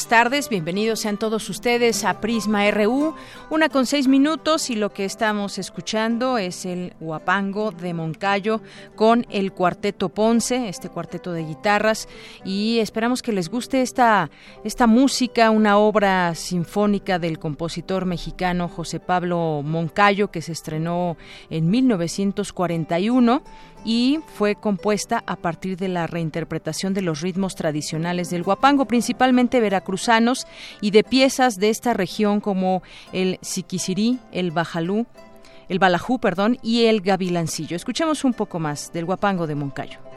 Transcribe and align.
Buenas 0.00 0.08
tardes, 0.08 0.48
bienvenidos 0.48 1.00
sean 1.00 1.18
todos 1.18 1.50
ustedes 1.50 2.06
a 2.06 2.22
Prisma 2.22 2.70
RU, 2.70 3.14
una 3.50 3.68
con 3.68 3.84
seis 3.84 4.06
minutos 4.06 4.70
y 4.70 4.76
lo 4.76 4.92
que 4.92 5.04
estamos 5.04 5.58
escuchando 5.58 6.38
es 6.38 6.64
el 6.64 6.94
Huapango 7.00 7.72
de 7.72 7.92
Moncayo 7.92 8.60
con 8.94 9.26
el 9.28 9.52
Cuarteto 9.52 10.08
Ponce, 10.08 10.68
este 10.68 10.88
cuarteto 10.88 11.32
de 11.32 11.44
guitarras 11.44 12.08
y 12.44 12.78
esperamos 12.78 13.22
que 13.22 13.32
les 13.32 13.48
guste 13.48 13.82
esta, 13.82 14.30
esta 14.62 14.86
música, 14.86 15.50
una 15.50 15.78
obra 15.78 16.36
sinfónica 16.36 17.18
del 17.18 17.40
compositor 17.40 18.06
mexicano 18.06 18.68
José 18.68 19.00
Pablo 19.00 19.62
Moncayo 19.64 20.30
que 20.30 20.42
se 20.42 20.52
estrenó 20.52 21.16
en 21.50 21.70
1941 21.70 23.42
y 23.84 24.20
fue 24.34 24.54
compuesta 24.54 25.22
a 25.26 25.36
partir 25.36 25.76
de 25.76 25.88
la 25.88 26.06
reinterpretación 26.06 26.94
de 26.94 27.02
los 27.02 27.20
ritmos 27.20 27.54
tradicionales 27.54 28.30
del 28.30 28.42
guapango, 28.42 28.84
principalmente 28.84 29.60
veracruzanos, 29.60 30.46
y 30.80 30.90
de 30.90 31.04
piezas 31.04 31.56
de 31.56 31.70
esta 31.70 31.94
región 31.94 32.40
como 32.40 32.82
el 33.12 33.38
siquisirí, 33.40 34.18
el 34.32 34.50
bajalú, 34.50 35.06
el 35.68 35.78
balajú, 35.78 36.18
perdón, 36.18 36.58
y 36.62 36.84
el 36.84 37.00
gavilancillo. 37.00 37.76
Escuchemos 37.76 38.24
un 38.24 38.34
poco 38.34 38.58
más 38.58 38.92
del 38.92 39.04
guapango 39.04 39.46
de 39.46 39.54
Moncayo. 39.54 40.09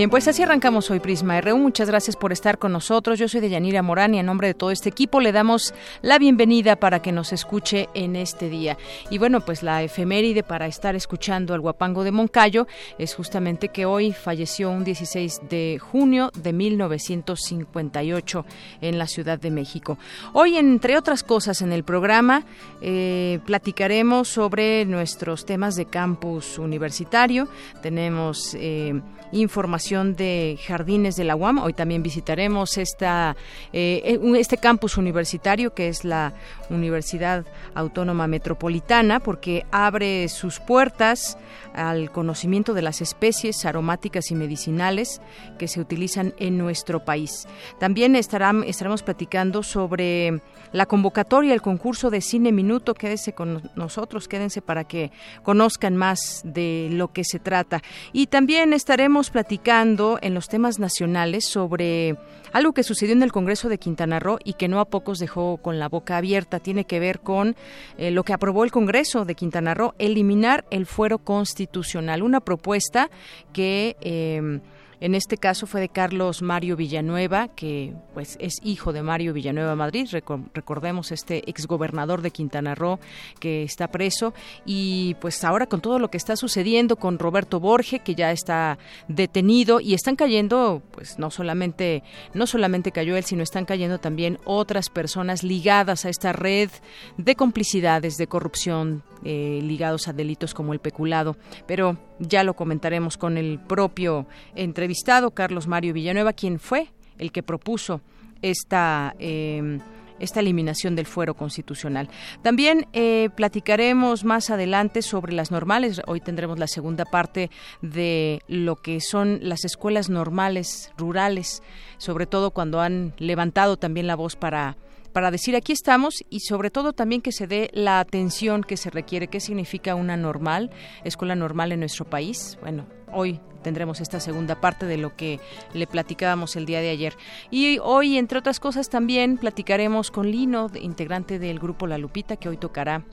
Bien, 0.00 0.08
pues 0.08 0.26
así 0.28 0.42
arrancamos 0.42 0.90
hoy 0.90 0.98
Prisma 0.98 1.38
RU. 1.42 1.58
Muchas 1.58 1.90
gracias 1.90 2.16
por 2.16 2.32
estar 2.32 2.56
con 2.56 2.72
nosotros. 2.72 3.18
Yo 3.18 3.28
soy 3.28 3.42
Deyanira 3.42 3.82
Morán 3.82 4.14
y 4.14 4.18
en 4.18 4.24
nombre 4.24 4.46
de 4.48 4.54
todo 4.54 4.70
este 4.70 4.88
equipo 4.88 5.20
le 5.20 5.30
damos 5.30 5.74
la 6.00 6.18
bienvenida 6.18 6.76
para 6.76 7.02
que 7.02 7.12
nos 7.12 7.34
escuche 7.34 7.90
en 7.92 8.16
este 8.16 8.48
día. 8.48 8.78
Y 9.10 9.18
bueno, 9.18 9.42
pues 9.42 9.62
la 9.62 9.82
efeméride 9.82 10.42
para 10.42 10.66
estar 10.66 10.96
escuchando 10.96 11.52
al 11.52 11.60
guapango 11.60 12.02
de 12.02 12.12
Moncayo 12.12 12.66
es 12.96 13.14
justamente 13.14 13.68
que 13.68 13.84
hoy 13.84 14.14
falleció 14.14 14.70
un 14.70 14.84
16 14.84 15.42
de 15.50 15.78
junio 15.78 16.30
de 16.34 16.54
1958 16.54 18.46
en 18.80 18.96
la 18.96 19.06
Ciudad 19.06 19.38
de 19.38 19.50
México. 19.50 19.98
Hoy, 20.32 20.56
entre 20.56 20.96
otras 20.96 21.22
cosas 21.22 21.60
en 21.60 21.74
el 21.74 21.84
programa, 21.84 22.44
eh, 22.80 23.38
platicaremos 23.44 24.28
sobre 24.28 24.86
nuestros 24.86 25.44
temas 25.44 25.76
de 25.76 25.84
campus 25.84 26.58
universitario. 26.58 27.48
Tenemos 27.82 28.56
eh, 28.58 28.98
información 29.32 30.16
de 30.16 30.58
Jardines 30.66 31.16
de 31.16 31.24
la 31.24 31.36
UAM. 31.36 31.58
Hoy 31.58 31.72
también 31.72 32.02
visitaremos 32.02 32.78
esta, 32.78 33.36
eh, 33.72 34.18
este 34.36 34.56
campus 34.56 34.96
universitario 34.96 35.74
que 35.74 35.88
es 35.88 36.04
la 36.04 36.32
Universidad 36.68 37.44
Autónoma 37.74 38.26
Metropolitana 38.26 39.20
porque 39.20 39.64
abre 39.70 40.28
sus 40.28 40.60
puertas 40.60 41.38
al 41.74 42.10
conocimiento 42.10 42.74
de 42.74 42.82
las 42.82 43.00
especies 43.00 43.64
aromáticas 43.64 44.30
y 44.30 44.34
medicinales 44.34 45.20
que 45.58 45.68
se 45.68 45.80
utilizan 45.80 46.34
en 46.38 46.58
nuestro 46.58 47.04
país. 47.04 47.46
También 47.78 48.16
estaremos 48.16 49.02
platicando 49.02 49.62
sobre 49.62 50.40
la 50.72 50.86
convocatoria, 50.86 51.54
el 51.54 51.62
concurso 51.62 52.10
de 52.10 52.20
Cine 52.20 52.52
Minuto. 52.52 52.94
Quédense 52.94 53.32
con 53.32 53.70
nosotros, 53.74 54.28
quédense 54.28 54.62
para 54.62 54.84
que 54.84 55.10
conozcan 55.42 55.96
más 55.96 56.42
de 56.44 56.88
lo 56.92 57.12
que 57.12 57.24
se 57.24 57.38
trata. 57.38 57.82
Y 58.12 58.26
también 58.26 58.72
estaremos 58.72 59.19
platicando 59.28 60.18
en 60.22 60.32
los 60.32 60.48
temas 60.48 60.78
nacionales 60.78 61.44
sobre 61.46 62.16
algo 62.52 62.72
que 62.72 62.82
sucedió 62.82 63.12
en 63.12 63.22
el 63.22 63.32
Congreso 63.32 63.68
de 63.68 63.76
Quintana 63.76 64.18
Roo 64.18 64.38
y 64.42 64.54
que 64.54 64.68
no 64.68 64.80
a 64.80 64.86
pocos 64.86 65.18
dejó 65.18 65.58
con 65.58 65.78
la 65.78 65.90
boca 65.90 66.16
abierta. 66.16 66.60
Tiene 66.60 66.86
que 66.86 66.98
ver 66.98 67.20
con 67.20 67.56
eh, 67.98 68.10
lo 68.10 68.24
que 68.24 68.32
aprobó 68.32 68.64
el 68.64 68.70
Congreso 68.70 69.26
de 69.26 69.34
Quintana 69.34 69.74
Roo, 69.74 69.92
eliminar 69.98 70.64
el 70.70 70.86
fuero 70.86 71.18
constitucional, 71.18 72.22
una 72.22 72.40
propuesta 72.40 73.10
que... 73.52 73.96
Eh, 74.00 74.60
en 75.00 75.14
este 75.14 75.36
caso 75.36 75.66
fue 75.66 75.80
de 75.80 75.88
Carlos 75.88 76.42
Mario 76.42 76.76
Villanueva, 76.76 77.48
que 77.48 77.94
pues 78.14 78.36
es 78.40 78.58
hijo 78.62 78.92
de 78.92 79.02
Mario 79.02 79.32
Villanueva 79.32 79.74
Madrid, 79.74 80.06
recordemos 80.54 81.10
este 81.12 81.48
exgobernador 81.48 82.22
de 82.22 82.30
Quintana 82.30 82.74
Roo 82.74 82.98
que 83.38 83.62
está 83.62 83.88
preso 83.88 84.34
y 84.64 85.14
pues 85.20 85.42
ahora 85.44 85.66
con 85.66 85.80
todo 85.80 85.98
lo 85.98 86.10
que 86.10 86.18
está 86.18 86.36
sucediendo 86.36 86.96
con 86.96 87.18
Roberto 87.18 87.60
Borge 87.60 88.00
que 88.00 88.14
ya 88.14 88.30
está 88.30 88.78
detenido 89.08 89.80
y 89.80 89.94
están 89.94 90.16
cayendo 90.16 90.82
pues 90.90 91.18
no 91.18 91.30
solamente 91.30 92.02
no 92.34 92.46
solamente 92.46 92.92
cayó 92.92 93.16
él, 93.16 93.24
sino 93.24 93.42
están 93.42 93.64
cayendo 93.64 93.98
también 93.98 94.38
otras 94.44 94.90
personas 94.90 95.42
ligadas 95.42 96.04
a 96.04 96.08
esta 96.08 96.32
red 96.32 96.70
de 97.16 97.36
complicidades, 97.36 98.16
de 98.16 98.26
corrupción, 98.26 99.02
eh, 99.24 99.60
ligados 99.62 100.08
a 100.08 100.12
delitos 100.12 100.54
como 100.54 100.72
el 100.72 100.80
peculado. 100.80 101.36
Pero 101.66 101.98
ya 102.20 102.44
lo 102.44 102.54
comentaremos 102.54 103.16
con 103.16 103.36
el 103.36 103.58
propio 103.58 104.26
entrevistado, 104.54 105.32
Carlos 105.32 105.66
Mario 105.66 105.94
Villanueva, 105.94 106.32
quien 106.32 106.60
fue 106.60 106.88
el 107.18 107.32
que 107.32 107.42
propuso 107.42 108.00
esta. 108.42 109.14
Em, 109.18 109.80
esta 110.20 110.40
eliminación 110.40 110.94
del 110.94 111.06
fuero 111.06 111.34
constitucional. 111.34 112.08
También 112.42 112.86
eh, 112.92 113.30
platicaremos 113.34 114.22
más 114.22 114.50
adelante 114.50 115.02
sobre 115.02 115.32
las 115.32 115.50
normales. 115.50 116.02
Hoy 116.06 116.20
tendremos 116.20 116.58
la 116.58 116.66
segunda 116.66 117.06
parte 117.06 117.50
de 117.80 118.42
lo 118.46 118.76
que 118.76 119.00
son 119.00 119.40
las 119.42 119.64
escuelas 119.64 120.10
normales 120.10 120.92
rurales, 120.96 121.62
sobre 121.96 122.26
todo 122.26 122.50
cuando 122.50 122.80
han 122.80 123.14
levantado 123.18 123.78
también 123.78 124.06
la 124.06 124.14
voz 124.14 124.36
para 124.36 124.76
para 125.12 125.30
decir 125.30 125.56
aquí 125.56 125.72
estamos 125.72 126.24
y 126.28 126.40
sobre 126.40 126.70
todo 126.70 126.92
también 126.92 127.22
que 127.22 127.32
se 127.32 127.46
dé 127.46 127.70
la 127.72 128.00
atención 128.00 128.62
que 128.62 128.76
se 128.76 128.90
requiere. 128.90 129.28
¿Qué 129.28 129.40
significa 129.40 129.94
una 129.94 130.16
normal, 130.16 130.70
escuela 131.04 131.34
normal 131.34 131.72
en 131.72 131.80
nuestro 131.80 132.04
país? 132.04 132.58
Bueno, 132.60 132.86
hoy 133.12 133.40
tendremos 133.62 134.00
esta 134.00 134.20
segunda 134.20 134.60
parte 134.60 134.86
de 134.86 134.96
lo 134.96 135.16
que 135.16 135.40
le 135.74 135.86
platicábamos 135.86 136.56
el 136.56 136.66
día 136.66 136.80
de 136.80 136.90
ayer. 136.90 137.16
Y 137.50 137.78
hoy, 137.82 138.16
entre 138.16 138.38
otras 138.38 138.60
cosas, 138.60 138.88
también 138.88 139.36
platicaremos 139.36 140.10
con 140.10 140.30
Lino, 140.30 140.70
integrante 140.80 141.38
del 141.38 141.58
grupo 141.58 141.86
La 141.86 141.98
Lupita, 141.98 142.36
que 142.36 142.48
hoy 142.48 142.56
tocará 142.56 143.04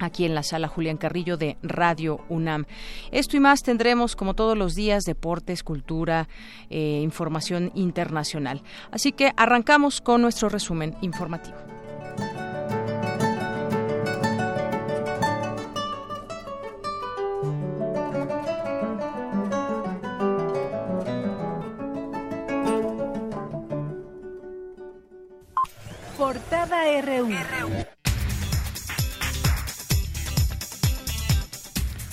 aquí 0.00 0.24
en 0.24 0.34
la 0.34 0.42
sala 0.42 0.68
Julián 0.68 0.96
Carrillo 0.96 1.36
de 1.36 1.56
Radio 1.62 2.20
UNAM. 2.28 2.66
Esto 3.10 3.36
y 3.36 3.40
más 3.40 3.62
tendremos, 3.62 4.16
como 4.16 4.34
todos 4.34 4.56
los 4.56 4.74
días, 4.74 5.04
deportes, 5.04 5.62
cultura, 5.62 6.28
eh, 6.70 7.00
información 7.02 7.72
internacional. 7.74 8.62
Así 8.90 9.12
que 9.12 9.32
arrancamos 9.36 10.00
con 10.00 10.22
nuestro 10.22 10.48
resumen 10.48 10.96
informativo. 11.00 11.56
Portada 26.16 27.00
RU. 27.00 27.97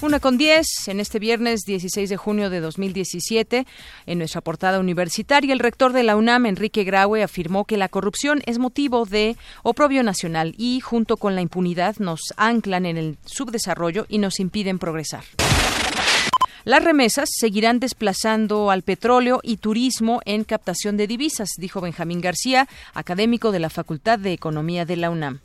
Una 0.05 0.19
con 0.19 0.37
diez, 0.37 0.67
en 0.87 0.99
este 0.99 1.17
viernes 1.17 1.61
16 1.65 2.11
de 2.11 2.15
junio 2.15 2.51
de 2.51 2.59
2017, 2.59 3.65
en 4.05 4.17
nuestra 4.19 4.39
portada 4.39 4.79
universitaria, 4.79 5.51
el 5.51 5.57
rector 5.57 5.93
de 5.93 6.03
la 6.03 6.15
UNAM, 6.15 6.45
Enrique 6.45 6.83
Graue, 6.83 7.23
afirmó 7.23 7.65
que 7.65 7.75
la 7.75 7.89
corrupción 7.89 8.43
es 8.45 8.59
motivo 8.59 9.07
de 9.07 9.35
oprobio 9.63 10.03
nacional 10.03 10.53
y, 10.59 10.79
junto 10.79 11.17
con 11.17 11.33
la 11.33 11.41
impunidad, 11.41 11.95
nos 11.97 12.19
anclan 12.37 12.85
en 12.85 12.97
el 12.97 13.17
subdesarrollo 13.25 14.05
y 14.07 14.19
nos 14.19 14.39
impiden 14.39 14.77
progresar. 14.77 15.23
Las 16.65 16.83
remesas 16.83 17.27
seguirán 17.35 17.79
desplazando 17.79 18.69
al 18.69 18.83
petróleo 18.83 19.39
y 19.41 19.57
turismo 19.57 20.21
en 20.25 20.43
captación 20.43 20.97
de 20.97 21.07
divisas, 21.07 21.49
dijo 21.57 21.81
Benjamín 21.81 22.21
García, 22.21 22.67
académico 22.93 23.51
de 23.51 23.59
la 23.59 23.71
Facultad 23.71 24.19
de 24.19 24.33
Economía 24.33 24.85
de 24.85 24.97
la 24.97 25.09
UNAM. 25.09 25.39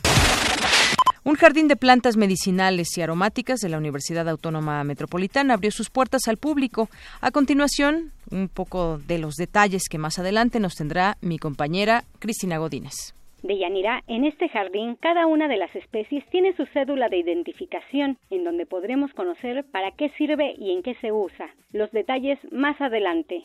Un 1.23 1.35
jardín 1.35 1.69
de 1.69 1.77
plantas 1.77 2.17
medicinales 2.17 2.97
y 2.97 3.03
aromáticas 3.03 3.61
de 3.61 3.69
la 3.69 3.77
Universidad 3.77 4.27
Autónoma 4.27 4.83
Metropolitana 4.85 5.55
abrió 5.55 5.71
sus 5.71 5.91
puertas 5.91 6.29
al 6.29 6.39
público. 6.39 6.89
A 7.21 7.31
continuación, 7.31 8.13
un 8.31 8.49
poco 8.49 8.99
de 9.07 9.19
los 9.19 9.35
detalles 9.35 9.89
que 9.91 9.99
más 9.99 10.19
adelante 10.19 10.61
nos 10.61 10.77
tendrá 10.77 11.19
mi 11.21 11.39
compañera 11.39 12.05
Cristina 12.21 12.57
Godínez. 12.57 13.15
De 13.43 13.59
Yanira, 13.59 14.03
en 14.07 14.25
este 14.25 14.49
jardín 14.49 14.97
cada 15.01 15.27
una 15.27 15.49
de 15.49 15.59
las 15.59 15.75
especies 15.77 16.25
tiene 16.31 16.55
su 16.57 16.65
cédula 16.67 17.09
de 17.09 17.19
identificación, 17.19 18.17
en 18.31 18.45
donde 18.45 18.65
podremos 18.65 19.13
conocer 19.13 19.65
para 19.71 19.93
qué 19.93 20.11
sirve 20.17 20.55
y 20.59 20.73
en 20.73 20.83
qué 20.83 20.95
se 21.03 21.13
usa. 21.13 21.51
Los 21.73 21.91
detalles 21.93 22.39
más 22.51 22.81
adelante. 22.81 23.45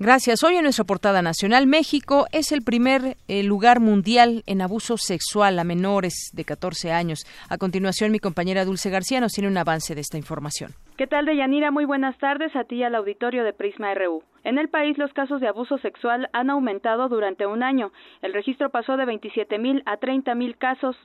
Gracias. 0.00 0.42
Hoy 0.42 0.56
en 0.56 0.64
nuestra 0.64 0.84
portada 0.84 1.22
nacional, 1.22 1.68
México 1.68 2.26
es 2.32 2.50
el 2.50 2.62
primer 2.62 3.16
eh, 3.28 3.44
lugar 3.44 3.78
mundial 3.78 4.42
en 4.46 4.60
abuso 4.60 4.96
sexual 4.96 5.56
a 5.56 5.62
menores 5.62 6.32
de 6.34 6.44
14 6.44 6.90
años. 6.90 7.20
A 7.48 7.58
continuación, 7.58 8.10
mi 8.10 8.18
compañera 8.18 8.64
Dulce 8.64 8.90
García 8.90 9.20
nos 9.20 9.32
tiene 9.34 9.48
un 9.48 9.56
avance 9.56 9.94
de 9.94 10.00
esta 10.00 10.18
información. 10.18 10.72
¿Qué 10.96 11.06
tal, 11.06 11.26
Deyanira? 11.26 11.70
Muy 11.70 11.84
buenas 11.84 12.18
tardes 12.18 12.56
a 12.56 12.64
ti 12.64 12.76
y 12.76 12.82
al 12.82 12.96
auditorio 12.96 13.44
de 13.44 13.52
Prisma 13.52 13.94
RU. 13.94 14.24
En 14.42 14.58
el 14.58 14.68
país, 14.68 14.98
los 14.98 15.12
casos 15.12 15.40
de 15.40 15.46
abuso 15.46 15.78
sexual 15.78 16.28
han 16.32 16.50
aumentado 16.50 17.08
durante 17.08 17.46
un 17.46 17.62
año. 17.62 17.92
El 18.20 18.34
registro 18.34 18.70
pasó 18.70 18.96
de 18.96 19.04
27 19.04 19.58
mil 19.58 19.84
a 19.86 19.98
30 19.98 20.34
mil 20.34 20.56
casos 20.56 20.96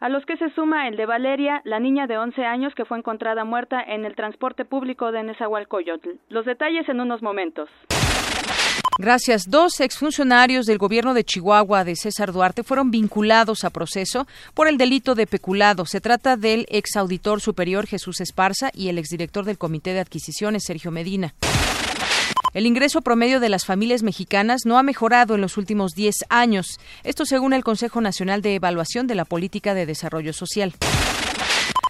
a 0.00 0.08
los 0.08 0.24
que 0.24 0.36
se 0.36 0.48
suma 0.50 0.88
el 0.88 0.96
de 0.96 1.06
Valeria, 1.06 1.60
la 1.64 1.80
niña 1.80 2.06
de 2.06 2.16
11 2.16 2.44
años 2.44 2.74
que 2.74 2.84
fue 2.84 2.98
encontrada 2.98 3.44
muerta 3.44 3.82
en 3.82 4.04
el 4.04 4.14
transporte 4.14 4.64
público 4.64 5.12
de 5.12 5.22
Nezahualcóyotl. 5.22 6.10
Los 6.28 6.46
detalles 6.46 6.88
en 6.88 7.00
unos 7.00 7.20
momentos. 7.20 7.68
Gracias. 8.98 9.48
Dos 9.48 9.78
exfuncionarios 9.78 10.66
del 10.66 10.76
gobierno 10.76 11.14
de 11.14 11.22
Chihuahua 11.22 11.84
de 11.84 11.94
César 11.94 12.32
Duarte 12.32 12.64
fueron 12.64 12.90
vinculados 12.90 13.62
a 13.62 13.70
proceso 13.70 14.26
por 14.54 14.66
el 14.66 14.76
delito 14.76 15.14
de 15.14 15.28
peculado. 15.28 15.86
Se 15.86 16.00
trata 16.00 16.36
del 16.36 16.66
exauditor 16.68 17.40
superior 17.40 17.86
Jesús 17.86 18.20
Esparza 18.20 18.70
y 18.74 18.88
el 18.88 18.98
exdirector 18.98 19.44
del 19.44 19.56
Comité 19.56 19.92
de 19.92 20.00
Adquisiciones 20.00 20.64
Sergio 20.66 20.90
Medina. 20.90 21.32
El 22.54 22.66
ingreso 22.66 23.00
promedio 23.00 23.38
de 23.38 23.50
las 23.50 23.64
familias 23.64 24.02
mexicanas 24.02 24.62
no 24.64 24.78
ha 24.78 24.82
mejorado 24.82 25.36
en 25.36 25.42
los 25.42 25.58
últimos 25.58 25.92
10 25.92 26.16
años. 26.28 26.80
Esto 27.04 27.24
según 27.24 27.52
el 27.52 27.62
Consejo 27.62 28.00
Nacional 28.00 28.42
de 28.42 28.56
Evaluación 28.56 29.06
de 29.06 29.14
la 29.14 29.24
Política 29.24 29.74
de 29.74 29.86
Desarrollo 29.86 30.32
Social. 30.32 30.74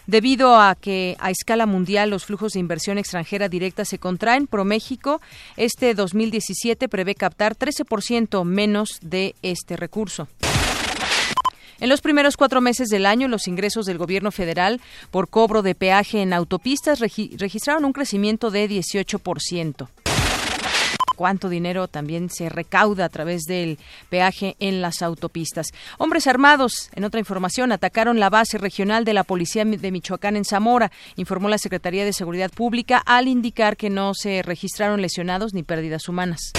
Debido 0.09 0.57
a 0.57 0.75
que 0.75 1.19
a 1.21 1.31
escala 1.31 1.67
mundial 1.67 2.09
los 2.09 2.25
flujos 2.25 2.55
de 2.55 2.61
inversión 2.61 2.97
extranjera 2.97 3.51
directa 3.51 3.85
se 3.85 3.99
contraen, 3.99 4.47
ProMéxico 4.47 5.21
este 5.59 5.93
2017 5.93 6.89
prevé 6.89 7.15
captar 7.15 7.55
13% 7.55 8.43
menos 8.45 9.01
de 9.03 9.35
este 9.43 9.77
recurso. 9.77 10.27
En 11.79 11.91
los 11.91 12.01
primeros 12.01 12.39
cuatro 12.39 12.63
meses 12.63 12.89
del 12.89 13.05
año, 13.05 13.29
los 13.29 13.47
ingresos 13.49 13.85
del 13.85 13.99
gobierno 13.99 14.33
federal 14.33 14.81
por 15.11 15.29
cobro 15.29 15.61
de 15.61 15.75
peaje 15.75 16.23
en 16.23 16.33
autopistas 16.33 17.01
registraron 17.01 17.85
un 17.85 17.93
crecimiento 17.93 18.51
de 18.51 18.67
18% 18.67 20.08
cuánto 21.19 21.49
dinero 21.49 21.89
también 21.89 22.31
se 22.31 22.49
recauda 22.49 23.05
a 23.05 23.09
través 23.09 23.43
del 23.43 23.77
peaje 24.09 24.55
en 24.61 24.81
las 24.81 25.03
autopistas. 25.03 25.67
Hombres 25.99 26.29
armados, 26.29 26.91
en 26.95 27.03
otra 27.03 27.19
información, 27.19 27.73
atacaron 27.73 28.21
la 28.21 28.31
base 28.31 28.57
regional 28.57 29.05
de 29.05 29.15
la 29.15 29.25
Policía 29.25 29.65
de 29.65 29.91
Michoacán 29.91 30.37
en 30.37 30.45
Zamora, 30.45 30.93
informó 31.17 31.49
la 31.49 31.59
Secretaría 31.59 32.05
de 32.05 32.13
Seguridad 32.13 32.53
Pública 32.53 33.03
al 33.05 33.27
indicar 33.27 33.77
que 33.77 33.91
no 33.91 34.15
se 34.15 34.43
registraron 34.43 35.03
lesionados 35.03 35.55
ni 35.55 35.65
pérdidas 35.65 36.09
humanas. 36.09 36.53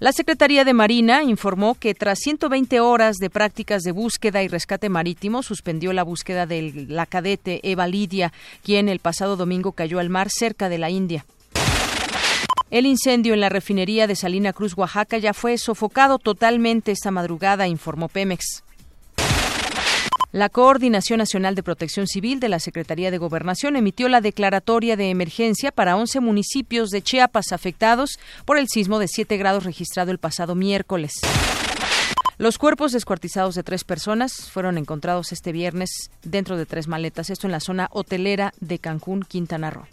La 0.00 0.12
Secretaría 0.12 0.64
de 0.64 0.72
Marina 0.72 1.22
informó 1.22 1.74
que 1.74 1.94
tras 1.94 2.20
120 2.20 2.80
horas 2.80 3.16
de 3.16 3.28
prácticas 3.28 3.82
de 3.82 3.92
búsqueda 3.92 4.42
y 4.42 4.48
rescate 4.48 4.88
marítimo, 4.88 5.42
suspendió 5.42 5.92
la 5.92 6.02
búsqueda 6.02 6.46
de 6.46 6.86
la 6.88 7.04
cadete 7.04 7.60
Eva 7.62 7.86
Lidia, 7.86 8.32
quien 8.62 8.88
el 8.88 9.00
pasado 9.00 9.36
domingo 9.36 9.72
cayó 9.72 9.98
al 9.98 10.08
mar 10.08 10.30
cerca 10.30 10.70
de 10.70 10.78
la 10.78 10.88
India. 10.88 11.26
El 12.74 12.86
incendio 12.86 13.34
en 13.34 13.40
la 13.40 13.50
refinería 13.50 14.08
de 14.08 14.16
Salina 14.16 14.52
Cruz, 14.52 14.76
Oaxaca, 14.76 15.16
ya 15.18 15.32
fue 15.32 15.58
sofocado 15.58 16.18
totalmente 16.18 16.90
esta 16.90 17.12
madrugada, 17.12 17.68
informó 17.68 18.08
Pemex. 18.08 18.64
La 20.32 20.48
Coordinación 20.48 21.18
Nacional 21.18 21.54
de 21.54 21.62
Protección 21.62 22.08
Civil 22.08 22.40
de 22.40 22.48
la 22.48 22.58
Secretaría 22.58 23.12
de 23.12 23.18
Gobernación 23.18 23.76
emitió 23.76 24.08
la 24.08 24.20
declaratoria 24.20 24.96
de 24.96 25.10
emergencia 25.10 25.70
para 25.70 25.94
11 25.94 26.18
municipios 26.18 26.90
de 26.90 27.00
Chiapas 27.00 27.52
afectados 27.52 28.18
por 28.44 28.58
el 28.58 28.66
sismo 28.66 28.98
de 28.98 29.06
7 29.06 29.36
grados 29.36 29.62
registrado 29.62 30.10
el 30.10 30.18
pasado 30.18 30.56
miércoles. 30.56 31.12
Los 32.38 32.58
cuerpos 32.58 32.90
descuartizados 32.90 33.54
de 33.54 33.62
tres 33.62 33.84
personas 33.84 34.50
fueron 34.50 34.78
encontrados 34.78 35.30
este 35.30 35.52
viernes 35.52 36.10
dentro 36.24 36.56
de 36.56 36.66
tres 36.66 36.88
maletas, 36.88 37.30
esto 37.30 37.46
en 37.46 37.52
la 37.52 37.60
zona 37.60 37.88
hotelera 37.92 38.52
de 38.58 38.80
Cancún, 38.80 39.22
Quintana 39.22 39.70
Roo. 39.70 39.86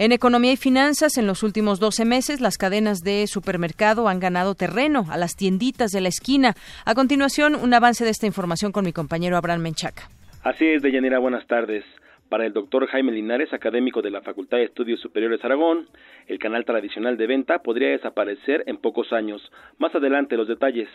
En 0.00 0.10
economía 0.10 0.50
y 0.50 0.56
finanzas, 0.56 1.18
en 1.18 1.28
los 1.28 1.44
últimos 1.44 1.78
12 1.78 2.04
meses, 2.04 2.40
las 2.40 2.58
cadenas 2.58 3.04
de 3.04 3.28
supermercado 3.28 4.08
han 4.08 4.18
ganado 4.18 4.56
terreno 4.56 5.06
a 5.08 5.16
las 5.16 5.36
tienditas 5.36 5.92
de 5.92 6.00
la 6.00 6.08
esquina. 6.08 6.54
A 6.84 6.96
continuación, 6.96 7.54
un 7.54 7.72
avance 7.72 8.04
de 8.04 8.10
esta 8.10 8.26
información 8.26 8.72
con 8.72 8.84
mi 8.84 8.92
compañero 8.92 9.36
Abraham 9.36 9.62
Menchaca. 9.62 10.08
Así 10.42 10.66
es, 10.66 10.82
Deyanira, 10.82 11.20
buenas 11.20 11.46
tardes. 11.46 11.84
Para 12.28 12.44
el 12.44 12.52
doctor 12.52 12.88
Jaime 12.88 13.12
Linares, 13.12 13.52
académico 13.52 14.02
de 14.02 14.10
la 14.10 14.20
Facultad 14.20 14.56
de 14.56 14.64
Estudios 14.64 15.00
Superiores 15.00 15.44
Aragón, 15.44 15.86
el 16.26 16.40
canal 16.40 16.64
tradicional 16.64 17.16
de 17.16 17.28
venta 17.28 17.60
podría 17.60 17.90
desaparecer 17.90 18.64
en 18.66 18.78
pocos 18.78 19.12
años. 19.12 19.52
Más 19.78 19.94
adelante 19.94 20.36
los 20.36 20.48
detalles. 20.48 20.88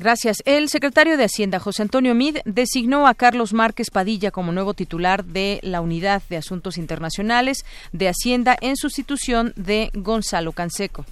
Gracias. 0.00 0.38
El 0.46 0.70
secretario 0.70 1.18
de 1.18 1.24
Hacienda, 1.24 1.58
José 1.58 1.82
Antonio 1.82 2.14
Mid, 2.14 2.38
designó 2.46 3.06
a 3.06 3.12
Carlos 3.12 3.52
Márquez 3.52 3.90
Padilla 3.90 4.30
como 4.30 4.50
nuevo 4.50 4.72
titular 4.72 5.26
de 5.26 5.60
la 5.62 5.82
Unidad 5.82 6.22
de 6.30 6.38
Asuntos 6.38 6.78
Internacionales 6.78 7.66
de 7.92 8.08
Hacienda 8.08 8.56
en 8.62 8.78
sustitución 8.78 9.52
de 9.56 9.90
Gonzalo 9.92 10.52
Canseco. 10.52 11.04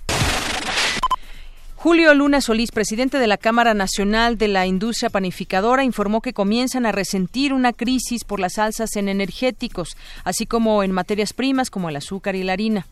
Julio 1.75 2.15
Luna 2.15 2.41
Solís, 2.41 2.73
presidente 2.73 3.19
de 3.19 3.27
la 3.27 3.37
Cámara 3.37 3.75
Nacional 3.75 4.39
de 4.39 4.49
la 4.49 4.67
Industria 4.67 5.11
Panificadora, 5.11 5.85
informó 5.85 6.23
que 6.23 6.33
comienzan 6.33 6.87
a 6.87 6.93
resentir 6.93 7.53
una 7.53 7.75
crisis 7.75 8.25
por 8.25 8.41
las 8.41 8.57
alzas 8.57 8.97
en 8.97 9.11
energéticos, 9.11 9.99
así 10.25 10.47
como 10.47 10.83
en 10.83 10.93
materias 10.93 11.35
primas 11.35 11.69
como 11.69 11.91
el 11.91 11.97
azúcar 11.97 12.37
y 12.37 12.43
la 12.43 12.55
harina. 12.55 12.87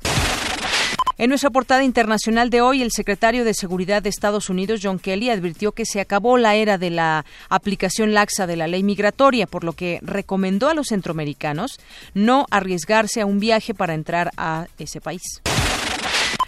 En 1.19 1.31
nuestra 1.31 1.49
portada 1.49 1.83
internacional 1.83 2.51
de 2.51 2.61
hoy, 2.61 2.83
el 2.83 2.91
secretario 2.93 3.47
de 3.47 3.55
Seguridad 3.55 4.03
de 4.03 4.11
Estados 4.11 4.51
Unidos, 4.51 4.81
John 4.83 4.99
Kelly, 4.99 5.31
advirtió 5.31 5.73
que 5.73 5.87
se 5.87 5.99
acabó 5.99 6.37
la 6.37 6.57
era 6.57 6.77
de 6.77 6.91
la 6.91 7.25
aplicación 7.49 8.13
laxa 8.13 8.47
de 8.47 8.57
la 8.57 8.67
ley 8.67 8.83
migratoria, 8.83 9.47
por 9.47 9.65
lo 9.65 9.73
que 9.73 9.99
recomendó 10.03 10.69
a 10.69 10.75
los 10.75 10.89
centroamericanos 10.89 11.81
no 12.13 12.45
arriesgarse 12.51 13.23
a 13.23 13.27
un 13.27 13.41
viaje 13.41 13.73
para 13.73 13.95
entrar 13.95 14.31
a 14.37 14.67
ese 14.79 15.01
país. 15.01 15.23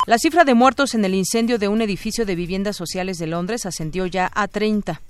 La 0.06 0.18
cifra 0.18 0.44
de 0.44 0.52
muertos 0.52 0.94
en 0.94 1.02
el 1.02 1.14
incendio 1.14 1.58
de 1.58 1.68
un 1.68 1.80
edificio 1.80 2.26
de 2.26 2.34
viviendas 2.34 2.76
sociales 2.76 3.16
de 3.16 3.26
Londres 3.26 3.64
ascendió 3.64 4.04
ya 4.04 4.30
a 4.34 4.48
30. 4.48 5.00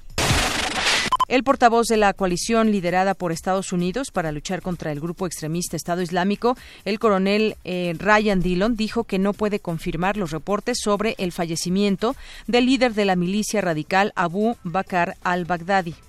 El 1.28 1.44
portavoz 1.44 1.88
de 1.88 1.98
la 1.98 2.14
coalición 2.14 2.72
liderada 2.72 3.12
por 3.12 3.32
Estados 3.32 3.74
Unidos 3.74 4.10
para 4.10 4.32
luchar 4.32 4.62
contra 4.62 4.92
el 4.92 4.98
grupo 4.98 5.26
extremista 5.26 5.76
Estado 5.76 6.00
Islámico, 6.00 6.56
el 6.86 6.98
coronel 6.98 7.56
eh, 7.64 7.94
Ryan 7.98 8.40
Dillon, 8.40 8.76
dijo 8.76 9.04
que 9.04 9.18
no 9.18 9.34
puede 9.34 9.60
confirmar 9.60 10.16
los 10.16 10.30
reportes 10.30 10.78
sobre 10.82 11.16
el 11.18 11.32
fallecimiento 11.32 12.16
del 12.46 12.64
líder 12.64 12.94
de 12.94 13.04
la 13.04 13.14
milicia 13.14 13.60
radical 13.60 14.14
Abu 14.16 14.56
Bakr 14.64 15.16
al-Baghdadi. 15.22 16.07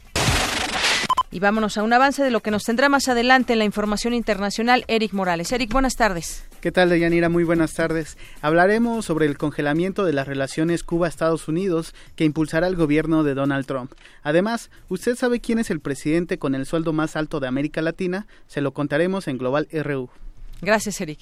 Y 1.32 1.40
vámonos 1.40 1.78
a 1.78 1.84
un 1.84 1.94
avance 1.94 2.24
de 2.24 2.32
lo 2.32 2.42
que 2.42 2.50
nos 2.50 2.64
tendrá 2.64 2.90
más 2.90 3.08
adelante 3.08 3.54
en 3.54 3.60
la 3.60 3.66
información 3.66 4.14
internacional, 4.14 4.84
Eric 4.88 5.14
Morales. 5.14 5.52
Eric, 5.52 5.72
buenas 5.72 5.96
tardes. 5.96 6.44
¿Qué 6.60 6.72
tal, 6.72 6.90
Deyanira? 6.90 7.30
Muy 7.30 7.44
buenas 7.44 7.74
tardes. 7.74 8.18
Hablaremos 8.42 9.06
sobre 9.06 9.28
el 9.28 9.38
congelamiento 9.38 10.04
de 10.06 10.14
las 10.14 10.28
relaciones 10.28 10.84
Cuba-Estados 10.84 11.48
Unidos 11.48 11.94
que 12.16 12.26
impulsará 12.26 12.68
el 12.68 12.76
gobierno 12.76 13.24
de 13.24 13.36
Donald 13.36 13.68
Trump. 13.68 13.92
Además, 14.24 14.72
¿usted 14.90 15.16
sabe 15.16 15.40
quién 15.40 15.60
es 15.60 15.70
el 15.70 15.80
presidente 15.80 16.40
con 16.40 16.56
el 16.56 16.66
sueldo 16.66 16.94
más 16.94 17.16
alto 17.16 17.40
de 17.40 17.48
América 17.48 17.82
Latina? 17.82 18.26
Se 18.48 18.62
lo 18.62 18.74
contaremos 18.74 19.28
en 19.28 19.38
Global 19.38 19.68
RU. 19.72 20.10
Gracias, 20.62 21.00
Eric. 21.00 21.20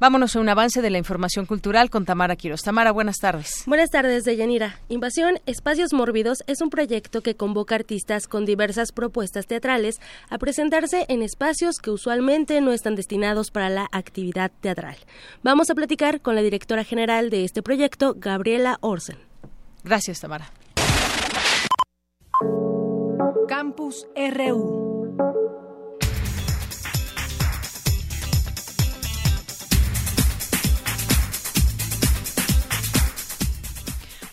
Vámonos 0.00 0.36
a 0.36 0.40
un 0.40 0.48
avance 0.48 0.82
de 0.82 0.90
la 0.90 0.98
información 0.98 1.46
cultural 1.46 1.90
con 1.90 2.04
Tamara 2.04 2.36
Quiroz. 2.36 2.62
Tamara, 2.62 2.92
buenas 2.92 3.16
tardes. 3.18 3.62
Buenas 3.66 3.90
tardes, 3.90 4.24
Deyanira. 4.24 4.78
Invasión 4.88 5.38
Espacios 5.46 5.92
Mórbidos 5.92 6.44
es 6.46 6.60
un 6.60 6.70
proyecto 6.70 7.20
que 7.20 7.36
convoca 7.36 7.74
artistas 7.74 8.26
con 8.26 8.44
diversas 8.44 8.92
propuestas 8.92 9.46
teatrales 9.46 10.00
a 10.30 10.38
presentarse 10.38 11.06
en 11.08 11.22
espacios 11.22 11.78
que 11.78 11.90
usualmente 11.90 12.60
no 12.60 12.72
están 12.72 12.94
destinados 12.94 13.50
para 13.50 13.70
la 13.70 13.88
actividad 13.92 14.50
teatral. 14.60 14.96
Vamos 15.42 15.70
a 15.70 15.74
platicar 15.74 16.20
con 16.20 16.34
la 16.34 16.42
directora 16.42 16.84
general 16.84 17.30
de 17.30 17.44
este 17.44 17.62
proyecto, 17.62 18.14
Gabriela 18.16 18.78
Orsen. 18.80 19.18
Gracias, 19.84 20.20
Tamara. 20.20 20.50
Campus 23.46 24.06
RU. 24.16 24.93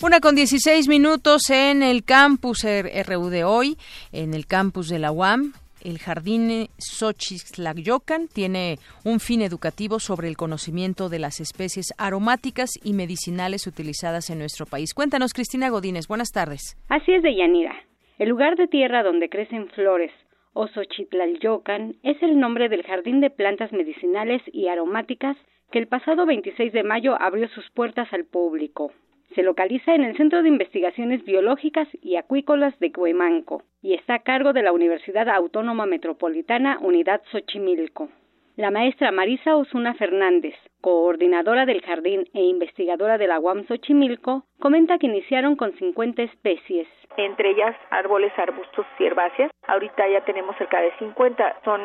Una 0.03 0.19
con 0.19 0.33
16 0.33 0.87
minutos 0.89 1.51
en 1.51 1.83
el 1.83 2.03
campus 2.03 2.63
RU 2.63 3.29
de 3.29 3.43
hoy, 3.43 3.77
en 4.11 4.33
el 4.33 4.47
campus 4.47 4.89
de 4.89 4.97
la 4.97 5.11
UAM. 5.11 5.53
El 5.85 5.99
jardín 5.99 6.69
Xochitlayocan 6.79 8.27
tiene 8.27 8.77
un 9.05 9.19
fin 9.19 9.43
educativo 9.43 9.99
sobre 9.99 10.27
el 10.27 10.37
conocimiento 10.37 11.07
de 11.07 11.19
las 11.19 11.39
especies 11.39 11.93
aromáticas 11.99 12.71
y 12.83 12.93
medicinales 12.93 13.67
utilizadas 13.67 14.31
en 14.31 14.39
nuestro 14.39 14.65
país. 14.65 14.95
Cuéntanos, 14.95 15.33
Cristina 15.33 15.69
Godínez. 15.69 16.07
Buenas 16.07 16.31
tardes. 16.31 16.75
Así 16.89 17.13
es, 17.13 17.21
de 17.21 17.35
Yanira. 17.35 17.75
El 18.17 18.29
lugar 18.29 18.55
de 18.55 18.67
tierra 18.67 19.03
donde 19.03 19.29
crecen 19.29 19.69
flores 19.69 20.11
o 20.53 20.65
es 20.65 22.23
el 22.23 22.39
nombre 22.39 22.69
del 22.69 22.83
jardín 22.83 23.21
de 23.21 23.29
plantas 23.29 23.71
medicinales 23.71 24.41
y 24.51 24.67
aromáticas 24.67 25.37
que 25.71 25.77
el 25.77 25.87
pasado 25.87 26.25
26 26.25 26.73
de 26.73 26.83
mayo 26.83 27.15
abrió 27.21 27.47
sus 27.49 27.69
puertas 27.69 28.11
al 28.11 28.25
público. 28.25 28.91
Se 29.35 29.43
localiza 29.43 29.95
en 29.95 30.03
el 30.03 30.17
Centro 30.17 30.43
de 30.43 30.49
Investigaciones 30.49 31.23
Biológicas 31.23 31.87
y 32.01 32.17
Acuícolas 32.17 32.77
de 32.79 32.91
Cuemanco 32.91 33.63
y 33.81 33.93
está 33.93 34.15
a 34.15 34.23
cargo 34.23 34.51
de 34.51 34.61
la 34.61 34.73
Universidad 34.73 35.29
Autónoma 35.29 35.85
Metropolitana 35.85 36.77
Unidad 36.81 37.21
Xochimilco. 37.31 38.09
La 38.57 38.71
maestra 38.71 39.13
Marisa 39.13 39.55
Osuna 39.55 39.93
Fernández, 39.93 40.53
coordinadora 40.81 41.65
del 41.65 41.81
jardín 41.81 42.25
e 42.33 42.41
investigadora 42.41 43.17
de 43.17 43.27
la 43.27 43.39
UAM 43.39 43.65
Xochimilco, 43.67 44.43
comenta 44.59 44.97
que 44.97 45.07
iniciaron 45.07 45.55
con 45.55 45.71
50 45.77 46.23
especies. 46.23 46.87
Entre 47.15 47.51
ellas 47.51 47.75
árboles, 47.89 48.33
arbustos 48.37 48.85
y 48.99 49.05
herbáceas. 49.05 49.51
Ahorita 49.67 50.09
ya 50.09 50.25
tenemos 50.25 50.57
cerca 50.57 50.81
de 50.81 50.91
50. 50.99 51.61
Son 51.63 51.81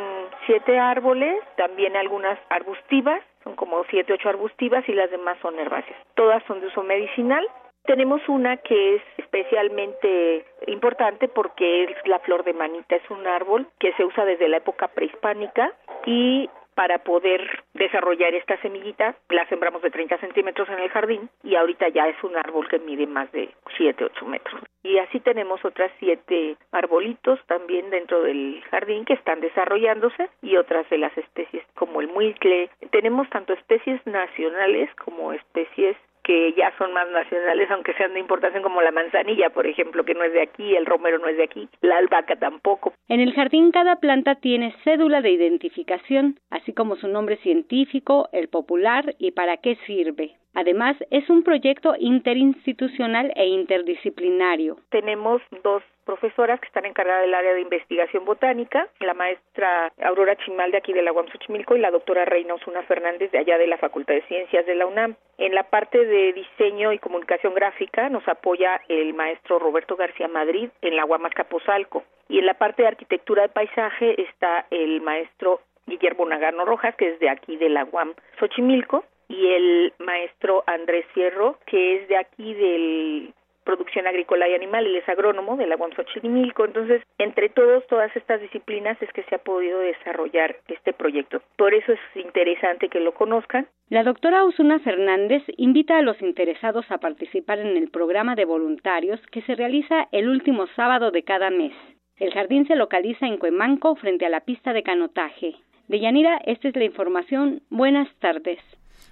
siete 0.47 0.79
árboles, 0.79 1.37
también 1.57 1.97
algunas 1.97 2.39
arbustivas 2.51 3.23
son 3.47 3.55
como 3.55 3.85
siete, 3.85 4.13
ocho 4.13 4.29
arbustivas 4.29 4.87
y 4.89 4.93
las 4.93 5.09
demás 5.09 5.39
son 5.41 5.57
herbáceas. 5.57 5.97
Todas 6.17 6.43
son 6.49 6.61
de 6.61 6.67
uso 6.67 6.83
medicinal. 6.83 7.47
Tenemos 7.85 8.21
una 8.29 8.57
que 8.57 8.97
es 8.97 9.03
especialmente 9.19 10.45
importante 10.67 11.29
porque 11.29 11.85
es 11.85 11.91
la 12.07 12.19
flor 12.19 12.43
de 12.43 12.55
manita. 12.55 12.97
Es 12.97 13.09
un 13.09 13.25
árbol 13.25 13.69
que 13.79 13.93
se 13.93 14.05
usa 14.05 14.25
desde 14.25 14.49
la 14.49 14.57
época 14.57 14.89
prehispánica 14.89 15.73
y 16.05 16.51
para 16.77 16.99
poder 16.99 17.65
desarrollar 17.73 18.35
esta 18.35 18.61
semillita, 18.61 19.17
la 19.31 19.49
sembramos 19.49 19.81
de 19.81 19.91
30 19.91 20.19
centímetros 20.19 20.69
en 20.69 20.79
el 20.79 20.91
jardín 20.91 21.31
y 21.43 21.57
ahorita 21.57 21.89
ya 21.89 22.07
es 22.07 22.23
un 22.23 22.37
árbol 22.37 22.69
que 22.69 22.79
mide 22.79 23.07
más 23.07 23.33
de 23.33 23.49
7, 23.79 24.05
8 24.05 24.27
metros. 24.27 24.63
Y 24.83 24.99
así 24.99 25.19
tenemos 25.19 25.65
otras 25.65 25.91
siete 25.99 26.57
arbolitos 26.71 27.41
también 27.47 27.91
dentro 27.91 28.23
del 28.23 28.63
jardín 28.71 29.05
que 29.05 29.15
están 29.15 29.41
desarrollándose 29.41 30.29
y 30.43 30.57
otras 30.59 30.89
de 30.91 30.99
las 30.99 31.17
especies 31.19 31.65
como 31.75 32.01
el 32.01 32.09
muicle. 32.09 32.71
Tenemos 32.91 33.29
tanto 33.31 33.55
especies 33.55 34.01
nacionales 34.07 34.89
como 34.97 35.33
especies 35.33 35.97
que 36.27 36.53
ya 36.55 36.77
son 36.77 36.93
más 36.93 37.09
nacionales, 37.09 37.71
aunque 37.71 37.95
sean 37.95 38.13
de 38.13 38.19
importación 38.19 38.65
como 38.65 38.83
la 38.83 38.91
manzanilla, 38.91 39.51
por 39.51 39.65
ejemplo, 39.65 40.05
que 40.05 40.15
no 40.15 40.25
es 40.25 40.33
de 40.33 40.43
aquí, 40.43 40.75
el 40.75 40.85
romero 40.85 41.19
no 41.19 41.29
es 41.29 41.37
de 41.37 41.45
aquí, 41.45 41.69
la 41.83 41.99
albahaca 41.99 42.35
tampoco. 42.35 42.93
En 43.09 43.21
el 43.21 43.33
jardín 43.33 43.71
cada 43.71 44.01
planta 44.01 44.35
tiene 44.35 44.75
cédula 44.83 45.23
de 45.23 45.31
identificación, 45.31 46.41
así 46.51 46.73
como 46.73 46.97
su 46.97 47.07
nombre 47.07 47.37
científico, 47.37 48.29
el 48.33 48.49
popular 48.49 49.15
y 49.21 49.31
para 49.31 49.59
qué 49.59 49.77
sirve. 49.87 50.35
Además, 50.57 50.97
es 51.11 51.29
un 51.29 51.43
proyecto 51.43 51.95
interinstitucional 51.99 53.31
e 53.37 53.47
interdisciplinario. 53.47 54.79
Tenemos 54.89 55.43
dos 55.63 55.83
profesoras 56.07 56.59
que 56.61 56.67
están 56.69 56.87
encargadas 56.87 57.25
del 57.25 57.35
área 57.35 57.53
de 57.53 57.61
investigación 57.61 58.25
botánica, 58.25 58.89
la 59.01 59.13
maestra 59.13 59.93
Aurora 60.03 60.35
Chimal 60.37 60.71
de 60.71 60.79
aquí 60.79 60.95
de 60.95 61.03
la 61.03 61.13
UAM 61.13 61.27
Xochimilco 61.29 61.77
y 61.77 61.81
la 61.81 61.91
doctora 61.91 62.25
Reina 62.25 62.55
Osuna 62.55 62.83
Fernández 62.85 63.31
de 63.33 63.39
allá 63.39 63.59
de 63.59 63.67
la 63.67 63.77
Facultad 63.77 64.15
de 64.15 64.23
Ciencias 64.23 64.65
de 64.65 64.77
la 64.77 64.87
UNAM. 64.87 65.17
En 65.37 65.55
la 65.55 65.65
parte 65.65 66.07
de 66.07 66.33
diseño 66.33 66.91
y 66.95 67.01
comunicación 67.01 67.53
gráfica 67.53 68.09
nos 68.09 68.27
apoya 68.27 68.81
el 68.89 69.13
maestro 69.13 69.59
Roberto 69.59 69.95
García 69.97 70.29
Madrid 70.29 70.71
en 70.81 70.97
la 70.97 71.05
UAM 71.05 71.27
Azcapotzalco 71.27 72.03
y 72.31 72.39
en 72.39 72.47
la 72.47 72.55
parte 72.55 72.81
de 72.81 72.89
arquitectura 72.89 73.43
de 73.43 73.49
paisaje 73.51 74.23
está 74.23 74.65
el 74.71 75.03
maestro 75.03 75.61
Guillermo 75.87 76.25
Nagano 76.25 76.65
Rojas, 76.65 76.97
que 76.97 77.11
es 77.11 77.21
de 77.21 77.29
aquí 77.29 77.57
de 77.57 77.69
la 77.69 77.85
UAM 77.85 78.15
Xochimilco, 78.39 79.05
y 79.29 79.47
el 79.47 79.93
maestro 79.99 80.65
Andrés 80.67 81.07
Fierro, 81.15 81.59
que 81.67 81.97
es 81.97 82.09
de 82.09 82.17
aquí 82.17 82.55
del 82.55 83.35
producción 83.67 84.07
agrícola 84.07 84.49
y 84.49 84.55
animal, 84.55 84.87
él 84.87 84.97
es 84.97 85.09
agrónomo 85.09 85.57
de 85.57 85.67
la 85.67 85.77
UAM. 85.77 85.91
Entonces, 86.25 87.03
entre 87.19 87.49
todos, 87.49 87.85
todas 87.89 88.15
estas 88.17 88.41
disciplinas 88.41 88.97
es 89.03 89.13
que 89.13 89.25
se 89.25 89.35
ha 89.35 89.39
podido 89.39 89.81
desarrollar 89.81 90.57
este 90.69 90.93
proyecto. 90.93 91.43
Por 91.57 91.75
eso 91.75 91.93
es 91.93 92.01
interesante 92.15 92.89
que 92.89 93.01
lo 93.01 93.13
conozcan. 93.13 93.67
La 93.91 94.05
doctora 94.05 94.45
Osuna 94.45 94.79
Fernández 94.79 95.43
invita 95.57 95.99
a 95.99 96.03
los 96.03 96.21
interesados 96.23 96.87
a 96.91 96.99
participar 96.99 97.59
en 97.59 97.77
el 97.77 97.91
programa 97.91 98.37
de 98.37 98.45
voluntarios 98.45 99.21
que 99.33 99.43
se 99.43 99.57
realiza 99.57 100.07
el 100.13 100.29
último 100.29 100.69
sábado 100.69 101.11
de 101.11 101.25
cada 101.25 101.51
mes. 101.51 101.75
El 102.19 102.33
jardín 102.33 102.67
se 102.67 102.77
localiza 102.77 103.27
en 103.27 103.37
Cuemanco, 103.37 103.97
frente 103.97 104.25
a 104.25 104.31
la 104.31 104.41
pista 104.41 104.73
de 104.73 104.85
canotaje. 104.85 105.57
De 105.89 106.01
Yanira, 106.01 106.41
esta 106.47 106.69
es 106.69 106.77
la 106.77 106.85
información. 106.85 107.63
Buenas 107.69 108.09
tardes. 108.21 108.61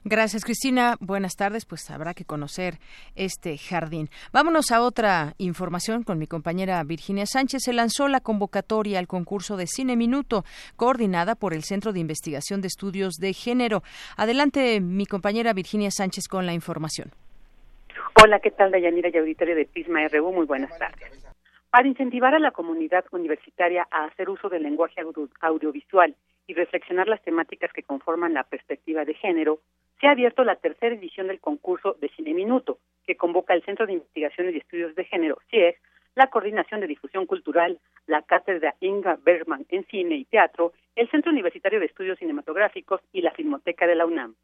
Gracias, 0.05 0.45
Cristina. 0.45 0.97
Buenas 1.01 1.35
tardes. 1.37 1.65
Pues 1.65 1.91
habrá 1.91 2.15
que 2.15 2.25
conocer 2.25 2.75
este 3.17 3.57
jardín. 3.59 4.09
Vámonos 4.33 4.71
a 4.71 4.83
otra 4.83 5.35
información 5.39 6.03
con 6.03 6.19
mi 6.19 6.27
compañera 6.27 6.83
Virginia 6.85 7.27
Sánchez. 7.27 7.63
Se 7.65 7.73
lanzó 7.73 8.09
la 8.09 8.21
convocatoria 8.21 8.99
al 8.99 9.07
concurso 9.07 9.57
de 9.57 9.67
Cine 9.67 9.97
Minuto, 9.97 10.45
coordinada 10.77 11.35
por 11.35 11.55
el 11.55 11.63
Centro 11.63 11.93
de 11.93 12.01
Investigación 12.01 12.61
de 12.61 12.69
Estudios 12.69 13.15
de 13.15 13.33
Género. 13.33 13.83
Adelante, 14.17 14.81
mi 14.81 15.07
compañera 15.07 15.53
Virginia 15.53 15.91
Sánchez, 15.91 16.29
con 16.29 16.47
la 16.47 16.53
información. 16.53 17.11
Hola, 18.23 18.41
¿qué 18.41 18.51
tal, 18.51 18.71
Dayanira 18.71 19.11
y 19.13 19.19
auditorio 19.19 19.57
de 19.57 19.67
Prisma 19.67 20.07
RU? 20.09 20.33
Muy 20.33 20.47
buenas 20.47 20.77
tardes. 20.79 21.25
Para 21.71 21.89
incentivar 21.89 22.35
a 22.35 22.39
la 22.39 22.53
comunidad 22.53 23.05
universitaria 23.11 23.87
a 23.91 24.05
hacer 24.05 24.31
uso 24.31 24.49
del 24.49 24.63
lenguaje 24.63 25.01
audiovisual 25.41 26.15
y 26.47 26.55
reflexionar 26.55 27.09
las 27.09 27.23
temáticas 27.23 27.73
que 27.73 27.83
conforman 27.83 28.35
la 28.35 28.45
perspectiva 28.45 29.05
de 29.05 29.15
género, 29.15 29.61
se 30.01 30.07
ha 30.07 30.11
abierto 30.11 30.45
la 30.45 30.57
tercera 30.57 30.95
edición 30.95 31.29
del 31.29 31.41
concurso 31.41 31.97
de 32.01 32.09
Cine 32.11 32.35
Minuto, 32.35 32.79
que 33.07 33.17
convoca 33.17 33.55
el 33.55 33.65
Centro 33.65 33.87
de 33.87 33.95
Investigaciones 33.95 34.55
y 34.55 34.59
Estudios 34.59 34.95
de 34.95 35.05
Género, 35.05 35.39
CIEG, 35.51 35.77
la 36.15 36.29
Coordinación 36.29 36.81
de 36.81 36.87
Difusión 36.87 37.27
Cultural, 37.27 37.79
la 38.07 38.23
Cátedra 38.23 38.75
Inga 38.81 39.19
Bergman 39.23 39.67
en 39.69 39.85
Cine 39.87 40.17
y 40.17 40.25
Teatro, 40.25 40.73
el 40.95 41.11
Centro 41.11 41.33
Universitario 41.33 41.81
de 41.81 41.87
Estudios 41.87 42.19
Cinematográficos 42.19 43.01
y 43.13 43.23
la 43.23 43.33
Filmoteca 43.33 43.87
de 43.87 43.97
la 43.97 44.07
UNAM. 44.07 44.35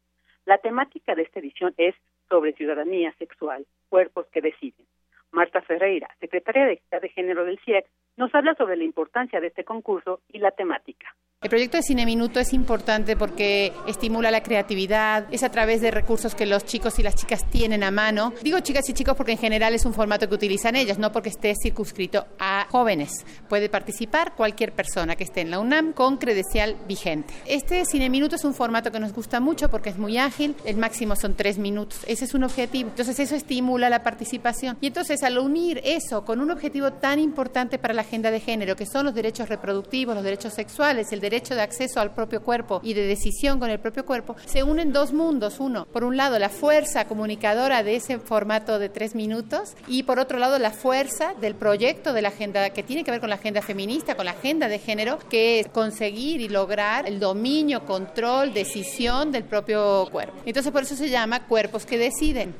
La 0.45 0.57
temática 0.57 1.15
de 1.15 1.21
esta 1.21 1.39
edición 1.39 1.73
es 1.77 1.95
sobre 2.27 2.53
ciudadanía 2.53 3.13
sexual, 3.19 3.65
cuerpos 3.89 4.25
que 4.31 4.41
deciden. 4.41 4.85
Marta 5.31 5.61
Ferreira, 5.61 6.09
secretaria 6.19 6.65
de 6.65 6.81
de 6.99 7.09
Género 7.09 7.45
del 7.45 7.59
CIEG, 7.59 7.85
nos 8.17 8.33
habla 8.35 8.53
sobre 8.55 8.75
la 8.75 8.83
importancia 8.83 9.39
de 9.39 9.47
este 9.47 9.63
concurso 9.63 10.21
y 10.27 10.39
la 10.39 10.51
temática. 10.51 11.10
El 11.43 11.49
proyecto 11.49 11.77
de 11.77 11.81
Cine 11.81 12.05
Minuto 12.05 12.39
es 12.39 12.53
importante 12.53 13.17
porque 13.17 13.73
estimula 13.87 14.29
la 14.29 14.43
creatividad, 14.43 15.25
es 15.31 15.41
a 15.41 15.49
través 15.49 15.81
de 15.81 15.89
recursos 15.89 16.35
que 16.35 16.45
los 16.45 16.65
chicos 16.65 16.99
y 16.99 17.01
las 17.01 17.15
chicas 17.15 17.49
tienen 17.49 17.81
a 17.81 17.89
mano. 17.89 18.31
Digo 18.43 18.59
chicas 18.59 18.87
y 18.89 18.93
chicos 18.93 19.15
porque 19.17 19.31
en 19.31 19.39
general 19.39 19.73
es 19.73 19.83
un 19.85 19.95
formato 19.95 20.29
que 20.29 20.35
utilizan 20.35 20.75
ellas, 20.75 20.99
no 20.99 21.11
porque 21.11 21.29
esté 21.29 21.55
circunscrito 21.59 22.27
a 22.37 22.67
jóvenes. 22.69 23.25
Puede 23.49 23.69
participar 23.69 24.35
cualquier 24.35 24.73
persona 24.73 25.15
que 25.15 25.23
esté 25.23 25.41
en 25.41 25.49
la 25.49 25.57
UNAM 25.57 25.93
con 25.93 26.17
credencial 26.17 26.75
vigente. 26.87 27.33
Este 27.47 27.85
Cine 27.85 28.11
Minuto 28.11 28.35
es 28.35 28.45
un 28.45 28.53
formato 28.53 28.91
que 28.91 28.99
nos 28.99 29.11
gusta 29.11 29.39
mucho 29.39 29.67
porque 29.71 29.89
es 29.89 29.97
muy 29.97 30.19
ágil, 30.19 30.55
el 30.63 30.77
máximo 30.77 31.15
son 31.15 31.33
tres 31.33 31.57
minutos. 31.57 32.01
Ese 32.05 32.25
es 32.25 32.35
un 32.35 32.43
objetivo. 32.43 32.91
Entonces 32.91 33.19
eso 33.19 33.35
estimula 33.35 33.89
la 33.89 34.03
participación. 34.03 34.77
Y 34.79 34.85
entonces 34.85 35.23
al 35.23 35.39
unir 35.39 35.81
eso 35.83 36.23
con 36.23 36.39
un 36.39 36.51
objetivo 36.51 36.93
tan 36.93 37.17
importante 37.17 37.79
para 37.79 37.95
la 37.95 38.03
agenda 38.03 38.29
de 38.29 38.39
género, 38.39 38.75
que 38.75 38.85
son 38.85 39.05
los 39.05 39.15
derechos 39.15 39.49
reproductivos, 39.49 40.13
los 40.13 40.23
derechos 40.23 40.53
sexuales, 40.53 41.11
el 41.11 41.19
derecho 41.19 41.30
de 41.31 41.61
acceso 41.61 41.99
al 42.01 42.13
propio 42.13 42.43
cuerpo 42.43 42.81
y 42.83 42.93
de 42.93 43.07
decisión 43.07 43.59
con 43.59 43.69
el 43.69 43.79
propio 43.79 44.05
cuerpo, 44.05 44.35
se 44.45 44.63
unen 44.63 44.91
dos 44.91 45.13
mundos. 45.13 45.59
Uno, 45.59 45.85
por 45.85 46.03
un 46.03 46.17
lado, 46.17 46.37
la 46.37 46.49
fuerza 46.49 47.07
comunicadora 47.07 47.83
de 47.83 47.95
ese 47.95 48.19
formato 48.19 48.77
de 48.79 48.89
tres 48.89 49.15
minutos 49.15 49.75
y 49.87 50.03
por 50.03 50.19
otro 50.19 50.37
lado, 50.37 50.59
la 50.59 50.71
fuerza 50.71 51.33
del 51.35 51.55
proyecto 51.55 52.13
de 52.13 52.21
la 52.21 52.27
agenda 52.29 52.69
que 52.71 52.83
tiene 52.83 53.03
que 53.03 53.11
ver 53.11 53.21
con 53.21 53.29
la 53.29 53.35
agenda 53.35 53.61
feminista, 53.61 54.15
con 54.15 54.25
la 54.25 54.31
agenda 54.31 54.67
de 54.67 54.79
género, 54.79 55.19
que 55.29 55.59
es 55.61 55.69
conseguir 55.69 56.41
y 56.41 56.49
lograr 56.49 57.07
el 57.07 57.19
dominio, 57.19 57.85
control, 57.85 58.53
decisión 58.53 59.31
del 59.31 59.45
propio 59.45 60.07
cuerpo. 60.11 60.35
Entonces, 60.45 60.71
por 60.71 60.83
eso 60.83 60.95
se 60.95 61.09
llama 61.09 61.47
cuerpos 61.47 61.85
que 61.85 61.97
deciden. 61.97 62.55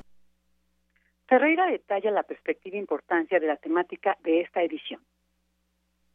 Ferreira 1.27 1.65
detalla 1.67 2.11
la 2.11 2.23
perspectiva 2.23 2.75
e 2.75 2.79
importancia 2.79 3.39
de 3.39 3.47
la 3.47 3.55
temática 3.55 4.17
de 4.23 4.41
esta 4.41 4.61
edición. 4.61 4.99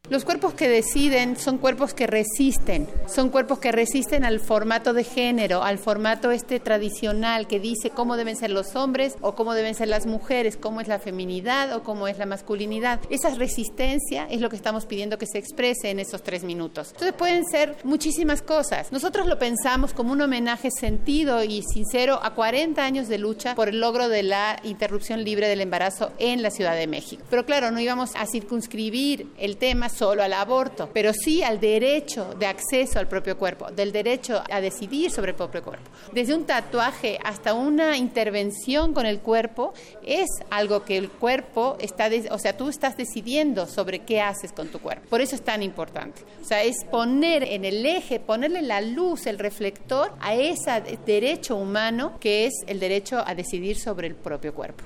Los 0.09 0.23
cuerpos 0.23 0.53
que 0.53 0.69
deciden 0.69 1.35
son 1.35 1.57
cuerpos 1.57 1.93
que 1.93 2.07
resisten, 2.07 2.87
son 3.13 3.27
cuerpos 3.29 3.59
que 3.59 3.73
resisten 3.73 4.23
al 4.23 4.39
formato 4.39 4.93
de 4.93 5.03
género, 5.03 5.63
al 5.63 5.79
formato 5.79 6.31
este 6.31 6.61
tradicional 6.61 7.45
que 7.45 7.59
dice 7.59 7.89
cómo 7.89 8.15
deben 8.15 8.37
ser 8.37 8.51
los 8.51 8.77
hombres 8.77 9.15
o 9.19 9.35
cómo 9.35 9.53
deben 9.53 9.75
ser 9.75 9.89
las 9.89 10.05
mujeres, 10.05 10.55
cómo 10.55 10.79
es 10.79 10.87
la 10.87 10.99
feminidad 10.99 11.75
o 11.75 11.83
cómo 11.83 12.07
es 12.07 12.17
la 12.19 12.25
masculinidad. 12.25 13.01
Esa 13.09 13.31
resistencia 13.35 14.27
es 14.29 14.39
lo 14.39 14.49
que 14.49 14.55
estamos 14.55 14.85
pidiendo 14.85 15.17
que 15.17 15.25
se 15.25 15.39
exprese 15.39 15.89
en 15.89 15.99
esos 15.99 16.23
tres 16.23 16.45
minutos. 16.45 16.91
Entonces 16.91 17.13
pueden 17.13 17.43
ser 17.45 17.75
muchísimas 17.83 18.41
cosas. 18.41 18.93
Nosotros 18.93 19.27
lo 19.27 19.37
pensamos 19.37 19.91
como 19.91 20.13
un 20.13 20.21
homenaje 20.21 20.69
sentido 20.71 21.43
y 21.43 21.63
sincero 21.63 22.21
a 22.23 22.33
40 22.33 22.81
años 22.81 23.09
de 23.09 23.17
lucha 23.17 23.55
por 23.55 23.67
el 23.67 23.81
logro 23.81 24.07
de 24.07 24.23
la 24.23 24.57
interrupción 24.63 25.25
libre 25.25 25.49
del 25.49 25.59
embarazo 25.59 26.13
en 26.17 26.41
la 26.41 26.49
Ciudad 26.49 26.77
de 26.77 26.87
México. 26.87 27.25
Pero 27.29 27.45
claro, 27.45 27.71
no 27.71 27.81
íbamos 27.81 28.15
a 28.15 28.25
circunscribir 28.25 29.27
el 29.37 29.57
tema 29.57 29.89
solo 29.97 30.23
al 30.23 30.33
aborto, 30.33 30.89
pero 30.93 31.11
sí 31.13 31.41
al 31.41 31.59
derecho 31.59 32.33
de 32.35 32.45
acceso 32.45 32.99
al 32.99 33.07
propio 33.07 33.37
cuerpo, 33.37 33.71
del 33.71 33.91
derecho 33.91 34.41
a 34.51 34.61
decidir 34.61 35.11
sobre 35.11 35.31
el 35.31 35.37
propio 35.37 35.63
cuerpo. 35.63 35.89
Desde 36.11 36.35
un 36.35 36.45
tatuaje 36.45 37.17
hasta 37.23 37.53
una 37.53 37.97
intervención 37.97 38.93
con 38.93 39.05
el 39.05 39.19
cuerpo 39.19 39.73
es 40.03 40.27
algo 40.49 40.83
que 40.83 40.97
el 40.97 41.09
cuerpo 41.09 41.77
está, 41.79 42.09
o 42.31 42.37
sea, 42.37 42.55
tú 42.55 42.69
estás 42.69 42.95
decidiendo 42.97 43.65
sobre 43.65 43.99
qué 43.99 44.21
haces 44.21 44.51
con 44.51 44.67
tu 44.67 44.79
cuerpo. 44.79 45.07
Por 45.09 45.21
eso 45.21 45.35
es 45.35 45.43
tan 45.43 45.63
importante. 45.63 46.21
O 46.41 46.43
sea, 46.43 46.63
es 46.63 46.85
poner 46.85 47.43
en 47.43 47.65
el 47.65 47.85
eje, 47.85 48.19
ponerle 48.19 48.61
la 48.61 48.81
luz, 48.81 49.25
el 49.25 49.39
reflector 49.39 50.11
a 50.19 50.35
ese 50.35 50.97
derecho 51.05 51.55
humano 51.55 52.17
que 52.19 52.45
es 52.45 52.53
el 52.67 52.79
derecho 52.79 53.23
a 53.25 53.33
decidir 53.35 53.77
sobre 53.77 54.07
el 54.07 54.15
propio 54.15 54.53
cuerpo. 54.53 54.83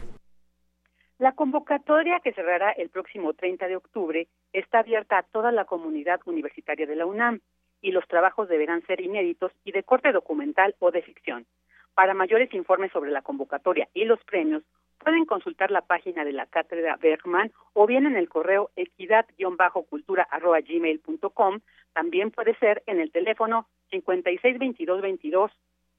La 1.20 1.34
convocatoria 1.34 2.20
que 2.24 2.34
cerrará 2.34 2.72
el 2.72 2.90
próximo 2.90 3.34
30 3.34 3.68
de 3.68 3.76
octubre 3.76 4.28
está 4.54 4.80
abierta 4.80 5.18
a 5.18 5.24
toda 5.24 5.52
la 5.52 5.66
comunidad 5.66 6.22
universitaria 6.26 6.86
de 6.86 6.96
la 6.96 7.06
UNAM 7.06 7.42
y 7.82 7.92
los 7.92 8.08
trabajos 8.08 8.48
deberán 8.48 8.86
ser 8.86 9.02
inéditos 9.02 9.52
y 9.64 9.72
de 9.72 9.84
corte 9.84 10.12
documental 10.12 10.76
o 10.80 10.92
de 10.92 11.02
ficción. 11.02 11.48
Para 11.94 12.14
mayores 12.14 12.54
informes 12.54 12.92
sobre 12.92 13.12
la 13.12 13.22
convocatoria 13.22 13.88
y 13.94 14.06
los 14.06 14.24
premios, 14.24 14.64
pueden 15.00 15.26
consultar 15.26 15.72
la 15.72 15.82
página 15.82 16.24
de 16.24 16.32
la 16.32 16.46
Cátedra 16.46 16.96
Bergman 16.98 17.52
o 17.74 17.88
bien 17.88 18.06
en 18.06 18.16
el 18.16 18.30
correo 18.30 18.70
equidad-cultura.gmail.com. 18.76 21.60
También 21.94 22.32
puede 22.32 22.56
ser 22.56 22.84
en 22.86 23.00
el 23.00 23.12
teléfono 23.12 23.68
562222 23.90 25.52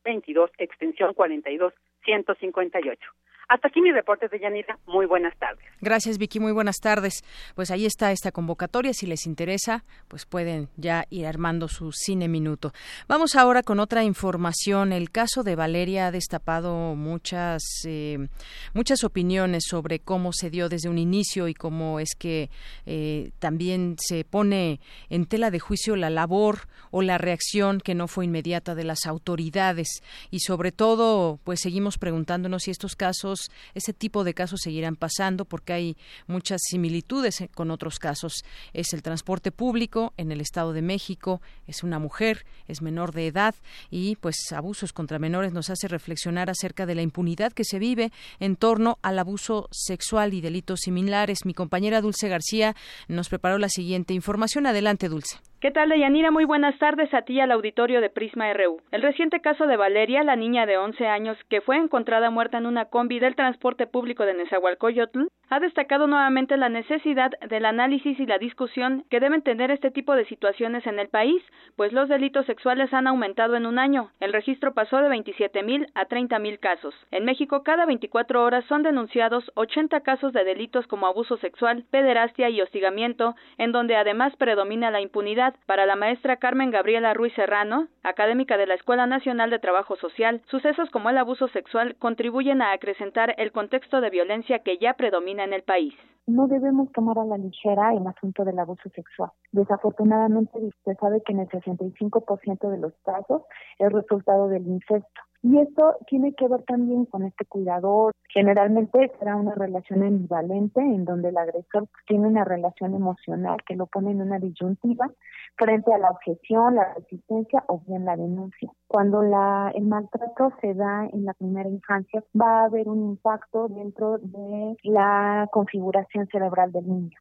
22 0.04 0.50
extensión 0.58 1.14
42 1.14 1.72
158. 2.04 3.12
Hasta 3.48 3.68
aquí 3.68 3.80
mi 3.80 3.92
reporte 3.92 4.28
de 4.28 4.38
Yanira. 4.38 4.78
Muy 4.86 5.06
buenas 5.06 5.36
tardes. 5.38 5.64
Gracias, 5.80 6.18
Vicky. 6.18 6.40
Muy 6.40 6.52
buenas 6.52 6.76
tardes. 6.76 7.22
Pues 7.54 7.70
ahí 7.70 7.86
está 7.86 8.12
esta 8.12 8.32
convocatoria. 8.32 8.92
Si 8.92 9.06
les 9.06 9.26
interesa, 9.26 9.84
pues 10.08 10.26
pueden 10.26 10.68
ya 10.76 11.04
ir 11.10 11.26
armando 11.26 11.68
su 11.68 11.92
cine 11.92 12.28
minuto. 12.28 12.72
Vamos 13.08 13.34
ahora 13.36 13.62
con 13.62 13.80
otra 13.80 14.04
información. 14.04 14.92
El 14.92 15.10
caso 15.10 15.42
de 15.42 15.56
Valeria 15.56 16.06
ha 16.06 16.10
destapado 16.10 16.94
muchas, 16.94 17.62
eh, 17.84 18.28
muchas 18.74 19.04
opiniones 19.04 19.64
sobre 19.66 19.98
cómo 19.98 20.32
se 20.32 20.50
dio 20.50 20.68
desde 20.68 20.88
un 20.88 20.98
inicio 20.98 21.48
y 21.48 21.54
cómo 21.54 22.00
es 22.00 22.14
que 22.18 22.50
eh, 22.86 23.32
también 23.38 23.96
se 23.98 24.24
pone 24.24 24.80
en 25.10 25.26
tela 25.26 25.50
de 25.50 25.60
juicio 25.60 25.96
la 25.96 26.10
labor 26.10 26.68
o 26.90 27.02
la 27.02 27.18
reacción 27.18 27.80
que 27.80 27.94
no 27.94 28.08
fue 28.08 28.24
inmediata 28.24 28.74
de 28.74 28.84
las 28.84 29.06
autoridades. 29.06 29.88
Y 30.30 30.40
sobre 30.40 30.72
todo, 30.72 31.38
pues 31.44 31.60
seguimos 31.60 31.98
preguntándonos 31.98 32.64
si 32.64 32.70
estos 32.70 32.96
casos 32.96 33.31
ese 33.74 33.92
tipo 33.92 34.24
de 34.24 34.34
casos 34.34 34.60
seguirán 34.62 34.96
pasando 34.96 35.44
porque 35.44 35.72
hay 35.72 35.96
muchas 36.26 36.60
similitudes 36.62 37.40
eh, 37.40 37.48
con 37.54 37.70
otros 37.70 37.98
casos. 37.98 38.44
Es 38.72 38.92
el 38.92 39.02
transporte 39.02 39.52
público 39.52 40.12
en 40.16 40.32
el 40.32 40.40
Estado 40.40 40.72
de 40.72 40.82
México, 40.82 41.40
es 41.66 41.82
una 41.82 41.98
mujer, 41.98 42.44
es 42.68 42.82
menor 42.82 43.12
de 43.12 43.26
edad 43.26 43.54
y 43.90 44.16
pues 44.16 44.36
abusos 44.52 44.92
contra 44.92 45.18
menores 45.18 45.52
nos 45.52 45.70
hace 45.70 45.88
reflexionar 45.88 46.50
acerca 46.50 46.86
de 46.86 46.94
la 46.94 47.02
impunidad 47.02 47.52
que 47.52 47.64
se 47.64 47.78
vive 47.78 48.12
en 48.40 48.56
torno 48.56 48.98
al 49.02 49.18
abuso 49.18 49.68
sexual 49.70 50.34
y 50.34 50.40
delitos 50.40 50.80
similares. 50.80 51.44
Mi 51.44 51.54
compañera 51.54 52.00
Dulce 52.00 52.28
García 52.28 52.74
nos 53.08 53.28
preparó 53.28 53.58
la 53.58 53.68
siguiente 53.68 54.14
información. 54.14 54.66
Adelante, 54.66 55.08
Dulce. 55.08 55.51
¿Qué 55.62 55.70
tal, 55.70 55.90
Deyanira? 55.90 56.32
Muy 56.32 56.44
buenas 56.44 56.76
tardes 56.80 57.14
a 57.14 57.22
ti 57.22 57.38
al 57.38 57.52
auditorio 57.52 58.00
de 58.00 58.10
Prisma 58.10 58.52
RU. 58.52 58.80
El 58.90 59.00
reciente 59.00 59.38
caso 59.38 59.68
de 59.68 59.76
Valeria, 59.76 60.24
la 60.24 60.34
niña 60.34 60.66
de 60.66 60.76
11 60.76 61.06
años 61.06 61.38
que 61.48 61.60
fue 61.60 61.76
encontrada 61.76 62.30
muerta 62.30 62.58
en 62.58 62.66
una 62.66 62.86
combi 62.86 63.20
del 63.20 63.36
transporte 63.36 63.86
público 63.86 64.26
de 64.26 64.34
Nezahualcóyotl, 64.34 65.28
ha 65.52 65.60
destacado 65.60 66.06
nuevamente 66.06 66.56
la 66.56 66.70
necesidad 66.70 67.30
del 67.46 67.66
análisis 67.66 68.18
y 68.18 68.24
la 68.24 68.38
discusión 68.38 69.04
que 69.10 69.20
deben 69.20 69.42
tener 69.42 69.70
este 69.70 69.90
tipo 69.90 70.14
de 70.14 70.24
situaciones 70.24 70.86
en 70.86 70.98
el 70.98 71.08
país, 71.08 71.42
pues 71.76 71.92
los 71.92 72.08
delitos 72.08 72.46
sexuales 72.46 72.90
han 72.94 73.06
aumentado 73.06 73.54
en 73.54 73.66
un 73.66 73.78
año. 73.78 74.08
El 74.18 74.32
registro 74.32 74.72
pasó 74.72 74.96
de 75.02 75.10
27 75.10 75.62
mil 75.62 75.88
a 75.94 76.06
30 76.06 76.38
mil 76.38 76.58
casos. 76.58 76.94
En 77.10 77.26
México, 77.26 77.62
cada 77.64 77.84
24 77.84 78.42
horas 78.42 78.64
son 78.64 78.82
denunciados 78.82 79.44
80 79.54 80.00
casos 80.00 80.32
de 80.32 80.42
delitos 80.42 80.86
como 80.86 81.06
abuso 81.06 81.36
sexual, 81.36 81.84
pederastia 81.90 82.48
y 82.48 82.62
hostigamiento, 82.62 83.34
en 83.58 83.72
donde 83.72 83.96
además 83.96 84.34
predomina 84.36 84.90
la 84.90 85.02
impunidad 85.02 85.54
para 85.66 85.84
la 85.84 85.96
maestra 85.96 86.38
Carmen 86.38 86.70
Gabriela 86.70 87.12
Ruiz 87.12 87.34
Serrano, 87.34 87.88
académica 88.04 88.56
de 88.56 88.66
la 88.66 88.74
Escuela 88.74 89.04
Nacional 89.04 89.50
de 89.50 89.58
Trabajo 89.58 89.96
Social, 89.96 90.40
sucesos 90.46 90.88
como 90.88 91.10
el 91.10 91.18
abuso 91.18 91.48
sexual 91.48 91.96
contribuyen 91.98 92.62
a 92.62 92.72
acrecentar 92.72 93.34
el 93.36 93.52
contexto 93.52 94.00
de 94.00 94.08
violencia 94.08 94.60
que 94.60 94.78
ya 94.78 94.94
predomina 94.94 95.41
en 95.44 95.52
el 95.52 95.62
país. 95.62 95.94
No 96.26 96.46
debemos 96.46 96.92
tomar 96.92 97.18
a 97.18 97.24
la 97.24 97.36
ligera 97.36 97.92
el 97.94 98.06
asunto 98.06 98.44
del 98.44 98.58
abuso 98.58 98.88
sexual. 98.90 99.30
Desafortunadamente, 99.50 100.56
usted 100.56 100.96
sabe 101.00 101.20
que 101.24 101.32
en 101.32 101.40
el 101.40 101.48
65% 101.48 102.70
de 102.70 102.78
los 102.78 102.92
casos 103.04 103.42
es 103.78 103.92
resultado 103.92 104.48
del 104.48 104.66
incesto. 104.66 105.20
Y 105.44 105.58
esto 105.58 105.96
tiene 106.06 106.34
que 106.34 106.46
ver 106.46 106.62
también 106.62 107.04
con 107.06 107.24
este 107.24 107.44
cuidador. 107.44 108.12
Generalmente 108.28 109.10
será 109.18 109.34
una 109.34 109.54
relación 109.54 110.04
ambivalente 110.04 110.80
en 110.80 111.04
donde 111.04 111.30
el 111.30 111.36
agresor 111.36 111.88
tiene 112.06 112.28
una 112.28 112.44
relación 112.44 112.94
emocional 112.94 113.58
que 113.66 113.74
lo 113.74 113.86
pone 113.86 114.12
en 114.12 114.22
una 114.22 114.38
disyuntiva 114.38 115.10
frente 115.56 115.92
a 115.92 115.98
la 115.98 116.10
objeción, 116.10 116.76
la 116.76 116.94
resistencia 116.94 117.64
o 117.66 117.80
bien 117.80 118.04
la 118.04 118.16
denuncia. 118.16 118.70
Cuando 118.86 119.22
la, 119.22 119.72
el 119.74 119.84
maltrato 119.84 120.52
se 120.60 120.74
da 120.74 121.08
en 121.12 121.24
la 121.24 121.34
primera 121.34 121.68
infancia, 121.68 122.22
va 122.40 122.60
a 122.60 122.64
haber 122.66 122.88
un 122.88 123.02
impacto 123.02 123.66
dentro 123.68 124.18
de 124.18 124.76
la 124.84 125.48
configuración 125.50 126.28
cerebral 126.28 126.70
del 126.70 126.86
niño. 126.86 127.18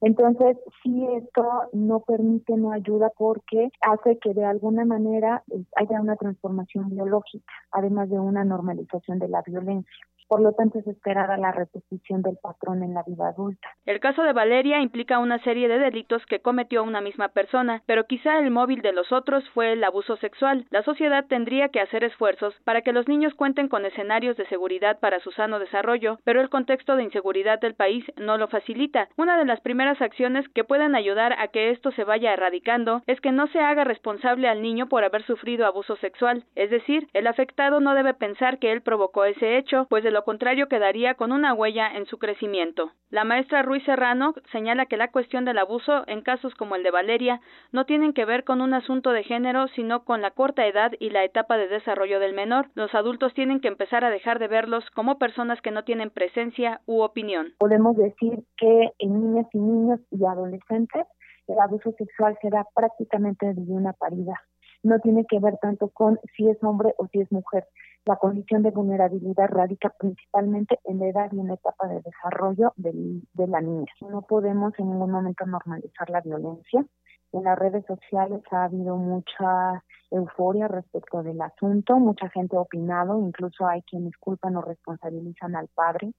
Entonces, 0.00 0.56
si 0.82 1.06
esto 1.14 1.44
no 1.72 2.00
permite, 2.00 2.56
no 2.56 2.72
ayuda 2.72 3.10
porque 3.16 3.70
hace 3.80 4.18
que 4.18 4.34
de 4.34 4.44
alguna 4.44 4.84
manera 4.84 5.42
eh, 5.50 5.64
haya 5.76 6.00
una 6.00 6.16
transformación 6.16 6.90
biológica, 6.90 7.52
además 7.70 8.10
de 8.10 8.18
una 8.18 8.44
normalización 8.44 9.18
de 9.18 9.28
la 9.28 9.42
violencia. 9.42 10.06
Por 10.28 10.40
lo 10.40 10.52
tanto, 10.52 10.78
es 10.78 10.86
esperada 10.86 11.36
la 11.36 11.52
repetición 11.52 12.22
del 12.22 12.36
patrón 12.42 12.82
en 12.82 12.94
la 12.94 13.02
vida 13.02 13.28
adulta. 13.28 13.68
El 13.86 14.00
caso 14.00 14.22
de 14.22 14.32
Valeria 14.32 14.80
implica 14.80 15.18
una 15.18 15.38
serie 15.44 15.68
de 15.68 15.78
delitos 15.78 16.24
que 16.26 16.40
cometió 16.40 16.82
una 16.82 17.00
misma 17.00 17.28
persona, 17.28 17.82
pero 17.86 18.06
quizá 18.06 18.38
el 18.38 18.50
móvil 18.50 18.82
de 18.82 18.92
los 18.92 19.12
otros 19.12 19.44
fue 19.50 19.72
el 19.72 19.84
abuso 19.84 20.16
sexual. 20.16 20.66
La 20.70 20.82
sociedad 20.82 21.26
tendría 21.26 21.68
que 21.68 21.80
hacer 21.80 22.04
esfuerzos 22.04 22.54
para 22.64 22.82
que 22.82 22.92
los 22.92 23.08
niños 23.08 23.34
cuenten 23.34 23.68
con 23.68 23.84
escenarios 23.84 24.36
de 24.36 24.46
seguridad 24.46 24.98
para 25.00 25.20
su 25.20 25.30
sano 25.32 25.58
desarrollo, 25.58 26.18
pero 26.24 26.40
el 26.40 26.48
contexto 26.48 26.96
de 26.96 27.04
inseguridad 27.04 27.60
del 27.60 27.74
país 27.74 28.04
no 28.16 28.38
lo 28.38 28.48
facilita. 28.48 29.08
Una 29.16 29.38
de 29.38 29.44
las 29.44 29.60
primeras 29.60 30.00
acciones 30.00 30.48
que 30.50 30.64
puedan 30.64 30.94
ayudar 30.94 31.34
a 31.38 31.48
que 31.48 31.70
esto 31.70 31.90
se 31.92 32.04
vaya 32.04 32.32
erradicando 32.32 33.02
es 33.06 33.20
que 33.20 33.32
no 33.32 33.46
se 33.48 33.60
haga 33.60 33.84
responsable 33.84 34.48
al 34.48 34.62
niño 34.62 34.88
por 34.88 35.04
haber 35.04 35.24
sufrido 35.24 35.66
abuso 35.66 35.96
sexual, 35.96 36.44
es 36.54 36.70
decir, 36.70 37.08
el 37.12 37.26
afectado 37.26 37.80
no 37.80 37.94
debe 37.94 38.14
pensar 38.14 38.58
que 38.58 38.72
él 38.72 38.82
provocó 38.82 39.24
ese 39.24 39.58
hecho, 39.58 39.86
pues 39.90 40.04
lo 40.14 40.24
contrario 40.24 40.68
quedaría 40.68 41.14
con 41.14 41.32
una 41.32 41.52
huella 41.52 41.88
en 41.92 42.06
su 42.06 42.18
crecimiento. 42.18 42.92
La 43.10 43.24
maestra 43.24 43.62
Ruiz 43.62 43.84
Serrano 43.84 44.32
señala 44.52 44.86
que 44.86 44.96
la 44.96 45.10
cuestión 45.10 45.44
del 45.44 45.58
abuso 45.58 46.04
en 46.06 46.22
casos 46.22 46.54
como 46.54 46.76
el 46.76 46.84
de 46.84 46.92
Valeria 46.92 47.40
no 47.72 47.84
tienen 47.84 48.12
que 48.12 48.24
ver 48.24 48.44
con 48.44 48.60
un 48.60 48.74
asunto 48.74 49.10
de 49.10 49.24
género, 49.24 49.66
sino 49.74 50.04
con 50.04 50.22
la 50.22 50.30
corta 50.30 50.66
edad 50.66 50.92
y 51.00 51.10
la 51.10 51.24
etapa 51.24 51.56
de 51.56 51.66
desarrollo 51.66 52.20
del 52.20 52.32
menor. 52.32 52.68
Los 52.76 52.94
adultos 52.94 53.34
tienen 53.34 53.60
que 53.60 53.66
empezar 53.66 54.04
a 54.04 54.10
dejar 54.10 54.38
de 54.38 54.46
verlos 54.46 54.88
como 54.94 55.18
personas 55.18 55.60
que 55.60 55.72
no 55.72 55.82
tienen 55.82 56.10
presencia 56.10 56.80
u 56.86 57.02
opinión. 57.02 57.54
Podemos 57.58 57.96
decir 57.96 58.44
que 58.56 58.92
en 59.00 59.20
niñas 59.20 59.48
y 59.52 59.58
niños 59.58 59.98
y 60.12 60.24
adolescentes 60.24 61.06
el 61.48 61.58
abuso 61.58 61.92
sexual 61.98 62.38
será 62.40 62.64
prácticamente 62.72 63.52
de 63.52 63.72
una 63.72 63.92
paridad. 63.92 64.36
No 64.84 65.00
tiene 65.00 65.24
que 65.24 65.40
ver 65.40 65.58
tanto 65.60 65.88
con 65.88 66.20
si 66.36 66.48
es 66.48 66.62
hombre 66.62 66.94
o 66.98 67.08
si 67.08 67.20
es 67.20 67.32
mujer. 67.32 67.66
La 68.04 68.16
condición 68.16 68.62
de 68.62 68.70
vulnerabilidad 68.70 69.48
radica 69.48 69.88
principalmente 69.98 70.78
en 70.84 70.98
la 70.98 71.06
edad 71.06 71.32
y 71.32 71.40
en 71.40 71.48
la 71.48 71.54
etapa 71.54 71.88
de 71.88 72.02
desarrollo 72.02 72.74
de 72.76 73.46
la 73.48 73.62
niña. 73.62 73.90
No 74.02 74.22
podemos 74.22 74.78
en 74.78 74.90
ningún 74.90 75.10
momento 75.10 75.46
normalizar 75.46 76.10
la 76.10 76.20
violencia. 76.20 76.84
En 77.32 77.44
las 77.44 77.58
redes 77.58 77.84
sociales 77.86 78.42
ha 78.52 78.64
habido 78.64 78.96
mucha 78.96 79.82
euforia 80.10 80.68
respecto 80.68 81.22
del 81.22 81.40
asunto, 81.40 81.98
mucha 81.98 82.28
gente 82.28 82.56
ha 82.56 82.60
opinado, 82.60 83.18
incluso 83.18 83.66
hay 83.66 83.82
quienes 83.82 84.16
culpan 84.18 84.54
o 84.56 84.60
responsabilizan 84.62 85.56
al 85.56 85.68
padre 85.68 86.12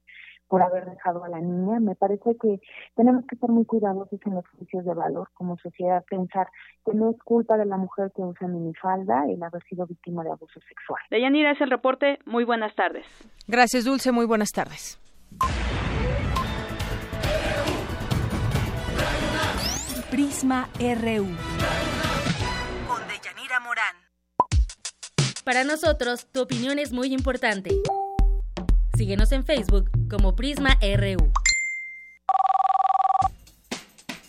por 0.48 0.62
haber 0.62 0.86
dejado 0.86 1.24
a 1.24 1.28
la 1.28 1.40
niña. 1.40 1.80
Me 1.80 1.94
parece 1.94 2.36
que 2.40 2.60
tenemos 2.94 3.24
que 3.26 3.36
ser 3.36 3.50
muy 3.50 3.64
cuidadosos 3.64 4.20
en 4.24 4.34
los 4.34 4.44
juicios 4.48 4.84
de 4.84 4.94
valor 4.94 5.28
como 5.34 5.56
sociedad, 5.58 6.04
pensar 6.08 6.48
que 6.84 6.94
no 6.94 7.10
es 7.10 7.18
culpa 7.22 7.56
de 7.56 7.66
la 7.66 7.76
mujer 7.76 8.12
que 8.14 8.22
usa 8.22 8.48
minifalda 8.48 9.24
el 9.28 9.42
haber 9.42 9.62
sido 9.64 9.86
víctima 9.86 10.22
de 10.24 10.30
abuso 10.30 10.60
sexual. 10.60 11.00
Deyanira 11.10 11.52
es 11.52 11.60
el 11.60 11.70
reporte. 11.70 12.18
Muy 12.24 12.44
buenas 12.44 12.74
tardes. 12.74 13.06
Gracias, 13.48 13.84
Dulce. 13.84 14.12
Muy 14.12 14.26
buenas 14.26 14.52
tardes. 14.52 15.00
Prisma 20.10 20.68
RU. 20.78 21.26
Con 22.86 23.08
Deyanira 23.08 23.60
Morán. 23.60 23.96
Para 25.44 25.64
nosotros, 25.64 26.26
tu 26.32 26.42
opinión 26.42 26.78
es 26.78 26.92
muy 26.92 27.12
importante. 27.12 27.70
Síguenos 28.96 29.30
en 29.32 29.44
Facebook 29.44 29.90
como 30.08 30.34
Prisma 30.34 30.78
RU. 30.80 31.30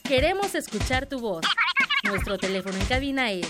Queremos 0.03 0.55
escuchar 0.55 1.05
tu 1.05 1.19
voz. 1.21 1.45
Nuestro 2.03 2.37
teléfono 2.37 2.75
en 2.75 2.85
cabina 2.85 3.31
es 3.31 3.47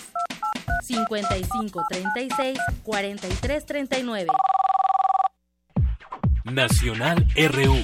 55 0.84 1.86
36 1.90 2.60
43 2.84 3.66
39. 3.66 4.28
Nacional 6.46 7.28
RU. 7.36 7.76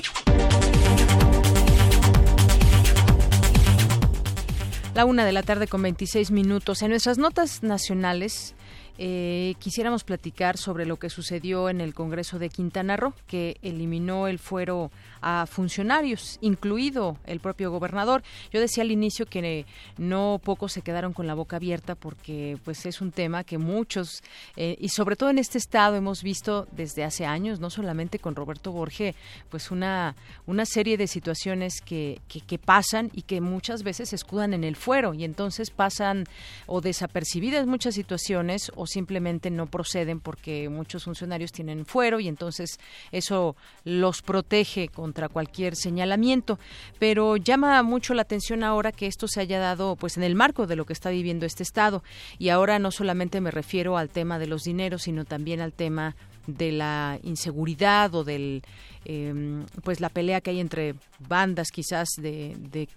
La 4.93 5.05
una 5.05 5.25
de 5.25 5.31
la 5.31 5.41
tarde 5.41 5.67
con 5.67 5.81
26 5.81 6.29
minutos. 6.29 6.83
En 6.83 6.91
nuestras 6.91 7.17
notas 7.17 7.63
nacionales 7.63 8.53
eh, 8.97 9.55
quisiéramos 9.59 10.03
platicar 10.03 10.57
sobre 10.57 10.85
lo 10.85 10.97
que 10.97 11.09
sucedió 11.09 11.69
en 11.69 11.81
el 11.81 11.93
Congreso 11.93 12.37
de 12.37 12.49
Quintana 12.49 12.95
Roo, 12.95 13.13
que 13.27 13.57
eliminó 13.61 14.27
el 14.27 14.39
fuero 14.39 14.91
a 15.21 15.45
funcionarios, 15.45 16.37
incluido 16.41 17.17
el 17.25 17.39
propio 17.39 17.71
gobernador. 17.71 18.23
Yo 18.51 18.59
decía 18.59 18.83
al 18.83 18.91
inicio 18.91 19.25
que 19.25 19.65
no 19.97 20.39
pocos 20.43 20.73
se 20.73 20.81
quedaron 20.81 21.13
con 21.13 21.27
la 21.27 21.33
boca 21.33 21.55
abierta 21.55 21.95
porque 21.95 22.57
pues 22.63 22.85
es 22.85 23.01
un 23.01 23.11
tema 23.11 23.43
que 23.43 23.57
muchos 23.57 24.21
eh, 24.57 24.75
y 24.79 24.89
sobre 24.89 25.15
todo 25.15 25.29
en 25.29 25.39
este 25.39 25.57
estado 25.57 25.95
hemos 25.95 26.21
visto 26.21 26.67
desde 26.71 27.03
hace 27.03 27.25
años, 27.25 27.59
no 27.59 27.69
solamente 27.69 28.19
con 28.19 28.35
Roberto 28.35 28.71
Borge, 28.71 29.15
pues 29.49 29.71
una 29.71 30.15
una 30.45 30.65
serie 30.65 30.97
de 30.97 31.07
situaciones 31.07 31.81
que, 31.81 32.21
que, 32.27 32.41
que 32.41 32.57
pasan 32.57 33.09
y 33.13 33.23
que 33.23 33.41
muchas 33.41 33.83
veces 33.83 34.13
escudan 34.13 34.53
en 34.53 34.63
el 34.63 34.75
fuero 34.75 35.13
y 35.13 35.23
entonces 35.23 35.71
pasan 35.71 36.25
o 36.65 36.81
desapercibidas 36.81 37.65
muchas 37.65 37.95
situaciones 37.95 38.71
simplemente 38.87 39.49
no 39.49 39.67
proceden 39.67 40.19
porque 40.19 40.69
muchos 40.69 41.03
funcionarios 41.03 41.51
tienen 41.51 41.85
fuero 41.85 42.19
y 42.19 42.27
entonces 42.27 42.79
eso 43.11 43.55
los 43.83 44.21
protege 44.21 44.87
contra 44.87 45.29
cualquier 45.29 45.75
señalamiento. 45.75 46.59
Pero 46.99 47.37
llama 47.37 47.81
mucho 47.83 48.13
la 48.13 48.23
atención 48.23 48.63
ahora 48.63 48.91
que 48.91 49.07
esto 49.07 49.27
se 49.27 49.41
haya 49.41 49.59
dado 49.59 49.95
pues 49.95 50.17
en 50.17 50.23
el 50.23 50.35
marco 50.35 50.67
de 50.67 50.75
lo 50.75 50.85
que 50.85 50.93
está 50.93 51.09
viviendo 51.09 51.45
este 51.45 51.63
estado 51.63 52.03
y 52.37 52.49
ahora 52.49 52.79
no 52.79 52.91
solamente 52.91 53.41
me 53.41 53.51
refiero 53.51 53.97
al 53.97 54.09
tema 54.09 54.39
de 54.39 54.47
los 54.47 54.63
dineros 54.63 55.03
sino 55.03 55.25
también 55.25 55.61
al 55.61 55.73
tema 55.73 56.15
de 56.47 56.71
la 56.71 57.19
inseguridad 57.23 58.13
o 58.15 58.23
del 58.23 58.63
eh, 59.05 59.63
pues 59.83 59.99
la 59.99 60.09
pelea 60.09 60.41
que 60.41 60.51
hay 60.51 60.59
entre 60.59 60.95
bandas 61.19 61.71
quizás 61.71 62.09
de 62.17 62.87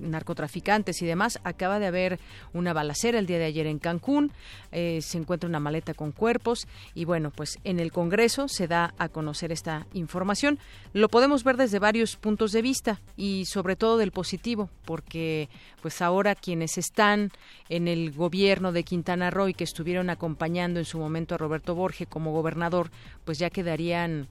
narcotraficantes 0.00 1.00
y 1.02 1.06
demás. 1.06 1.38
Acaba 1.44 1.78
de 1.78 1.86
haber 1.86 2.18
una 2.52 2.72
balacera 2.72 3.18
el 3.18 3.26
día 3.26 3.38
de 3.38 3.44
ayer 3.44 3.66
en 3.66 3.78
Cancún, 3.78 4.32
eh, 4.72 5.00
se 5.02 5.18
encuentra 5.18 5.48
una 5.48 5.60
maleta 5.60 5.94
con 5.94 6.12
cuerpos 6.12 6.66
y 6.94 7.04
bueno, 7.04 7.30
pues 7.30 7.58
en 7.64 7.80
el 7.80 7.92
Congreso 7.92 8.48
se 8.48 8.66
da 8.66 8.94
a 8.98 9.08
conocer 9.08 9.52
esta 9.52 9.86
información. 9.92 10.58
Lo 10.92 11.08
podemos 11.08 11.44
ver 11.44 11.56
desde 11.56 11.78
varios 11.78 12.16
puntos 12.16 12.52
de 12.52 12.62
vista 12.62 13.00
y 13.16 13.44
sobre 13.46 13.76
todo 13.76 13.96
del 13.96 14.12
positivo, 14.12 14.70
porque 14.84 15.48
pues 15.82 16.02
ahora 16.02 16.34
quienes 16.34 16.78
están 16.78 17.30
en 17.68 17.88
el 17.88 18.12
gobierno 18.12 18.72
de 18.72 18.84
Quintana 18.84 19.30
Roo 19.30 19.48
y 19.48 19.54
que 19.54 19.64
estuvieron 19.64 20.10
acompañando 20.10 20.78
en 20.78 20.84
su 20.84 20.98
momento 20.98 21.34
a 21.34 21.38
Roberto 21.38 21.74
Borge 21.74 22.06
como 22.06 22.32
gobernador, 22.32 22.90
pues 23.24 23.38
ya 23.38 23.50
quedarían 23.50 24.28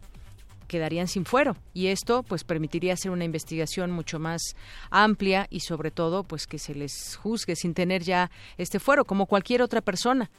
quedarían 0.70 1.10
sin 1.10 1.26
fuero 1.26 1.58
y 1.74 1.88
esto 1.88 2.24
pues 2.24 2.46
permitiría 2.46 2.94
hacer 2.94 3.12
una 3.12 3.26
investigación 3.26 3.92
mucho 3.92 4.20
más 4.20 4.56
amplia 4.90 5.48
y 5.50 5.60
sobre 5.60 5.92
todo 5.92 6.24
pues 6.24 6.48
que 6.48 6.60
se 6.60 6.74
les 6.74 7.18
juzgue 7.18 7.58
sin 7.58 7.74
tener 7.74 8.04
ya 8.04 8.32
este 8.58 8.80
fuero 8.80 9.04
como 9.04 9.26
cualquier 9.26 9.62
otra 9.62 9.82
persona. 9.82 10.30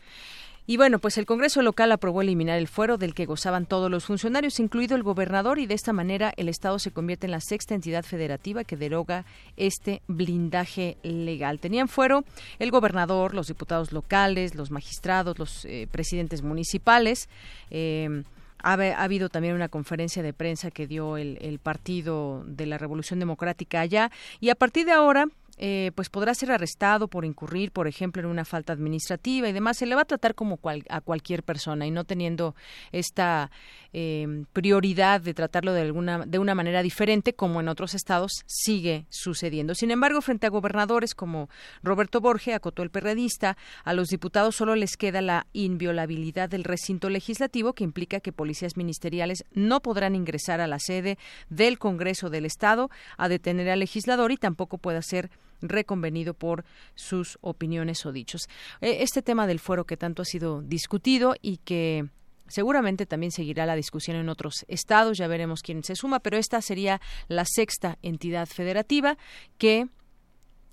Y 0.67 0.77
bueno, 0.77 1.01
pues 1.01 1.19
el 1.19 1.27
Congreso 1.27 1.63
local 1.63 1.91
aprobó 1.91 2.23
eliminar 2.23 2.57
el 2.57 2.69
fuero 2.69 2.97
del 2.97 3.13
que 3.13 3.27
gozaban 3.27 3.67
todos 3.67 3.91
los 3.91 4.05
funcionarios, 4.05 4.61
incluido 4.61 4.95
el 4.95 5.03
gobernador, 5.03 5.59
y 5.59 5.67
de 5.67 5.75
esta 5.75 5.93
manera 5.93 6.33
el 6.37 6.49
Estado 6.49 6.79
se 6.79 6.93
convierte 6.93 7.27
en 7.27 7.33
la 7.33 7.41
sexta 7.41 7.75
entidad 7.75 8.05
federativa 8.05 8.63
que 8.63 8.77
deroga 8.77 9.25
este 9.57 10.01
blindaje 10.07 10.97
legal. 11.03 11.59
Tenían 11.59 11.89
fuero 11.89 12.23
el 12.61 12.71
gobernador, 12.71 13.35
los 13.35 13.49
diputados 13.49 13.91
locales, 13.91 14.55
los 14.55 14.71
magistrados, 14.71 15.41
los 15.41 15.65
eh, 15.65 15.89
presidentes 15.91 16.43
municipales. 16.43 17.29
Eh, 17.73 18.23
ha, 18.63 18.73
habido 18.73 19.29
también 19.29 19.55
una 19.55 19.69
conferencia 19.69 20.23
de 20.23 20.33
prensa 20.33 20.71
que 20.71 20.87
dio 20.87 21.17
el, 21.17 21.39
el 21.41 21.59
Partido 21.59 22.45
de 22.47 22.67
la 22.67 22.79
Revolución 22.79 23.19
Democrática 23.19 23.81
allá 23.81 24.11
y 24.41 24.51
a 24.51 24.55
partir 24.55 24.87
de 24.87 24.93
ahora 24.93 25.27
eh, 25.63 25.93
pues 25.95 26.09
podrá 26.09 26.33
ser 26.33 26.51
arrestado 26.53 27.07
por 27.07 27.27
incurrir, 27.27 27.71
por 27.71 27.87
ejemplo, 27.87 28.23
en 28.23 28.29
una 28.29 28.47
falta 28.47 28.73
administrativa 28.73 29.47
y 29.47 29.53
demás. 29.53 29.77
Se 29.77 29.85
le 29.85 29.95
va 29.95 30.01
a 30.03 30.07
tratar 30.07 30.35
como 30.35 30.59
a 30.89 31.01
cualquier 31.03 31.43
persona 31.43 31.87
y 31.87 31.91
no 31.91 32.05
teniendo 32.05 32.55
esta 32.93 33.51
eh, 33.93 34.45
prioridad 34.55 35.21
de 35.21 35.35
tratarlo 35.35 35.75
de 35.75 35.83
alguna 35.83 36.25
de 36.25 36.39
una 36.39 36.55
manera 36.55 36.83
diferente, 36.83 37.35
como 37.35 37.61
en 37.61 37.69
otros 37.69 37.95
estados 37.95 38.43
sigue 38.47 39.05
sucediendo. 39.11 39.75
Sin 39.75 39.91
embargo, 39.91 40.23
frente 40.23 40.47
a 40.47 40.51
gobernadores 40.51 41.15
como 41.15 41.51
Roberto 41.83 42.23
Borge, 42.23 42.55
acotó 42.55 42.83
el 42.83 42.89
perredista, 42.89 43.59
a 43.85 43.93
los 43.93 44.09
diputados 44.09 44.57
solo 44.57 44.77
les 44.77 44.97
queda 44.97 45.21
la 45.21 45.47
inviolabilidad 45.53 46.49
del 46.49 46.65
recinto 46.65 47.11
legislativo, 47.11 47.75
que 47.75 47.85
implica 47.85 48.21
que 48.21 48.33
policías 48.33 48.79
ministeriales 48.79 49.45
no 49.53 49.81
podrán 49.81 50.15
ingresar 50.15 50.63
a 50.63 50.67
la 50.67 50.79
sede 50.79 51.19
del 51.51 51.79
Congreso 51.79 52.31
del 52.31 52.47
Estado 52.47 52.89
a 53.19 53.29
detener 53.29 53.69
al 53.69 53.81
legislador 53.81 54.33
y 54.33 54.39
tampoco 54.39 54.79
puede 54.79 55.03
ser 55.03 55.31
reconvenido 55.61 56.35
por 56.35 56.65
sus 56.95 57.39
opiniones 57.41 58.05
o 58.07 58.13
dichos. 58.13 58.49
Eh, 58.81 58.99
este 59.01 59.23
tema 59.23 59.47
del 59.47 59.61
fuero 59.61 59.85
que 59.85 59.97
tanto 59.97 60.23
ha 60.23 60.27
sido 60.27 60.63
discutido 60.63 61.35
y 61.41 61.59
que 61.59 62.09
Seguramente 62.51 63.07
también 63.07 63.31
seguirá 63.31 63.65
la 63.65 63.77
discusión 63.77 64.17
en 64.17 64.29
otros 64.29 64.65
estados, 64.67 65.17
ya 65.17 65.29
veremos 65.29 65.63
quién 65.63 65.85
se 65.85 65.95
suma, 65.95 66.19
pero 66.19 66.37
esta 66.37 66.61
sería 66.61 67.01
la 67.29 67.45
sexta 67.45 67.97
entidad 68.03 68.49
federativa 68.49 69.17
que 69.57 69.87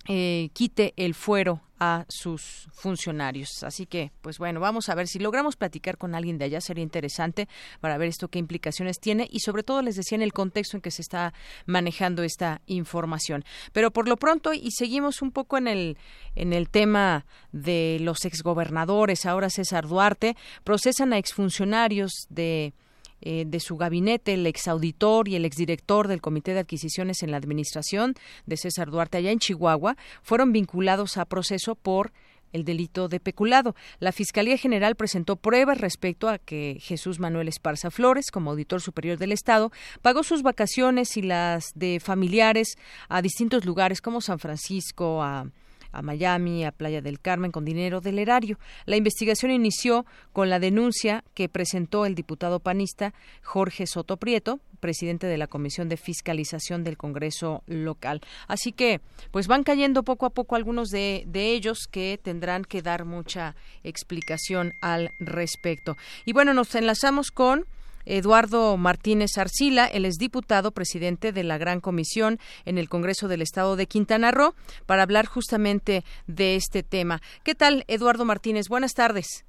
eh, 0.08 0.48
quite 0.54 0.94
el 0.96 1.14
fuero 1.14 1.60
a 1.78 2.06
sus 2.08 2.66
funcionarios. 2.72 3.62
Así 3.62 3.86
que, 3.86 4.10
pues 4.20 4.38
bueno, 4.38 4.58
vamos 4.58 4.88
a 4.88 4.94
ver 4.94 5.06
si 5.06 5.18
logramos 5.18 5.56
platicar 5.56 5.98
con 5.98 6.14
alguien 6.14 6.38
de 6.38 6.46
allá, 6.46 6.60
sería 6.60 6.82
interesante 6.82 7.46
para 7.80 7.98
ver 7.98 8.08
esto 8.08 8.28
qué 8.28 8.38
implicaciones 8.38 8.98
tiene 8.98 9.28
y 9.30 9.40
sobre 9.40 9.62
todo 9.62 9.82
les 9.82 9.96
decía 9.96 10.16
en 10.16 10.22
el 10.22 10.32
contexto 10.32 10.76
en 10.76 10.80
que 10.80 10.90
se 10.90 11.02
está 11.02 11.34
manejando 11.66 12.22
esta 12.22 12.62
información. 12.66 13.44
Pero 13.72 13.90
por 13.90 14.08
lo 14.08 14.16
pronto, 14.16 14.52
y 14.54 14.70
seguimos 14.72 15.22
un 15.22 15.30
poco 15.30 15.58
en 15.58 15.68
el, 15.68 15.98
en 16.34 16.52
el 16.52 16.68
tema 16.68 17.26
de 17.52 17.98
los 18.00 18.24
exgobernadores, 18.24 19.26
ahora 19.26 19.50
César 19.50 19.86
Duarte, 19.86 20.36
procesan 20.64 21.12
a 21.12 21.18
exfuncionarios 21.18 22.12
de 22.30 22.72
eh, 23.20 23.44
de 23.46 23.60
su 23.60 23.76
gabinete, 23.76 24.34
el 24.34 24.46
exauditor 24.46 25.28
y 25.28 25.36
el 25.36 25.44
exdirector 25.44 26.08
del 26.08 26.20
Comité 26.20 26.54
de 26.54 26.60
Adquisiciones 26.60 27.22
en 27.22 27.30
la 27.30 27.36
Administración 27.36 28.14
de 28.46 28.56
César 28.56 28.90
Duarte 28.90 29.18
allá 29.18 29.30
en 29.30 29.38
Chihuahua, 29.38 29.96
fueron 30.22 30.52
vinculados 30.52 31.16
a 31.16 31.24
proceso 31.24 31.74
por 31.74 32.12
el 32.52 32.64
delito 32.64 33.08
de 33.08 33.20
peculado. 33.20 33.74
La 33.98 34.12
Fiscalía 34.12 34.56
General 34.56 34.94
presentó 34.94 35.36
pruebas 35.36 35.80
respecto 35.80 36.28
a 36.28 36.38
que 36.38 36.78
Jesús 36.80 37.18
Manuel 37.18 37.48
Esparza 37.48 37.90
Flores, 37.90 38.30
como 38.30 38.50
auditor 38.50 38.80
superior 38.80 39.18
del 39.18 39.32
Estado, 39.32 39.70
pagó 40.02 40.22
sus 40.22 40.42
vacaciones 40.42 41.16
y 41.16 41.22
las 41.22 41.72
de 41.74 42.00
familiares 42.00 42.76
a 43.08 43.22
distintos 43.22 43.64
lugares 43.64 44.00
como 44.00 44.20
San 44.20 44.38
Francisco, 44.38 45.22
a 45.22 45.50
a 45.98 46.02
Miami, 46.02 46.64
a 46.64 46.72
Playa 46.72 47.02
del 47.02 47.20
Carmen 47.20 47.52
con 47.52 47.64
dinero 47.64 48.00
del 48.00 48.18
erario. 48.18 48.58
La 48.86 48.96
investigación 48.96 49.50
inició 49.50 50.06
con 50.32 50.50
la 50.50 50.58
denuncia 50.58 51.24
que 51.34 51.48
presentó 51.48 52.06
el 52.06 52.14
diputado 52.14 52.60
panista 52.60 53.12
Jorge 53.42 53.86
Soto 53.86 54.16
Prieto, 54.16 54.60
presidente 54.80 55.26
de 55.26 55.38
la 55.38 55.48
Comisión 55.48 55.88
de 55.88 55.96
Fiscalización 55.96 56.84
del 56.84 56.96
Congreso 56.96 57.62
local. 57.66 58.20
Así 58.46 58.72
que, 58.72 59.00
pues 59.30 59.46
van 59.46 59.64
cayendo 59.64 60.02
poco 60.04 60.26
a 60.26 60.30
poco 60.30 60.56
algunos 60.56 60.88
de, 60.88 61.24
de, 61.26 61.52
ellos 61.52 61.88
que 61.90 62.18
tendrán 62.22 62.64
que 62.64 62.82
dar 62.82 63.04
mucha 63.04 63.56
explicación 63.82 64.74
al 64.80 65.10
respecto. 65.18 65.96
Y 66.24 66.32
bueno, 66.32 66.54
nos 66.54 66.74
enlazamos 66.74 67.30
con 67.30 67.66
Eduardo 68.08 68.76
Martínez 68.76 69.36
Arcila, 69.38 69.86
él 69.86 70.04
es 70.04 70.16
diputado 70.16 70.72
presidente 70.72 71.32
de 71.32 71.44
la 71.44 71.58
Gran 71.58 71.80
Comisión 71.80 72.38
en 72.64 72.78
el 72.78 72.88
Congreso 72.88 73.28
del 73.28 73.42
Estado 73.42 73.76
de 73.76 73.86
Quintana 73.86 74.30
Roo, 74.30 74.54
para 74.86 75.02
hablar 75.02 75.26
justamente 75.26 76.04
de 76.26 76.56
este 76.56 76.82
tema. 76.82 77.20
¿Qué 77.44 77.54
tal, 77.54 77.84
Eduardo 77.86 78.24
Martínez? 78.24 78.68
Buenas 78.68 78.94
tardes. 78.94 79.44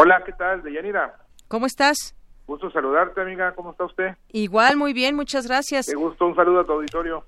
Hola, 0.00 0.22
¿qué 0.24 0.32
tal, 0.32 0.62
Deyanira? 0.62 1.14
¿Cómo 1.48 1.66
estás? 1.66 2.14
Gusto 2.46 2.70
saludarte, 2.70 3.20
amiga. 3.20 3.54
¿Cómo 3.54 3.72
está 3.72 3.84
usted? 3.84 4.16
Igual, 4.32 4.76
muy 4.76 4.92
bien, 4.92 5.14
muchas 5.16 5.46
gracias. 5.46 5.86
Te 5.86 5.94
gusto, 5.94 6.26
un 6.26 6.34
saludo 6.34 6.60
a 6.60 6.64
tu 6.64 6.72
auditorio. 6.72 7.24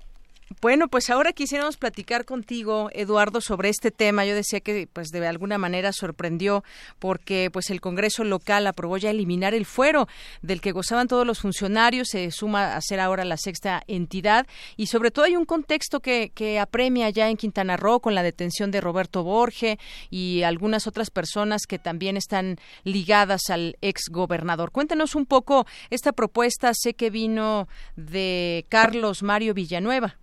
Bueno, 0.61 0.87
pues 0.87 1.09
ahora 1.09 1.33
quisiéramos 1.33 1.77
platicar 1.77 2.25
contigo, 2.25 2.89
Eduardo, 2.93 3.39
sobre 3.41 3.69
este 3.69 3.91
tema. 3.91 4.25
Yo 4.25 4.35
decía 4.35 4.59
que, 4.59 4.87
pues, 4.91 5.09
de 5.09 5.25
alguna 5.25 5.57
manera 5.57 5.93
sorprendió 5.93 6.63
porque, 6.99 7.49
pues, 7.51 7.69
el 7.69 7.81
Congreso 7.81 8.23
local 8.23 8.67
aprobó 8.67 8.97
ya 8.97 9.09
eliminar 9.09 9.53
el 9.53 9.65
fuero 9.65 10.07
del 10.41 10.61
que 10.61 10.71
gozaban 10.71 11.07
todos 11.07 11.25
los 11.25 11.39
funcionarios. 11.39 12.09
Se 12.09 12.29
suma 12.31 12.75
a 12.75 12.81
ser 12.81 12.99
ahora 12.99 13.23
la 13.25 13.37
sexta 13.37 13.83
entidad 13.87 14.47
y, 14.75 14.87
sobre 14.87 15.11
todo, 15.11 15.25
hay 15.25 15.35
un 15.35 15.45
contexto 15.45 16.01
que, 16.01 16.31
que 16.33 16.59
apremia 16.59 17.09
ya 17.09 17.29
en 17.29 17.37
Quintana 17.37 17.77
Roo 17.77 17.99
con 17.99 18.15
la 18.15 18.23
detención 18.23 18.71
de 18.71 18.81
Roberto 18.81 19.23
Borge 19.23 19.79
y 20.09 20.43
algunas 20.43 20.87
otras 20.87 21.09
personas 21.09 21.63
que 21.67 21.79
también 21.79 22.17
están 22.17 22.57
ligadas 22.83 23.49
al 23.49 23.77
ex 23.81 24.09
gobernador. 24.09 24.71
Cuéntanos 24.71 25.15
un 25.15 25.25
poco 25.25 25.65
esta 25.89 26.11
propuesta. 26.11 26.73
Sé 26.73 26.93
que 26.93 27.09
vino 27.09 27.67
de 27.95 28.65
Carlos 28.69 29.23
Mario 29.23 29.53
Villanueva. 29.53 30.17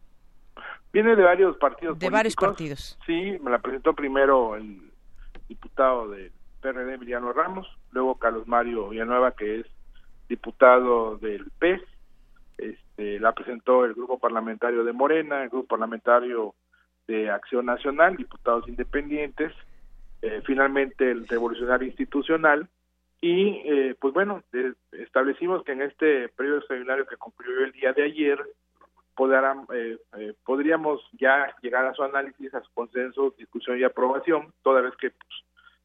Viene 0.92 1.14
de 1.14 1.22
varios 1.22 1.56
partidos. 1.56 1.98
De 1.98 2.10
varios 2.10 2.34
partidos. 2.34 2.98
Sí, 3.06 3.38
me 3.42 3.50
la 3.50 3.58
presentó 3.58 3.94
primero 3.94 4.56
el 4.56 4.90
diputado 5.48 6.08
del 6.08 6.32
PRD, 6.60 6.94
Emiliano 6.94 7.32
Ramos, 7.32 7.68
luego 7.92 8.16
Carlos 8.16 8.46
Mario 8.46 8.88
Villanueva, 8.88 9.32
que 9.32 9.60
es 9.60 9.66
diputado 10.28 11.16
del 11.18 11.50
PES, 11.58 11.82
este, 12.58 13.18
la 13.18 13.32
presentó 13.32 13.84
el 13.84 13.94
grupo 13.94 14.18
parlamentario 14.18 14.84
de 14.84 14.92
Morena, 14.92 15.42
el 15.42 15.48
grupo 15.48 15.68
parlamentario 15.68 16.54
de 17.06 17.30
Acción 17.30 17.66
Nacional, 17.66 18.16
diputados 18.16 18.68
independientes, 18.68 19.52
eh, 20.22 20.42
finalmente 20.44 21.10
el 21.10 21.26
Revolucionario 21.26 21.88
Institucional, 21.88 22.68
y 23.20 23.60
eh, 23.64 23.96
pues 24.00 24.14
bueno, 24.14 24.42
establecimos 24.92 25.62
que 25.64 25.72
en 25.72 25.82
este 25.82 26.28
periodo 26.30 26.58
extraordinario 26.58 27.06
que 27.06 27.16
concluyó 27.16 27.64
el 27.64 27.72
día 27.72 27.92
de 27.92 28.04
ayer, 28.04 28.38
eh, 29.72 29.98
eh, 30.18 30.34
podríamos 30.44 31.00
ya 31.12 31.54
llegar 31.62 31.86
a 31.86 31.94
su 31.94 32.02
análisis, 32.02 32.54
a 32.54 32.62
su 32.62 32.72
consenso, 32.72 33.34
discusión 33.36 33.78
y 33.78 33.84
aprobación, 33.84 34.52
toda 34.62 34.80
vez 34.80 34.94
que 34.96 35.10
pues, 35.10 35.44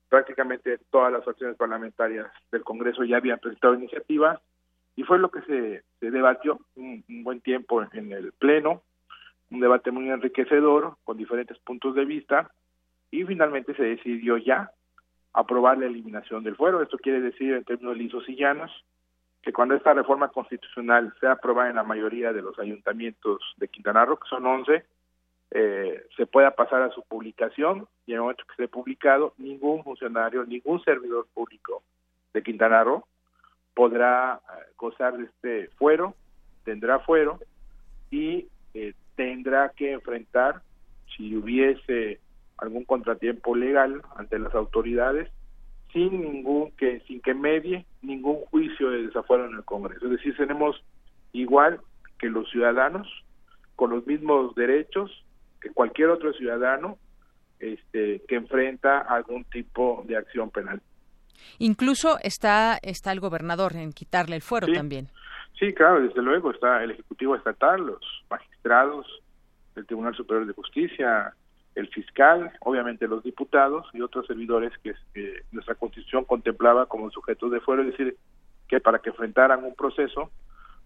prácticamente 0.09 0.79
todas 0.89 1.11
las 1.11 1.27
acciones 1.27 1.57
parlamentarias 1.57 2.27
del 2.51 2.63
Congreso 2.63 3.03
ya 3.03 3.17
habían 3.17 3.39
presentado 3.39 3.75
iniciativas 3.75 4.39
y 4.95 5.03
fue 5.03 5.19
lo 5.19 5.29
que 5.29 5.41
se, 5.41 5.83
debatió 5.99 6.59
un, 6.75 7.03
buen 7.23 7.41
tiempo 7.41 7.83
en 7.91 8.11
el 8.11 8.31
Pleno, 8.33 8.81
un 9.51 9.59
debate 9.59 9.91
muy 9.91 10.09
enriquecedor 10.09 10.95
con 11.03 11.17
diferentes 11.17 11.57
puntos 11.59 11.95
de 11.95 12.05
vista 12.05 12.49
y 13.11 13.23
finalmente 13.23 13.75
se 13.75 13.83
decidió 13.83 14.37
ya 14.37 14.71
aprobar 15.33 15.77
la 15.77 15.87
eliminación 15.87 16.43
del 16.43 16.55
fuero. 16.55 16.81
Esto 16.81 16.97
quiere 16.97 17.19
decir 17.19 17.53
en 17.53 17.65
términos 17.65 17.97
lisos 17.97 18.27
y 18.29 18.35
llanos 18.35 18.71
que 19.45 19.53
cuando 19.53 19.75
esta 19.75 19.93
reforma 19.93 20.29
constitucional 20.29 21.13
sea 21.19 21.33
aprobada 21.33 21.69
en 21.69 21.75
la 21.75 21.83
mayoría 21.83 22.33
de 22.33 22.41
los 22.41 22.57
ayuntamientos 22.57 23.39
de 23.57 23.67
Quintana 23.67 24.03
Roo, 24.03 24.17
que 24.17 24.27
son 24.27 24.43
11, 24.43 24.83
eh, 25.51 26.03
se 26.17 26.25
pueda 26.25 26.55
pasar 26.55 26.81
a 26.81 26.89
su 26.89 27.03
publicación 27.03 27.87
y 28.07 28.13
en 28.13 28.15
el 28.15 28.21
momento 28.21 28.43
que 28.47 28.63
esté 28.63 28.67
publicado, 28.67 29.35
ningún 29.37 29.83
funcionario, 29.83 30.43
ningún 30.45 30.83
servidor 30.83 31.27
público 31.31 31.83
de 32.33 32.41
Quintana 32.41 32.83
Roo 32.83 33.05
podrá 33.75 34.41
eh, 34.43 34.71
gozar 34.77 35.15
de 35.15 35.25
este 35.25 35.67
fuero, 35.75 36.15
tendrá 36.63 36.97
fuero 37.01 37.37
y 38.09 38.47
eh, 38.73 38.95
tendrá 39.15 39.69
que 39.69 39.91
enfrentar, 39.91 40.63
si 41.15 41.35
hubiese 41.35 42.19
algún 42.57 42.83
contratiempo 42.83 43.55
legal 43.55 44.01
ante 44.15 44.39
las 44.39 44.55
autoridades, 44.55 45.29
sin 45.95 46.21
ningún 46.21 46.71
que 46.71 46.99
sin 47.07 47.21
que 47.21 47.33
medie 47.33 47.85
ningún 48.01 48.41
juicio 48.51 48.89
de 48.89 49.07
desafuero 49.07 49.45
en 49.45 49.55
el 49.55 49.63
Congreso. 49.63 50.05
Es 50.05 50.11
decir, 50.11 50.35
tenemos 50.35 50.83
igual 51.31 51.79
que 52.19 52.27
los 52.27 52.49
ciudadanos 52.51 53.07
con 53.77 53.91
los 53.91 54.05
mismos 54.05 54.53
derechos 54.55 55.09
que 55.61 55.69
cualquier 55.69 56.09
otro 56.09 56.33
ciudadano 56.33 56.97
este, 57.59 58.21
que 58.27 58.35
enfrenta 58.35 58.99
algún 58.99 59.45
tipo 59.45 60.03
de 60.05 60.17
acción 60.17 60.51
penal. 60.51 60.81
Incluso 61.59 62.19
está 62.21 62.77
está 62.81 63.13
el 63.13 63.21
gobernador 63.21 63.77
en 63.77 63.93
quitarle 63.93 64.35
el 64.35 64.41
fuero 64.41 64.67
también. 64.67 65.07
Sí, 65.57 65.73
claro, 65.73 66.01
desde 66.01 66.21
luego 66.21 66.51
está 66.51 66.83
el 66.83 66.91
ejecutivo 66.91 67.37
estatal, 67.37 67.79
los 67.79 68.25
magistrados 68.29 69.07
del 69.75 69.85
Tribunal 69.85 70.13
Superior 70.13 70.45
de 70.45 70.53
Justicia, 70.53 71.33
el 71.75 71.89
fiscal, 71.89 72.51
obviamente 72.61 73.07
los 73.07 73.23
diputados 73.23 73.85
y 73.93 74.01
otros 74.01 74.25
servidores 74.25 74.71
que, 74.79 74.95
nuestra 75.51 75.75
constitución 75.75 76.23
contemplaba 76.23 76.85
como 76.85 77.11
sujetos 77.11 77.51
de 77.51 77.59
fuero, 77.59 77.83
es 77.83 77.89
decir, 77.89 78.17
que 78.67 78.79
para 78.79 78.99
que 78.99 79.09
enfrentaran 79.09 79.63
un 79.63 79.75
proceso 79.75 80.31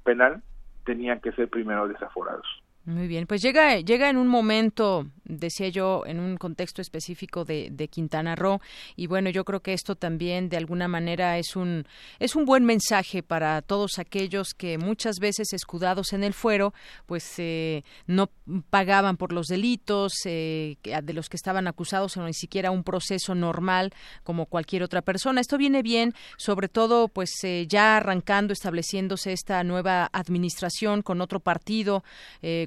penal 0.03 0.41
tenían 0.85 1.21
que 1.21 1.31
ser 1.33 1.47
primero 1.49 1.87
desaforados. 1.87 2.47
Muy 2.85 3.07
bien, 3.07 3.27
pues 3.27 3.41
llega, 3.41 3.79
llega 3.81 4.09
en 4.09 4.17
un 4.17 4.27
momento, 4.27 5.07
decía 5.25 5.69
yo, 5.69 6.03
en 6.07 6.19
un 6.19 6.37
contexto 6.37 6.81
específico 6.81 7.45
de, 7.45 7.69
de, 7.71 7.87
Quintana 7.87 8.35
Roo 8.35 8.61
y 8.95 9.05
bueno, 9.05 9.29
yo 9.29 9.45
creo 9.45 9.59
que 9.59 9.73
esto 9.73 9.95
también 9.95 10.49
de 10.49 10.57
alguna 10.57 10.87
manera 10.87 11.37
es 11.37 11.55
un 11.55 11.85
es 12.19 12.35
un 12.35 12.45
buen 12.45 12.65
mensaje 12.65 13.21
para 13.21 13.61
todos 13.61 13.99
aquellos 13.99 14.53
que 14.53 14.77
muchas 14.77 15.19
veces 15.19 15.53
escudados 15.53 16.13
en 16.13 16.23
el 16.23 16.33
fuero, 16.33 16.73
pues 17.05 17.33
eh, 17.37 17.83
no 18.07 18.29
pagaban 18.69 19.17
por 19.17 19.33
los 19.33 19.47
delitos 19.47 20.13
eh, 20.25 20.77
de 20.81 21.13
los 21.13 21.29
que 21.29 21.37
estaban 21.37 21.67
acusados 21.67 22.17
o 22.17 22.25
ni 22.25 22.33
siquiera 22.33 22.71
un 22.71 22.83
proceso 22.83 23.35
normal 23.35 23.93
como 24.23 24.45
cualquier 24.45 24.83
otra 24.83 25.01
persona. 25.01 25.41
Esto 25.41 25.57
viene 25.57 25.83
bien, 25.83 26.13
sobre 26.37 26.69
todo, 26.69 27.07
pues 27.07 27.31
eh, 27.43 27.65
ya 27.67 27.97
arrancando, 27.97 28.53
estableciéndose 28.53 29.33
esta 29.33 29.63
nueva 29.63 30.09
administración 30.11 31.01
con 31.01 31.21
otro 31.21 31.39
partido. 31.39 32.03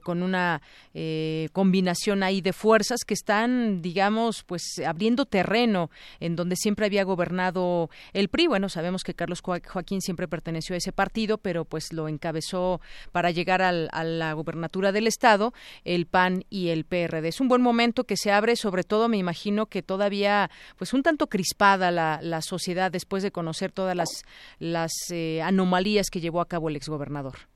con 0.02 0.11
con 0.12 0.22
una 0.22 0.60
eh, 0.92 1.48
combinación 1.54 2.22
ahí 2.22 2.42
de 2.42 2.52
fuerzas 2.52 2.98
que 3.06 3.14
están, 3.14 3.80
digamos, 3.80 4.44
pues 4.44 4.62
abriendo 4.86 5.24
terreno 5.24 5.90
en 6.20 6.36
donde 6.36 6.54
siempre 6.54 6.84
había 6.84 7.02
gobernado 7.04 7.88
el 8.12 8.28
PRI. 8.28 8.46
Bueno, 8.48 8.68
sabemos 8.68 9.04
que 9.04 9.14
Carlos 9.14 9.40
Joaquín 9.40 10.02
siempre 10.02 10.28
perteneció 10.28 10.74
a 10.74 10.76
ese 10.76 10.92
partido, 10.92 11.38
pero 11.38 11.64
pues 11.64 11.94
lo 11.94 12.08
encabezó 12.08 12.82
para 13.10 13.30
llegar 13.30 13.62
a 13.62 13.72
la 14.04 14.32
gobernatura 14.34 14.92
del 14.92 15.06
Estado 15.06 15.54
el 15.82 16.04
PAN 16.04 16.44
y 16.50 16.68
el 16.68 16.84
PRD. 16.84 17.28
Es 17.28 17.40
un 17.40 17.48
buen 17.48 17.62
momento 17.62 18.04
que 18.04 18.18
se 18.18 18.32
abre, 18.32 18.56
sobre 18.56 18.84
todo 18.84 19.08
me 19.08 19.16
imagino 19.16 19.64
que 19.64 19.80
todavía 19.80 20.50
pues 20.76 20.92
un 20.92 21.02
tanto 21.02 21.28
crispada 21.28 21.90
la, 21.90 22.20
la 22.20 22.42
sociedad 22.42 22.92
después 22.92 23.22
de 23.22 23.32
conocer 23.32 23.72
todas 23.72 23.96
las, 23.96 24.26
las 24.58 24.92
eh, 25.10 25.40
anomalías 25.40 26.10
que 26.10 26.20
llevó 26.20 26.42
a 26.42 26.48
cabo 26.48 26.68
el 26.68 26.76
exgobernador. 26.76 27.51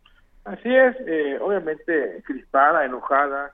Así 0.46 0.72
es, 0.72 0.96
eh, 1.08 1.40
obviamente 1.40 2.22
crispada, 2.24 2.84
enojada, 2.84 3.50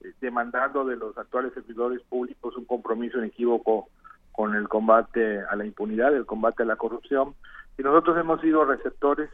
eh, 0.00 0.12
demandando 0.20 0.84
de 0.84 0.94
los 0.94 1.18
actuales 1.18 1.52
servidores 1.52 2.00
públicos 2.02 2.56
un 2.56 2.64
compromiso 2.64 3.18
inequívoco 3.18 3.88
con 4.30 4.54
el 4.54 4.68
combate 4.68 5.40
a 5.40 5.56
la 5.56 5.66
impunidad, 5.66 6.14
el 6.14 6.26
combate 6.26 6.62
a 6.62 6.66
la 6.66 6.76
corrupción, 6.76 7.34
y 7.76 7.82
nosotros 7.82 8.16
hemos 8.18 8.40
sido 8.40 8.64
receptores 8.64 9.28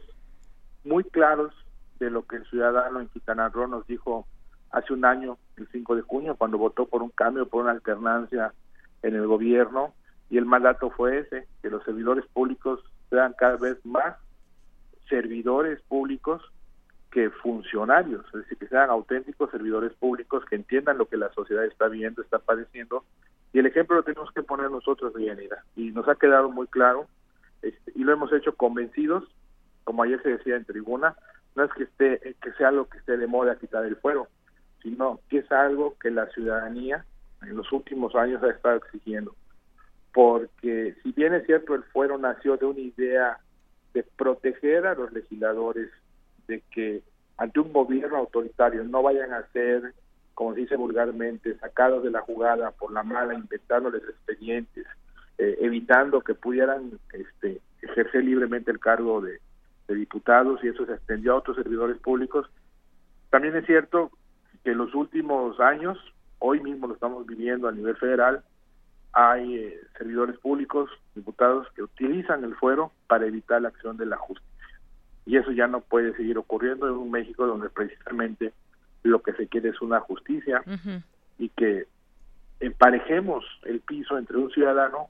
muy 0.83 1.03
claros 1.03 1.53
de 1.99 2.09
lo 2.09 2.25
que 2.25 2.37
el 2.37 2.45
ciudadano 2.49 2.99
en 2.99 3.09
Quintana 3.09 3.49
Roo 3.49 3.67
nos 3.67 3.85
dijo 3.85 4.25
hace 4.71 4.91
un 4.91 5.05
año, 5.05 5.37
el 5.57 5.67
5 5.67 5.97
de 5.97 6.01
junio, 6.01 6.35
cuando 6.35 6.57
votó 6.57 6.87
por 6.87 7.03
un 7.03 7.11
cambio, 7.11 7.47
por 7.47 7.65
una 7.65 7.71
alternancia 7.71 8.51
en 9.03 9.13
el 9.13 9.27
gobierno, 9.27 9.93
y 10.31 10.39
el 10.39 10.45
mandato 10.45 10.89
fue 10.89 11.19
ese, 11.19 11.47
que 11.61 11.69
los 11.69 11.83
servidores 11.83 12.25
públicos 12.33 12.79
sean 13.11 13.35
cada 13.37 13.57
vez 13.57 13.77
más 13.85 14.15
servidores 15.07 15.79
públicos 15.83 16.41
que 17.15 17.29
funcionarios, 17.29 18.25
es 18.25 18.41
decir, 18.41 18.57
que 18.57 18.67
sean 18.67 18.89
auténticos 18.89 19.49
servidores 19.49 19.93
públicos, 19.93 20.43
que 20.43 20.57
entiendan 20.57 20.97
lo 20.97 21.07
que 21.07 21.15
la 21.15 21.31
sociedad 21.31 21.63
está 21.63 21.87
viendo, 21.87 22.21
está 22.21 22.39
padeciendo, 22.39 23.05
y 23.53 23.59
el 23.59 23.67
ejemplo 23.67 23.95
lo 23.95 24.03
tenemos 24.03 24.29
que 24.33 24.43
poner 24.43 24.69
nosotros, 24.69 25.13
Deyanira, 25.13 25.63
y 25.77 25.91
nos 25.91 26.09
ha 26.09 26.15
quedado 26.15 26.51
muy 26.51 26.67
claro, 26.67 27.07
este, 27.61 27.93
y 27.95 28.03
lo 28.03 28.11
hemos 28.11 28.33
hecho 28.33 28.53
convencidos, 28.57 29.23
como 29.85 30.03
ayer 30.03 30.21
se 30.23 30.31
decía 30.31 30.57
en 30.57 30.65
tribuna, 30.65 31.15
no 31.55 31.63
es 31.63 31.71
que 31.71 31.83
esté, 31.83 32.35
que 32.41 32.51
sea 32.57 32.67
algo 32.67 32.89
que 32.89 32.97
esté 32.97 33.15
de 33.15 33.27
moda 33.27 33.55
quitar 33.55 33.85
el 33.85 33.95
fuero, 33.95 34.27
sino 34.83 35.21
que 35.29 35.37
es 35.37 35.49
algo 35.53 35.95
que 35.97 36.11
la 36.11 36.27
ciudadanía 36.31 37.05
en 37.43 37.55
los 37.55 37.71
últimos 37.71 38.13
años 38.15 38.43
ha 38.43 38.49
estado 38.49 38.75
exigiendo. 38.75 39.33
Porque 40.13 40.97
si 41.01 41.13
bien 41.13 41.33
es 41.33 41.45
cierto, 41.45 41.75
el 41.75 41.83
fuero 41.83 42.17
nació 42.17 42.57
de 42.57 42.65
una 42.65 42.81
idea 42.81 43.39
de 43.93 44.03
proteger 44.03 44.85
a 44.85 44.95
los 44.95 45.13
legisladores 45.13 45.89
de 46.47 46.61
que 46.71 47.01
ante 47.37 47.59
un 47.59 47.73
gobierno 47.73 48.17
autoritario 48.17 48.83
no 48.83 49.01
vayan 49.03 49.33
a 49.33 49.45
ser, 49.51 49.93
como 50.33 50.53
se 50.53 50.61
dice 50.61 50.75
vulgarmente, 50.75 51.57
sacados 51.59 52.03
de 52.03 52.11
la 52.11 52.21
jugada 52.21 52.71
por 52.71 52.91
la 52.91 53.03
mala, 53.03 53.33
inventándoles 53.33 54.03
expedientes, 54.03 54.85
eh, 55.37 55.57
evitando 55.61 56.21
que 56.21 56.33
pudieran 56.33 56.99
este, 57.11 57.59
ejercer 57.81 58.23
libremente 58.23 58.71
el 58.71 58.79
cargo 58.79 59.21
de, 59.21 59.39
de 59.87 59.95
diputados 59.95 60.63
y 60.63 60.69
eso 60.69 60.85
se 60.85 60.93
extendió 60.93 61.33
a 61.33 61.37
otros 61.37 61.57
servidores 61.57 61.97
públicos. 61.97 62.49
También 63.29 63.55
es 63.55 63.65
cierto 63.65 64.11
que 64.63 64.71
en 64.71 64.77
los 64.77 64.95
últimos 64.95 65.59
años, 65.59 65.97
hoy 66.39 66.61
mismo 66.61 66.87
lo 66.87 66.93
estamos 66.93 67.25
viviendo 67.25 67.67
a 67.67 67.71
nivel 67.71 67.95
federal, 67.97 68.43
hay 69.13 69.55
eh, 69.55 69.79
servidores 69.97 70.37
públicos, 70.39 70.89
diputados 71.15 71.67
que 71.73 71.83
utilizan 71.83 72.43
el 72.43 72.55
fuero 72.55 72.91
para 73.07 73.25
evitar 73.25 73.61
la 73.61 73.69
acción 73.69 73.95
de 73.97 74.05
la 74.05 74.17
justicia. 74.17 74.54
Y 75.25 75.37
eso 75.37 75.51
ya 75.51 75.67
no 75.67 75.81
puede 75.81 76.15
seguir 76.15 76.37
ocurriendo 76.37 76.87
en 76.87 76.93
un 76.93 77.11
México 77.11 77.47
donde 77.47 77.69
precisamente 77.69 78.53
lo 79.03 79.21
que 79.21 79.33
se 79.33 79.47
quiere 79.47 79.69
es 79.69 79.81
una 79.81 79.99
justicia 79.99 80.63
y 81.37 81.49
que 81.49 81.87
emparejemos 82.59 83.43
el 83.63 83.79
piso 83.81 84.17
entre 84.17 84.37
un 84.37 84.49
ciudadano 84.51 85.09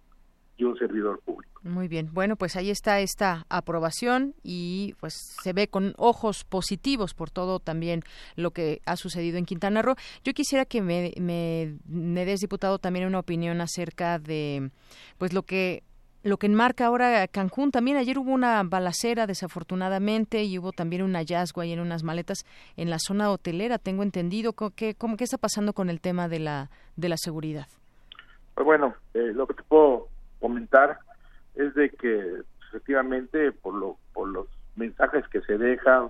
y 0.57 0.63
un 0.63 0.77
servidor 0.77 1.19
público. 1.19 1.59
Muy 1.63 1.87
bien. 1.87 2.09
Bueno, 2.13 2.35
pues 2.35 2.55
ahí 2.55 2.69
está 2.69 2.99
esta 2.99 3.45
aprobación 3.49 4.35
y 4.43 4.93
pues 4.99 5.13
se 5.41 5.51
ve 5.51 5.67
con 5.67 5.93
ojos 5.97 6.43
positivos 6.45 7.13
por 7.13 7.29
todo 7.29 7.59
también 7.59 8.03
lo 8.35 8.51
que 8.51 8.81
ha 8.85 8.95
sucedido 8.95 9.37
en 9.37 9.45
Quintana 9.45 9.81
Roo. 9.81 9.95
Yo 10.23 10.33
quisiera 10.33 10.65
que 10.65 10.81
me, 10.81 11.11
me, 11.19 11.77
me 11.87 12.25
des, 12.25 12.39
diputado, 12.39 12.79
también 12.79 13.07
una 13.07 13.19
opinión 13.19 13.59
acerca 13.61 14.19
de 14.19 14.69
pues 15.17 15.33
lo 15.33 15.43
que 15.43 15.83
lo 16.25 16.37
que 16.37 16.47
enmarca 16.47 16.87
ahora 16.87 17.27
Cancún. 17.27 17.69
También 17.69 17.97
ayer 17.97 18.17
hubo 18.17 18.31
una 18.31 18.61
balacera, 18.63 19.27
desafortunadamente, 19.27 20.43
y 20.43 20.57
hubo 20.57 20.71
también 20.71 21.03
un 21.03 21.13
hallazgo 21.13 21.61
ahí 21.61 21.71
en 21.71 21.79
unas 21.79 22.03
maletas 22.03 22.45
en 22.77 22.89
la 22.89 22.97
zona 22.97 23.29
hotelera, 23.29 23.77
tengo 23.77 24.01
entendido. 24.01 24.53
¿Qué, 24.75 24.95
cómo, 24.95 25.17
qué 25.17 25.23
está 25.23 25.37
pasando 25.37 25.73
con 25.73 25.87
el 25.87 26.01
tema 26.01 26.27
de 26.27 26.39
la, 26.39 26.71
de 26.95 27.09
la 27.09 27.17
seguridad? 27.17 27.67
Pues 28.55 28.65
bueno, 28.65 28.95
eh, 29.13 29.33
lo 29.35 29.45
que 29.45 29.53
te 29.53 29.61
puedo 29.63 30.07
comentar 30.39 30.97
es 31.53 31.75
de 31.75 31.91
que 31.91 32.41
efectivamente 32.69 33.51
por 33.51 33.75
lo 33.75 33.97
los 34.25 34.47
mensajes 34.75 35.27
que 35.27 35.41
se 35.41 35.57
dejan 35.59 36.09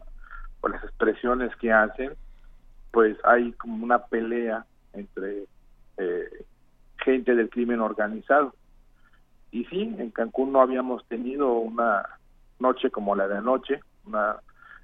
por 0.62 0.72
las 0.72 0.84
expresiones 0.84 1.54
que 1.58 1.74
hacen 1.74 2.12
pues 2.92 3.18
hay 3.26 3.52
como 3.54 3.84
una 3.84 4.06
pelea 4.06 4.66
entre 4.94 5.46
eh, 5.98 6.46
gente 7.04 7.36
del 7.36 7.50
crimen 7.50 7.82
organizado 7.82 8.56
y 9.60 9.66
sí 9.66 9.82
en 9.98 10.12
Cancún 10.12 10.52
no 10.52 10.62
habíamos 10.62 11.06
tenido 11.08 11.54
una 11.54 12.04
noche 12.60 12.90
como 12.90 13.16
la 13.16 13.28
de 13.28 13.38
anoche 13.38 13.80
una 14.06 14.38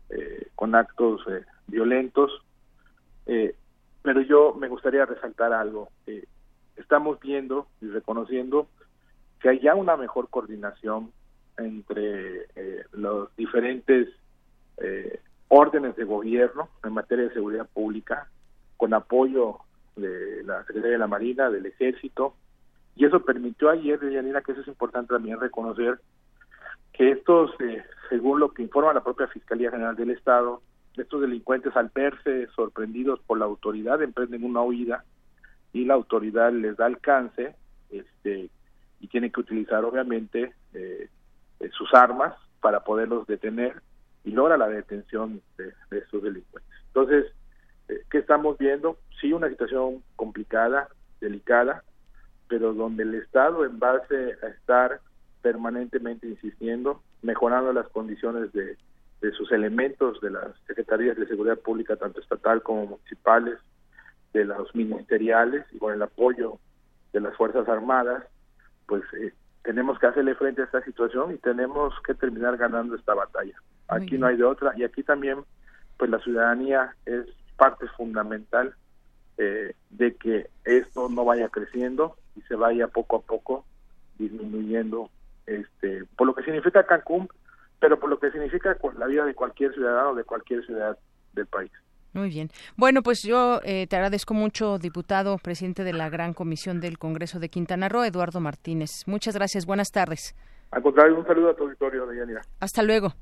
eh, 0.09 0.47
con 0.55 0.75
actos 0.75 1.21
eh, 1.27 1.45
violentos. 1.67 2.31
Pero 4.03 4.21
yo 4.21 4.55
me 4.59 4.67
gustaría 4.67 5.05
resaltar 5.05 5.53
algo 5.53 5.89
estamos 6.81 7.19
viendo 7.19 7.67
y 7.79 7.87
reconociendo 7.87 8.67
que 9.39 9.49
haya 9.49 9.75
una 9.75 9.95
mejor 9.95 10.29
coordinación 10.29 11.11
entre 11.57 12.47
eh, 12.55 12.83
los 12.91 13.33
diferentes 13.35 14.09
eh, 14.77 15.19
órdenes 15.47 15.95
de 15.95 16.03
gobierno 16.03 16.69
en 16.83 16.93
materia 16.93 17.25
de 17.25 17.33
seguridad 17.33 17.67
pública, 17.73 18.29
con 18.77 18.93
apoyo 18.93 19.59
de 19.95 20.43
la 20.43 20.59
Secretaría 20.65 20.93
de 20.93 20.97
la 20.97 21.07
Marina, 21.07 21.49
del 21.49 21.65
Ejército, 21.65 22.35
y 22.95 23.05
eso 23.05 23.23
permitió 23.23 23.69
ayer, 23.69 23.99
Yanina, 24.11 24.41
que 24.41 24.51
eso 24.51 24.61
es 24.61 24.67
importante 24.67 25.13
también 25.13 25.39
reconocer, 25.39 25.99
que 26.93 27.11
estos, 27.11 27.51
eh, 27.61 27.83
según 28.09 28.39
lo 28.39 28.53
que 28.53 28.63
informa 28.63 28.93
la 28.93 29.03
propia 29.03 29.27
Fiscalía 29.27 29.71
General 29.71 29.95
del 29.95 30.11
Estado, 30.11 30.61
estos 30.97 31.21
delincuentes 31.21 31.75
al 31.75 31.89
verse 31.93 32.47
sorprendidos 32.55 33.19
por 33.21 33.37
la 33.37 33.45
autoridad 33.45 34.01
emprenden 34.01 34.43
una 34.43 34.61
huida 34.61 35.05
y 35.73 35.85
la 35.85 35.93
autoridad 35.93 36.51
les 36.51 36.75
da 36.75 36.85
alcance, 36.85 37.55
este, 37.89 38.49
y 38.99 39.07
tiene 39.07 39.31
que 39.31 39.39
utilizar 39.39 39.83
obviamente 39.83 40.53
eh, 40.73 41.09
eh, 41.59 41.69
sus 41.71 41.93
armas 41.93 42.35
para 42.59 42.83
poderlos 42.83 43.25
detener 43.27 43.81
y 44.23 44.31
logra 44.31 44.57
la 44.57 44.67
detención 44.67 45.41
de, 45.57 45.73
estos 45.97 46.21
delincuentes. 46.21 46.71
Entonces, 46.87 47.25
eh, 47.87 48.03
¿qué 48.09 48.19
estamos 48.19 48.57
viendo? 48.57 48.97
Sí, 49.19 49.33
una 49.33 49.49
situación 49.49 50.03
complicada, 50.15 50.89
delicada, 51.19 51.83
pero 52.51 52.73
donde 52.73 53.03
el 53.03 53.15
Estado, 53.15 53.63
en 53.63 53.79
base 53.79 54.35
a 54.43 54.47
estar 54.47 54.99
permanentemente 55.41 56.27
insistiendo, 56.27 57.01
mejorando 57.21 57.71
las 57.71 57.87
condiciones 57.87 58.51
de, 58.51 58.75
de 59.21 59.31
sus 59.31 59.53
elementos, 59.53 60.19
de 60.19 60.31
las 60.31 60.47
secretarías 60.67 61.15
de 61.15 61.27
seguridad 61.27 61.57
pública, 61.57 61.95
tanto 61.95 62.19
estatal 62.19 62.61
como 62.61 62.87
municipales, 62.87 63.57
de 64.33 64.43
los 64.43 64.75
ministeriales 64.75 65.65
y 65.71 65.77
con 65.77 65.93
el 65.93 66.01
apoyo 66.01 66.57
de 67.13 67.21
las 67.21 67.33
Fuerzas 67.37 67.69
Armadas, 67.69 68.25
pues 68.85 69.01
eh, 69.13 69.33
tenemos 69.63 69.97
que 69.97 70.07
hacerle 70.07 70.35
frente 70.35 70.61
a 70.61 70.65
esta 70.65 70.83
situación 70.83 71.33
y 71.33 71.37
tenemos 71.37 71.93
que 72.05 72.15
terminar 72.15 72.57
ganando 72.57 72.97
esta 72.97 73.13
batalla. 73.13 73.55
Aquí 73.87 74.17
no 74.17 74.27
hay 74.27 74.35
de 74.35 74.43
otra. 74.43 74.73
Y 74.75 74.83
aquí 74.83 75.03
también 75.03 75.37
pues 75.95 76.11
la 76.11 76.19
ciudadanía 76.19 76.95
es 77.05 77.25
parte 77.55 77.87
fundamental 77.95 78.75
eh, 79.37 79.73
de 79.89 80.15
que 80.15 80.49
esto 80.65 81.07
no 81.07 81.23
vaya 81.23 81.47
creciendo 81.47 82.17
y 82.35 82.41
se 82.41 82.55
vaya 82.55 82.87
poco 82.87 83.17
a 83.17 83.21
poco 83.21 83.65
disminuyendo 84.17 85.09
este 85.45 86.05
por 86.15 86.27
lo 86.27 86.35
que 86.35 86.43
significa 86.43 86.85
Cancún 86.85 87.27
pero 87.79 87.99
por 87.99 88.09
lo 88.09 88.19
que 88.19 88.31
significa 88.31 88.77
la 88.97 89.07
vida 89.07 89.25
de 89.25 89.33
cualquier 89.33 89.73
ciudadano 89.73 90.15
de 90.15 90.23
cualquier 90.23 90.65
ciudad 90.65 90.97
del 91.33 91.47
país. 91.47 91.71
Muy 92.13 92.29
bien. 92.29 92.49
Bueno, 92.75 93.03
pues 93.03 93.23
yo 93.23 93.61
eh, 93.63 93.87
te 93.87 93.95
agradezco 93.95 94.33
mucho, 94.33 94.77
diputado, 94.77 95.37
presidente 95.37 95.85
de 95.85 95.93
la 95.93 96.09
Gran 96.09 96.33
Comisión 96.33 96.81
del 96.81 96.97
Congreso 96.97 97.39
de 97.39 97.47
Quintana 97.47 97.87
Roo, 97.87 98.03
Eduardo 98.03 98.41
Martínez. 98.41 98.89
Muchas 99.07 99.33
gracias. 99.33 99.65
Buenas 99.65 99.91
tardes. 99.91 100.35
Al 100.71 100.81
contrario, 100.81 101.17
un 101.17 101.25
saludo 101.25 101.51
a 101.51 101.55
tu 101.55 101.63
auditorio, 101.63 102.05
Deyanira. 102.05 102.41
Hasta 102.59 102.83
luego. 102.83 103.13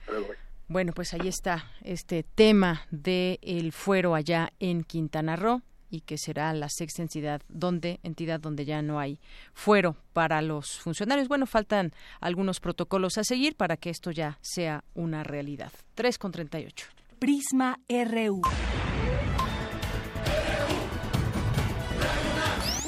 Hasta 0.00 0.12
luego. 0.12 0.28
Bueno, 0.66 0.92
pues 0.94 1.14
ahí 1.14 1.28
está 1.28 1.64
este 1.82 2.22
tema 2.22 2.82
del 2.90 3.38
el 3.42 3.72
fuero 3.72 4.14
allá 4.14 4.50
en 4.60 4.82
Quintana 4.82 5.36
Roo 5.36 5.62
y 5.90 6.02
que 6.02 6.18
será 6.18 6.52
la 6.52 6.68
sexta 6.68 7.02
entidad 7.02 7.42
donde 7.48 8.00
entidad 8.02 8.40
donde 8.40 8.64
ya 8.64 8.82
no 8.82 8.98
hay 8.98 9.20
fuero 9.52 9.96
para 10.12 10.42
los 10.42 10.78
funcionarios. 10.78 11.28
Bueno, 11.28 11.46
faltan 11.46 11.92
algunos 12.20 12.60
protocolos 12.60 13.18
a 13.18 13.24
seguir 13.24 13.56
para 13.56 13.76
que 13.76 13.90
esto 13.90 14.10
ya 14.10 14.38
sea 14.42 14.84
una 14.94 15.24
realidad. 15.24 15.72
3 15.94 16.18
con 16.18 16.32
38. 16.32 16.86
Prisma 17.18 17.78
RU. 17.88 18.42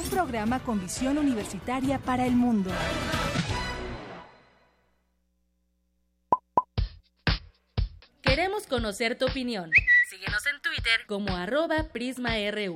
Un 0.03 0.09
programa 0.09 0.59
con 0.59 0.79
visión 0.79 1.17
universitaria 1.17 1.99
para 1.99 2.25
el 2.25 2.35
mundo. 2.35 2.71
Queremos 8.21 8.65
conocer 8.65 9.17
tu 9.17 9.25
opinión. 9.25 9.71
Síguenos 10.11 10.45
en 10.45 10.61
Twitter 10.61 11.05
como 11.07 11.37
arroba 11.37 11.83
PrismaRU. 11.93 12.75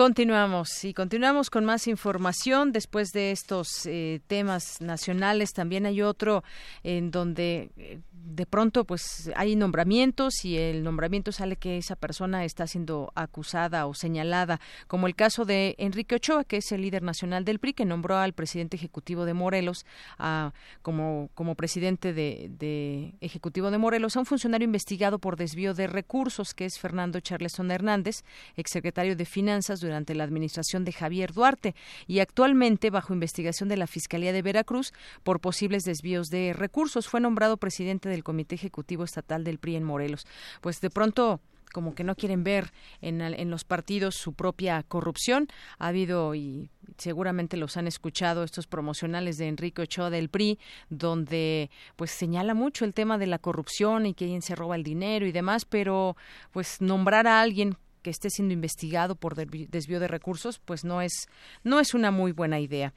Continuamos 0.00 0.82
y 0.86 0.94
continuamos 0.94 1.50
con 1.50 1.66
más 1.66 1.86
información 1.86 2.72
después 2.72 3.10
de 3.12 3.32
estos 3.32 3.84
eh, 3.84 4.22
temas 4.28 4.80
nacionales. 4.80 5.52
También 5.52 5.84
hay 5.84 6.00
otro 6.00 6.42
en 6.82 7.10
donde 7.10 7.70
eh, 7.76 7.98
de 8.12 8.46
pronto 8.46 8.84
pues 8.84 9.30
hay 9.36 9.56
nombramientos 9.56 10.44
y 10.44 10.56
el 10.56 10.82
nombramiento 10.82 11.32
sale 11.32 11.56
que 11.56 11.76
esa 11.76 11.96
persona 11.96 12.44
está 12.44 12.66
siendo 12.66 13.12
acusada 13.14 13.86
o 13.86 13.94
señalada, 13.94 14.60
como 14.86 15.06
el 15.06 15.14
caso 15.14 15.44
de 15.44 15.74
Enrique 15.78 16.14
Ochoa, 16.14 16.44
que 16.44 16.58
es 16.58 16.72
el 16.72 16.82
líder 16.82 17.02
nacional 17.02 17.44
del 17.44 17.58
PRI, 17.58 17.74
que 17.74 17.84
nombró 17.84 18.16
al 18.16 18.32
presidente 18.32 18.76
ejecutivo 18.76 19.24
de 19.24 19.34
Morelos 19.34 19.84
a, 20.18 20.52
como, 20.82 21.28
como 21.34 21.56
presidente 21.56 22.12
de, 22.12 23.14
ejecutivo 23.20 23.70
de 23.70 23.78
Morelos 23.78 24.16
a 24.16 24.20
un 24.20 24.26
funcionario 24.26 24.64
investigado 24.64 25.18
por 25.18 25.36
desvío 25.36 25.74
de 25.74 25.86
recursos, 25.86 26.54
que 26.54 26.64
es 26.64 26.78
Fernando 26.78 27.20
Charleston 27.20 27.70
Hernández, 27.70 28.22
exsecretario 28.56 29.16
de 29.16 29.24
Finanzas 29.24 29.80
durante 29.80 29.89
la 29.90 30.24
administración 30.24 30.84
de 30.84 30.92
Javier 30.92 31.32
Duarte 31.32 31.74
y 32.06 32.20
actualmente 32.20 32.90
bajo 32.90 33.12
investigación 33.12 33.68
de 33.68 33.76
la 33.76 33.86
Fiscalía 33.86 34.32
de 34.32 34.42
Veracruz 34.42 34.92
por 35.22 35.40
posibles 35.40 35.84
desvíos 35.84 36.28
de 36.28 36.52
recursos. 36.52 37.08
Fue 37.08 37.20
nombrado 37.20 37.56
presidente 37.56 38.08
del 38.08 38.24
Comité 38.24 38.54
Ejecutivo 38.54 39.04
Estatal 39.04 39.44
del 39.44 39.58
PRI 39.58 39.76
en 39.76 39.84
Morelos. 39.84 40.26
Pues 40.60 40.80
de 40.80 40.90
pronto 40.90 41.40
como 41.72 41.94
que 41.94 42.04
no 42.04 42.14
quieren 42.14 42.44
ver 42.44 42.72
en, 43.00 43.20
en, 43.20 43.50
los 43.50 43.64
partidos 43.64 44.16
su 44.16 44.32
propia 44.32 44.82
corrupción. 44.82 45.48
Ha 45.78 45.88
habido, 45.88 46.34
y 46.34 46.68
seguramente 46.98 47.56
los 47.56 47.76
han 47.76 47.86
escuchado, 47.86 48.44
estos 48.44 48.66
promocionales 48.66 49.38
de 49.38 49.48
Enrique 49.48 49.82
Ochoa 49.82 50.10
del 50.10 50.28
PRI, 50.28 50.58
donde 50.88 51.70
pues 51.96 52.10
señala 52.10 52.54
mucho 52.54 52.84
el 52.84 52.94
tema 52.94 53.18
de 53.18 53.26
la 53.26 53.38
corrupción 53.38 54.06
y 54.06 54.14
que 54.14 54.24
alguien 54.24 54.42
se 54.42 54.56
roba 54.56 54.76
el 54.76 54.82
dinero 54.82 55.26
y 55.26 55.32
demás, 55.32 55.64
pero 55.64 56.16
pues 56.52 56.80
nombrar 56.80 57.26
a 57.26 57.40
alguien 57.40 57.76
que 58.00 58.10
esté 58.10 58.30
siendo 58.30 58.54
investigado 58.54 59.14
por 59.14 59.34
desvío 59.34 60.00
de 60.00 60.08
recursos, 60.08 60.58
pues 60.58 60.84
no 60.84 61.02
es 61.02 61.28
no 61.64 61.80
es 61.80 61.94
una 61.94 62.10
muy 62.10 62.32
buena 62.32 62.60
idea. 62.60 62.92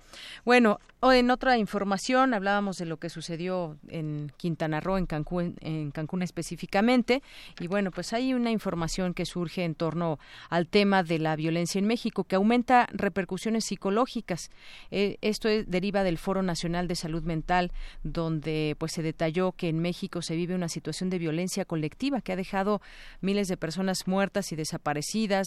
Bueno, 0.45 0.79
en 1.01 1.29
otra 1.31 1.57
información 1.57 2.33
hablábamos 2.33 2.77
de 2.77 2.85
lo 2.85 2.97
que 2.97 3.09
sucedió 3.09 3.77
en 3.89 4.31
Quintana 4.37 4.79
Roo, 4.79 4.97
en 4.97 5.05
Cancún, 5.05 5.55
en 5.59 5.91
Cancún 5.91 6.21
específicamente, 6.21 7.21
y 7.59 7.67
bueno, 7.67 7.91
pues 7.91 8.13
hay 8.13 8.33
una 8.33 8.51
información 8.51 9.13
que 9.13 9.25
surge 9.25 9.63
en 9.63 9.75
torno 9.75 10.19
al 10.49 10.67
tema 10.67 11.03
de 11.03 11.19
la 11.19 11.35
violencia 11.35 11.79
en 11.79 11.87
México 11.87 12.23
que 12.23 12.35
aumenta 12.35 12.87
repercusiones 12.91 13.65
psicológicas. 13.65 14.49
Eh, 14.91 15.17
esto 15.21 15.49
deriva 15.49 16.03
del 16.03 16.17
Foro 16.17 16.41
Nacional 16.41 16.87
de 16.87 16.95
Salud 16.95 17.23
Mental, 17.23 17.71
donde 18.03 18.75
pues 18.79 18.93
se 18.93 19.01
detalló 19.01 19.51
que 19.51 19.69
en 19.69 19.79
México 19.79 20.21
se 20.21 20.35
vive 20.35 20.55
una 20.55 20.69
situación 20.69 21.09
de 21.09 21.19
violencia 21.19 21.65
colectiva 21.65 22.21
que 22.21 22.31
ha 22.31 22.37
dejado 22.37 22.81
miles 23.21 23.47
de 23.47 23.57
personas 23.57 24.07
muertas 24.07 24.51
y 24.51 24.55
desaparecidas 24.55 24.92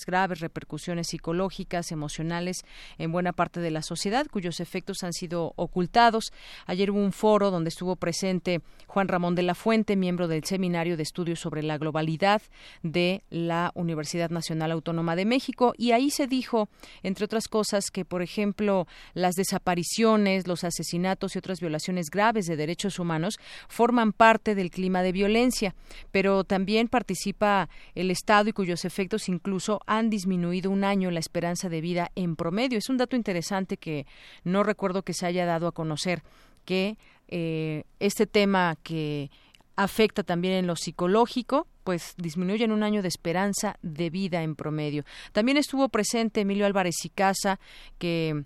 graves 0.07 0.41
repercusiones 0.41 1.09
psicológicas, 1.09 1.93
emocionales 1.93 2.65
en 2.99 3.13
buena 3.13 3.33
parte 3.33 3.61
de 3.61 3.71
la 3.71 3.83
sociedad, 3.83 4.27
cuyos 4.31 4.61
efectos 4.61 5.03
han 5.03 5.13
sido 5.13 5.53
ocultados. 5.57 6.33
Ayer 6.67 6.91
hubo 6.91 7.01
un 7.01 7.13
foro 7.13 7.51
donde 7.51 7.69
estuvo 7.69 7.97
presente 7.97 8.61
Juan 8.87 9.09
Ramón 9.09 9.35
de 9.35 9.43
la 9.43 9.55
Fuente, 9.55 9.97
miembro 9.97 10.29
del 10.29 10.45
Seminario 10.45 10.97
de 10.97 11.03
Estudios 11.03 11.41
sobre 11.41 11.63
la 11.63 11.79
Globalidad 11.79 12.43
de 12.83 13.23
la 13.31 13.73
Universidad 13.75 14.31
Nacional 14.31 14.73
Autónoma 14.73 15.17
de 15.17 15.25
México, 15.25 15.75
y 15.77 15.93
ahí 15.93 16.11
se 16.11 16.27
dijo, 16.27 16.69
entre 17.03 17.25
otras 17.25 17.49
cosas, 17.49 17.91
que, 17.91 18.05
por 18.05 18.23
ejemplo, 18.23 18.87
las 19.15 19.35
desapariciones, 19.35 20.47
los 20.47 20.65
asesinatos 20.65 21.35
y 21.35 21.39
otras 21.39 21.61
violaciones 21.61 22.11
graves 22.11 22.47
de 22.47 22.57
derechos 22.57 22.99
humanos 22.99 23.39
forman 23.69 24.13
parte 24.13 24.55
del 24.55 24.71
clima 24.71 25.03
de 25.03 25.13
violencia, 25.13 25.75
pero 26.11 26.45
también 26.45 26.89
participa 26.89 27.69
el 27.95 28.11
Estado 28.11 28.49
y 28.49 28.53
cuyos 28.53 28.85
efectos 28.85 29.29
incluso 29.37 29.81
han 29.87 30.11
disminuido 30.11 30.71
un 30.71 30.85
año 30.85 31.11
la 31.11 31.21
esperanza 31.21 31.69
de 31.69 31.81
vida 31.81 32.11
en 32.15 32.37
promedio. 32.37 32.79
Es 32.79 32.89
un 32.89 32.97
dato 32.97 33.17
interesante 33.17 33.77
que 33.77 34.07
no 34.45 34.63
recuerdo 34.63 35.03
que 35.03 35.15
se 35.15 35.27
haya 35.27 35.47
dado 35.47 35.67
a 35.69 35.73
conocer 35.73 36.23
que 36.65 36.97
eh, 37.29 37.85
este 38.01 38.27
tema 38.27 38.77
que 38.83 39.31
afecta 39.77 40.23
también 40.23 40.55
en 40.55 40.67
lo 40.67 40.75
psicológico, 40.75 41.67
pues 41.85 42.15
disminuye 42.17 42.65
en 42.65 42.73
un 42.73 42.83
año 42.83 43.03
de 43.03 43.09
esperanza 43.09 43.77
de 43.83 44.11
vida 44.11 44.43
en 44.43 44.57
promedio. 44.57 45.05
También 45.33 45.59
estuvo 45.59 45.89
presente 45.89 46.41
Emilio 46.41 46.67
Álvarez 46.67 47.05
y 47.05 47.11
Casa, 47.11 47.61
que 47.99 48.45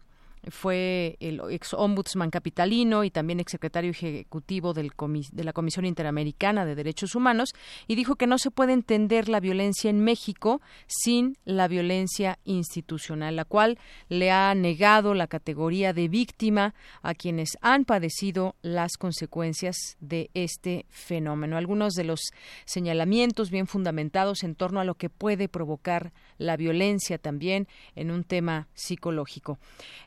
fue 0.48 1.16
el 1.20 1.40
ex 1.50 1.74
ombudsman 1.74 2.30
capitalino 2.30 3.04
y 3.04 3.10
también 3.10 3.40
ex 3.40 3.52
secretario 3.52 3.90
ejecutivo 3.90 4.72
del 4.72 4.92
de 5.32 5.44
la 5.44 5.52
Comisión 5.52 5.84
Interamericana 5.84 6.64
de 6.64 6.74
Derechos 6.74 7.14
Humanos 7.14 7.50
y 7.86 7.94
dijo 7.94 8.16
que 8.16 8.26
no 8.26 8.38
se 8.38 8.50
puede 8.50 8.72
entender 8.72 9.28
la 9.28 9.40
violencia 9.40 9.90
en 9.90 10.00
México 10.00 10.60
sin 10.86 11.36
la 11.44 11.68
violencia 11.68 12.38
institucional, 12.44 13.36
la 13.36 13.44
cual 13.44 13.78
le 14.08 14.30
ha 14.30 14.54
negado 14.54 15.14
la 15.14 15.26
categoría 15.26 15.92
de 15.92 16.08
víctima 16.08 16.74
a 17.02 17.14
quienes 17.14 17.58
han 17.60 17.84
padecido 17.84 18.56
las 18.62 18.96
consecuencias 18.96 19.96
de 20.00 20.30
este 20.34 20.86
fenómeno. 20.88 21.56
Algunos 21.56 21.94
de 21.94 22.04
los 22.04 22.20
señalamientos 22.64 23.50
bien 23.50 23.66
fundamentados 23.66 24.42
en 24.42 24.54
torno 24.54 24.80
a 24.80 24.84
lo 24.84 24.94
que 24.94 25.10
puede 25.10 25.48
provocar 25.48 26.12
la 26.40 26.56
violencia 26.56 27.18
también 27.18 27.68
en 27.94 28.10
un 28.10 28.24
tema 28.24 28.66
psicológico. 28.72 29.58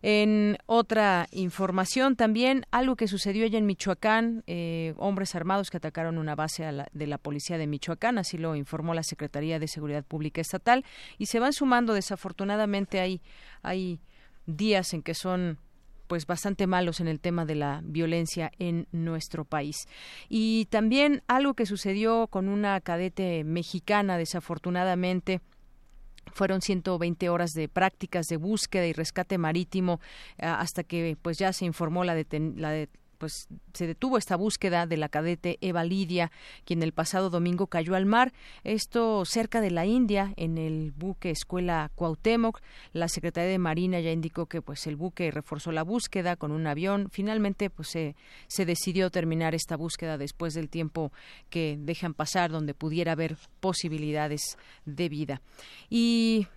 En 0.01 0.57
otra 0.65 1.27
información 1.31 2.15
también, 2.15 2.65
algo 2.71 2.95
que 2.95 3.07
sucedió 3.07 3.45
allá 3.45 3.59
en 3.59 3.67
Michoacán, 3.67 4.43
eh, 4.47 4.95
hombres 4.97 5.35
armados 5.35 5.69
que 5.69 5.77
atacaron 5.77 6.17
una 6.17 6.35
base 6.35 6.65
de 6.91 7.07
la 7.07 7.17
policía 7.19 7.57
de 7.57 7.67
Michoacán, 7.67 8.17
así 8.17 8.37
lo 8.37 8.55
informó 8.55 8.95
la 8.95 9.03
Secretaría 9.03 9.59
de 9.59 9.67
Seguridad 9.67 10.03
Pública 10.03 10.41
Estatal, 10.41 10.83
y 11.19 11.27
se 11.27 11.39
van 11.39 11.53
sumando, 11.53 11.93
desafortunadamente 11.93 12.99
hay, 12.99 13.21
hay 13.61 13.99
días 14.47 14.93
en 14.93 15.03
que 15.03 15.13
son 15.13 15.59
pues 16.07 16.25
bastante 16.27 16.67
malos 16.67 16.99
en 16.99 17.07
el 17.07 17.19
tema 17.19 17.45
de 17.45 17.55
la 17.55 17.81
violencia 17.83 18.51
en 18.59 18.87
nuestro 18.91 19.45
país. 19.45 19.87
Y 20.29 20.65
también 20.65 21.23
algo 21.27 21.53
que 21.53 21.65
sucedió 21.65 22.27
con 22.27 22.49
una 22.49 22.79
cadete 22.81 23.43
mexicana, 23.43 24.17
desafortunadamente, 24.17 25.41
fueron 26.33 26.61
120 26.61 27.29
horas 27.29 27.53
de 27.53 27.69
prácticas 27.69 28.27
de 28.27 28.37
búsqueda 28.37 28.85
y 28.85 28.93
rescate 28.93 29.37
marítimo 29.37 29.99
eh, 30.37 30.45
hasta 30.45 30.83
que 30.83 31.17
pues 31.21 31.37
ya 31.37 31.53
se 31.53 31.65
informó 31.65 32.03
la, 32.03 32.15
la 32.15 32.87
pues 33.23 33.47
se 33.73 33.87
detuvo 33.87 34.17
esta 34.17 34.35
búsqueda 34.35 34.85
de 34.85 34.97
la 34.97 35.07
cadete 35.07 35.57
Eva 35.61 35.85
Lidia, 35.85 36.29
quien 36.65 36.83
el 36.83 36.91
pasado 36.91 37.29
domingo 37.29 37.67
cayó 37.67 37.95
al 37.95 38.05
mar, 38.05 38.33
esto 38.65 39.23
cerca 39.23 39.61
de 39.61 39.71
la 39.71 39.85
India, 39.85 40.33
en 40.35 40.57
el 40.57 40.91
buque 40.91 41.29
Escuela 41.29 41.89
Cuauhtémoc. 41.95 42.59
La 42.91 43.07
Secretaría 43.07 43.49
de 43.49 43.59
Marina 43.59 44.01
ya 44.01 44.11
indicó 44.11 44.47
que 44.47 44.61
pues 44.61 44.87
el 44.87 44.97
buque 44.97 45.31
reforzó 45.31 45.71
la 45.71 45.83
búsqueda 45.83 46.35
con 46.35 46.51
un 46.51 46.67
avión. 46.67 47.07
Finalmente 47.11 47.69
pues 47.69 47.87
se, 47.91 48.17
se 48.47 48.65
decidió 48.65 49.09
terminar 49.09 49.55
esta 49.55 49.77
búsqueda 49.77 50.17
después 50.17 50.53
del 50.53 50.67
tiempo 50.67 51.13
que 51.49 51.77
dejan 51.79 52.13
pasar 52.13 52.51
donde 52.51 52.73
pudiera 52.73 53.13
haber 53.13 53.37
posibilidades 53.61 54.57
de 54.83 55.07
vida. 55.07 55.41
Y 55.89 56.47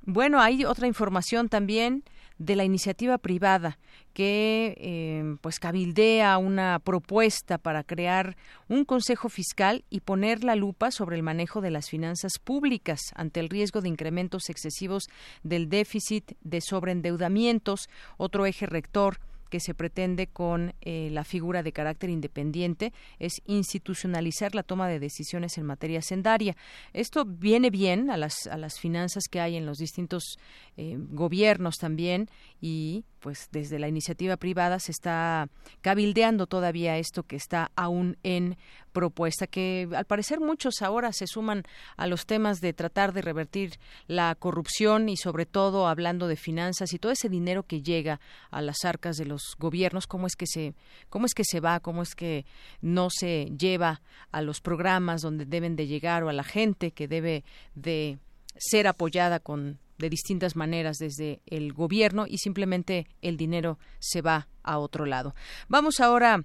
bueno, 0.00 0.40
hay 0.40 0.64
otra 0.64 0.86
información 0.86 1.50
también 1.50 2.04
de 2.38 2.56
la 2.56 2.64
iniciativa 2.64 3.18
privada 3.18 3.78
que 4.12 4.74
eh, 4.78 5.36
pues 5.40 5.58
cabildea 5.58 6.38
una 6.38 6.78
propuesta 6.78 7.58
para 7.58 7.82
crear 7.82 8.36
un 8.68 8.84
consejo 8.84 9.28
fiscal 9.28 9.84
y 9.90 10.00
poner 10.00 10.44
la 10.44 10.56
lupa 10.56 10.90
sobre 10.90 11.16
el 11.16 11.22
manejo 11.22 11.60
de 11.60 11.70
las 11.70 11.88
finanzas 11.88 12.32
públicas 12.42 13.00
ante 13.14 13.40
el 13.40 13.48
riesgo 13.48 13.80
de 13.80 13.88
incrementos 13.88 14.48
excesivos 14.48 15.04
del 15.42 15.68
déficit 15.68 16.32
de 16.42 16.60
sobreendeudamientos. 16.60 17.88
Otro 18.16 18.46
eje 18.46 18.66
rector 18.66 19.18
que 19.48 19.60
se 19.60 19.74
pretende 19.74 20.26
con 20.26 20.74
eh, 20.80 21.08
la 21.12 21.24
figura 21.24 21.62
de 21.62 21.72
carácter 21.72 22.10
independiente 22.10 22.92
es 23.18 23.42
institucionalizar 23.46 24.54
la 24.54 24.62
toma 24.62 24.88
de 24.88 24.98
decisiones 24.98 25.58
en 25.58 25.64
materia 25.64 26.02
sendaria. 26.02 26.56
Esto 26.92 27.24
viene 27.24 27.70
bien 27.70 28.10
a 28.10 28.16
las, 28.16 28.46
a 28.50 28.56
las 28.56 28.78
finanzas 28.78 29.24
que 29.30 29.40
hay 29.40 29.56
en 29.56 29.66
los 29.66 29.78
distintos 29.78 30.38
eh, 30.76 30.96
gobiernos 30.98 31.76
también 31.76 32.28
y 32.60 33.04
pues 33.26 33.48
desde 33.50 33.80
la 33.80 33.88
iniciativa 33.88 34.36
privada 34.36 34.78
se 34.78 34.92
está 34.92 35.48
cabildeando 35.80 36.46
todavía 36.46 36.96
esto 36.96 37.24
que 37.24 37.34
está 37.34 37.72
aún 37.74 38.18
en 38.22 38.56
propuesta, 38.92 39.48
que 39.48 39.88
al 39.96 40.04
parecer 40.04 40.38
muchos 40.38 40.80
ahora 40.80 41.12
se 41.12 41.26
suman 41.26 41.64
a 41.96 42.06
los 42.06 42.26
temas 42.26 42.60
de 42.60 42.72
tratar 42.72 43.12
de 43.12 43.22
revertir 43.22 43.80
la 44.06 44.32
corrupción 44.36 45.08
y 45.08 45.16
sobre 45.16 45.44
todo 45.44 45.88
hablando 45.88 46.28
de 46.28 46.36
finanzas 46.36 46.92
y 46.92 47.00
todo 47.00 47.10
ese 47.10 47.28
dinero 47.28 47.64
que 47.64 47.82
llega 47.82 48.20
a 48.52 48.62
las 48.62 48.84
arcas 48.84 49.16
de 49.16 49.24
los 49.24 49.56
gobiernos, 49.58 50.06
cómo 50.06 50.28
es 50.28 50.36
que 50.36 50.46
se, 50.46 50.76
cómo 51.08 51.26
es 51.26 51.34
que 51.34 51.42
se 51.42 51.58
va, 51.58 51.80
cómo 51.80 52.02
es 52.02 52.14
que 52.14 52.46
no 52.80 53.08
se 53.10 53.46
lleva 53.58 54.02
a 54.30 54.40
los 54.40 54.60
programas 54.60 55.20
donde 55.20 55.46
deben 55.46 55.74
de 55.74 55.88
llegar 55.88 56.22
o 56.22 56.28
a 56.28 56.32
la 56.32 56.44
gente 56.44 56.92
que 56.92 57.08
debe 57.08 57.42
de 57.74 58.20
ser 58.56 58.86
apoyada 58.86 59.40
con 59.40 59.80
de 59.98 60.10
distintas 60.10 60.56
maneras 60.56 60.98
desde 60.98 61.40
el 61.46 61.72
gobierno 61.72 62.26
y 62.28 62.38
simplemente 62.38 63.06
el 63.22 63.36
dinero 63.36 63.78
se 63.98 64.22
va 64.22 64.48
a 64.62 64.78
otro 64.78 65.06
lado. 65.06 65.34
Vamos 65.68 66.00
ahora 66.00 66.44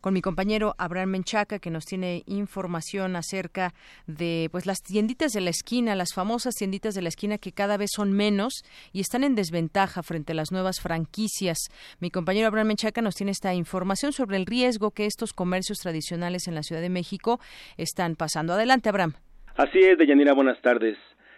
con 0.00 0.14
mi 0.14 0.22
compañero 0.22 0.74
Abraham 0.78 1.10
Menchaca, 1.10 1.58
que 1.58 1.70
nos 1.70 1.84
tiene 1.84 2.22
información 2.26 3.14
acerca 3.14 3.74
de 4.06 4.48
pues 4.50 4.64
las 4.64 4.80
tienditas 4.80 5.32
de 5.32 5.42
la 5.42 5.50
esquina, 5.50 5.94
las 5.94 6.14
famosas 6.14 6.54
tienditas 6.54 6.94
de 6.94 7.02
la 7.02 7.08
esquina 7.08 7.36
que 7.36 7.52
cada 7.52 7.76
vez 7.76 7.90
son 7.94 8.12
menos 8.12 8.64
y 8.92 9.00
están 9.00 9.22
en 9.22 9.34
desventaja 9.34 10.02
frente 10.02 10.32
a 10.32 10.34
las 10.34 10.50
nuevas 10.50 10.80
franquicias. 10.80 11.58
Mi 12.00 12.10
compañero 12.10 12.46
Abraham 12.46 12.68
Menchaca 12.68 13.02
nos 13.02 13.16
tiene 13.16 13.32
esta 13.32 13.52
información 13.52 14.12
sobre 14.12 14.38
el 14.38 14.46
riesgo 14.46 14.92
que 14.92 15.04
estos 15.04 15.34
comercios 15.34 15.78
tradicionales 15.78 16.48
en 16.48 16.54
la 16.54 16.62
Ciudad 16.62 16.80
de 16.80 16.88
México 16.88 17.38
están 17.76 18.16
pasando. 18.16 18.54
Adelante, 18.54 18.88
Abraham. 18.88 19.14
Así 19.56 19.78
es, 19.78 19.98
Deyanira, 19.98 20.32
buenas 20.32 20.60
tardes. 20.62 20.96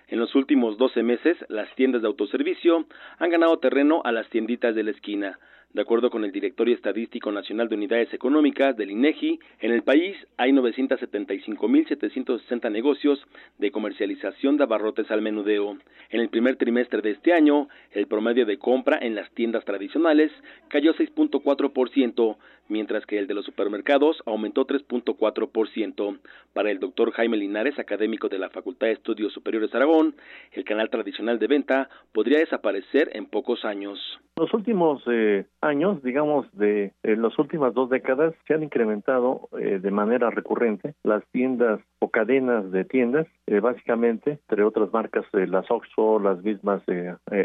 En 0.09 0.21
los 0.21 0.37
últimos 0.37 0.79
12 0.79 1.03
meses, 1.03 1.37
las 1.49 1.75
tiendas 1.75 2.01
de 2.01 2.07
autoservicio 2.07 2.87
han 3.19 3.31
ganado 3.31 3.59
terreno 3.59 4.03
a 4.05 4.13
las 4.13 4.31
tienditas 4.31 4.73
de 4.77 4.85
la 4.85 4.93
esquina. 4.93 5.37
De 5.73 5.83
acuerdo 5.83 6.11
con 6.11 6.25
el 6.25 6.31
Directorio 6.33 6.75
Estadístico 6.75 7.31
Nacional 7.33 7.69
de 7.69 7.75
Unidades 7.75 8.15
Económicas 8.15 8.75
del 8.77 8.93
INEGI, 8.93 9.41
en 9.61 9.73
el 9.73 9.83
país 9.83 10.17
hay 10.37 10.53
975.760 10.53 12.71
negocios 12.71 13.27
de 13.59 13.73
comercialización 13.73 14.57
de 14.57 14.63
abarrotes 14.63 15.11
al 15.11 15.23
menudeo. 15.23 15.77
En 16.11 16.21
el 16.21 16.29
primer 16.31 16.55
trimestre 16.57 17.03
de 17.03 17.11
este 17.11 17.33
año, 17.33 17.69
el 17.91 18.07
promedio 18.07 18.47
de 18.47 18.59
compra 18.59 19.01
en 19.03 19.17
las 19.17 19.29
tiendas 19.33 19.65
tradicionales 19.65 20.31
cayó 20.69 20.95
6.4%, 20.95 22.37
mientras 22.69 23.07
que 23.07 23.19
el 23.19 23.27
de 23.27 23.35
los 23.35 23.45
supermercados 23.45 24.23
aumentó 24.27 24.67
3.4%. 24.67 26.19
Para 26.53 26.71
el 26.71 26.81
doctor 26.81 27.13
Jaime 27.13 27.37
Linares, 27.37 27.79
académico 27.79 28.29
de 28.29 28.39
la 28.39 28.51
Facultad 28.51 28.87
de 28.87 28.95
Estudios 28.95 29.33
Superiores 29.33 29.75
Aragón, 29.75 30.15
el 30.53 30.65
canal 30.65 30.91
tradicional 30.91 31.39
de 31.39 31.47
venta 31.47 31.89
podría 32.13 32.39
desaparecer 32.39 33.11
en 33.13 33.27
pocos 33.27 33.65
años. 33.65 33.99
Los 34.39 34.53
últimos 34.53 35.03
eh, 35.07 35.47
años, 35.63 36.03
digamos, 36.03 36.47
de 36.53 36.93
eh, 37.03 37.17
las 37.17 37.39
últimas 37.39 37.73
dos 37.73 37.89
décadas, 37.89 38.35
se 38.47 38.53
han 38.53 38.63
incrementado 38.63 39.49
eh, 39.59 39.79
de 39.81 39.91
manera 39.91 40.29
recurrente 40.29 40.95
las 41.05 41.25
tiendas 41.33 41.81
o 42.01 42.11
cadenas 42.11 42.71
de 42.71 42.85
tiendas, 42.85 43.27
básicamente, 43.63 44.33
entre 44.33 44.65
otras 44.65 44.93
marcas, 44.93 45.25
las 45.33 45.71
Oxxo, 45.71 46.19
las 46.19 46.43
mismas 46.43 46.83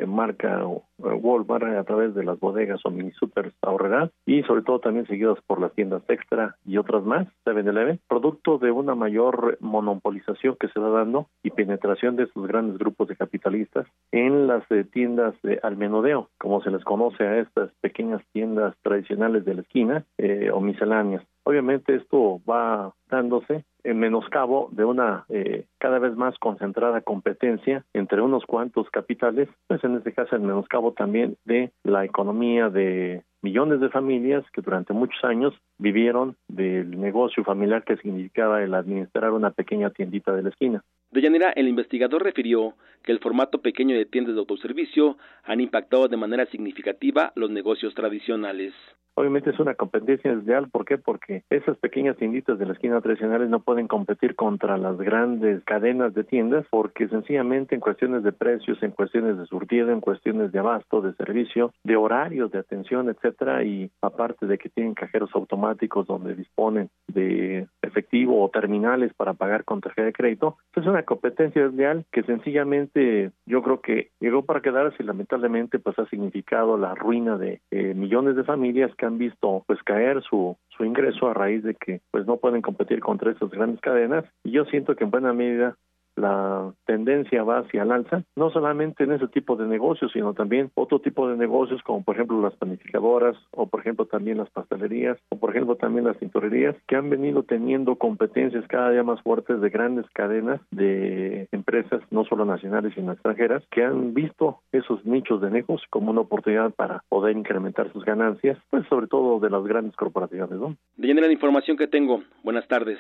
marca 0.06 0.66
Walmart 0.98 1.64
a 1.64 1.84
través 1.84 2.14
de 2.14 2.24
las 2.24 2.40
bodegas 2.40 2.82
o 2.84 2.92
mini 2.92 3.12
super 3.12 3.54
ahorrará 3.62 4.12
y 4.26 4.44
sobre 4.44 4.64
todo 4.64 4.80
también 4.80 5.08
seguidas 5.12 5.38
por 5.46 5.60
las 5.60 5.74
tiendas 5.74 6.02
Extra 6.08 6.56
y 6.66 6.78
otras 6.78 7.04
más, 7.04 7.28
7-Eleven, 7.46 8.00
producto 8.08 8.58
de 8.58 8.72
una 8.72 8.96
mayor 8.96 9.58
monopolización 9.60 10.56
que 10.58 10.70
se 10.70 10.80
va 10.80 10.90
dando 10.90 11.28
y 11.44 11.50
penetración 11.50 12.16
de 12.16 12.24
estos 12.24 12.48
grandes 12.48 12.78
grupos 12.78 13.10
de 13.10 13.18
capitalistas 13.18 13.86
en 14.14 14.48
las 14.48 14.64
tiendas 14.94 15.36
de 15.44 15.60
al 15.64 15.76
menudeo, 15.76 16.30
como 16.40 16.62
se 16.62 16.72
les 16.72 16.84
conoce 16.86 17.24
a 17.24 17.40
estas 17.40 17.72
pequeñas 17.82 18.22
tiendas 18.32 18.74
tradicionales 18.82 19.44
de 19.44 19.56
la 19.56 19.62
esquina 19.62 20.06
eh, 20.18 20.50
o 20.52 20.62
misceláneas. 20.62 21.24
Obviamente 21.44 21.96
esto 21.96 22.40
va 22.50 22.94
dándose 23.10 23.66
en 23.84 24.00
menoscabo 24.00 24.70
de 24.72 24.86
una 24.86 25.26
eh, 25.30 25.66
cada 25.80 26.00
vez 26.00 26.16
más 26.16 26.38
concentrada 26.38 27.02
competencia 27.02 27.84
entre 27.94 28.22
unos 28.22 28.46
cuantos 28.46 28.90
capitales, 28.92 29.50
pues 29.68 29.84
en 29.84 29.96
este 29.98 30.14
caso 30.14 30.36
el 30.36 30.44
menoscabo 30.44 30.94
también 30.94 31.38
de 31.46 31.72
la 31.84 32.06
economía 32.06 32.70
de 32.70 33.24
millones 33.42 33.80
de 33.80 33.90
familias 33.90 34.44
que 34.54 34.62
durante 34.62 34.94
muchos 34.94 35.24
años 35.24 35.54
vivieron 35.78 36.36
del 36.48 37.00
negocio 37.00 37.44
familiar 37.44 37.84
que 37.84 37.98
significaba 37.98 38.64
el 38.64 38.74
administrar 38.74 39.32
una 39.32 39.52
pequeña 39.52 39.90
tiendita 39.90 40.34
de 40.34 40.44
la 40.44 40.50
esquina. 40.50 40.84
De 41.12 41.22
Yanira, 41.22 41.52
el 41.52 41.68
investigador 41.68 42.24
refirió 42.24 42.76
que 43.04 43.12
el 43.12 43.20
formato 43.20 43.62
pequeño 43.62 43.96
de 43.96 44.06
tiendas 44.06 44.36
de 44.36 44.40
autoservicio 44.40 45.18
han 45.44 45.60
impactado 45.60 46.08
de 46.08 46.18
manera 46.18 46.46
significativa 46.46 47.34
los 47.36 47.50
negocios 47.50 47.94
tradicionales. 47.96 48.74
Obviamente 49.22 49.52
es 49.52 49.60
una 49.60 49.76
competencia 49.76 50.36
desleal, 50.36 50.68
¿por 50.72 50.84
qué? 50.84 50.98
Porque 50.98 51.44
esas 51.52 51.78
pequeñas 51.78 52.18
tienditas 52.18 52.58
de 52.58 52.66
la 52.66 52.74
esquina 52.74 53.00
tradicionales 53.02 53.52
no 53.52 53.60
pueden 53.60 53.88
competir 53.88 54.36
contra 54.36 54.80
las 54.80 54.98
grandes 54.98 55.64
cadenas 55.64 56.16
de 56.16 56.24
tiendas 56.24 56.66
porque 56.72 57.08
sencillamente 57.08 57.76
en 57.76 57.82
cuestiones 57.82 58.24
de 58.24 58.32
precios, 58.32 58.82
en 58.82 58.90
cuestiones 58.90 59.38
de 59.38 59.46
surtido, 59.46 59.92
en 59.92 60.02
cuestiones 60.02 60.52
de 60.52 60.58
abasto, 60.58 61.02
de 61.02 61.14
servicio, 61.14 61.72
de 61.84 61.98
horarios 61.98 62.52
de 62.52 62.58
atención, 62.58 63.10
etcétera, 63.10 63.64
y 63.64 63.92
aparte 64.02 64.48
de 64.48 64.58
que 64.58 64.70
tienen 64.70 64.96
cajeros 64.96 65.30
automáticos 65.36 66.08
donde 66.08 66.34
disponen 66.34 66.90
de 67.08 67.68
efectivo 67.84 68.44
o 68.44 68.50
terminales 68.50 69.14
para 69.14 69.36
pagar 69.36 69.66
con 69.66 69.82
tarjeta 69.82 70.06
de 70.06 70.14
crédito, 70.14 70.58
pues 70.74 70.84
es 70.84 70.90
una 70.90 71.04
competencia 71.04 71.62
desleal 71.62 72.06
que 72.12 72.24
sencillamente 72.24 73.30
yo 73.46 73.62
creo 73.62 73.82
que 73.82 74.10
llegó 74.20 74.46
para 74.46 74.62
quedarse 74.62 75.04
y 75.04 75.06
lamentablemente 75.06 75.78
pues 75.78 76.00
ha 76.00 76.08
significado 76.08 76.76
la 76.76 76.96
ruina 76.96 77.38
de 77.38 77.62
eh, 77.70 77.94
millones 77.94 78.36
de 78.36 78.44
familias 78.44 78.92
que 78.96 79.06
han 79.06 79.11
visto 79.18 79.64
pues 79.68 79.82
caer 79.84 80.22
su, 80.24 80.58
su 80.70 80.86
ingreso 80.86 81.28
a 81.28 81.34
raíz 81.34 81.64
de 81.64 81.76
que 81.76 82.02
pues 82.12 82.26
no 82.26 82.38
pueden 82.38 82.62
competir 82.62 83.00
contra 83.00 83.32
esas 83.32 83.50
grandes 83.50 83.82
cadenas. 83.82 84.26
Y 84.44 84.52
yo 84.52 84.66
siento 84.66 84.96
que 84.96 85.04
en 85.04 85.12
buena 85.12 85.34
medida 85.34 85.76
la 86.22 86.74
tendencia 86.86 87.44
va 87.44 87.60
hacia 87.60 87.84
el 87.84 87.92
alza, 87.92 88.24
no 88.36 88.50
solamente 88.52 89.04
en 89.04 89.14
ese 89.14 89.28
tipo 89.28 89.56
de 89.56 89.68
negocios, 89.68 90.12
sino 90.14 90.34
también 90.34 90.72
otro 90.76 91.00
tipo 91.00 91.28
de 91.28 91.38
negocios 91.38 91.82
como 91.84 92.04
por 92.04 92.16
ejemplo 92.16 92.42
las 92.42 92.56
panificadoras 92.56 93.36
o 93.52 93.68
por 93.68 93.82
ejemplo 93.82 94.06
también 94.06 94.38
las 94.38 94.50
pastelerías 94.50 95.18
o 95.30 95.38
por 95.38 95.52
ejemplo 95.52 95.76
también 95.76 96.06
las 96.06 96.18
tintorerías 96.18 96.76
que 96.88 96.96
han 96.96 97.10
venido 97.10 97.44
teniendo 97.44 97.96
competencias 97.96 98.68
cada 98.68 98.92
día 98.92 99.04
más 99.04 99.22
fuertes 99.22 99.60
de 99.62 99.70
grandes 99.70 100.06
cadenas 100.14 100.62
de 100.72 101.48
empresas, 101.52 102.02
no 102.12 102.24
solo 102.26 102.46
nacionales 102.46 102.94
sino 102.96 103.12
extranjeras, 103.12 103.64
que 103.72 103.84
han 103.84 104.14
visto 104.14 104.60
esos 104.72 105.06
nichos 105.06 105.42
de 105.42 105.50
negocio 105.50 105.88
como 105.90 106.12
una 106.12 106.22
oportunidad 106.22 106.72
para 106.72 107.04
poder 107.10 107.36
incrementar 107.36 107.92
sus 107.92 108.06
ganancias, 108.06 108.58
pues 108.70 108.86
sobre 108.88 109.08
todo 109.08 109.40
de 109.40 109.50
las 109.50 109.64
grandes 109.64 109.96
corporaciones, 109.96 110.60
¿no? 110.60 110.76
La 110.98 111.32
información 111.32 111.78
que 111.78 111.88
tengo. 111.88 112.24
Buenas 112.44 112.68
tardes. 112.68 113.00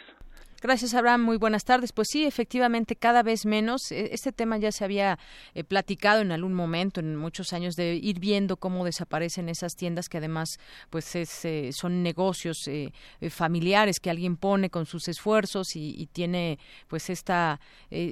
Gracias, 0.64 0.93
Abraham. 0.93 1.24
Muy 1.24 1.38
buenas 1.38 1.66
tardes. 1.66 1.91
Pues 1.91 2.09
sí, 2.12 2.24
efectivamente, 2.24 2.95
cada 2.95 3.24
vez 3.24 3.47
menos. 3.47 3.91
E, 3.91 4.14
este 4.14 4.32
tema 4.32 4.59
ya 4.59 4.72
se 4.72 4.84
había 4.84 5.18
eh, 5.55 5.64
platicado 5.64 6.22
en 6.22 6.32
algún 6.32 6.53
momento, 6.53 6.99
en 6.99 7.16
muchos 7.16 7.51
años, 7.51 7.74
de 7.74 7.95
ir 7.95 8.20
viendo 8.20 8.57
cómo 8.57 8.86
desaparecen 8.86 9.49
esas 9.49 9.74
tiendas 9.74 10.07
que 10.07 10.20
además, 10.20 10.59
pues, 10.91 11.16
eh, 11.16 11.72
son 11.74 12.03
negocios 12.03 12.68
eh, 12.68 12.91
familiares 13.32 13.99
que 13.99 14.12
alguien 14.12 14.38
pone 14.38 14.70
con 14.70 14.86
sus 14.86 15.07
esfuerzos 15.07 15.76
y, 15.76 15.99
y 15.99 16.05
tiene, 16.05 16.59
pues, 16.88 17.09
esta 17.09 17.59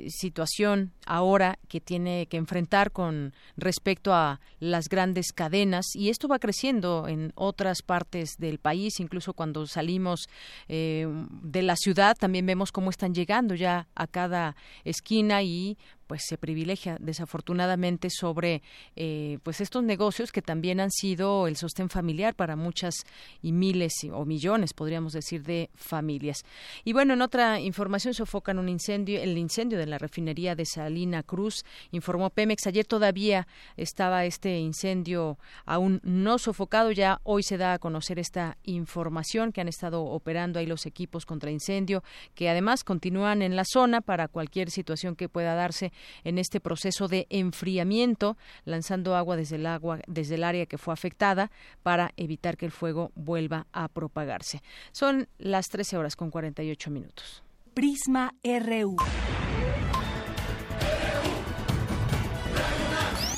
situación 0.08 0.92
ahora 1.06 1.60
que 1.68 1.80
tiene 1.80 2.26
que 2.28 2.38
enfrentar 2.38 2.92
con 2.92 3.34
respecto 3.58 4.14
a 4.14 4.40
las 4.60 4.90
grandes 4.90 5.32
cadenas 5.34 5.86
y 5.94 6.10
esto 6.10 6.28
va 6.28 6.40
creciendo 6.40 7.08
en 7.08 7.32
otras 7.36 7.82
partes 7.82 8.38
del 8.38 8.58
país, 8.58 9.00
incluso 9.00 9.34
cuando 9.34 9.68
salimos 9.68 10.28
de 10.68 11.62
la 11.62 11.76
ciudad 11.76 12.18
también 12.40 12.58
vemos 12.58 12.72
cómo 12.72 12.90
están 12.90 13.14
llegando 13.14 13.54
ya 13.54 13.90
a 13.96 14.08
cada 14.08 14.56
esquina 14.86 15.44
y 15.44 15.78
pues 16.10 16.24
se 16.26 16.40
privilegia 16.40 16.98
desafortunadamente 17.00 18.10
sobre 18.10 18.64
eh, 18.96 19.38
pues 19.44 19.62
estos 19.62 19.84
negocios 19.84 20.32
que 20.32 20.42
también 20.42 20.80
han 20.80 20.90
sido 20.90 21.46
el 21.46 21.56
sostén 21.56 21.88
familiar 21.88 22.34
para 22.34 22.56
muchas 22.56 22.96
y 23.44 23.52
miles 23.52 23.94
o 24.12 24.26
millones 24.26 24.74
podríamos 24.74 25.14
decir 25.14 25.44
de 25.44 25.70
familias. 25.76 26.44
Y 26.84 26.94
bueno 26.94 27.14
en 27.14 27.22
otra 27.22 27.60
información 27.60 28.16
sofocan 28.16 28.58
un 28.58 28.70
incendio 28.70 29.22
el 29.22 29.38
incendio 29.38 29.78
de 29.78 29.86
la 29.86 30.00
refinería 30.00 30.56
de 30.56 30.66
Salina 30.66 31.22
Cruz 31.22 31.64
informó 31.92 32.32
Pemex. 32.32 32.66
Ayer 32.66 32.86
todavía 32.88 33.48
estaba 33.78 34.26
este 34.26 34.58
incendio 34.58 35.38
aún 35.68 36.02
no 36.04 36.40
sofocado 36.40 36.92
ya 36.92 37.22
hoy 37.24 37.44
se 37.44 37.58
da 37.58 37.74
a 37.74 37.80
conocer 37.80 38.18
esta 38.18 38.58
información 38.64 39.52
que 39.52 39.62
han 39.62 39.68
estado 39.68 40.02
operando 40.02 40.58
ahí 40.58 40.66
los 40.66 40.88
equipos 40.88 41.28
contra 41.28 41.52
incendio 41.52 42.04
que 42.34 42.50
además 42.50 42.84
continúan 42.84 43.44
en 43.44 43.56
la 43.56 43.64
zona 43.64 44.02
para 44.02 44.28
cualquier 44.28 44.72
situación 44.72 45.16
que 45.16 45.30
pueda 45.30 45.54
darse 45.54 45.94
en 46.24 46.38
este 46.38 46.60
proceso 46.60 47.08
de 47.08 47.28
enfriamiento, 47.30 48.38
lanzando 48.66 49.16
agua 49.16 49.36
desde 49.36 49.56
el 49.58 49.66
agua 49.66 50.00
desde 50.08 50.36
el 50.36 50.44
área 50.44 50.66
que 50.66 50.78
fue 50.78 50.94
afectada 50.94 51.52
para 51.84 52.12
evitar 52.18 52.58
que 52.58 52.66
el 52.66 52.72
fuego 52.72 53.12
vuelva 53.16 53.68
a 53.72 53.88
propagarse. 53.88 54.62
Son 54.92 55.28
las 55.38 55.68
13 55.68 55.98
horas 55.98 56.16
con 56.16 56.32
48 56.32 56.92
minutos. 56.92 57.44
Prisma 57.74 58.34
RU. 58.44 58.98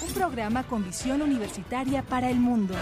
Un 0.04 0.14
programa 0.14 0.64
con 0.64 0.84
visión 0.84 1.22
universitaria 1.22 2.04
para 2.04 2.30
el 2.30 2.40
mundo. 2.40 2.76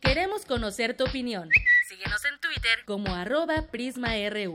Queremos 0.00 0.46
conocer 0.46 0.96
tu 0.96 1.04
opinión. 1.04 1.48
Síguenos 1.88 2.24
en 2.24 2.40
Twitter 2.40 2.78
como 2.86 3.14
arroba 3.14 3.62
PrismaRU. 3.70 4.54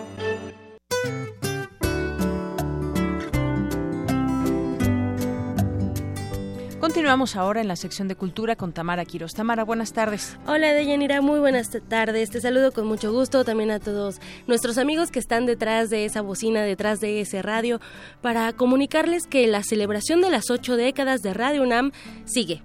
Continuamos 7.11 7.35
ahora 7.35 7.59
en 7.59 7.67
la 7.67 7.75
sección 7.75 8.07
de 8.07 8.15
cultura 8.15 8.55
con 8.55 8.71
Tamara 8.71 9.03
Quiros. 9.03 9.33
Tamara, 9.33 9.65
buenas 9.65 9.91
tardes. 9.91 10.37
Hola, 10.47 10.71
Deyanira, 10.71 11.19
muy 11.19 11.41
buenas 11.41 11.69
tardes. 11.89 12.29
Te 12.29 12.39
saludo 12.39 12.71
con 12.71 12.87
mucho 12.87 13.11
gusto 13.11 13.43
también 13.43 13.69
a 13.69 13.81
todos 13.81 14.21
nuestros 14.47 14.77
amigos 14.77 15.11
que 15.11 15.19
están 15.19 15.45
detrás 15.45 15.89
de 15.89 16.05
esa 16.05 16.21
bocina, 16.21 16.61
detrás 16.61 17.01
de 17.01 17.19
ese 17.19 17.41
radio, 17.41 17.81
para 18.21 18.53
comunicarles 18.53 19.27
que 19.27 19.45
la 19.47 19.61
celebración 19.61 20.21
de 20.21 20.29
las 20.29 20.49
ocho 20.49 20.77
décadas 20.77 21.21
de 21.21 21.33
Radio 21.33 21.63
UNAM 21.63 21.91
sigue. 22.23 22.63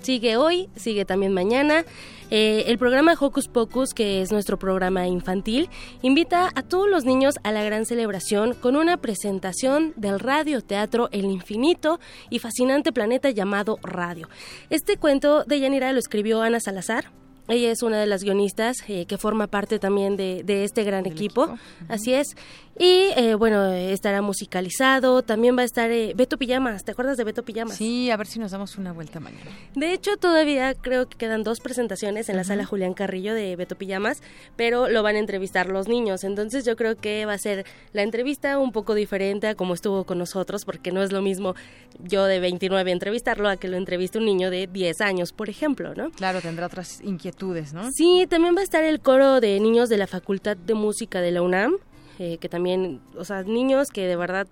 Sigue 0.00 0.36
hoy, 0.36 0.68
sigue 0.76 1.04
también 1.04 1.32
mañana. 1.32 1.84
Eh, 2.30 2.64
el 2.68 2.78
programa 2.78 3.14
Hocus 3.18 3.48
Pocus, 3.48 3.92
que 3.92 4.22
es 4.22 4.32
nuestro 4.32 4.58
programa 4.58 5.06
infantil, 5.06 5.68
invita 6.00 6.50
a 6.54 6.62
todos 6.62 6.88
los 6.88 7.04
niños 7.04 7.34
a 7.42 7.52
la 7.52 7.62
gran 7.62 7.84
celebración 7.84 8.54
con 8.54 8.76
una 8.76 8.96
presentación 8.96 9.92
del 9.96 10.20
radioteatro 10.20 11.08
El 11.12 11.26
Infinito 11.26 12.00
y 12.30 12.38
fascinante 12.38 12.92
planeta 12.92 13.30
llamado 13.30 13.78
Radio. 13.82 14.28
Este 14.70 14.96
cuento 14.96 15.44
de 15.44 15.60
Yanira 15.60 15.92
lo 15.92 15.98
escribió 15.98 16.40
Ana 16.40 16.60
Salazar 16.60 17.20
ella 17.50 17.72
es 17.72 17.82
una 17.82 17.98
de 17.98 18.06
las 18.06 18.22
guionistas 18.22 18.76
eh, 18.86 19.06
que 19.06 19.18
forma 19.18 19.48
parte 19.48 19.80
también 19.80 20.16
de, 20.16 20.44
este 20.64 20.84
gran 20.84 21.04
equipo. 21.06 21.58
Así 21.88 22.14
es. 22.14 22.36
Y 22.78 23.10
eh, 23.16 23.34
bueno, 23.34 23.72
estará 23.72 24.22
musicalizado. 24.22 25.22
También 25.22 25.56
va 25.56 25.62
a 25.62 25.64
estar 25.64 25.90
eh, 25.90 26.12
Beto 26.14 26.38
Pijamas. 26.38 26.84
¿Te 26.84 26.92
acuerdas 26.92 27.16
de 27.16 27.24
Beto 27.24 27.42
Pijamas? 27.44 27.76
Sí, 27.76 28.10
a 28.10 28.16
ver 28.16 28.26
si 28.26 28.38
nos 28.38 28.52
damos 28.52 28.78
una 28.78 28.92
vuelta 28.92 29.20
mañana. 29.20 29.50
De 29.74 29.92
hecho, 29.92 30.16
todavía 30.16 30.74
creo 30.74 31.08
que 31.08 31.18
quedan 31.18 31.42
dos 31.42 31.60
presentaciones 31.60 32.28
en 32.28 32.36
la 32.36 32.44
sala 32.44 32.64
Julián 32.64 32.94
Carrillo 32.94 33.34
de 33.34 33.56
Beto 33.56 33.76
Pijamas, 33.76 34.22
pero 34.56 34.88
lo 34.88 35.02
van 35.02 35.16
a 35.16 35.18
entrevistar 35.18 35.68
los 35.68 35.88
niños. 35.88 36.24
Entonces 36.24 36.64
yo 36.64 36.76
creo 36.76 36.96
que 36.96 37.26
va 37.26 37.34
a 37.34 37.38
ser 37.38 37.66
la 37.92 38.02
entrevista 38.02 38.58
un 38.58 38.72
poco 38.72 38.94
diferente 38.94 39.48
a 39.48 39.54
como 39.54 39.74
estuvo 39.74 40.04
con 40.04 40.18
nosotros, 40.18 40.64
porque 40.64 40.92
no 40.92 41.02
es 41.02 41.12
lo 41.12 41.22
mismo 41.22 41.54
yo 41.98 42.24
de 42.24 42.40
29 42.40 42.90
entrevistarlo 42.90 43.48
a 43.48 43.56
que 43.56 43.68
lo 43.68 43.76
entreviste 43.76 44.18
un 44.18 44.26
niño 44.26 44.50
de 44.50 44.66
10 44.66 45.00
años, 45.00 45.32
por 45.32 45.48
ejemplo, 45.48 45.94
¿no? 45.94 46.10
Claro, 46.10 46.40
tendrá 46.40 46.66
otras 46.66 47.00
inquietudes 47.02 47.74
Sí, 47.94 48.26
también 48.28 48.54
va 48.56 48.60
a 48.60 48.64
estar 48.64 48.84
el 48.84 49.00
coro 49.00 49.40
de 49.40 49.58
niños 49.60 49.88
de 49.88 49.96
la 49.96 50.06
Facultad 50.06 50.56
de 50.56 50.74
Música 50.74 51.20
de 51.20 51.30
la 51.30 51.42
UNAM, 51.42 51.76
eh, 52.20 52.36
que 52.36 52.50
también, 52.50 53.00
o 53.16 53.24
sea, 53.24 53.44
niños 53.44 53.88
que 53.88 54.06
de 54.06 54.14
verdad 54.14 54.46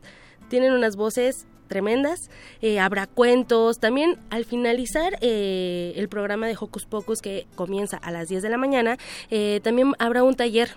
tienen 0.48 0.72
unas 0.72 0.96
voces 0.96 1.46
tremendas. 1.68 2.30
Eh, 2.62 2.80
habrá 2.80 3.06
cuentos. 3.06 3.78
También 3.78 4.18
al 4.30 4.46
finalizar 4.46 5.18
eh, 5.20 5.92
el 5.96 6.08
programa 6.08 6.46
de 6.46 6.56
Hocus 6.58 6.86
Pocus 6.86 7.20
que 7.20 7.46
comienza 7.56 7.98
a 7.98 8.10
las 8.10 8.28
10 8.28 8.42
de 8.42 8.48
la 8.48 8.56
mañana, 8.56 8.96
también 9.62 9.92
habrá 9.98 10.22
un 10.22 10.34
taller. 10.34 10.70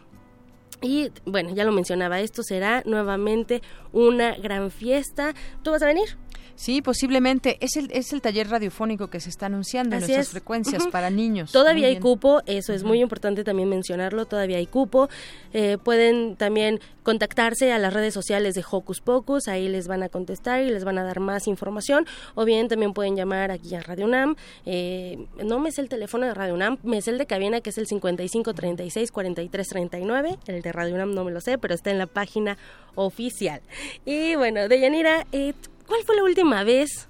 Y 0.81 1.11
bueno, 1.25 1.55
ya 1.55 1.63
lo 1.63 1.71
mencionaba, 1.71 2.19
esto 2.19 2.43
será 2.43 2.83
nuevamente 2.85 3.61
una 3.93 4.35
gran 4.35 4.69
fiesta. 4.69 5.33
¿Tú 5.63 5.71
vas 5.71 5.83
a 5.83 5.85
venir? 5.85 6.17
Sí, 6.55 6.81
posiblemente. 6.81 7.57
Es 7.61 7.75
el, 7.75 7.89
es 7.91 8.13
el 8.13 8.21
taller 8.21 8.49
radiofónico 8.49 9.09
que 9.09 9.19
se 9.19 9.29
está 9.29 9.47
anunciando 9.47 9.95
en 9.95 10.01
nuestras 10.01 10.29
frecuencias 10.29 10.87
para 10.87 11.09
niños. 11.09 11.51
Todavía 11.51 11.87
hay 11.87 11.99
cupo, 11.99 12.41
eso 12.45 12.73
es 12.73 12.83
muy 12.83 13.01
importante 13.01 13.43
también 13.43 13.69
mencionarlo, 13.69 14.25
todavía 14.25 14.57
hay 14.57 14.67
cupo. 14.67 15.09
Eh, 15.53 15.77
pueden 15.83 16.35
también 16.35 16.79
contactarse 17.03 17.71
a 17.71 17.79
las 17.79 17.93
redes 17.93 18.13
sociales 18.13 18.53
de 18.53 18.63
Hocus 18.69 19.01
Pocus, 19.01 19.47
ahí 19.47 19.67
les 19.67 19.87
van 19.87 20.03
a 20.03 20.09
contestar 20.09 20.61
y 20.61 20.69
les 20.69 20.83
van 20.83 20.97
a 20.97 21.03
dar 21.03 21.19
más 21.19 21.47
información. 21.47 22.05
O 22.35 22.45
bien 22.45 22.67
también 22.67 22.93
pueden 22.93 23.15
llamar 23.15 23.51
aquí 23.51 23.73
a 23.75 23.81
Radio 23.81 24.05
UNAM. 24.05 24.35
Eh, 24.65 25.25
no 25.43 25.59
me 25.59 25.71
sé 25.71 25.81
el 25.81 25.89
teléfono 25.89 26.25
de 26.25 26.33
Radio 26.33 26.53
UNAM, 26.53 26.77
me 26.83 27.01
sé 27.01 27.11
el 27.11 27.17
de 27.17 27.25
cabina 27.25 27.61
que 27.61 27.71
es 27.71 27.77
el 27.77 27.87
55 27.87 28.53
36 28.53 29.11
43 29.11 29.67
39. 29.67 30.37
El 30.47 30.61
de 30.61 30.71
Radio 30.71 30.95
UNAM 30.95 31.13
no 31.13 31.23
me 31.23 31.31
lo 31.31 31.41
sé, 31.41 31.57
pero 31.57 31.73
está 31.73 31.91
en 31.91 31.97
la 31.97 32.07
página 32.07 32.57
oficial. 32.95 33.61
Y 34.05 34.35
bueno, 34.35 34.67
Deyanira, 34.67 35.25
eh, 35.31 35.53
¿Cuál 35.91 36.05
fue 36.05 36.15
la 36.15 36.23
última 36.23 36.63
vez, 36.63 37.09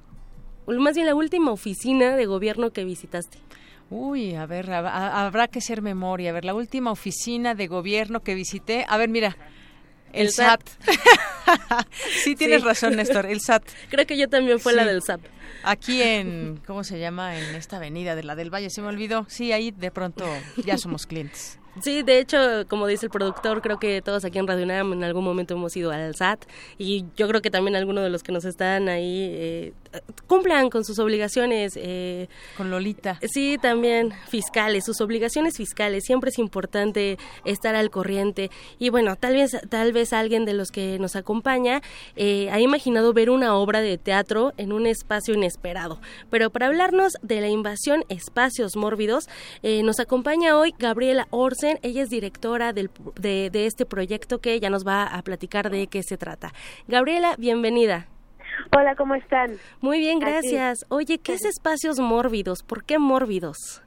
o 0.65 0.71
más 0.71 0.95
bien 0.95 1.05
la 1.05 1.13
última 1.13 1.51
oficina 1.51 2.15
de 2.15 2.25
gobierno 2.25 2.71
que 2.71 2.83
visitaste? 2.83 3.37
Uy, 3.91 4.33
a 4.33 4.47
ver, 4.47 4.71
habrá 4.71 5.47
que 5.47 5.59
hacer 5.59 5.83
memoria. 5.83 6.31
A 6.31 6.33
ver, 6.33 6.45
la 6.45 6.55
última 6.55 6.89
oficina 6.89 7.53
de 7.53 7.67
gobierno 7.67 8.21
que 8.21 8.33
visité. 8.33 8.83
A 8.89 8.97
ver, 8.97 9.09
mira, 9.09 9.37
el, 10.13 10.31
SAT. 10.31 10.67
sí, 12.23 12.35
tienes 12.35 12.63
razón, 12.63 12.95
Néstor, 12.95 13.27
el 13.27 13.39
SAT. 13.39 13.61
Creo 13.91 14.07
que 14.07 14.17
yo 14.17 14.27
también 14.27 14.59
fue 14.59 14.73
la 14.73 14.83
del 14.83 15.03
SAT. 15.03 15.21
Aquí 15.61 16.01
en, 16.01 16.59
¿cómo 16.65 16.83
se 16.83 16.99
llama? 16.99 17.37
En 17.37 17.53
esta 17.53 17.77
avenida 17.77 18.15
de 18.15 18.23
la 18.23 18.35
del 18.35 18.49
Valle, 18.51 18.71
se 18.71 18.81
me 18.81 18.87
olvidó. 18.87 19.27
Sí, 19.29 19.51
ahí 19.51 19.69
de 19.69 19.91
pronto 19.91 20.25
ya 20.65 20.79
somos 20.79 21.05
clientes. 21.05 21.59
Sí, 21.79 22.03
de 22.03 22.19
hecho, 22.19 22.37
como 22.67 22.85
dice 22.85 23.05
el 23.05 23.11
productor, 23.11 23.61
creo 23.61 23.79
que 23.79 24.01
todos 24.01 24.25
aquí 24.25 24.37
en 24.37 24.45
Radio 24.45 24.65
UNAM 24.65 24.91
en 24.91 25.03
algún 25.05 25.23
momento 25.23 25.53
hemos 25.53 25.75
ido 25.77 25.91
al 25.91 26.13
SAT 26.15 26.43
y 26.77 27.05
yo 27.15 27.29
creo 27.29 27.41
que 27.41 27.49
también 27.49 27.77
algunos 27.77 28.03
de 28.03 28.09
los 28.09 28.23
que 28.23 28.33
nos 28.33 28.43
están 28.43 28.89
ahí 28.89 29.29
eh, 29.31 29.73
cumplan 30.27 30.69
con 30.69 30.83
sus 30.83 30.99
obligaciones. 30.99 31.73
Eh, 31.75 32.27
con 32.57 32.69
Lolita. 32.69 33.19
Sí, 33.21 33.57
también 33.61 34.13
fiscales, 34.27 34.85
sus 34.85 35.01
obligaciones 35.01 35.57
fiscales. 35.57 36.03
Siempre 36.05 36.29
es 36.29 36.39
importante 36.39 37.17
estar 37.45 37.75
al 37.75 37.89
corriente. 37.89 38.51
Y 38.79 38.89
bueno, 38.89 39.15
tal 39.15 39.33
vez, 39.33 39.57
tal 39.69 39.93
vez 39.93 40.13
alguien 40.13 40.45
de 40.45 40.53
los 40.53 40.71
que 40.71 40.99
nos 40.99 41.15
acompaña 41.15 41.81
eh, 42.15 42.49
ha 42.51 42.59
imaginado 42.59 43.13
ver 43.13 43.29
una 43.29 43.55
obra 43.55 43.81
de 43.81 43.97
teatro 43.97 44.53
en 44.57 44.73
un 44.73 44.87
espacio 44.87 45.33
inesperado. 45.33 46.01
Pero 46.29 46.49
para 46.49 46.67
hablarnos 46.67 47.13
de 47.21 47.41
la 47.41 47.47
invasión 47.47 48.03
espacios 48.09 48.75
mórbidos, 48.75 49.29
nos 49.63 49.99
acompaña 49.99 50.57
hoy 50.57 50.73
Gabriela 50.77 51.27
Orsa 51.29 51.61
ella 51.81 52.03
es 52.03 52.09
directora 52.09 52.73
de, 52.73 52.89
este 53.53 53.85
proyecto 53.85 54.39
que 54.39 54.59
ya 54.59 54.69
nos 54.69 54.85
va 54.85 55.03
a 55.03 55.21
platicar 55.21 55.69
de 55.69 55.87
qué 55.87 56.03
se 56.03 56.17
trata. 56.17 56.53
Gabriela, 56.87 57.35
bienvenida. 57.37 58.07
Hola, 58.69 58.95
¿cómo 58.95 59.15
están? 59.15 59.57
Muy 59.81 59.99
bien, 59.99 60.19
gracias. 60.19 60.85
Oye, 60.89 61.17
¿qué 61.19 61.33
es 61.33 61.45
espacios 61.45 61.99
mórbidos? 61.99 62.63
¿Por 62.63 62.83
qué 62.83 62.99
mórbidos? 62.99 63.81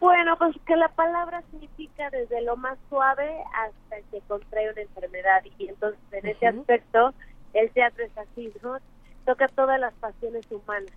Bueno, 0.00 0.36
pues 0.38 0.56
que 0.66 0.76
la 0.76 0.88
palabra 0.88 1.42
significa 1.50 2.10
desde 2.10 2.42
lo 2.42 2.56
más 2.56 2.78
suave 2.88 3.30
hasta 3.54 3.96
que 4.10 4.20
contrae 4.26 4.72
una 4.72 4.80
enfermedad 4.80 5.42
y 5.58 5.68
entonces 5.68 6.00
en 6.12 6.26
ese 6.26 6.46
aspecto 6.46 7.12
el 7.52 7.70
teatro 7.70 8.04
es 8.04 8.16
así, 8.16 8.52
¿no? 8.62 8.78
Toca 9.26 9.48
todas 9.48 9.78
las 9.78 9.92
pasiones 9.94 10.46
humanas 10.50 10.92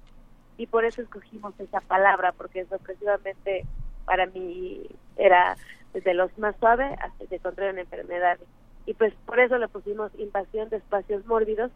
y 0.58 0.68
por 0.68 0.86
eso 0.86 1.02
escogimos 1.02 1.54
esa 1.60 1.82
palabra 1.82 2.32
porque 2.32 2.66
sorpresivamente 2.66 3.66
para 4.06 4.26
mí 4.28 4.88
era 5.18 5.58
desde 5.94 6.14
los 6.14 6.36
más 6.38 6.56
suaves 6.58 6.98
hasta 7.02 7.26
que 7.26 7.40
contraen 7.40 7.80
enfermedades. 7.80 8.48
Y 8.86 8.94
pues 8.94 9.14
por 9.26 9.40
eso 9.40 9.58
le 9.58 9.68
pusimos 9.68 10.12
invasión 10.18 10.70
de 10.70 10.78
espacios 10.78 11.26
mórbidos 11.26 11.72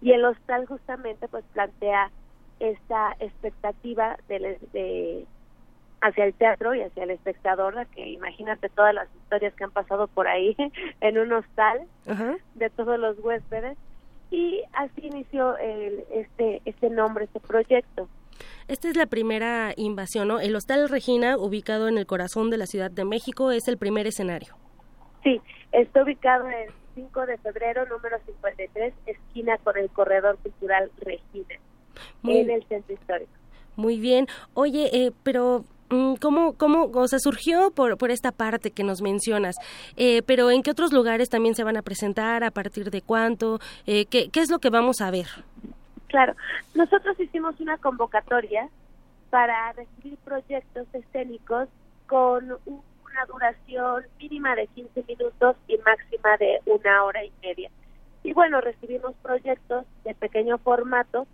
y 0.00 0.12
el 0.12 0.24
hostal 0.24 0.66
justamente 0.66 1.28
pues 1.28 1.44
plantea 1.52 2.10
esta 2.58 3.16
expectativa 3.20 4.16
de, 4.28 4.58
de 4.72 5.26
hacia 6.00 6.24
el 6.24 6.34
teatro 6.34 6.74
y 6.74 6.82
hacia 6.82 7.04
el 7.04 7.10
espectador, 7.10 7.86
que 7.88 8.08
imagínate 8.08 8.68
todas 8.70 8.94
las 8.94 9.08
historias 9.16 9.54
que 9.54 9.64
han 9.64 9.70
pasado 9.70 10.08
por 10.08 10.28
ahí 10.28 10.56
en 11.00 11.18
un 11.18 11.32
hostal 11.32 11.86
de 12.54 12.70
todos 12.70 12.98
los 12.98 13.18
huéspedes 13.18 13.76
y 14.30 14.62
así 14.72 15.06
inició 15.06 15.56
el, 15.58 16.04
este 16.12 16.62
este 16.64 16.90
nombre, 16.90 17.24
este 17.24 17.40
proyecto. 17.40 18.08
Esta 18.68 18.88
es 18.88 18.96
la 18.96 19.06
primera 19.06 19.72
invasión, 19.76 20.28
¿no? 20.28 20.40
El 20.40 20.54
Hostal 20.56 20.88
Regina, 20.88 21.36
ubicado 21.36 21.88
en 21.88 21.98
el 21.98 22.06
corazón 22.06 22.50
de 22.50 22.56
la 22.56 22.66
Ciudad 22.66 22.90
de 22.90 23.04
México, 23.04 23.50
es 23.50 23.68
el 23.68 23.76
primer 23.76 24.06
escenario. 24.06 24.54
Sí, 25.22 25.40
está 25.72 26.02
ubicado 26.02 26.48
en 26.48 26.70
5 27.00 27.26
de 27.26 27.38
febrero, 27.38 27.86
número 27.86 28.18
53, 28.26 28.92
esquina 29.06 29.56
con 29.58 29.78
el 29.78 29.88
Corredor 29.90 30.36
Cultural 30.38 30.90
Regina, 30.98 31.54
en 32.24 32.50
el 32.50 32.62
centro 32.64 32.94
histórico. 32.94 33.32
Muy 33.76 33.98
bien. 33.98 34.26
Oye, 34.52 34.90
eh, 34.92 35.12
pero 35.22 35.64
mm, 35.88 36.16
¿Cómo, 36.16 36.54
cómo, 36.58 36.90
o 36.92 37.08
sea, 37.08 37.18
surgió 37.18 37.70
por, 37.70 37.96
por 37.96 38.10
esta 38.10 38.32
parte 38.32 38.70
que 38.70 38.84
nos 38.84 39.00
mencionas? 39.00 39.56
Eh, 39.96 40.22
pero 40.22 40.50
¿en 40.50 40.62
qué 40.62 40.70
otros 40.72 40.92
lugares 40.92 41.30
también 41.30 41.54
se 41.54 41.64
van 41.64 41.78
a 41.78 41.82
presentar? 41.82 42.44
¿A 42.44 42.50
partir 42.50 42.90
de 42.90 43.00
cuánto? 43.00 43.60
Eh, 43.86 44.04
¿qué, 44.06 44.28
¿Qué 44.28 44.40
es 44.40 44.50
lo 44.50 44.58
que 44.58 44.68
vamos 44.68 45.00
a 45.00 45.10
ver? 45.10 45.26
Claro, 46.08 46.34
nosotros 46.74 47.18
hicimos 47.18 47.58
una 47.60 47.78
convocatoria 47.78 48.68
para 49.30 49.72
recibir 49.72 50.18
proyectos 50.18 50.86
escénicos 50.92 51.68
con 52.06 52.58
una 53.20 53.26
duración 53.26 54.04
mínima 54.18 54.54
de 54.54 54.66
15 54.68 55.04
minutos 55.06 55.56
y 55.68 55.76
máxima 55.78 56.36
de 56.38 56.60
una 56.66 57.04
hora 57.04 57.24
y 57.24 57.32
media. 57.42 57.70
Y 58.22 58.32
bueno, 58.32 58.60
recibimos 58.60 59.14
proyectos 59.22 59.84
de 60.04 60.14
pequeño 60.14 60.58
formato. 60.58 61.26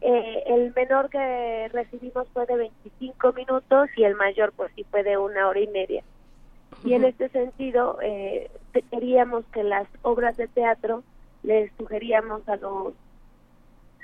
Eh, 0.00 0.42
el 0.46 0.72
menor 0.74 1.08
que 1.08 1.68
recibimos 1.72 2.26
fue 2.32 2.46
de 2.46 2.56
25 2.56 3.32
minutos 3.32 3.88
y 3.96 4.04
el 4.04 4.16
mayor 4.16 4.52
pues 4.52 4.72
sí 4.74 4.84
fue 4.90 5.02
de 5.02 5.16
una 5.16 5.48
hora 5.48 5.60
y 5.60 5.68
media. 5.68 6.02
Y 6.84 6.94
en 6.94 7.04
este 7.04 7.28
sentido, 7.28 7.98
eh, 8.02 8.50
queríamos 8.90 9.44
que 9.52 9.62
las 9.62 9.86
obras 10.02 10.36
de 10.36 10.48
teatro 10.48 11.04
les 11.42 11.70
sugeríamos 11.76 12.48
a 12.48 12.56
los 12.56 12.94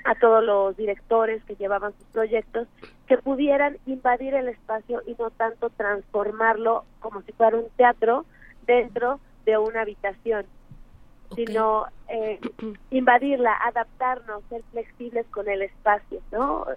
a 0.05 0.15
todos 0.15 0.41
los 0.43 0.77
directores 0.77 1.43
que 1.43 1.55
llevaban 1.55 1.91
sus 1.91 2.07
proyectos 2.07 2.67
que 3.09 3.17
pudieran 3.17 3.79
invadir 3.87 4.35
el 4.35 4.47
espacio 4.49 5.01
y 5.07 5.15
no 5.17 5.31
tanto 5.31 5.71
transformarlo 5.71 6.85
como 6.99 7.23
si 7.23 7.31
fuera 7.31 7.57
un 7.57 7.67
teatro 7.75 8.23
dentro 8.67 9.19
de 9.47 9.57
una 9.57 9.81
habitación, 9.81 10.45
sino 11.35 11.87
eh, 12.07 12.39
invadirla, 12.91 13.57
adaptarnos, 13.65 14.43
ser 14.49 14.61
flexibles 14.71 15.25
con 15.31 15.49
el 15.49 15.63
espacio, 15.63 16.21
¿no? 16.31 16.67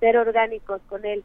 ser 0.00 0.18
orgánicos 0.18 0.80
con 0.88 1.04
él. 1.04 1.22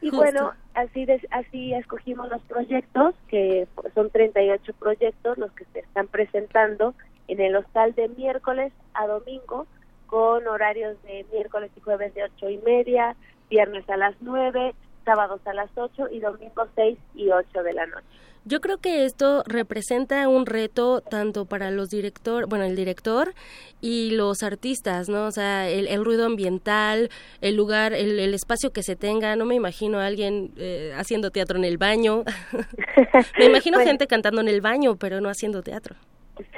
y 0.00 0.10
bueno, 0.10 0.52
así 0.74 1.04
así 1.30 1.74
escogimos 1.74 2.28
los 2.28 2.42
proyectos, 2.42 3.16
que 3.26 3.66
son 3.96 4.08
38 4.10 4.72
proyectos 4.78 5.36
los 5.36 5.50
que 5.52 5.64
se 5.72 5.80
están 5.80 6.06
presentando 6.06 6.94
en 7.26 7.40
el 7.40 7.56
hostal 7.56 7.92
de 7.96 8.08
miércoles 8.08 8.72
a 8.94 9.08
domingo, 9.08 9.66
con 10.06 10.46
horarios 10.46 11.00
de 11.02 11.26
miércoles 11.32 11.72
y 11.76 11.80
jueves 11.80 12.14
de 12.14 12.24
ocho 12.24 12.50
y 12.50 12.58
media, 12.58 13.16
viernes 13.50 13.88
a 13.90 13.96
las 13.96 14.14
9, 14.20 14.74
sábados 15.04 15.40
a 15.46 15.52
las 15.52 15.70
8 15.74 16.08
y 16.12 16.20
domingo 16.20 16.66
6 16.74 16.98
y 17.14 17.30
8 17.30 17.62
de 17.62 17.72
la 17.74 17.86
noche. 17.86 18.06
Yo 18.46 18.60
creo 18.60 18.78
que 18.78 19.04
esto 19.04 19.42
representa 19.46 20.26
un 20.26 20.46
reto 20.46 21.02
tanto 21.02 21.44
para 21.44 21.70
los 21.70 21.90
directores, 21.90 22.48
bueno, 22.48 22.64
el 22.64 22.74
director 22.74 23.34
y 23.82 24.12
los 24.12 24.42
artistas, 24.42 25.10
¿no? 25.10 25.26
O 25.26 25.30
sea, 25.30 25.68
el, 25.68 26.02
ruido 26.02 26.24
ambiental, 26.24 27.10
el 27.42 27.54
lugar, 27.56 27.92
el, 27.92 28.32
espacio 28.32 28.72
que 28.72 28.82
se 28.82 28.96
tenga. 28.96 29.36
No 29.36 29.44
me 29.44 29.56
imagino 29.56 29.98
a 29.98 30.06
alguien 30.06 30.52
eh, 30.56 30.92
haciendo 30.96 31.30
teatro 31.30 31.58
en 31.58 31.64
el 31.64 31.76
baño. 31.76 32.24
me 33.38 33.44
imagino 33.44 33.78
gente 33.80 34.06
cantando 34.06 34.40
en 34.40 34.48
el 34.48 34.62
baño, 34.62 34.96
pero 34.96 35.20
no 35.20 35.28
haciendo 35.28 35.62
teatro. 35.62 35.96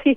Sí, 0.05 0.17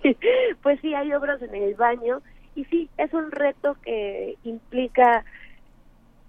pues 0.61 0.79
sí, 0.81 0.93
hay 0.93 1.11
obras 1.13 1.41
en 1.41 1.55
el 1.55 1.73
baño 1.73 2.21
y 2.55 2.65
sí, 2.65 2.89
es 2.97 3.11
un 3.13 3.31
reto 3.31 3.75
que 3.83 4.37
implica 4.43 5.25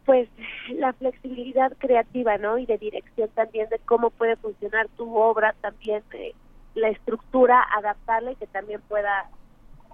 pues 0.07 0.28
la 0.68 0.92
flexibilidad 0.92 1.72
creativa, 1.78 2.38
¿no? 2.38 2.57
Y 2.59 2.64
de 2.64 2.78
dirección 2.78 3.28
también 3.34 3.68
de 3.68 3.80
cómo 3.80 4.11
puede 4.11 4.36
funcionar 4.36 4.86
tu 4.96 5.16
obra, 5.16 5.54
también 5.61 6.02
de 6.12 6.34
la 6.74 6.88
estructura, 6.88 7.62
adaptarla 7.76 8.32
y 8.32 8.36
que 8.36 8.46
también 8.46 8.80
pueda 8.88 9.28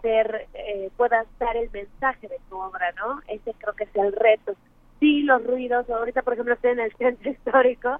ser, 0.02 0.48
eh, 0.52 0.90
pueda 0.96 1.24
dar 1.38 1.56
el 1.56 1.70
mensaje 1.70 2.28
de 2.28 2.38
tu 2.50 2.58
obra, 2.58 2.92
¿no? 2.92 3.20
Ese 3.26 3.54
creo 3.54 3.74
que 3.74 3.84
es 3.84 3.96
el 3.96 4.12
reto. 4.12 4.54
Sí, 5.00 5.22
los 5.22 5.44
ruidos, 5.44 5.88
ahorita 5.88 6.22
por 6.22 6.34
ejemplo 6.34 6.54
estoy 6.54 6.72
en 6.72 6.80
el 6.80 6.92
centro 6.96 7.30
histórico 7.30 7.98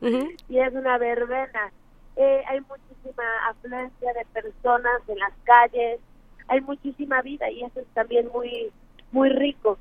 y 0.48 0.58
es 0.58 0.72
una 0.74 0.98
verbena. 0.98 1.72
Eh, 2.16 2.42
hay 2.46 2.60
muchísima 2.60 3.24
afluencia 3.48 4.12
de 4.12 4.26
personas 4.34 5.00
en 5.08 5.18
las 5.18 5.32
calles, 5.44 5.98
hay 6.48 6.60
muchísima 6.60 7.22
vida 7.22 7.50
y 7.50 7.64
eso 7.64 7.80
es 7.80 7.86
también 7.94 8.28
muy, 8.34 8.70
muy 9.12 9.30
rico 9.30 9.78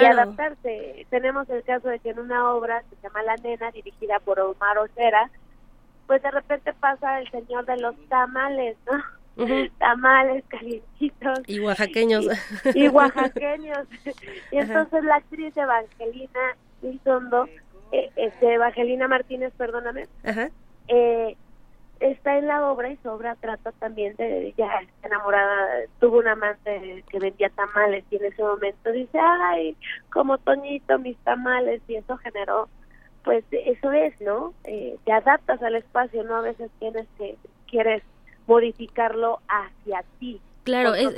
y 0.00 0.04
adaptarse. 0.04 1.06
Tenemos 1.10 1.48
el 1.50 1.62
caso 1.62 1.88
de 1.88 1.98
que 1.98 2.10
en 2.10 2.18
una 2.18 2.52
obra 2.52 2.82
que 2.88 2.96
se 2.96 3.02
llama 3.02 3.22
La 3.22 3.36
Nena, 3.36 3.70
dirigida 3.70 4.18
por 4.20 4.40
Omar 4.40 4.78
Ocera, 4.78 5.30
pues 6.06 6.22
de 6.22 6.30
repente 6.30 6.72
pasa 6.74 7.20
el 7.20 7.30
señor 7.30 7.64
de 7.66 7.78
los 7.78 7.94
tamales, 8.08 8.76
¿no? 8.90 9.02
Tamales 9.78 10.44
calientitos. 10.48 11.40
Y 11.46 11.60
oaxaqueños. 11.60 12.26
Y, 12.74 12.88
oaxaqueños. 12.88 13.86
y 14.52 14.58
entonces 14.58 15.04
la 15.04 15.16
actriz 15.16 15.56
Evangelina 15.56 16.56
Lizondo, 16.82 17.48
eh, 17.92 18.10
este, 18.16 18.54
Evangelina 18.54 19.08
Martínez, 19.08 19.52
perdóname, 19.56 20.06
eh, 20.88 21.36
está 22.02 22.36
en 22.38 22.46
la 22.46 22.70
obra 22.70 22.90
y 22.90 22.96
su 22.98 23.08
obra 23.08 23.36
trata 23.36 23.72
también 23.72 24.16
de 24.16 24.54
ya 24.56 24.68
enamorada, 25.02 25.82
tuvo 26.00 26.18
un 26.18 26.28
amante 26.28 27.04
que 27.08 27.18
vendía 27.18 27.50
tamales 27.50 28.04
y 28.10 28.16
en 28.16 28.24
ese 28.26 28.42
momento 28.42 28.92
dice, 28.92 29.18
ay, 29.18 29.76
como 30.10 30.38
Toñito, 30.38 30.98
mis 30.98 31.16
tamales 31.18 31.80
y 31.88 31.96
eso 31.96 32.16
generó, 32.18 32.68
pues 33.24 33.44
eso 33.50 33.92
es, 33.92 34.20
¿no? 34.20 34.52
Eh, 34.64 34.96
te 35.04 35.12
adaptas 35.12 35.62
al 35.62 35.76
espacio, 35.76 36.24
¿no? 36.24 36.36
A 36.36 36.42
veces 36.42 36.70
tienes 36.78 37.06
que, 37.18 37.36
quieres 37.68 38.02
modificarlo 38.46 39.40
hacia 39.48 40.04
ti 40.18 40.40
Claro, 40.64 40.94
es, 40.94 41.08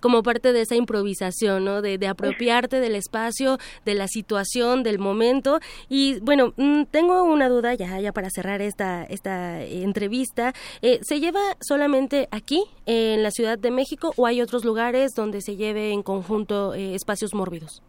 como 0.00 0.22
parte 0.22 0.52
de 0.52 0.60
esa 0.60 0.74
improvisación, 0.74 1.64
¿no? 1.64 1.80
De, 1.80 1.98
apropiarte 2.06 2.80
del 2.80 2.94
espacio, 2.94 3.58
de 3.86 3.94
la 3.94 4.08
situación, 4.08 4.82
del 4.82 4.98
momento. 4.98 5.60
Y 5.88 6.20
bueno, 6.20 6.52
mm, 6.56 6.84
tengo 6.90 7.22
una 7.24 7.48
duda 7.48 7.74
ya, 7.74 7.98
ya 8.00 8.12
para 8.12 8.28
cerrar 8.30 8.60
esta, 8.60 9.04
esta 9.04 9.62
entrevista. 9.62 10.52
Eh, 10.82 11.00
¿Se 11.02 11.20
lleva 11.20 11.40
solamente 11.60 12.28
aquí, 12.30 12.64
en 12.86 13.22
la 13.22 13.30
Ciudad 13.30 13.58
de 13.58 13.70
México, 13.70 14.12
o 14.16 14.26
hay 14.26 14.42
otros 14.42 14.64
lugares 14.64 15.12
donde 15.16 15.40
se 15.40 15.56
lleve 15.56 15.92
en 15.92 16.02
conjunto 16.02 16.74
eh, 16.74 16.94
espacios 16.94 17.32
mórbidos? 17.32 17.82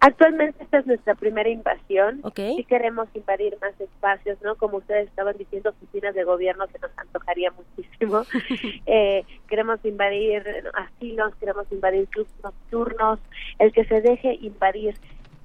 Actualmente 0.00 0.62
esta 0.62 0.78
es 0.78 0.86
nuestra 0.86 1.14
primera 1.14 1.48
invasión. 1.48 2.20
Okay. 2.22 2.56
Sí 2.56 2.64
queremos 2.64 3.08
invadir 3.14 3.56
más 3.60 3.78
espacios, 3.80 4.38
¿no? 4.42 4.54
Como 4.56 4.78
ustedes 4.78 5.08
estaban 5.08 5.36
diciendo, 5.36 5.70
oficinas 5.70 6.14
de 6.14 6.24
gobierno 6.24 6.66
que 6.66 6.78
nos 6.78 6.90
antojaría 6.98 7.50
muchísimo. 7.52 8.22
eh, 8.86 9.24
queremos 9.48 9.82
invadir 9.84 10.70
asilos, 10.74 11.34
queremos 11.36 11.66
invadir 11.72 12.06
clubes 12.08 12.32
nocturnos, 12.42 13.20
el 13.58 13.72
que 13.72 13.84
se 13.86 14.00
deje 14.02 14.34
invadir. 14.40 14.96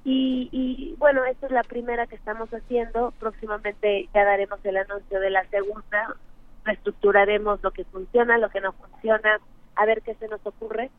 Y, 0.04 0.48
y 0.52 0.96
bueno, 0.98 1.24
esta 1.24 1.46
es 1.46 1.52
la 1.52 1.62
primera 1.62 2.06
que 2.06 2.16
estamos 2.16 2.50
haciendo. 2.50 3.14
Próximamente 3.18 4.08
ya 4.12 4.24
daremos 4.24 4.58
el 4.64 4.76
anuncio 4.76 5.18
de 5.18 5.30
la 5.30 5.44
segunda. 5.46 6.14
Reestructuraremos 6.64 7.62
lo 7.62 7.70
que 7.70 7.84
funciona, 7.84 8.38
lo 8.38 8.50
que 8.50 8.60
no 8.60 8.72
funciona, 8.72 9.40
a 9.76 9.86
ver 9.86 10.02
qué 10.02 10.14
se 10.14 10.28
nos 10.28 10.44
ocurre 10.44 10.90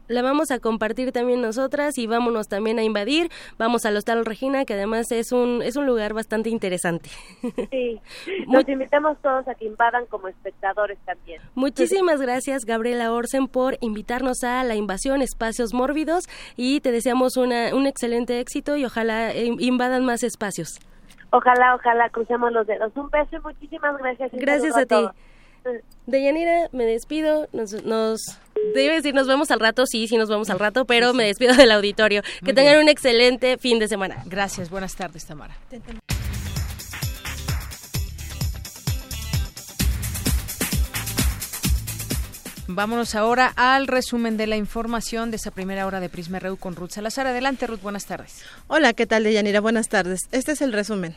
La 0.07 0.21
vamos 0.21 0.51
a 0.51 0.59
compartir 0.59 1.11
también 1.11 1.41
nosotras 1.41 1.97
y 1.97 2.07
vámonos 2.07 2.47
también 2.47 2.79
a 2.79 2.83
invadir. 2.83 3.29
Vamos 3.57 3.85
al 3.85 3.95
Hostal 3.97 4.25
Regina, 4.25 4.65
que 4.65 4.73
además 4.73 5.11
es 5.11 5.31
un, 5.31 5.61
es 5.61 5.75
un 5.75 5.85
lugar 5.85 6.13
bastante 6.13 6.49
interesante. 6.49 7.09
Sí, 7.71 7.99
nos 8.47 8.67
invitamos 8.67 9.17
todos 9.21 9.47
a 9.47 9.55
que 9.55 9.65
invadan 9.65 10.05
como 10.07 10.27
espectadores 10.27 10.97
también. 11.05 11.41
Muchísimas 11.55 12.21
gracias, 12.21 12.65
Gabriela 12.65 13.11
Orsen, 13.11 13.47
por 13.47 13.77
invitarnos 13.81 14.43
a 14.43 14.63
la 14.63 14.75
invasión 14.75 15.21
Espacios 15.21 15.73
Mórbidos 15.73 16.25
y 16.55 16.81
te 16.81 16.91
deseamos 16.91 17.37
una, 17.37 17.75
un 17.75 17.87
excelente 17.87 18.39
éxito 18.39 18.75
y 18.75 18.85
ojalá 18.85 19.33
invadan 19.35 20.05
más 20.05 20.23
espacios. 20.23 20.79
Ojalá, 21.31 21.73
ojalá 21.73 22.09
crucemos 22.09 22.51
los 22.51 22.67
dedos. 22.67 22.91
Un 22.95 23.09
beso 23.09 23.37
y 23.37 23.39
muchísimas 23.39 23.97
gracias. 23.97 24.31
Gracias 24.33 24.77
a, 24.77 24.85
ti. 24.85 24.95
Deyanira, 26.05 26.69
me 26.71 26.85
despido. 26.85 27.47
Nos, 27.53 27.71
nos 27.85 28.37
debe 28.73 28.95
decir 28.95 29.13
nos 29.13 29.27
vemos 29.27 29.51
al 29.51 29.59
rato. 29.59 29.85
Sí, 29.85 30.07
sí, 30.07 30.17
nos 30.17 30.29
vemos 30.29 30.49
al 30.49 30.59
rato, 30.59 30.85
pero 30.85 31.13
me 31.13 31.25
despido 31.25 31.53
del 31.55 31.71
auditorio. 31.71 32.21
que 32.43 32.53
tengan 32.53 32.79
un 32.79 32.89
excelente 32.89 33.57
fin 33.57 33.79
de 33.79 33.87
semana. 33.87 34.23
Gracias. 34.25 34.69
Buenas 34.69 34.95
tardes, 34.95 35.25
Tamara. 35.25 35.55
Vámonos 42.67 43.13
ahora 43.13 43.53
al 43.55 43.87
resumen 43.87 44.37
de 44.37 44.47
la 44.47 44.55
información 44.55 45.31
de 45.31 45.37
esa 45.37 45.51
primera 45.51 45.85
hora 45.85 45.99
de 45.99 46.09
Prisma 46.09 46.39
RU 46.39 46.57
con 46.57 46.75
Ruth 46.75 46.91
Salazar. 46.91 47.27
Adelante, 47.27 47.67
Ruth, 47.67 47.81
buenas 47.81 48.05
tardes. 48.05 48.41
Hola, 48.67 48.93
¿qué 48.93 49.05
tal, 49.05 49.25
Deyanira? 49.25 49.59
Buenas 49.59 49.89
tardes. 49.89 50.21
Este 50.31 50.53
es 50.53 50.61
el 50.61 50.71
resumen. 50.73 51.15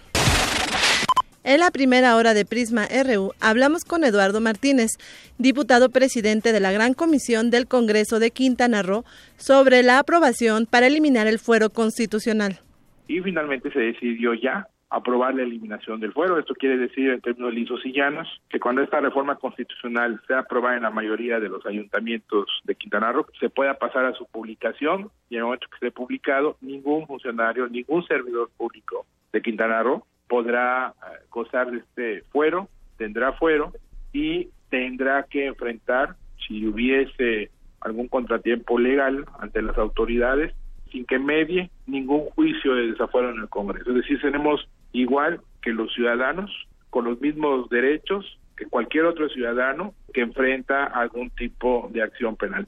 En 1.48 1.60
la 1.60 1.70
primera 1.70 2.16
hora 2.16 2.34
de 2.34 2.44
Prisma 2.44 2.86
RU 2.86 3.30
hablamos 3.40 3.84
con 3.84 4.02
Eduardo 4.02 4.40
Martínez, 4.40 4.98
diputado 5.38 5.90
presidente 5.90 6.50
de 6.50 6.58
la 6.58 6.72
Gran 6.72 6.92
Comisión 6.92 7.50
del 7.50 7.68
Congreso 7.68 8.18
de 8.18 8.32
Quintana 8.32 8.82
Roo, 8.82 9.04
sobre 9.36 9.84
la 9.84 10.00
aprobación 10.00 10.66
para 10.66 10.88
eliminar 10.88 11.28
el 11.28 11.38
fuero 11.38 11.70
constitucional. 11.70 12.58
Y 13.06 13.20
finalmente 13.20 13.70
se 13.70 13.78
decidió 13.78 14.34
ya 14.34 14.66
aprobar 14.90 15.36
la 15.36 15.44
eliminación 15.44 16.00
del 16.00 16.12
fuero. 16.12 16.36
Esto 16.36 16.52
quiere 16.54 16.78
decir, 16.78 17.10
en 17.10 17.20
términos 17.20 17.54
lisos 17.54 17.80
y 17.84 17.92
llanos, 17.92 18.26
que 18.48 18.58
cuando 18.58 18.82
esta 18.82 18.98
reforma 18.98 19.36
constitucional 19.36 20.20
sea 20.26 20.40
aprobada 20.40 20.78
en 20.78 20.82
la 20.82 20.90
mayoría 20.90 21.38
de 21.38 21.48
los 21.48 21.64
ayuntamientos 21.64 22.46
de 22.64 22.74
Quintana 22.74 23.12
Roo, 23.12 23.26
se 23.38 23.50
pueda 23.50 23.74
pasar 23.74 24.04
a 24.04 24.14
su 24.14 24.26
publicación 24.26 25.12
y 25.30 25.36
en 25.36 25.38
el 25.38 25.44
momento 25.44 25.68
que 25.68 25.76
esté 25.76 25.92
publicado, 25.92 26.56
ningún 26.60 27.06
funcionario, 27.06 27.68
ningún 27.68 28.04
servidor 28.04 28.50
público 28.56 29.06
de 29.32 29.42
Quintana 29.42 29.84
Roo 29.84 30.04
podrá 30.28 30.94
eh, 30.96 31.24
gozar 31.30 31.70
de 31.70 31.78
este 31.78 32.22
fuero, 32.30 32.68
tendrá 32.96 33.32
fuero 33.32 33.72
y 34.12 34.48
tendrá 34.70 35.24
que 35.24 35.46
enfrentar, 35.46 36.16
si 36.46 36.66
hubiese 36.66 37.50
algún 37.80 38.08
contratiempo 38.08 38.78
legal 38.78 39.24
ante 39.38 39.62
las 39.62 39.76
autoridades, 39.78 40.54
sin 40.90 41.04
que 41.04 41.18
medie 41.18 41.70
ningún 41.86 42.26
juicio 42.30 42.74
de 42.74 42.88
desafuero 42.88 43.30
en 43.30 43.40
el 43.40 43.48
Congreso. 43.48 43.90
Es 43.90 43.96
decir, 43.96 44.20
tenemos 44.20 44.68
igual 44.92 45.40
que 45.62 45.72
los 45.72 45.92
ciudadanos, 45.94 46.50
con 46.90 47.04
los 47.04 47.20
mismos 47.20 47.68
derechos 47.68 48.38
que 48.56 48.66
cualquier 48.66 49.04
otro 49.04 49.28
ciudadano 49.28 49.94
que 50.14 50.22
enfrenta 50.22 50.84
algún 50.84 51.30
tipo 51.30 51.90
de 51.92 52.02
acción 52.02 52.36
penal. 52.36 52.66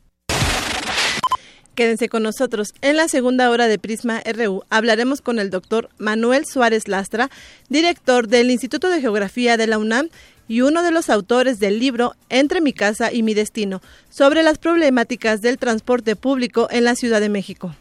Quédense 1.79 2.09
con 2.09 2.25
nosotros. 2.25 2.75
En 2.83 2.97
la 2.97 3.07
segunda 3.07 3.49
hora 3.51 3.69
de 3.69 3.79
Prisma 3.79 4.21
RU 4.25 4.65
hablaremos 4.69 5.21
con 5.21 5.39
el 5.39 5.49
doctor 5.49 5.91
Manuel 5.97 6.45
Suárez 6.45 6.89
Lastra, 6.89 7.31
director 7.69 8.27
del 8.27 8.51
Instituto 8.51 8.91
de 8.91 9.01
Geografía 9.01 9.57
de 9.57 9.69
la 9.69 9.79
UNAM 9.79 10.09
y 10.49 10.63
uno 10.63 10.83
de 10.83 10.91
los 10.91 11.09
autores 11.09 11.61
del 11.61 11.79
libro 11.79 12.17
Entre 12.31 12.61
mi 12.61 12.73
casa 12.73 13.13
y 13.13 13.23
mi 13.23 13.33
destino, 13.33 13.81
sobre 14.11 14.43
las 14.43 14.59
problemáticas 14.59 15.41
del 15.41 15.57
transporte 15.57 16.17
público 16.17 16.67
en 16.73 16.83
la 16.83 16.97
Ciudad 16.97 17.21
de 17.21 17.29
México. 17.29 17.73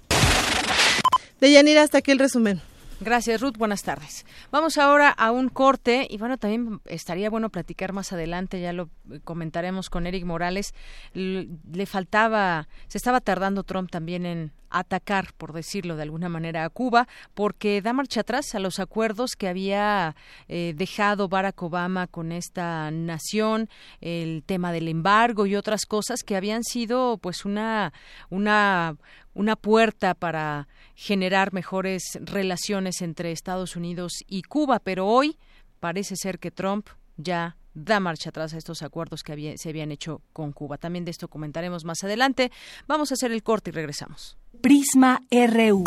De 1.41 1.51
Yanira, 1.51 1.81
hasta 1.81 1.97
aquí 1.97 2.11
el 2.11 2.19
resumen. 2.19 2.61
Gracias, 2.99 3.41
Ruth. 3.41 3.57
Buenas 3.57 3.83
tardes. 3.83 4.25
Vamos 4.51 4.77
ahora 4.77 5.09
a 5.09 5.31
un 5.31 5.49
corte 5.49 6.07
y 6.09 6.17
bueno, 6.17 6.37
también 6.37 6.81
estaría 6.85 7.29
bueno 7.29 7.49
platicar 7.49 7.93
más 7.93 8.11
adelante, 8.11 8.59
ya 8.59 8.73
lo 8.73 8.89
comentaremos 9.23 9.89
con 9.89 10.07
Eric 10.07 10.25
Morales. 10.25 10.73
Le 11.13 11.85
faltaba, 11.85 12.67
se 12.87 12.97
estaba 12.97 13.21
tardando 13.21 13.63
Trump 13.63 13.91
también 13.91 14.25
en 14.25 14.51
atacar, 14.69 15.33
por 15.37 15.53
decirlo 15.53 15.95
de 15.95 16.03
alguna 16.03 16.29
manera, 16.29 16.65
a 16.65 16.69
Cuba, 16.69 17.07
porque 17.33 17.81
da 17.81 17.93
marcha 17.93 18.21
atrás 18.21 18.53
a 18.55 18.59
los 18.59 18.79
acuerdos 18.79 19.31
que 19.37 19.47
había 19.47 20.15
eh, 20.47 20.73
dejado 20.75 21.29
Barack 21.29 21.61
Obama 21.61 22.07
con 22.07 22.31
esta 22.31 22.91
nación, 22.91 23.69
el 24.01 24.43
tema 24.45 24.71
del 24.71 24.87
embargo 24.87 25.45
y 25.45 25.55
otras 25.55 25.85
cosas 25.85 26.23
que 26.23 26.35
habían 26.35 26.63
sido 26.63 27.17
pues 27.17 27.45
una 27.45 27.93
una 28.29 28.97
una 29.37 29.55
puerta 29.55 30.15
para 30.15 30.67
generar 30.95 31.53
mejores 31.53 32.17
relaciones 32.19 33.01
entre 33.03 33.31
Estados 33.31 33.75
Unidos 33.75 34.13
y 34.27 34.41
Cuba, 34.41 34.79
pero 34.79 35.05
hoy 35.05 35.37
parece 35.79 36.15
ser 36.15 36.39
que 36.39 36.49
Trump 36.49 36.87
ya 37.17 37.55
da 37.75 37.99
marcha 37.99 38.29
atrás 38.29 38.55
a 38.55 38.57
estos 38.57 38.81
acuerdos 38.81 39.21
que 39.21 39.55
se 39.57 39.69
habían 39.69 39.91
hecho 39.91 40.21
con 40.33 40.51
Cuba. 40.53 40.79
También 40.79 41.05
de 41.05 41.11
esto 41.11 41.27
comentaremos 41.27 41.85
más 41.85 42.03
adelante. 42.03 42.51
Vamos 42.87 43.11
a 43.11 43.13
hacer 43.13 43.31
el 43.31 43.43
corte 43.43 43.69
y 43.69 43.73
regresamos. 43.73 44.37
Prisma 44.59 45.21
RU. 45.29 45.83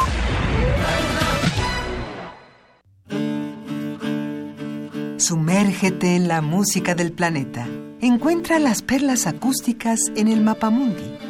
Sumérgete 5.18 6.14
en 6.14 6.28
la 6.28 6.40
música 6.40 6.94
del 6.94 7.12
planeta. 7.12 7.66
Encuentra 8.00 8.60
las 8.60 8.82
perlas 8.82 9.26
acústicas 9.26 10.00
en 10.14 10.28
el 10.28 10.40
Mapamundi. 10.40 11.29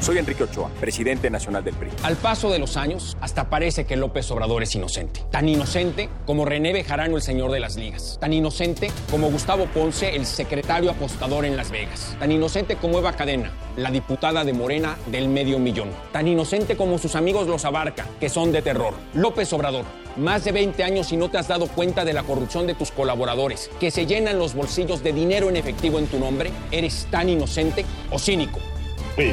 Soy 0.00 0.18
Enrique 0.18 0.44
Ochoa, 0.44 0.68
presidente 0.78 1.30
nacional 1.30 1.64
del 1.64 1.74
PRI. 1.74 1.90
Al 2.02 2.16
paso 2.16 2.50
de 2.50 2.58
los 2.58 2.76
años, 2.76 3.16
hasta 3.20 3.48
parece 3.48 3.86
que 3.86 3.96
López 3.96 4.30
Obrador 4.30 4.62
es 4.62 4.74
inocente. 4.74 5.22
Tan 5.30 5.48
inocente 5.48 6.08
como 6.26 6.44
René 6.44 6.72
Bejarano, 6.72 7.16
el 7.16 7.22
señor 7.22 7.50
de 7.50 7.60
las 7.60 7.76
ligas. 7.76 8.18
Tan 8.20 8.32
inocente 8.32 8.90
como 9.10 9.30
Gustavo 9.30 9.66
Ponce, 9.66 10.14
el 10.14 10.26
secretario 10.26 10.90
apostador 10.90 11.44
en 11.44 11.56
Las 11.56 11.70
Vegas. 11.70 12.14
Tan 12.18 12.30
inocente 12.30 12.76
como 12.76 12.98
Eva 12.98 13.14
Cadena, 13.14 13.52
la 13.76 13.90
diputada 13.90 14.44
de 14.44 14.52
Morena 14.52 14.96
del 15.06 15.28
medio 15.28 15.58
millón. 15.58 15.90
Tan 16.12 16.28
inocente 16.28 16.76
como 16.76 16.98
sus 16.98 17.16
amigos 17.16 17.48
los 17.48 17.64
abarca, 17.64 18.06
que 18.20 18.28
son 18.28 18.52
de 18.52 18.62
terror. 18.62 18.94
López 19.14 19.52
Obrador, 19.54 19.86
más 20.16 20.44
de 20.44 20.52
20 20.52 20.84
años 20.84 21.10
y 21.10 21.16
no 21.16 21.30
te 21.30 21.38
has 21.38 21.48
dado 21.48 21.68
cuenta 21.68 22.04
de 22.04 22.12
la 22.12 22.22
corrupción 22.22 22.66
de 22.66 22.74
tus 22.74 22.90
colaboradores, 22.90 23.70
que 23.80 23.90
se 23.90 24.06
llenan 24.06 24.38
los 24.38 24.54
bolsillos 24.54 25.02
de 25.02 25.12
dinero 25.12 25.48
en 25.48 25.56
efectivo 25.56 25.98
en 25.98 26.06
tu 26.06 26.18
nombre. 26.18 26.50
¿Eres 26.70 27.06
tan 27.10 27.28
inocente 27.28 27.84
o 28.10 28.18
cínico? 28.18 28.60
Sí. 29.16 29.32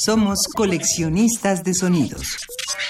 Somos 0.00 0.46
coleccionistas 0.54 1.64
de 1.64 1.74
sonidos. 1.74 2.38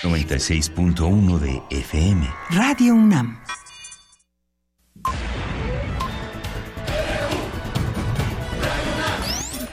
96.1 0.02 1.38
de 1.38 1.62
FM. 1.70 2.28
Radio 2.50 2.94
UNAM. 2.94 3.42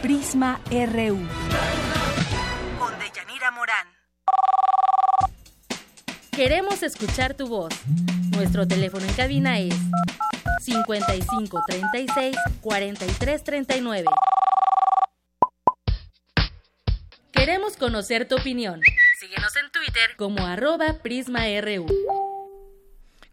Prisma 0.01 0.61
RU. 0.69 1.19
Con 2.79 2.93
Deyanira 2.99 3.51
Morán. 3.51 3.87
Queremos 6.31 6.83
escuchar 6.83 7.33
tu 7.33 7.47
voz. 7.47 7.73
Nuestro 8.31 8.65
teléfono 8.65 9.05
en 9.05 9.13
cabina 9.13 9.59
es 9.59 9.75
55 10.61 11.63
36 11.67 12.37
43 12.61 13.43
39. 13.43 14.05
Queremos 17.35 17.75
conocer 17.77 18.27
tu 18.27 18.35
opinión. 18.35 18.81
Síguenos 19.19 19.55
en 19.57 19.69
Twitter 19.71 20.15
como 20.17 20.45
arroba 20.45 20.99
PrismaRU. 21.03 21.85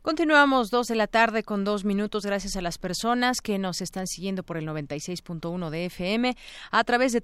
Continuamos 0.02 0.70
dos 0.70 0.88
de 0.88 0.96
la 0.96 1.06
tarde 1.06 1.44
con 1.44 1.64
dos 1.64 1.84
minutos 1.84 2.26
gracias 2.26 2.56
a 2.56 2.60
las 2.60 2.76
personas 2.76 3.40
que 3.40 3.58
nos 3.58 3.80
están 3.80 4.08
siguiendo 4.08 4.42
por 4.42 4.56
el 4.56 4.66
96.1 4.66 5.70
de 5.70 5.86
FM 5.86 6.36
a 6.72 6.82
través 6.82 7.12
de 7.12 7.20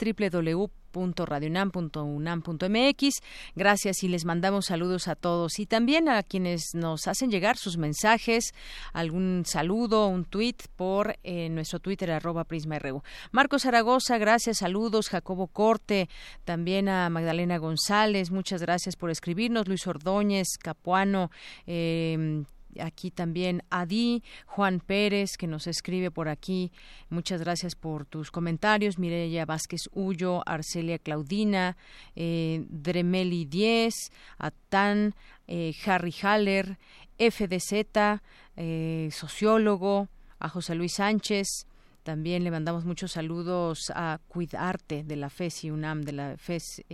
www.radionam.unam.mx. 0.93 3.21
Gracias 3.55 4.03
y 4.03 4.09
les 4.09 4.25
mandamos 4.25 4.65
saludos 4.67 5.07
a 5.09 5.15
todos 5.15 5.59
y 5.59 5.67
también 5.67 6.09
a 6.09 6.23
quienes 6.23 6.75
nos 6.75 7.07
hacen 7.09 7.31
llegar 7.31 7.57
sus 7.57 7.77
mensajes, 7.77 8.55
algún 8.93 9.43
saludo, 9.47 10.07
un 10.09 10.25
tweet 10.25 10.57
por 10.77 11.19
eh, 11.23 11.49
nuestro 11.51 11.81
Twitter 11.81 12.11
arroba 12.11 12.45
PrismaRU. 12.45 13.03
Marcos 13.31 13.63
Zaragoza, 13.63 14.19
gracias, 14.19 14.59
saludos. 14.59 15.09
Jacobo 15.09 15.47
Corte, 15.49 16.09
también 16.45 16.89
a 16.89 17.11
Magdalena 17.11 17.59
González, 17.59 18.31
muchas 18.31 18.63
gracias 18.63 18.97
por 18.97 19.11
escribirnos. 19.11 19.69
Luis 19.69 19.87
Ordóñez, 19.87 20.57
Capuano, 20.59 21.31
eh, 21.67 22.45
aquí 22.81 23.11
también 23.11 23.63
Adi, 23.71 24.23
Juan 24.47 24.81
Pérez, 24.81 25.37
que 25.37 25.47
nos 25.47 25.67
escribe 25.67 26.11
por 26.11 26.29
aquí. 26.29 26.73
Muchas 27.09 27.41
gracias 27.41 27.75
por 27.75 28.07
tus 28.07 28.31
comentarios. 28.31 28.99
Mireya 28.99 29.47
Vázquez 29.47 29.89
Ullo, 29.93 30.43
Arcelia 30.79 30.99
Claudina, 30.99 31.77
eh, 32.15 32.65
Dremeli 32.69 33.47
Diez, 33.47 34.13
Atán, 34.39 35.15
eh, 35.49 35.75
Harry 35.87 36.15
Haller, 36.23 36.79
FDZ, 37.19 38.21
eh, 38.57 39.09
sociólogo, 39.11 40.09
a 40.39 40.49
José 40.49 40.77
Luis 40.77 40.95
Sánchez. 40.95 41.67
También 42.05 42.45
le 42.45 42.53
mandamos 42.53 42.85
muchos 42.85 43.13
saludos 43.13 43.91
a 43.95 44.21
Cuidarte 44.29 45.03
de 45.03 45.17
la 45.17 45.31
FES 45.31 45.65
y 45.65 45.71
UNAM, 45.71 46.03
de 46.03 46.13
la 46.13 46.37
FES. 46.37 46.85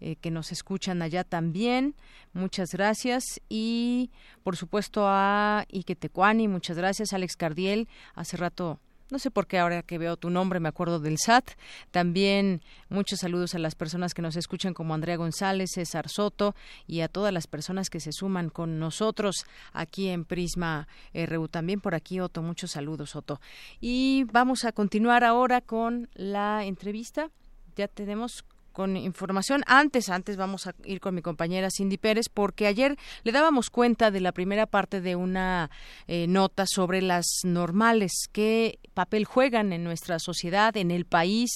Eh, 0.00 0.14
que 0.20 0.30
nos 0.30 0.52
escuchan 0.52 1.02
allá 1.02 1.24
también. 1.24 1.96
Muchas 2.32 2.70
gracias. 2.70 3.40
Y 3.48 4.12
por 4.44 4.56
supuesto 4.56 5.02
a 5.08 5.64
Iquetecuani, 5.68 6.46
muchas 6.46 6.76
gracias. 6.76 7.12
Alex 7.12 7.34
Cardiel, 7.34 7.88
hace 8.14 8.36
rato 8.36 8.78
No 9.10 9.18
sé 9.18 9.30
por 9.30 9.46
qué 9.46 9.58
ahora 9.58 9.82
que 9.82 9.96
veo 9.96 10.18
tu 10.18 10.28
nombre 10.28 10.60
me 10.60 10.68
acuerdo 10.68 11.00
del 11.00 11.16
SAT. 11.18 11.52
También 11.90 12.60
muchos 12.90 13.20
saludos 13.20 13.54
a 13.54 13.58
las 13.58 13.74
personas 13.74 14.12
que 14.12 14.20
nos 14.20 14.36
escuchan 14.36 14.74
como 14.74 14.92
Andrea 14.92 15.16
González, 15.16 15.70
César 15.72 16.10
Soto 16.10 16.54
y 16.86 17.00
a 17.00 17.08
todas 17.08 17.32
las 17.32 17.46
personas 17.46 17.88
que 17.88 18.00
se 18.00 18.12
suman 18.12 18.50
con 18.50 18.78
nosotros 18.78 19.46
aquí 19.72 20.08
en 20.08 20.26
Prisma 20.26 20.88
RU. 21.14 21.48
También 21.48 21.80
por 21.80 21.94
aquí, 21.94 22.20
Otto, 22.20 22.42
muchos 22.42 22.72
saludos, 22.72 23.16
Otto. 23.16 23.40
Y 23.80 24.24
vamos 24.30 24.64
a 24.64 24.72
continuar 24.72 25.24
ahora 25.24 25.62
con 25.62 26.10
la 26.12 26.64
entrevista. 26.66 27.30
Ya 27.76 27.88
tenemos 27.88 28.44
con 28.78 28.96
información. 28.96 29.64
Antes, 29.66 30.08
antes 30.08 30.36
vamos 30.36 30.68
a 30.68 30.74
ir 30.84 31.00
con 31.00 31.12
mi 31.12 31.20
compañera 31.20 31.68
Cindy 31.68 31.98
Pérez, 31.98 32.28
porque 32.32 32.68
ayer 32.68 32.96
le 33.24 33.32
dábamos 33.32 33.70
cuenta 33.70 34.12
de 34.12 34.20
la 34.20 34.30
primera 34.30 34.66
parte 34.66 35.00
de 35.00 35.16
una 35.16 35.68
eh, 36.06 36.28
nota 36.28 36.64
sobre 36.64 37.02
las 37.02 37.26
normales, 37.42 38.12
qué 38.30 38.78
papel 38.94 39.24
juegan 39.24 39.72
en 39.72 39.82
nuestra 39.82 40.20
sociedad, 40.20 40.76
en 40.76 40.92
el 40.92 41.06
país, 41.06 41.50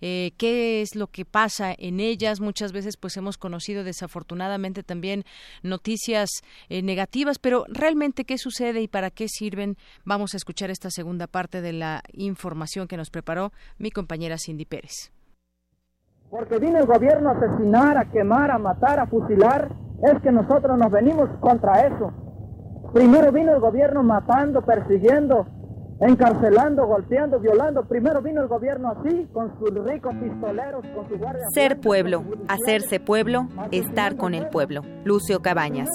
eh, 0.00 0.30
qué 0.36 0.80
es 0.80 0.94
lo 0.94 1.08
que 1.08 1.24
pasa 1.24 1.74
en 1.76 1.98
ellas. 1.98 2.38
Muchas 2.38 2.70
veces, 2.70 2.96
pues 2.96 3.16
hemos 3.16 3.38
conocido 3.38 3.82
desafortunadamente 3.82 4.84
también 4.84 5.24
noticias 5.64 6.30
eh, 6.68 6.82
negativas, 6.82 7.40
pero 7.40 7.64
realmente 7.66 8.24
qué 8.24 8.38
sucede 8.38 8.82
y 8.82 8.86
para 8.86 9.10
qué 9.10 9.26
sirven. 9.28 9.76
Vamos 10.04 10.32
a 10.34 10.36
escuchar 10.36 10.70
esta 10.70 10.92
segunda 10.92 11.26
parte 11.26 11.60
de 11.60 11.72
la 11.72 12.04
información 12.12 12.86
que 12.86 12.96
nos 12.96 13.10
preparó 13.10 13.52
mi 13.78 13.90
compañera 13.90 14.36
Cindy 14.38 14.64
Pérez. 14.64 15.10
Porque 16.30 16.58
vino 16.58 16.78
el 16.78 16.86
gobierno 16.86 17.30
a 17.30 17.32
asesinar, 17.32 17.96
a 17.96 18.04
quemar, 18.10 18.50
a 18.50 18.58
matar, 18.58 19.00
a 19.00 19.06
fusilar, 19.06 19.68
es 20.02 20.20
que 20.22 20.30
nosotros 20.30 20.78
nos 20.78 20.90
venimos 20.90 21.28
contra 21.40 21.86
eso. 21.86 22.12
Primero 22.92 23.32
vino 23.32 23.52
el 23.52 23.60
gobierno 23.60 24.02
matando, 24.02 24.62
persiguiendo, 24.62 25.46
encarcelando, 26.00 26.86
golpeando, 26.86 27.40
violando. 27.40 27.84
Primero 27.86 28.22
vino 28.22 28.42
el 28.42 28.48
gobierno 28.48 28.90
así, 28.90 29.28
con 29.32 29.58
sus 29.58 29.70
ricos 29.84 30.14
pistoleros, 30.16 30.84
con 30.94 31.08
su 31.08 31.18
guardia. 31.18 31.44
Ser 31.52 31.80
pueblo, 31.80 32.24
hacerse 32.48 33.00
pueblo, 33.00 33.48
estar 33.70 34.16
con 34.16 34.34
el 34.34 34.48
pueblo. 34.48 34.82
Lucio 35.04 35.40
Cabañas. 35.40 35.88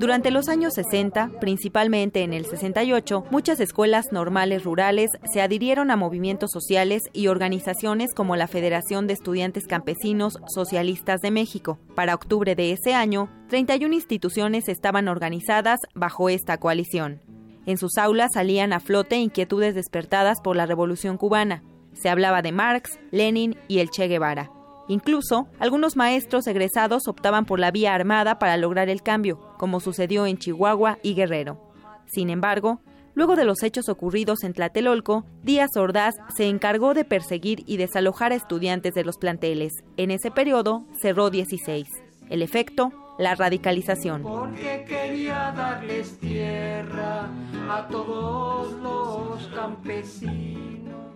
Durante 0.00 0.30
los 0.30 0.48
años 0.48 0.72
60, 0.72 1.30
principalmente 1.42 2.22
en 2.22 2.32
el 2.32 2.46
68, 2.46 3.26
muchas 3.30 3.60
escuelas 3.60 4.06
normales 4.12 4.64
rurales 4.64 5.10
se 5.30 5.42
adhirieron 5.42 5.90
a 5.90 5.96
movimientos 5.96 6.52
sociales 6.52 7.02
y 7.12 7.26
organizaciones 7.26 8.14
como 8.14 8.34
la 8.34 8.46
Federación 8.46 9.06
de 9.06 9.12
Estudiantes 9.12 9.66
Campesinos 9.66 10.38
Socialistas 10.46 11.20
de 11.20 11.30
México. 11.30 11.78
Para 11.94 12.14
octubre 12.14 12.54
de 12.54 12.72
ese 12.72 12.94
año, 12.94 13.28
31 13.50 13.94
instituciones 13.94 14.70
estaban 14.70 15.06
organizadas 15.06 15.80
bajo 15.94 16.30
esta 16.30 16.56
coalición. 16.56 17.20
En 17.66 17.76
sus 17.76 17.98
aulas 17.98 18.30
salían 18.32 18.72
a 18.72 18.80
flote 18.80 19.16
inquietudes 19.16 19.74
despertadas 19.74 20.40
por 20.40 20.56
la 20.56 20.64
Revolución 20.64 21.18
cubana. 21.18 21.62
Se 21.92 22.08
hablaba 22.08 22.40
de 22.40 22.52
Marx, 22.52 22.98
Lenin 23.10 23.58
y 23.68 23.80
el 23.80 23.90
Che 23.90 24.08
Guevara. 24.08 24.50
Incluso, 24.90 25.46
algunos 25.60 25.94
maestros 25.94 26.48
egresados 26.48 27.06
optaban 27.06 27.44
por 27.44 27.60
la 27.60 27.70
vía 27.70 27.94
armada 27.94 28.40
para 28.40 28.56
lograr 28.56 28.88
el 28.88 29.04
cambio, 29.04 29.38
como 29.56 29.78
sucedió 29.78 30.26
en 30.26 30.36
Chihuahua 30.36 30.98
y 31.04 31.14
Guerrero. 31.14 31.60
Sin 32.06 32.28
embargo, 32.28 32.80
luego 33.14 33.36
de 33.36 33.44
los 33.44 33.62
hechos 33.62 33.88
ocurridos 33.88 34.42
en 34.42 34.52
Tlatelolco, 34.52 35.24
Díaz 35.44 35.76
Ordaz 35.76 36.16
se 36.36 36.48
encargó 36.48 36.92
de 36.92 37.04
perseguir 37.04 37.62
y 37.66 37.76
desalojar 37.76 38.32
a 38.32 38.34
estudiantes 38.34 38.92
de 38.94 39.04
los 39.04 39.16
planteles. 39.16 39.74
En 39.96 40.10
ese 40.10 40.32
periodo 40.32 40.84
cerró 41.00 41.30
16. 41.30 41.86
El 42.28 42.42
efecto, 42.42 42.90
la 43.16 43.36
radicalización. 43.36 44.24
Porque 44.24 44.84
quería 44.88 45.52
darles 45.52 46.18
tierra 46.18 47.28
a 47.70 47.86
todos 47.86 48.72
los 48.82 49.46
campesinos. 49.54 51.09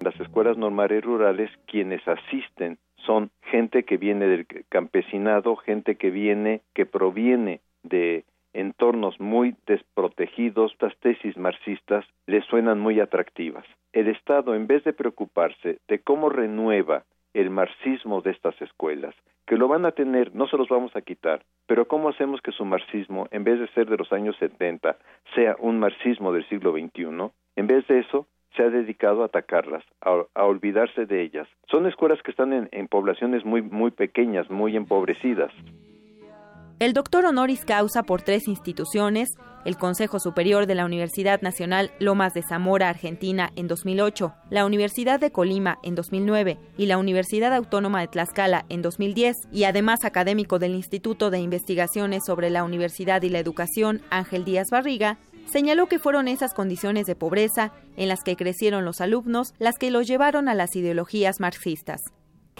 Las 0.00 0.18
escuelas 0.20 0.56
normales 0.56 1.04
rurales, 1.04 1.50
quienes 1.66 2.06
asisten 2.06 2.78
son 3.04 3.30
gente 3.42 3.84
que 3.84 3.96
viene 3.96 4.26
del 4.26 4.46
campesinado, 4.68 5.56
gente 5.56 5.96
que 5.96 6.10
viene, 6.10 6.60
que 6.74 6.86
proviene 6.86 7.60
de 7.82 8.24
entornos 8.52 9.18
muy 9.20 9.54
desprotegidos, 9.66 10.72
estas 10.72 10.96
tesis 10.98 11.36
marxistas 11.36 12.04
les 12.26 12.44
suenan 12.46 12.80
muy 12.80 13.00
atractivas. 13.00 13.64
El 13.92 14.08
Estado, 14.08 14.54
en 14.54 14.66
vez 14.66 14.84
de 14.84 14.92
preocuparse 14.92 15.78
de 15.88 15.98
cómo 16.00 16.28
renueva 16.28 17.04
el 17.34 17.50
marxismo 17.50 18.20
de 18.20 18.30
estas 18.30 18.60
escuelas, 18.60 19.14
que 19.46 19.56
lo 19.56 19.68
van 19.68 19.86
a 19.86 19.92
tener, 19.92 20.34
no 20.34 20.46
se 20.46 20.56
los 20.56 20.68
vamos 20.68 20.94
a 20.94 21.02
quitar, 21.02 21.42
pero 21.66 21.88
cómo 21.88 22.08
hacemos 22.08 22.40
que 22.42 22.52
su 22.52 22.64
marxismo, 22.64 23.28
en 23.30 23.44
vez 23.44 23.58
de 23.58 23.68
ser 23.68 23.88
de 23.88 23.96
los 23.96 24.12
años 24.12 24.36
70, 24.38 24.96
sea 25.34 25.56
un 25.58 25.78
marxismo 25.78 26.32
del 26.32 26.46
siglo 26.48 26.72
XXI, 26.72 27.30
en 27.56 27.66
vez 27.66 27.86
de 27.86 28.00
eso, 28.00 28.26
se 28.56 28.62
ha 28.62 28.70
dedicado 28.70 29.22
a 29.22 29.26
atacarlas, 29.26 29.84
a, 30.00 30.44
olvidarse 30.44 31.06
de 31.06 31.22
ellas. 31.22 31.48
Son 31.70 31.86
escuelas 31.86 32.20
que 32.22 32.30
están 32.30 32.52
en, 32.52 32.68
en 32.72 32.88
poblaciones 32.88 33.44
muy, 33.44 33.62
muy 33.62 33.90
pequeñas, 33.90 34.50
muy 34.50 34.76
empobrecidas. 34.76 35.52
El 36.80 36.92
doctor 36.92 37.24
honoris 37.24 37.64
causa 37.64 38.04
por 38.04 38.22
tres 38.22 38.46
instituciones, 38.46 39.30
el 39.64 39.76
Consejo 39.76 40.20
Superior 40.20 40.66
de 40.66 40.76
la 40.76 40.84
Universidad 40.84 41.42
Nacional 41.42 41.90
Lomas 41.98 42.34
de 42.34 42.42
Zamora, 42.48 42.88
Argentina, 42.88 43.50
en 43.56 43.66
2008, 43.66 44.32
la 44.48 44.64
Universidad 44.64 45.18
de 45.18 45.32
Colima 45.32 45.78
en 45.82 45.96
2009 45.96 46.56
y 46.76 46.86
la 46.86 46.98
Universidad 46.98 47.52
Autónoma 47.52 48.00
de 48.00 48.06
Tlaxcala 48.06 48.64
en 48.68 48.82
2010, 48.82 49.34
y 49.50 49.64
además 49.64 50.04
académico 50.04 50.60
del 50.60 50.76
Instituto 50.76 51.30
de 51.30 51.40
Investigaciones 51.40 52.22
sobre 52.24 52.48
la 52.48 52.62
Universidad 52.62 53.22
y 53.22 53.28
la 53.28 53.40
Educación 53.40 54.00
Ángel 54.10 54.44
Díaz 54.44 54.68
Barriga, 54.70 55.18
señaló 55.48 55.86
que 55.86 55.98
fueron 55.98 56.28
esas 56.28 56.54
condiciones 56.54 57.06
de 57.06 57.14
pobreza 57.14 57.72
en 57.96 58.08
las 58.08 58.22
que 58.22 58.36
crecieron 58.36 58.84
los 58.84 59.00
alumnos 59.00 59.54
las 59.58 59.76
que 59.78 59.90
los 59.90 60.06
llevaron 60.06 60.48
a 60.48 60.54
las 60.54 60.76
ideologías 60.76 61.40
marxistas. 61.40 62.02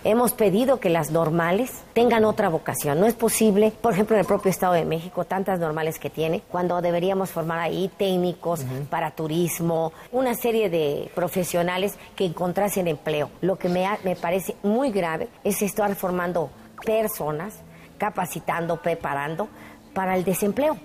Hemos 0.04 0.32
pedido 0.32 0.78
que 0.78 0.90
las 0.90 1.10
normales 1.10 1.82
tengan 1.92 2.24
otra 2.24 2.48
vocación. 2.48 3.00
No 3.00 3.06
es 3.06 3.14
posible, 3.14 3.72
por 3.80 3.94
ejemplo, 3.94 4.14
en 4.14 4.20
el 4.20 4.26
propio 4.26 4.48
Estado 4.48 4.74
de 4.74 4.84
México, 4.84 5.24
tantas 5.24 5.58
normales 5.58 5.98
que 5.98 6.08
tiene, 6.08 6.40
cuando 6.48 6.80
deberíamos 6.80 7.30
formar 7.30 7.58
ahí 7.58 7.90
técnicos 7.98 8.64
para 8.90 9.10
turismo, 9.10 9.92
una 10.12 10.34
serie 10.34 10.70
de 10.70 11.10
profesionales 11.16 11.98
que 12.14 12.26
encontrasen 12.26 12.86
empleo. 12.86 13.30
Lo 13.40 13.56
que 13.56 13.68
me, 13.68 13.88
me 14.04 14.14
parece 14.14 14.54
muy 14.62 14.92
grave 14.92 15.28
es 15.42 15.62
estar 15.62 15.92
formando 15.96 16.50
personas, 16.86 17.56
capacitando, 17.98 18.80
preparando 18.80 19.48
para 19.94 20.16
el 20.16 20.22
desempleo. 20.22 20.78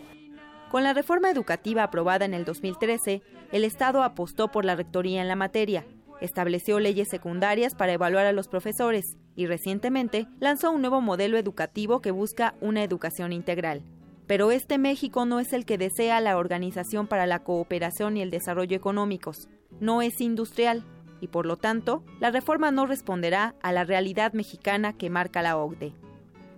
Con 0.74 0.84
la 0.84 0.96
reforma 0.96 1.30
educativa 1.30 1.84
aprobada 1.84 2.26
en 2.26 2.34
el 2.34 2.46
2013, 2.46 3.22
el 3.52 3.64
Estado 3.64 4.02
apostó 4.02 4.48
por 4.48 4.66
la 4.66 4.76
rectoría 4.76 5.22
en 5.22 5.28
la 5.28 5.36
materia, 5.36 5.86
estableció 6.20 6.80
leyes 6.80 7.10
secundarias 7.10 7.76
para 7.76 7.94
evaluar 7.94 8.26
a 8.26 8.32
los 8.32 8.48
profesores 8.48 9.16
y 9.36 9.46
recientemente 9.46 10.26
lanzó 10.40 10.72
un 10.72 10.82
nuevo 10.82 11.00
modelo 11.00 11.38
educativo 11.38 12.02
que 12.02 12.10
busca 12.10 12.56
una 12.60 12.84
educación 12.84 13.34
integral. 13.34 13.84
Pero 14.26 14.50
este 14.50 14.80
México 14.80 15.28
no 15.28 15.40
es 15.40 15.54
el 15.54 15.64
que 15.68 15.78
desea 15.78 16.20
la 16.22 16.38
Organización 16.38 17.06
para 17.06 17.28
la 17.28 17.44
Cooperación 17.44 18.18
y 18.18 18.24
el 18.24 18.32
Desarrollo 18.32 18.76
Económicos, 18.76 19.50
no 19.80 20.02
es 20.02 20.20
industrial 20.22 20.82
y 21.22 21.28
por 21.28 21.46
lo 21.46 21.56
tanto 21.58 22.04
la 22.20 22.32
reforma 22.32 22.72
no 22.72 22.88
responderá 22.88 23.54
a 23.62 23.74
la 23.74 23.84
realidad 23.84 24.34
mexicana 24.34 24.98
que 24.98 25.12
marca 25.12 25.44
la 25.44 25.56
OCDE. 25.56 25.94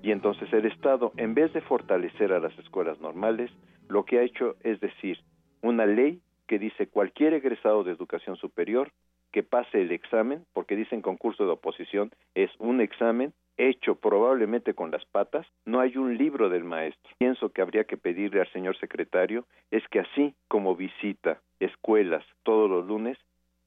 Y 0.03 0.11
entonces 0.11 0.47
el 0.53 0.68
Estado, 0.68 1.11
en 1.18 1.34
vez 1.34 1.51
de 1.51 1.59
fortalecer 1.59 2.32
a 2.32 2.39
las 2.39 2.57
escuelas 2.59 3.01
normales, 3.01 3.51
lo 3.89 4.05
que 4.05 4.19
ha 4.19 4.23
hecho 4.23 4.55
es 4.61 4.79
decir, 4.79 5.19
una 5.61 5.86
ley 5.86 6.21
que 6.47 6.59
dice 6.59 6.88
cualquier 6.88 7.33
egresado 7.33 7.83
de 7.83 7.91
educación 7.91 8.36
superior 8.36 8.91
que 9.31 9.43
pase 9.43 9.81
el 9.81 9.91
examen, 9.91 10.45
porque 10.53 10.75
dicen 10.75 11.01
concurso 11.01 11.45
de 11.45 11.51
oposición, 11.51 12.11
es 12.36 12.49
un 12.57 12.79
examen 12.79 13.33
hecho 13.57 13.95
probablemente 13.95 14.73
con 14.73 14.91
las 14.91 15.03
patas, 15.05 15.45
no 15.65 15.79
hay 15.79 15.97
un 15.97 16.17
libro 16.17 16.49
del 16.49 16.63
maestro. 16.63 17.11
Pienso 17.17 17.49
que 17.49 17.61
habría 17.61 17.83
que 17.86 17.97
pedirle 17.97 18.41
al 18.41 18.51
señor 18.51 18.77
secretario 18.77 19.45
es 19.71 19.86
que 19.89 19.99
así 19.99 20.33
como 20.47 20.75
visita 20.75 21.41
escuelas 21.59 22.23
todos 22.43 22.69
los 22.69 22.86
lunes, 22.86 23.17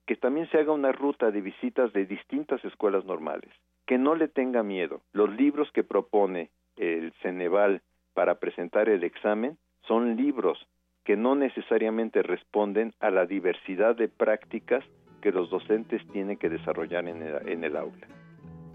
que 0.06 0.16
también 0.16 0.48
se 0.50 0.58
haga 0.58 0.72
una 0.72 0.92
ruta 0.92 1.30
de 1.30 1.40
visitas 1.40 1.92
de 1.92 2.06
distintas 2.06 2.64
escuelas 2.64 3.04
normales, 3.04 3.50
que 3.86 3.98
no 3.98 4.14
le 4.14 4.28
tenga 4.28 4.62
miedo. 4.62 5.02
Los 5.12 5.30
libros 5.36 5.70
que 5.72 5.84
propone 5.84 6.50
el 6.76 7.12
Ceneval 7.20 7.82
para 8.14 8.36
presentar 8.36 8.88
el 8.88 9.04
examen 9.04 9.58
son 9.88 10.16
libros 10.16 10.58
que 11.04 11.16
no 11.16 11.34
necesariamente 11.34 12.22
responden 12.22 12.92
a 13.00 13.10
la 13.10 13.24
diversidad 13.26 13.96
de 13.96 14.08
prácticas 14.08 14.84
que 15.22 15.32
los 15.32 15.50
docentes 15.50 16.06
tienen 16.12 16.36
que 16.36 16.50
desarrollar 16.50 17.08
en 17.08 17.22
el, 17.22 17.48
en 17.48 17.64
el 17.64 17.76
aula. 17.76 18.06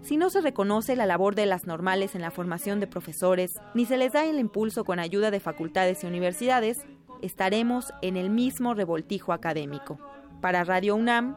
Si 0.02 0.18
no 0.18 0.28
se 0.28 0.42
reconoce 0.42 0.96
la 0.96 1.06
labor 1.06 1.34
de 1.34 1.46
las 1.46 1.66
normales 1.66 2.14
en 2.14 2.20
la 2.20 2.30
formación 2.30 2.80
de 2.80 2.86
profesores, 2.86 3.58
ni 3.74 3.86
se 3.86 3.96
les 3.96 4.12
da 4.12 4.26
el 4.26 4.38
impulso 4.38 4.84
con 4.84 4.98
ayuda 4.98 5.30
de 5.30 5.40
facultades 5.40 6.04
y 6.04 6.06
universidades, 6.06 6.86
estaremos 7.22 7.90
en 8.02 8.18
el 8.18 8.28
mismo 8.28 8.74
revoltijo 8.74 9.32
académico. 9.32 9.98
Para 10.42 10.64
Radio 10.64 10.96
UNAM, 10.96 11.36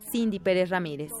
Cindy 0.00 0.40
Pérez 0.40 0.70
Ramírez. 0.70 1.12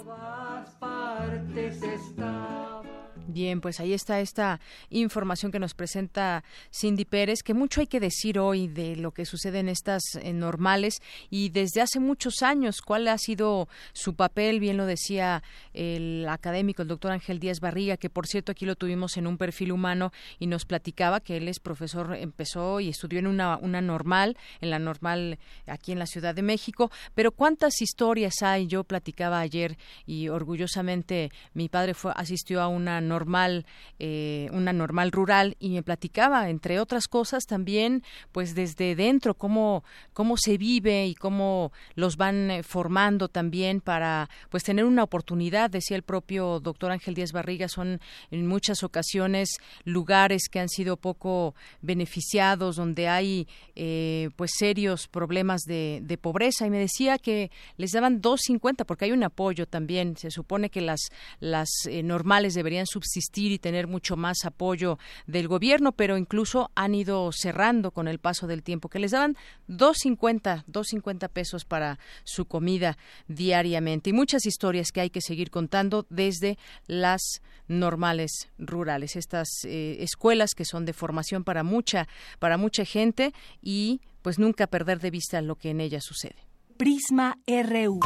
Bien, 3.30 3.60
pues 3.60 3.78
ahí 3.78 3.92
está 3.92 4.20
esta 4.20 4.58
información 4.88 5.52
que 5.52 5.58
nos 5.58 5.74
presenta 5.74 6.44
Cindy 6.72 7.04
Pérez, 7.04 7.42
que 7.42 7.52
mucho 7.52 7.82
hay 7.82 7.86
que 7.86 8.00
decir 8.00 8.38
hoy 8.38 8.68
de 8.68 8.96
lo 8.96 9.12
que 9.12 9.26
sucede 9.26 9.58
en 9.58 9.68
estas 9.68 10.00
eh, 10.14 10.32
normales 10.32 11.02
y 11.28 11.50
desde 11.50 11.82
hace 11.82 12.00
muchos 12.00 12.42
años, 12.42 12.80
cuál 12.80 13.06
ha 13.06 13.18
sido 13.18 13.68
su 13.92 14.14
papel, 14.14 14.60
bien 14.60 14.78
lo 14.78 14.86
decía 14.86 15.42
el 15.74 16.26
académico, 16.26 16.80
el 16.80 16.88
doctor 16.88 17.12
Ángel 17.12 17.38
Díaz 17.38 17.60
Barriga, 17.60 17.98
que 17.98 18.08
por 18.08 18.26
cierto 18.26 18.50
aquí 18.50 18.64
lo 18.64 18.76
tuvimos 18.76 19.18
en 19.18 19.26
un 19.26 19.36
perfil 19.36 19.72
humano 19.72 20.10
y 20.38 20.46
nos 20.46 20.64
platicaba 20.64 21.20
que 21.20 21.36
él 21.36 21.48
es 21.48 21.60
profesor, 21.60 22.16
empezó 22.16 22.80
y 22.80 22.88
estudió 22.88 23.18
en 23.18 23.26
una, 23.26 23.58
una 23.58 23.82
normal, 23.82 24.38
en 24.62 24.70
la 24.70 24.78
normal 24.78 25.38
aquí 25.66 25.92
en 25.92 25.98
la 25.98 26.06
Ciudad 26.06 26.34
de 26.34 26.40
México, 26.40 26.90
pero 27.14 27.30
cuántas 27.30 27.82
historias 27.82 28.40
hay, 28.40 28.68
yo 28.68 28.84
platicaba 28.84 29.38
ayer 29.38 29.76
y 30.06 30.30
orgullosamente 30.30 31.30
mi 31.52 31.68
padre 31.68 31.92
fue, 31.92 32.14
asistió 32.16 32.62
a 32.62 32.68
una 32.68 33.02
normal 33.02 33.17
normal, 33.18 33.66
eh, 33.98 34.48
una 34.52 34.72
normal 34.72 35.10
rural 35.10 35.56
y 35.58 35.70
me 35.70 35.82
platicaba, 35.82 36.50
entre 36.50 36.78
otras 36.78 37.08
cosas, 37.08 37.46
también, 37.46 38.04
pues 38.30 38.54
desde 38.54 38.94
dentro, 38.94 39.34
cómo, 39.34 39.82
cómo 40.12 40.36
se 40.36 40.56
vive 40.56 41.06
y 41.06 41.14
cómo 41.16 41.72
los 41.96 42.16
van 42.16 42.50
eh, 42.50 42.62
formando 42.62 43.28
también 43.28 43.80
para, 43.80 44.30
pues 44.50 44.62
tener 44.62 44.84
una 44.84 45.02
oportunidad, 45.02 45.68
decía 45.68 45.96
el 45.96 46.04
propio 46.04 46.60
doctor 46.60 46.92
Ángel 46.92 47.14
Díaz 47.14 47.32
Barriga, 47.32 47.66
son 47.68 48.00
en 48.30 48.46
muchas 48.46 48.84
ocasiones 48.84 49.48
lugares 49.84 50.48
que 50.48 50.60
han 50.60 50.68
sido 50.68 50.96
poco 50.96 51.56
beneficiados, 51.82 52.76
donde 52.76 53.08
hay, 53.08 53.48
eh, 53.74 54.30
pues 54.36 54.52
serios 54.56 55.08
problemas 55.08 55.62
de, 55.62 56.18
pobreza. 56.20 56.66
Y 56.66 56.70
me 56.70 56.78
decía 56.78 57.18
que 57.18 57.50
les 57.76 57.92
daban 57.92 58.20
2.50 58.20 58.84
porque 58.84 59.04
hay 59.06 59.12
un 59.12 59.22
apoyo 59.22 59.66
también, 59.66 60.16
se 60.16 60.30
supone 60.30 60.68
que 60.68 60.80
las, 60.80 61.00
las 61.40 61.68
normales 62.02 62.54
deberían 62.54 62.86
subsidiar 62.86 63.07
existir 63.08 63.52
y 63.52 63.58
tener 63.58 63.86
mucho 63.86 64.16
más 64.16 64.44
apoyo 64.44 64.98
del 65.26 65.48
gobierno, 65.48 65.92
pero 65.92 66.18
incluso 66.18 66.70
han 66.74 66.94
ido 66.94 67.30
cerrando 67.32 67.90
con 67.90 68.06
el 68.06 68.18
paso 68.18 68.46
del 68.46 68.62
tiempo, 68.62 68.88
que 68.88 68.98
les 68.98 69.12
daban 69.12 69.36
2.50, 69.68 70.64
2.50 70.66 71.28
pesos 71.30 71.64
para 71.64 71.98
su 72.24 72.44
comida 72.44 72.98
diariamente. 73.26 74.10
Y 74.10 74.12
muchas 74.12 74.46
historias 74.46 74.92
que 74.92 75.00
hay 75.00 75.10
que 75.10 75.20
seguir 75.20 75.50
contando 75.50 76.06
desde 76.10 76.58
las 76.86 77.40
normales 77.66 78.48
rurales, 78.58 79.16
estas 79.16 79.48
eh, 79.64 79.96
escuelas 80.00 80.54
que 80.54 80.64
son 80.64 80.84
de 80.84 80.92
formación 80.92 81.44
para 81.44 81.62
mucha, 81.62 82.08
para 82.38 82.56
mucha 82.56 82.84
gente 82.84 83.32
y 83.62 84.00
pues 84.22 84.38
nunca 84.38 84.66
perder 84.66 85.00
de 85.00 85.10
vista 85.10 85.40
lo 85.40 85.56
que 85.56 85.70
en 85.70 85.80
ellas 85.80 86.04
sucede. 86.04 86.36
Prisma 86.76 87.38
RU. 87.46 88.00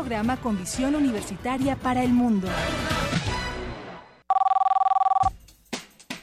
Programa 0.00 0.38
con 0.38 0.56
visión 0.56 0.94
universitaria 0.94 1.76
para 1.76 2.02
el 2.02 2.10
mundo. 2.10 2.48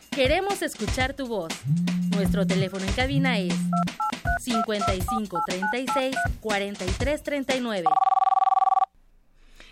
Queremos 0.09 0.63
escuchar 0.63 1.13
tu 1.13 1.27
voz. 1.27 1.53
Nuestro 2.09 2.47
teléfono 2.47 2.83
en 2.85 2.93
cabina 2.93 3.37
es 3.37 3.53
55 4.39 5.41
36 5.45 6.15
43 6.41 7.21
39. 7.21 7.85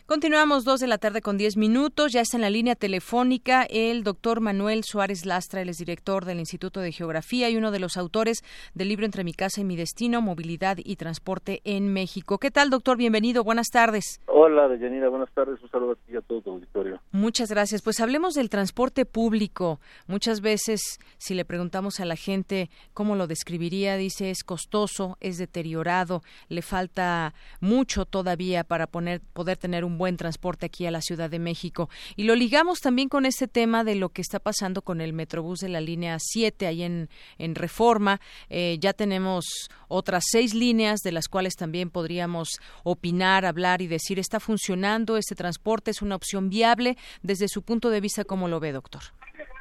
Continuamos 0.08 0.66
dos 0.66 0.82
de 0.82 0.86
la 0.86 1.00
tarde 1.00 1.24
con 1.24 1.36
diez 1.36 1.58
minutos. 1.58 2.12
Ya 2.12 2.22
está 2.22 2.38
en 2.38 2.42
la 2.42 2.52
línea 2.52 2.76
telefónica 2.76 3.66
el 3.68 4.04
doctor 4.04 4.40
Manuel 4.40 4.84
Suárez 4.84 5.26
Lastra, 5.26 5.64
él 5.64 5.70
es 5.70 5.78
director 5.78 6.26
del 6.26 6.38
Instituto 6.38 6.80
de 6.80 6.92
Geografía 6.92 7.50
y 7.50 7.58
uno 7.58 7.72
de 7.72 7.80
los 7.80 7.98
autores 7.98 8.44
del 8.76 8.90
libro 8.90 9.08
Entre 9.08 9.24
mi 9.24 9.34
casa 9.34 9.62
y 9.62 9.64
mi 9.64 9.76
destino, 9.76 10.22
movilidad 10.22 10.78
y 10.78 10.98
transporte 10.98 11.62
en 11.64 11.92
México. 11.92 12.38
¿Qué 12.38 12.52
tal, 12.52 12.70
doctor? 12.70 12.98
Bienvenido. 12.98 13.44
Buenas 13.44 13.70
tardes. 13.72 14.22
Hola, 14.28 14.68
Deyanira. 14.68 15.10
Buenas 15.10 15.32
tardes. 15.32 15.60
Un 15.64 15.72
saludo 15.72 15.94
a 15.94 15.96
ti 15.96 16.14
y 16.14 16.18
a 16.18 16.22
todo 16.22 16.40
tu 16.40 16.52
auditorio. 16.52 17.02
Muchas 17.12 17.50
gracias. 17.50 17.82
Pues 17.82 18.00
hablemos 18.00 18.36
del 18.36 18.52
transporte 18.52 19.06
público. 19.06 19.80
Muchas 20.06 20.42
veces, 20.42 21.00
si 21.18 21.34
le 21.34 21.46
preguntamos 21.46 22.00
a 22.00 22.06
la 22.06 22.16
gente 22.16 22.70
cómo 22.94 23.16
lo 23.16 23.26
describiría, 23.26 23.98
dice 23.98 24.30
es 24.30 24.44
costoso, 24.44 25.18
es 25.20 25.40
deteriorado, 25.40 26.22
le 26.48 26.62
falta 26.62 27.34
mucho 27.60 28.06
todavía 28.06 28.64
para 28.64 28.86
poner, 28.86 29.22
poder 29.34 29.58
tener 29.58 29.84
un 29.84 29.95
buen 29.98 30.18
transporte 30.18 30.66
aquí 30.66 30.86
a 30.86 30.92
la 30.92 31.02
Ciudad 31.02 31.30
de 31.30 31.40
México. 31.40 31.90
Y 32.16 32.24
lo 32.24 32.36
ligamos 32.36 32.80
también 32.80 33.10
con 33.10 33.26
este 33.26 33.48
tema 33.48 33.84
de 33.84 33.96
lo 33.96 34.10
que 34.10 34.22
está 34.22 34.40
pasando 34.40 34.82
con 34.82 35.02
el 35.02 35.14
Metrobús 35.14 35.60
de 35.60 35.70
la 35.70 35.82
línea 35.82 36.18
7 36.20 36.68
ahí 36.68 36.84
en, 36.84 37.10
Reforma. 37.56 38.20
Eh, 38.50 38.78
ya 38.80 38.94
tenemos 38.94 39.70
otras 39.88 40.26
seis 40.30 40.54
líneas 40.54 41.00
de 41.02 41.12
las 41.12 41.28
cuales 41.28 41.56
también 41.56 41.90
podríamos 41.90 42.60
opinar, 42.84 43.46
hablar 43.46 43.82
y 43.82 43.88
decir, 43.88 44.20
¿está 44.20 44.40
funcionando 44.40 45.18
este 45.18 45.36
transporte? 45.36 45.92
¿Es 45.92 46.02
una 46.02 46.16
opción 46.16 46.50
viable? 46.50 46.98
Desde 47.22 47.48
su 47.48 47.62
punto 47.62 47.90
de 47.90 48.02
vista, 48.02 48.26
¿cómo 48.26 48.48
lo 48.48 48.60
ve, 48.60 48.72
doctor? 48.72 49.02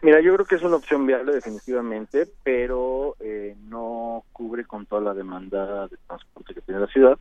Mira, 0.04 0.20
yo 0.20 0.34
creo 0.34 0.44
que 0.44 0.56
es 0.56 0.62
una 0.62 0.76
opción 0.76 1.06
viable 1.06 1.32
definitivamente, 1.32 2.26
pero 2.42 3.16
eh, 3.20 3.56
no 3.68 4.22
cubre 4.32 4.66
con 4.66 4.84
toda 4.84 5.00
la 5.00 5.14
demanda 5.14 5.88
de 5.88 5.96
transporte 6.06 6.52
que 6.52 6.60
tiene 6.60 6.80
la 6.80 6.86
ciudad. 6.88 7.18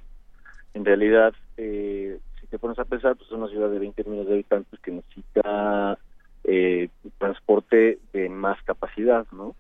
En 0.73 0.83
realidad, 0.83 1.33
eh, 1.55 2.19
te 2.53 2.59
pones 2.59 2.77
a 2.77 2.85
pensar, 2.85 3.15
pues 3.15 3.27
es 3.29 3.33
una 3.33 3.47
ciudad 3.47 3.71
de 3.71 3.79
20 3.79 4.03
millones 4.03 4.27
de 4.27 4.33
habitantes 4.33 4.79
que 4.79 4.91
necesita 4.91 5.97
eh, 6.43 6.87
transporte 7.17 7.97
de 8.13 8.29
más 8.29 8.61
capacidad, 8.61 9.25
¿no? 9.31 9.55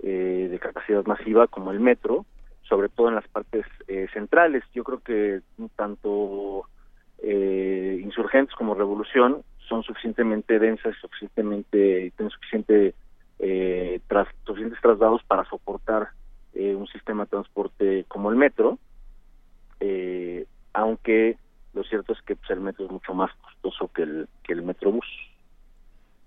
Eh, 0.00 0.48
de 0.50 0.58
capacidad 0.58 1.02
masiva 1.06 1.46
como 1.46 1.70
el 1.70 1.80
metro, 1.80 2.26
sobre 2.68 2.90
todo 2.90 3.08
en 3.08 3.14
las 3.14 3.26
partes 3.28 3.64
eh, 3.88 4.08
centrales. 4.12 4.62
Yo 4.74 4.84
creo 4.84 4.98
que 4.98 5.40
tanto 5.74 6.68
eh, 7.22 7.98
insurgentes 8.02 8.54
como 8.56 8.74
revolución 8.74 9.42
son 9.66 9.82
suficientemente 9.82 10.58
densas, 10.58 10.94
suficientemente 11.00 12.12
tienen 12.14 12.30
suficiente 12.30 12.94
eh, 13.38 14.00
tras, 14.06 14.28
suficientes 14.44 14.82
traslados 14.82 15.22
para 15.24 15.46
soportar 15.46 16.10
eh, 16.52 16.74
un 16.74 16.88
sistema 16.88 17.24
de 17.24 17.30
transporte 17.30 18.04
como 18.06 18.28
el 18.28 18.36
metro, 18.36 18.78
aunque 20.74 21.38
lo 21.74 21.82
cierto 21.84 22.12
es 22.12 22.22
que 22.22 22.36
pues, 22.36 22.50
el 22.50 22.60
metro 22.60 22.86
es 22.86 22.92
mucho 22.92 23.14
más 23.14 23.30
costoso 23.36 23.90
que 23.92 24.02
el, 24.02 24.28
que 24.42 24.52
el 24.52 24.62
metrobús. 24.62 25.06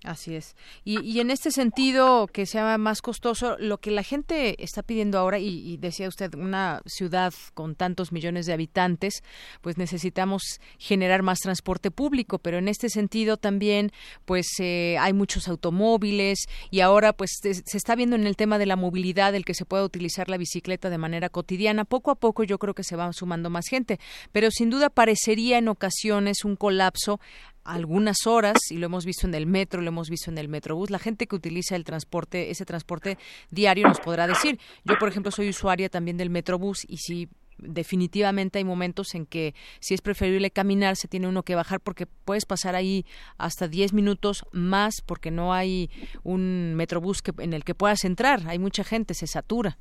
Así 0.08 0.36
es. 0.36 0.56
Y, 0.86 1.02
y, 1.02 1.20
en 1.20 1.32
este 1.32 1.52
sentido, 1.52 2.28
que 2.28 2.46
sea 2.46 2.78
más 2.78 3.02
costoso, 3.02 3.58
lo 3.60 3.80
que 3.80 3.92
la 3.92 4.04
gente 4.04 4.64
está 4.64 4.82
pidiendo 4.82 5.20
ahora, 5.20 5.38
y, 5.38 5.48
y, 5.48 5.76
decía 5.76 6.08
usted, 6.08 6.34
una 6.34 6.82
ciudad 6.86 7.34
con 7.54 7.76
tantos 7.76 8.14
millones 8.14 8.46
de 8.46 8.54
habitantes, 8.54 9.22
pues 9.60 9.78
necesitamos 9.78 10.62
generar 10.78 11.24
más 11.24 11.40
transporte 11.40 11.92
público, 11.92 12.40
pero 12.40 12.58
en 12.58 12.70
este 12.70 12.88
sentido 12.88 13.36
también, 13.36 13.92
pues 14.24 14.48
eh, 14.60 14.96
hay 14.98 15.12
muchos 15.12 15.50
automóviles 15.50 16.46
y 16.72 16.80
ahora 16.80 17.12
pues 17.12 17.32
se 17.42 17.78
está 17.78 17.94
viendo 17.94 18.16
en 18.16 18.28
el 18.28 18.38
tema 18.38 18.60
de 18.60 18.66
la 18.66 18.78
movilidad, 18.78 19.36
el 19.36 19.44
que 19.44 19.56
se 19.56 19.66
pueda 19.66 19.84
utilizar 19.84 20.30
la 20.30 20.38
bicicleta 20.38 20.90
de 20.90 20.98
manera 20.98 21.28
cotidiana. 21.28 21.84
Poco 21.84 22.12
a 22.12 22.16
poco 22.16 22.46
yo 22.46 22.60
creo 22.60 22.74
que 22.74 22.86
se 22.86 22.96
va 22.96 23.12
sumando 23.12 23.50
más 23.50 23.68
gente, 23.68 24.00
pero 24.32 24.52
sin 24.52 24.70
duda 24.70 24.90
parecería 24.90 25.58
en 25.58 25.68
ocasiones 25.68 26.46
un 26.46 26.56
colapso 26.56 27.20
algunas 27.68 28.26
horas 28.26 28.58
y 28.72 28.78
lo 28.78 28.86
hemos 28.86 29.06
visto 29.06 29.28
en 29.28 29.36
el 29.36 29.46
metro, 29.46 29.82
lo 29.82 29.90
hemos 29.90 30.10
visto 30.10 30.32
en 30.32 30.38
el 30.38 30.48
metrobús. 30.48 30.90
La 30.90 31.00
gente 31.00 31.28
que 31.28 31.36
utiliza 31.36 31.76
el 31.76 31.84
transporte, 31.84 32.50
ese 32.50 32.66
transporte 32.66 33.18
diario 33.52 33.88
nos 33.88 34.00
podrá 34.00 34.26
decir. 34.26 34.60
Yo, 34.86 34.98
por 34.98 35.10
ejemplo, 35.10 35.32
soy 35.32 35.50
usuaria 35.50 35.90
también 35.90 36.18
del 36.18 36.30
metrobús 36.30 36.86
y 36.88 36.98
sí 36.98 37.30
definitivamente 37.60 38.60
hay 38.60 38.64
momentos 38.64 39.16
en 39.16 39.26
que 39.26 39.54
si 39.80 39.96
es 39.96 40.02
preferible 40.02 40.52
caminar 40.52 40.96
se 40.96 41.08
tiene 41.08 41.28
uno 41.28 41.42
que 41.42 41.56
bajar 41.56 41.80
porque 41.80 42.06
puedes 42.06 42.46
pasar 42.46 42.76
ahí 42.76 43.04
hasta 43.40 43.68
10 43.68 43.94
minutos 43.94 44.46
más 44.52 45.02
porque 45.06 45.32
no 45.32 45.54
hay 45.54 45.90
un 46.24 46.76
metrobús 46.76 47.22
que, 47.22 47.32
en 47.40 47.54
el 47.54 47.64
que 47.64 47.76
puedas 47.76 48.06
entrar. 48.06 48.42
Hay 48.48 48.60
mucha 48.60 48.84
gente, 48.84 49.14
se 49.14 49.28
satura. 49.28 49.78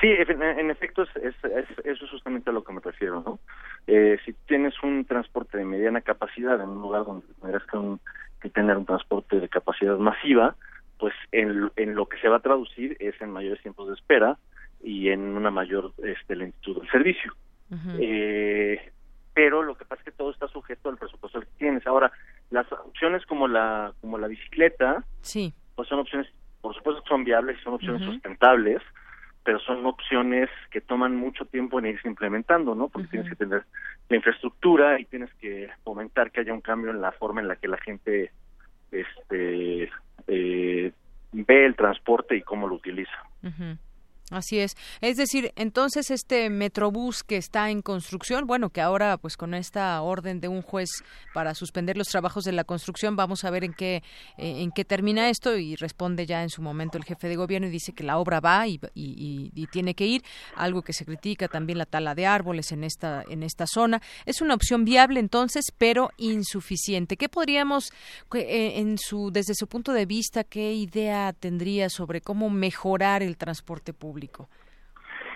Sí, 0.00 0.08
en 0.08 0.70
efecto, 0.70 1.02
es, 1.02 1.10
es, 1.22 1.66
eso 1.84 2.04
es 2.04 2.10
justamente 2.10 2.50
a 2.50 2.52
lo 2.52 2.64
que 2.64 2.72
me 2.72 2.80
refiero, 2.80 3.22
¿no? 3.22 3.38
Eh, 3.86 4.18
si 4.24 4.32
tienes 4.46 4.74
un 4.82 5.04
transporte 5.04 5.58
de 5.58 5.64
mediana 5.64 6.00
capacidad 6.00 6.60
en 6.60 6.68
un 6.68 6.82
lugar 6.82 7.04
donde 7.04 7.26
tendrás 7.40 7.64
que, 7.64 7.76
un, 7.76 8.00
que 8.40 8.48
tener 8.48 8.76
un 8.76 8.86
transporte 8.86 9.40
de 9.40 9.48
capacidad 9.48 9.96
masiva, 9.98 10.54
pues 10.98 11.14
en, 11.32 11.70
en, 11.76 11.94
lo 11.94 12.06
que 12.06 12.18
se 12.18 12.28
va 12.28 12.36
a 12.36 12.40
traducir 12.40 12.96
es 13.00 13.20
en 13.20 13.30
mayores 13.30 13.60
tiempos 13.62 13.88
de 13.88 13.94
espera 13.94 14.38
y 14.82 15.08
en 15.08 15.20
una 15.20 15.50
mayor 15.50 15.92
este, 15.98 16.36
lentitud 16.36 16.80
del 16.80 16.90
servicio. 16.90 17.32
Uh 17.70 17.74
-huh. 17.74 17.96
eh, 18.00 18.92
pero 19.34 19.62
lo 19.62 19.76
que 19.76 19.84
pasa 19.84 20.00
es 20.02 20.04
que 20.04 20.16
todo 20.16 20.30
está 20.30 20.46
sujeto 20.48 20.90
al 20.90 20.98
presupuesto 20.98 21.40
que 21.40 21.46
tienes. 21.58 21.86
Ahora, 21.86 22.12
las 22.50 22.70
opciones 22.70 23.24
como 23.26 23.48
la 23.48 23.92
como 24.00 24.18
la 24.18 24.28
bicicleta, 24.28 25.04
sí. 25.22 25.54
pues 25.74 25.88
son 25.88 26.00
opciones, 26.00 26.28
por 26.60 26.74
supuesto 26.74 27.02
que 27.02 27.08
son 27.08 27.24
viables 27.24 27.58
y 27.58 27.62
son 27.62 27.74
opciones 27.74 28.02
uh 28.02 28.04
-huh. 28.04 28.12
sustentables, 28.12 28.82
pero 29.44 29.58
son 29.60 29.84
opciones 29.86 30.48
que 30.70 30.80
toman 30.80 31.16
mucho 31.16 31.44
tiempo 31.44 31.78
en 31.78 31.86
irse 31.86 32.08
implementando, 32.08 32.74
¿no? 32.74 32.88
Porque 32.88 33.06
uh 33.06 33.08
-huh. 33.08 33.10
tienes 33.10 33.28
que 33.30 33.36
tener 33.36 33.64
la 34.08 34.16
infraestructura 34.16 35.00
y 35.00 35.04
tienes 35.06 35.32
que 35.34 35.68
fomentar 35.82 36.30
que 36.30 36.40
haya 36.40 36.54
un 36.54 36.60
cambio 36.60 36.90
en 36.90 37.00
la 37.00 37.12
forma 37.12 37.40
en 37.40 37.48
la 37.48 37.56
que 37.56 37.68
la 37.68 37.78
gente 37.78 38.30
este 38.90 39.90
eh, 40.28 40.92
ve 41.32 41.66
el 41.66 41.74
transporte 41.74 42.36
y 42.36 42.42
cómo 42.42 42.68
lo 42.68 42.76
utiliza. 42.76 43.18
Uh 43.42 43.48
-huh. 43.48 43.78
Así 44.32 44.58
es. 44.58 44.76
Es 45.02 45.18
decir, 45.18 45.52
entonces 45.56 46.10
este 46.10 46.48
Metrobús 46.48 47.22
que 47.22 47.36
está 47.36 47.68
en 47.68 47.82
construcción, 47.82 48.46
bueno, 48.46 48.70
que 48.70 48.80
ahora 48.80 49.18
pues 49.18 49.36
con 49.36 49.52
esta 49.52 50.00
orden 50.00 50.40
de 50.40 50.48
un 50.48 50.62
juez 50.62 50.88
para 51.34 51.54
suspender 51.54 51.98
los 51.98 52.08
trabajos 52.08 52.44
de 52.44 52.52
la 52.52 52.64
construcción, 52.64 53.14
vamos 53.14 53.44
a 53.44 53.50
ver 53.50 53.64
en 53.64 53.74
qué 53.74 54.02
eh, 54.38 54.62
en 54.62 54.72
qué 54.72 54.86
termina 54.86 55.28
esto 55.28 55.58
y 55.58 55.76
responde 55.76 56.24
ya 56.24 56.42
en 56.42 56.48
su 56.48 56.62
momento 56.62 56.96
el 56.96 57.04
jefe 57.04 57.28
de 57.28 57.36
gobierno 57.36 57.68
y 57.68 57.70
dice 57.70 57.92
que 57.92 58.04
la 58.04 58.16
obra 58.16 58.40
va 58.40 58.66
y, 58.66 58.80
y, 58.94 59.66
tiene 59.70 59.94
que 59.94 60.06
ir, 60.06 60.22
algo 60.56 60.82
que 60.82 60.92
se 60.92 61.04
critica 61.04 61.48
también 61.48 61.78
la 61.78 61.86
tala 61.86 62.14
de 62.14 62.26
árboles 62.26 62.72
en 62.72 62.84
esta 62.84 63.24
en 63.28 63.42
esta 63.42 63.66
zona. 63.66 64.00
Es 64.24 64.40
una 64.40 64.54
opción 64.54 64.84
viable 64.84 65.20
entonces, 65.20 65.72
pero 65.76 66.10
insuficiente. 66.16 67.18
¿Qué 67.18 67.28
podríamos 67.28 67.92
eh, 68.34 68.72
en 68.76 68.96
su 68.96 69.30
desde 69.30 69.54
su 69.54 69.66
punto 69.66 69.92
de 69.92 70.06
vista 70.06 70.42
qué 70.42 70.72
idea 70.72 71.34
tendría 71.34 71.90
sobre 71.90 72.22
cómo 72.22 72.48
mejorar 72.48 73.22
el 73.22 73.36
transporte 73.36 73.92
público? 73.92 74.21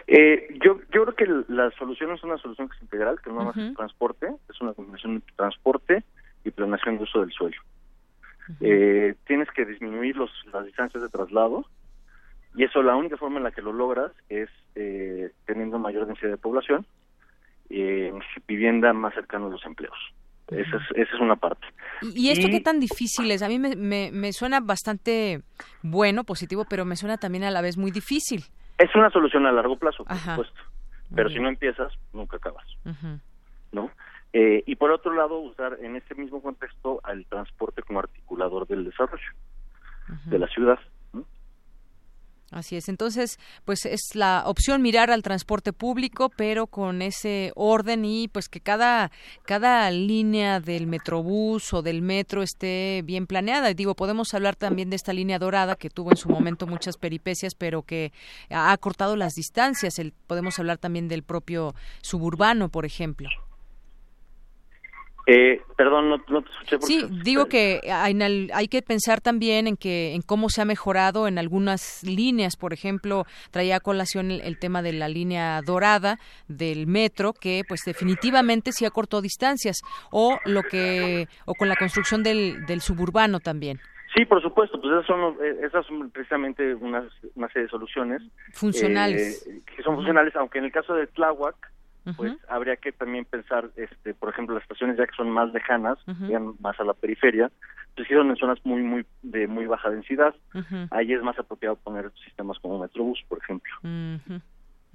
Eh, 0.07 0.57
yo, 0.65 0.79
yo 0.93 1.05
creo 1.05 1.15
que 1.15 1.45
la 1.53 1.71
solución 1.73 2.13
es 2.13 2.23
una 2.23 2.39
solución 2.39 2.69
que 2.69 2.77
es 2.77 2.83
integral, 2.83 3.21
que 3.21 3.31
no 3.31 3.51
es 3.51 3.75
transporte, 3.75 4.29
es 4.49 4.61
una 4.61 4.73
combinación 4.73 5.17
de 5.17 5.25
transporte 5.35 6.05
y 6.45 6.51
planeación 6.51 6.99
de 6.99 7.05
uso 7.05 7.21
del 7.21 7.33
suelo. 7.33 7.57
eh, 8.61 9.15
tienes 9.27 9.51
que 9.51 9.65
disminuir 9.65 10.17
los, 10.17 10.31
las 10.53 10.65
distancias 10.65 11.03
de 11.03 11.09
traslado 11.09 11.67
y 12.55 12.65
eso 12.65 12.83
la 12.83 12.97
única 12.97 13.17
forma 13.17 13.39
en 13.39 13.45
la 13.45 13.51
que 13.51 13.63
lo 13.63 13.73
logras 13.73 14.13
es 14.29 14.49
eh, 14.77 15.31
teniendo 15.45 15.79
mayor 15.79 16.07
densidad 16.07 16.31
de 16.31 16.37
población 16.37 16.87
eh, 17.69 18.13
vivienda 18.47 18.93
más 18.93 19.15
cercana 19.15 19.47
a 19.47 19.51
los 19.51 19.65
empleos. 19.67 19.97
Esa 20.49 20.77
es, 20.77 20.83
esa 20.95 21.17
es 21.17 21.21
una 21.21 21.35
parte. 21.35 21.67
¿Y, 22.15 22.31
esto 22.31 22.47
qué 22.49 22.61
tan 22.61 22.79
difícil 22.79 23.29
es? 23.33 23.43
A 23.43 23.49
mí 23.49 23.59
me, 23.59 23.75
me, 23.75 24.11
me, 24.13 24.33
suena 24.33 24.61
bastante 24.61 25.43
bueno, 25.83 26.23
positivo, 26.23 26.65
pero 26.71 26.85
me 26.85 26.95
suena 26.95 27.17
también 27.17 27.43
a 27.43 27.51
la 27.51 27.61
vez 27.61 27.77
muy 27.77 27.91
difícil. 27.91 28.45
Es 28.79 28.95
una 28.95 29.11
solución 29.11 29.47
a 29.47 29.53
largo 29.53 29.77
plazo, 29.77 30.05
por 30.05 30.17
supuesto. 30.17 30.61
Pero 31.15 31.31
si 31.31 31.39
no 31.39 31.49
empiezas, 31.49 31.93
nunca 32.13 32.37
acabas. 32.37 32.67
¿No? 33.73 33.91
Eh, 34.33 34.63
y 34.67 34.77
por 34.77 34.91
otro 34.91 35.15
lado, 35.15 35.39
usar 35.39 35.79
en 35.81 35.97
este 35.97 36.15
mismo 36.15 36.43
contexto 36.43 37.01
al 37.05 37.25
transporte 37.27 37.83
como 37.83 38.01
articulador 38.01 38.67
del 38.67 38.85
desarrollo 38.85 39.33
de 40.27 40.39
la 40.39 40.47
ciudad. 40.49 40.79
Así 42.57 42.75
es. 42.75 42.89
Entonces, 42.89 43.39
pues 43.67 43.85
es 43.85 44.15
la 44.15 44.45
opción 44.47 44.81
mirar 44.81 45.11
al 45.11 45.23
transporte 45.23 45.75
público, 45.75 46.31
pero 46.31 46.67
con 46.67 47.03
ese 47.03 47.53
orden 47.55 48.07
y 48.07 48.29
pues 48.29 48.49
que 48.49 48.61
cada 48.61 49.11
cada 49.45 49.91
línea 49.91 50.59
del 50.61 50.87
Metrobús 50.87 51.75
o 51.75 51.83
del 51.83 52.01
metro 52.01 52.43
esté 52.43 53.03
bien 53.05 53.27
planeada. 53.27 53.75
Digo, 53.75 53.95
podemos 53.95 54.33
hablar 54.33 54.57
también 54.57 54.89
de 54.89 54.97
esta 54.97 55.13
línea 55.13 55.39
dorada 55.39 55.77
que 55.77 55.91
tuvo 55.91 56.13
en 56.13 56.17
su 56.17 56.31
momento 56.31 56.67
muchas 56.67 56.97
peripecias, 56.97 57.55
pero 57.55 57.83
que 57.83 58.13
ha 58.49 58.75
cortado 58.79 59.17
las 59.17 59.35
distancias. 59.35 59.99
El, 59.99 60.15
podemos 60.27 60.59
hablar 60.59 60.79
también 60.79 61.09
del 61.09 61.25
propio 61.25 61.75
suburbano, 62.01 62.71
por 62.71 62.87
ejemplo. 62.87 63.29
Eh, 65.29 65.61
perdón, 65.77 66.09
no, 66.09 66.43
te 66.43 66.77
escuché. 66.77 66.79
Sí, 66.87 67.05
digo 67.25 67.47
que 67.47 67.81
hay, 67.91 68.69
que 68.69 68.81
pensar 68.81 69.21
también 69.21 69.67
en 69.67 69.77
que 69.77 70.15
en 70.15 70.23
cómo 70.23 70.49
se 70.49 70.63
ha 70.63 70.65
mejorado 70.65 71.27
en 71.27 71.39
algunas 71.39 72.05
líneas. 72.05 72.57
Por 72.57 72.73
ejemplo, 72.73 73.25
traía 73.51 73.77
a 73.77 73.81
colación 73.81 74.31
el, 74.31 74.59
tema 74.61 74.83
de 74.83 74.93
la 74.93 75.09
línea 75.09 75.61
dorada 75.63 76.19
del 76.47 76.87
metro, 76.87 77.33
que 77.33 77.63
pues 77.67 77.81
definitivamente 77.85 78.71
sí 78.71 78.85
acortó 78.85 79.21
distancias, 79.21 79.79
o 80.13 80.39
lo 80.45 80.63
que 80.63 81.27
o 81.45 81.55
con 81.55 81.69
la 81.69 81.75
construcción 81.75 82.23
del, 82.23 82.65
del 82.67 82.81
suburbano 82.81 83.41
también. 83.41 83.81
Sí, 84.15 84.25
por 84.25 84.41
supuesto, 84.41 84.81
pues 84.81 84.93
esas 84.93 85.07
son, 85.07 85.37
eh, 85.43 85.57
esas 85.63 85.85
son 85.87 86.11
precisamente 86.11 86.75
una, 86.77 87.07
una 87.35 87.49
serie 87.49 87.65
de 87.65 87.69
soluciones. 87.69 88.23
Funcionales. 88.53 89.47
Eh, 89.47 89.61
que 89.77 89.83
son 89.83 89.97
funcionales, 89.97 90.35
aunque 90.37 90.59
en 90.59 90.67
el 90.67 90.73
caso 90.73 90.95
de 90.95 91.07
Tláhuac, 91.09 91.57
pues 92.17 92.37
habría 92.49 92.77
que 92.77 92.93
también 92.93 93.25
pensar, 93.25 93.71
este, 93.77 94.15
por 94.15 94.29
ejemplo, 94.29 94.55
las 94.55 94.63
estaciones 94.63 94.97
ya 94.97 95.07
que 95.07 95.17
son 95.17 95.31
más 95.31 95.53
lejanas, 95.53 95.99
más 96.61 96.79
a 96.79 96.85
la 96.85 96.95
periferia, 96.95 97.51
pues 97.95 98.07
si 98.09 98.15
son 98.15 98.31
en 98.31 98.37
zonas 98.37 98.59
muy, 98.65 98.83
muy, 98.83 99.07
de 99.23 99.47
muy 99.47 99.67
baja 99.67 99.91
densidad, 99.91 100.35
ahí 100.91 101.13
es 101.13 101.23
más 101.23 101.39
apropiado 101.39 101.77
poner 101.77 102.13
sistemas 102.25 102.59
como 102.61 102.79
Metrobús, 102.79 103.25
por 103.29 103.39
ejemplo. 103.39 103.73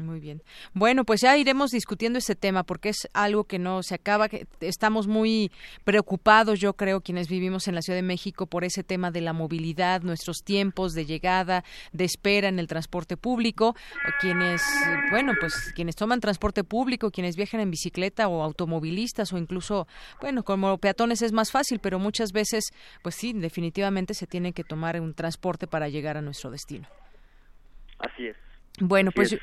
Muy 0.02 0.20
bien. 0.20 0.42
Bueno, 0.74 1.06
pues 1.06 1.22
ya 1.22 1.38
iremos 1.38 1.72
discutiendo 1.72 2.20
ese 2.20 2.36
tema 2.36 2.64
porque 2.64 2.90
es 2.90 3.08
algo 3.14 3.44
que 3.44 3.60
no 3.60 3.84
se 3.84 3.96
acaba. 3.96 4.30
Que 4.30 4.48
estamos 4.60 5.08
muy 5.08 5.52
preocupados, 5.84 6.60
yo 6.60 6.74
creo, 6.74 7.02
quienes 7.02 7.28
vivimos 7.28 7.68
en 7.68 7.76
la 7.76 7.82
Ciudad 7.82 7.98
de 7.98 8.04
México 8.04 8.48
por 8.48 8.64
ese 8.64 8.84
tema 8.84 9.12
de 9.12 9.22
la 9.22 9.34
movilidad, 9.34 10.02
nuestros 10.02 10.38
tiempos 10.44 10.94
de 10.94 11.06
llegada, 11.06 11.64
de 11.92 12.06
espera 12.06 12.48
en 12.48 12.60
el 12.60 12.68
transporte 12.68 13.18
público. 13.18 13.76
Quienes, 14.20 14.62
bueno, 15.12 15.34
pues 15.40 15.72
quienes 15.76 15.96
toman 15.96 16.20
transporte 16.20 16.64
público, 16.64 17.12
quienes 17.12 17.36
viajan 17.36 17.62
en 17.62 17.72
bicicleta 17.72 18.28
o 18.28 18.44
automovilistas 18.44 19.32
o 19.34 19.38
incluso, 19.38 19.88
bueno, 20.20 20.44
como 20.44 20.78
peatones 20.78 21.22
es 21.22 21.32
más 21.32 21.52
fácil, 21.52 21.80
pero 21.80 22.00
muchas 22.00 22.32
veces, 22.32 22.72
pues 23.02 23.16
sí, 23.16 23.34
definitivamente 23.34 24.14
se 24.14 24.28
tiene 24.28 24.54
que 24.54 24.64
tomar 24.64 25.00
un 25.00 25.14
transporte 25.14 25.68
para 25.68 25.90
llegar 25.90 26.18
a 26.18 26.22
nuestro 26.22 26.52
destino. 26.52 26.88
Así 28.00 28.28
es. 28.28 28.36
Bueno, 28.80 29.12
pues 29.14 29.38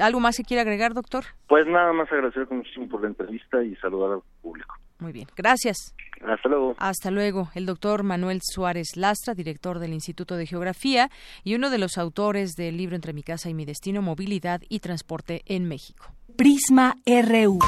¿algo 0.00 0.20
más 0.20 0.36
que 0.36 0.44
quiere 0.44 0.60
agregar, 0.60 0.94
doctor? 0.94 1.24
Pues 1.48 1.66
nada 1.66 1.92
más 1.92 2.10
agradecer 2.12 2.46
muchísimo 2.50 2.88
por 2.88 3.02
la 3.02 3.08
entrevista 3.08 3.62
y 3.62 3.74
saludar 3.76 4.12
al 4.12 4.22
público. 4.42 4.74
Muy 4.98 5.12
bien, 5.12 5.26
gracias. 5.36 5.94
Hasta 6.26 6.48
luego. 6.48 6.74
Hasta 6.78 7.10
luego. 7.10 7.50
El 7.54 7.66
doctor 7.66 8.02
Manuel 8.02 8.40
Suárez 8.42 8.96
Lastra, 8.96 9.34
director 9.34 9.78
del 9.78 9.92
Instituto 9.92 10.36
de 10.36 10.46
Geografía 10.46 11.10
y 11.44 11.54
uno 11.54 11.68
de 11.68 11.78
los 11.78 11.98
autores 11.98 12.54
del 12.56 12.78
libro 12.78 12.96
Entre 12.96 13.12
mi 13.12 13.22
casa 13.22 13.50
y 13.50 13.54
mi 13.54 13.66
destino, 13.66 14.00
Movilidad 14.00 14.62
y 14.68 14.80
Transporte 14.80 15.42
en 15.46 15.68
México. 15.68 16.06
Prisma 16.36 16.94
RU. 17.06 17.58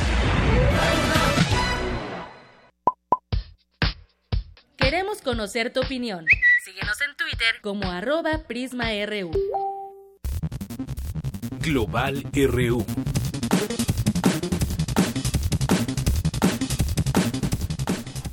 Queremos 4.78 5.20
conocer 5.20 5.70
tu 5.72 5.80
opinión. 5.80 6.24
Síguenos 6.64 6.98
en 7.02 7.14
Twitter 7.16 7.60
como 7.60 7.90
arroba 7.90 8.44
PrismaRU. 8.46 9.32
Global 11.60 12.24
RU. 12.32 12.84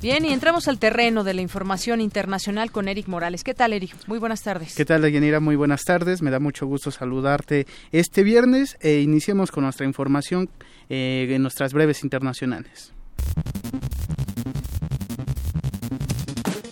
Bien, 0.02 0.24
y 0.24 0.32
entramos 0.32 0.68
al 0.68 0.78
terreno 0.78 1.24
de 1.24 1.34
la 1.34 1.40
información 1.40 2.00
internacional 2.00 2.70
con 2.70 2.86
Eric 2.86 3.08
Morales. 3.08 3.42
¿Qué 3.42 3.54
tal, 3.54 3.72
Eric? 3.72 3.92
Muy 4.06 4.20
buenas 4.20 4.42
tardes. 4.42 4.76
¿Qué 4.76 4.84
tal, 4.84 5.10
Yanira? 5.10 5.40
Muy 5.40 5.56
buenas 5.56 5.82
tardes. 5.82 6.22
Me 6.22 6.30
da 6.30 6.38
mucho 6.38 6.66
gusto 6.66 6.92
saludarte 6.92 7.66
este 7.90 8.22
viernes 8.22 8.76
e 8.80 9.00
iniciemos 9.00 9.50
con 9.50 9.64
nuestra 9.64 9.84
información 9.84 10.48
eh, 10.88 11.26
en 11.30 11.42
nuestras 11.42 11.72
breves 11.72 12.04
internacionales. 12.04 12.92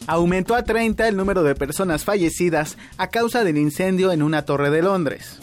Aumentó 0.06 0.54
a 0.54 0.62
30 0.62 1.08
el 1.08 1.16
número 1.16 1.42
de 1.42 1.54
personas 1.54 2.04
fallecidas 2.04 2.76
a 2.98 3.08
causa 3.08 3.42
del 3.42 3.58
incendio 3.58 4.12
en 4.12 4.22
una 4.22 4.44
torre 4.44 4.70
de 4.70 4.82
Londres. 4.82 5.40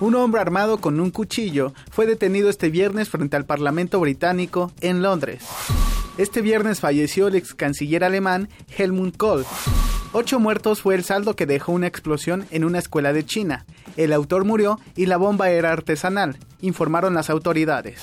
Un 0.00 0.14
hombre 0.14 0.40
armado 0.40 0.78
con 0.78 0.98
un 0.98 1.10
cuchillo 1.10 1.74
fue 1.90 2.06
detenido 2.06 2.48
este 2.48 2.70
viernes 2.70 3.10
frente 3.10 3.36
al 3.36 3.44
Parlamento 3.44 4.00
británico 4.00 4.72
en 4.80 5.02
Londres. 5.02 5.44
Este 6.16 6.40
viernes 6.40 6.80
falleció 6.80 7.28
el 7.28 7.34
ex 7.34 7.54
canciller 7.54 8.02
alemán 8.02 8.48
Helmut 8.78 9.18
Kohl. 9.18 9.44
Ocho 10.12 10.40
muertos 10.40 10.80
fue 10.80 10.94
el 10.94 11.04
saldo 11.04 11.36
que 11.36 11.44
dejó 11.44 11.72
una 11.72 11.86
explosión 11.86 12.46
en 12.50 12.64
una 12.64 12.78
escuela 12.78 13.12
de 13.12 13.26
China. 13.26 13.66
El 13.98 14.14
autor 14.14 14.46
murió 14.46 14.80
y 14.96 15.04
la 15.04 15.18
bomba 15.18 15.50
era 15.50 15.70
artesanal, 15.70 16.38
informaron 16.62 17.12
las 17.12 17.28
autoridades. 17.28 18.02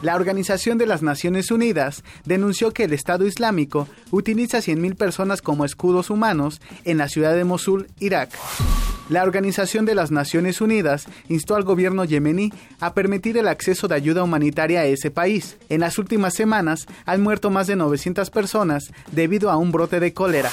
La 0.00 0.16
Organización 0.16 0.78
de 0.78 0.86
las 0.86 1.02
Naciones 1.02 1.50
Unidas 1.50 2.02
denunció 2.24 2.72
que 2.72 2.84
el 2.84 2.94
Estado 2.94 3.26
Islámico 3.26 3.86
utiliza 4.10 4.58
100.000 4.58 4.96
personas 4.96 5.42
como 5.42 5.66
escudos 5.66 6.08
humanos 6.08 6.62
en 6.84 6.96
la 6.96 7.08
ciudad 7.08 7.34
de 7.34 7.44
Mosul, 7.44 7.88
Irak. 7.98 8.30
La 9.10 9.24
Organización 9.24 9.86
de 9.86 9.96
las 9.96 10.12
Naciones 10.12 10.60
Unidas 10.60 11.06
instó 11.28 11.56
al 11.56 11.64
gobierno 11.64 12.04
yemení 12.04 12.52
a 12.78 12.94
permitir 12.94 13.36
el 13.38 13.48
acceso 13.48 13.88
de 13.88 13.96
ayuda 13.96 14.22
humanitaria 14.22 14.82
a 14.82 14.84
ese 14.84 15.10
país. 15.10 15.56
En 15.68 15.80
las 15.80 15.98
últimas 15.98 16.32
semanas 16.34 16.86
han 17.06 17.20
muerto 17.20 17.50
más 17.50 17.66
de 17.66 17.74
900 17.74 18.30
personas 18.30 18.92
debido 19.10 19.50
a 19.50 19.56
un 19.56 19.72
brote 19.72 19.98
de 19.98 20.14
cólera. 20.14 20.50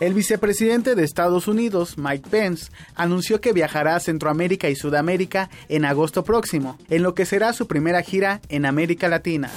El 0.00 0.14
vicepresidente 0.14 0.94
de 0.94 1.04
Estados 1.04 1.46
Unidos, 1.46 1.96
Mike 1.96 2.28
Pence, 2.28 2.72
anunció 2.94 3.40
que 3.40 3.52
viajará 3.52 3.94
a 3.96 4.00
Centroamérica 4.00 4.68
y 4.68 4.74
Sudamérica 4.74 5.48
en 5.68 5.84
agosto 5.84 6.24
próximo, 6.24 6.76
en 6.90 7.02
lo 7.02 7.14
que 7.14 7.24
será 7.24 7.52
su 7.52 7.68
primera 7.68 8.02
gira 8.02 8.40
en 8.48 8.66
América 8.66 9.08
Latina. 9.08 9.50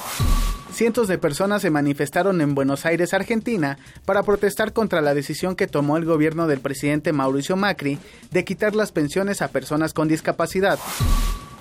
Cientos 0.76 1.07
de 1.07 1.18
personas 1.18 1.62
se 1.62 1.70
manifestaron 1.70 2.41
en 2.41 2.53
Buenos 2.53 2.86
Aires, 2.86 3.14
Argentina, 3.14 3.78
para 4.03 4.24
protestar 4.24 4.74
contra 4.74 5.02
la 5.02 5.14
decisión 5.14 5.56
que 5.56 5.68
tomó 5.68 5.95
el 5.95 6.03
gobierno 6.03 6.48
del 6.48 6.60
presidente 6.60 7.14
Mauricio 7.14 7.56
Macri 7.56 7.98
de 8.32 8.44
quitar 8.44 8.76
las 8.76 8.91
pensiones 8.91 9.41
a 9.41 9.48
personas 9.48 9.94
con 9.94 10.10
discapacidad. 10.10 10.78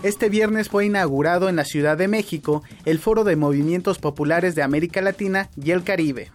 Este 0.03 0.29
viernes 0.29 0.69
fue 0.69 0.87
inaugurado 0.87 1.49
en 1.49 1.55
la 1.55 1.65
Ciudad 1.65 1.97
de 1.97 2.09
México 2.09 2.65
el 2.85 2.99
Foro 2.99 3.23
de 3.23 3.37
Movimientos 3.37 3.99
Populares 3.99 4.57
de 4.57 4.63
América 4.63 5.01
Latina 5.01 5.49
y 5.57 5.71
el 5.71 5.85
Caribe. 5.85 6.31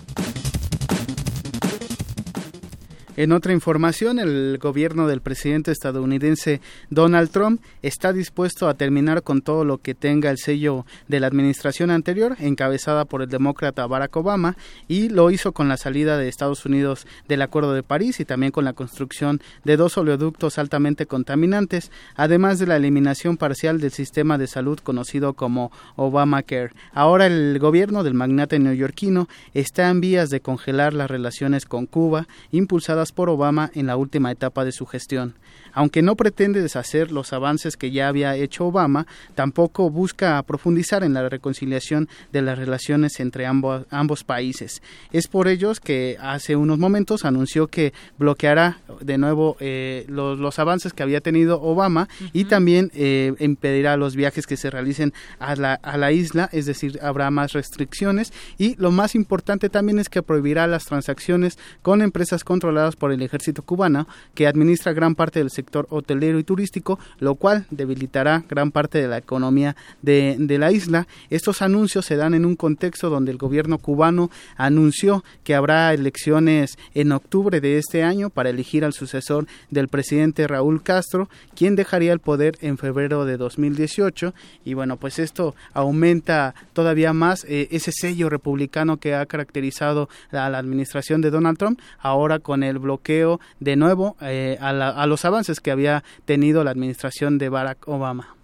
En 3.19 3.33
otra 3.33 3.51
información, 3.51 4.17
el 4.17 4.57
gobierno 4.61 5.05
del 5.05 5.19
presidente 5.19 5.73
estadounidense 5.73 6.61
Donald 6.89 7.29
Trump 7.31 7.61
está 7.81 8.13
dispuesto 8.13 8.69
a 8.69 8.75
terminar 8.75 9.23
con 9.23 9.41
todo 9.41 9.65
lo 9.65 9.77
que 9.77 9.93
tenga 9.93 10.31
el 10.31 10.37
sello 10.37 10.85
de 11.09 11.19
la 11.19 11.27
administración 11.27 11.91
anterior, 11.91 12.37
encabezada 12.39 13.03
por 13.03 13.21
el 13.21 13.27
demócrata 13.27 13.85
Barack 13.87 14.15
Obama, 14.15 14.55
y 14.87 15.09
lo 15.09 15.31
hizo 15.31 15.51
con 15.51 15.67
la 15.67 15.75
salida 15.75 16.17
de 16.17 16.29
Estados 16.29 16.65
Unidos 16.65 17.05
del 17.27 17.41
Acuerdo 17.41 17.73
de 17.73 17.83
París 17.83 18.21
y 18.21 18.23
también 18.23 18.53
con 18.53 18.63
la 18.63 18.71
construcción 18.71 19.41
de 19.65 19.75
dos 19.75 19.97
oleoductos 19.97 20.57
altamente 20.57 21.05
contaminantes, 21.05 21.91
además 22.15 22.57
de 22.57 22.67
la 22.67 22.77
eliminación 22.77 23.35
parcial 23.35 23.81
del 23.81 23.91
sistema 23.91 24.37
de 24.37 24.47
salud 24.47 24.79
conocido 24.79 25.33
como 25.33 25.73
Obamacare. 25.97 26.71
Ahora 26.93 27.25
el 27.25 27.59
gobierno 27.59 28.05
del 28.05 28.13
magnate 28.13 28.59
neoyorquino 28.59 29.27
está 29.53 29.89
en 29.89 29.99
vías 29.99 30.29
de 30.29 30.39
congelar 30.39 30.93
las 30.93 31.11
relaciones 31.11 31.65
con 31.65 31.85
Cuba, 31.85 32.25
impulsadas 32.51 33.08
por 33.11 33.29
Obama 33.29 33.71
en 33.73 33.87
la 33.87 33.97
última 33.97 34.31
etapa 34.31 34.65
de 34.65 34.71
su 34.71 34.85
gestión. 34.85 35.35
Aunque 35.73 36.01
no 36.01 36.15
pretende 36.15 36.61
deshacer 36.61 37.11
los 37.11 37.33
avances 37.33 37.77
que 37.77 37.91
ya 37.91 38.07
había 38.07 38.35
hecho 38.35 38.65
Obama, 38.65 39.07
tampoco 39.35 39.89
busca 39.89 40.41
profundizar 40.43 41.03
en 41.03 41.13
la 41.13 41.27
reconciliación 41.29 42.09
de 42.31 42.41
las 42.41 42.57
relaciones 42.57 43.19
entre 43.19 43.45
ambos, 43.45 43.85
ambos 43.89 44.23
países. 44.23 44.81
Es 45.11 45.27
por 45.27 45.47
ellos 45.47 45.79
que 45.79 46.17
hace 46.19 46.55
unos 46.55 46.79
momentos 46.79 47.25
anunció 47.25 47.67
que 47.67 47.93
bloqueará 48.17 48.79
de 49.01 49.17
nuevo 49.17 49.57
eh, 49.59 50.05
los, 50.07 50.39
los, 50.39 50.59
avances 50.59 50.93
que 50.93 51.03
había 51.03 51.21
tenido 51.21 51.61
Obama 51.61 52.09
y 52.33 52.45
también 52.45 52.91
eh, 52.93 53.33
impedirá 53.39 53.97
los 53.97 54.15
viajes 54.15 54.45
que 54.45 54.57
se 54.57 54.69
realicen 54.69 55.13
a 55.39 55.55
la, 55.55 55.73
a 55.75 55.97
la 55.97 56.11
isla, 56.11 56.49
es 56.51 56.65
decir, 56.65 56.99
habrá 57.01 57.31
más 57.31 57.53
restricciones 57.53 58.33
y 58.57 58.75
lo 58.75 58.91
más 58.91 59.15
importante 59.15 59.69
también 59.69 59.99
es 59.99 60.09
que 60.09 60.23
prohibirá 60.23 60.67
las 60.67 60.85
transacciones 60.85 61.57
con 61.81 62.01
empresas 62.01 62.43
controladas 62.43 62.95
por 62.95 63.11
el 63.11 63.21
ejército 63.21 63.61
cubano 63.61 64.07
que 64.33 64.47
administra 64.47 64.93
gran 64.93 65.15
parte 65.15 65.39
del 65.39 65.49
sector 65.59 65.87
hotelero 65.89 66.39
y 66.39 66.43
turístico, 66.45 66.99
lo 67.19 67.35
cual 67.35 67.65
debilitará 67.69 68.43
gran 68.47 68.71
parte 68.71 69.01
de 69.01 69.09
la 69.09 69.17
economía 69.17 69.75
de, 70.01 70.37
la 70.57 70.71
isla. 70.71 71.05
Estos 71.29 71.61
anuncios 71.61 72.05
se 72.05 72.15
dan 72.15 72.33
en 72.33 72.45
un 72.45 72.55
contexto 72.55 73.09
donde 73.09 73.31
el 73.31 73.37
gobierno 73.37 73.77
cubano 73.77 74.31
anunció 74.55 75.23
que 75.43 75.55
habrá 75.55 75.93
elecciones 75.93 76.77
en 76.93 77.11
octubre 77.11 77.59
de 77.59 77.77
este 77.77 78.03
año 78.03 78.29
para 78.29 78.49
elegir 78.49 78.85
al 78.85 78.93
sucesor 78.93 79.47
del 79.69 79.89
presidente 79.89 80.47
Raúl 80.47 80.81
Castro, 80.81 81.29
quien 81.55 81.75
dejaría 81.75 82.13
el 82.13 82.19
poder 82.19 82.57
en 82.61 82.77
febrero 82.77 83.25
de 83.25 83.35
2018 83.37 84.33
y 84.63 84.73
bueno, 84.73 84.97
pues 84.97 85.19
esto 85.19 85.55
aumenta 85.73 86.55
todavía 86.73 87.11
más 87.13 87.45
eh, 87.45 87.67
ese 87.71 87.91
sello 87.91 88.29
republicano 88.29 88.97
que 88.97 89.13
ha 89.13 89.25
caracterizado 89.25 90.09
a 90.31 90.49
la 90.49 90.57
administración 90.57 91.21
de 91.21 91.31
Donald 91.31 91.57
Trump, 91.57 91.79
ahora 91.99 92.39
con 92.39 92.63
el 92.63 92.79
bloqueo 92.79 93.39
de 93.59 93.75
nuevo 93.75 94.15
eh, 94.21 94.57
a 94.61 95.05
los 95.05 95.25
avances 95.25 95.48
que 95.59 95.71
había 95.71 96.03
tenido 96.25 96.63
la 96.63 96.71
administración 96.71 97.39
de 97.39 97.49
Barack 97.49 97.87
Obama. 97.87 98.38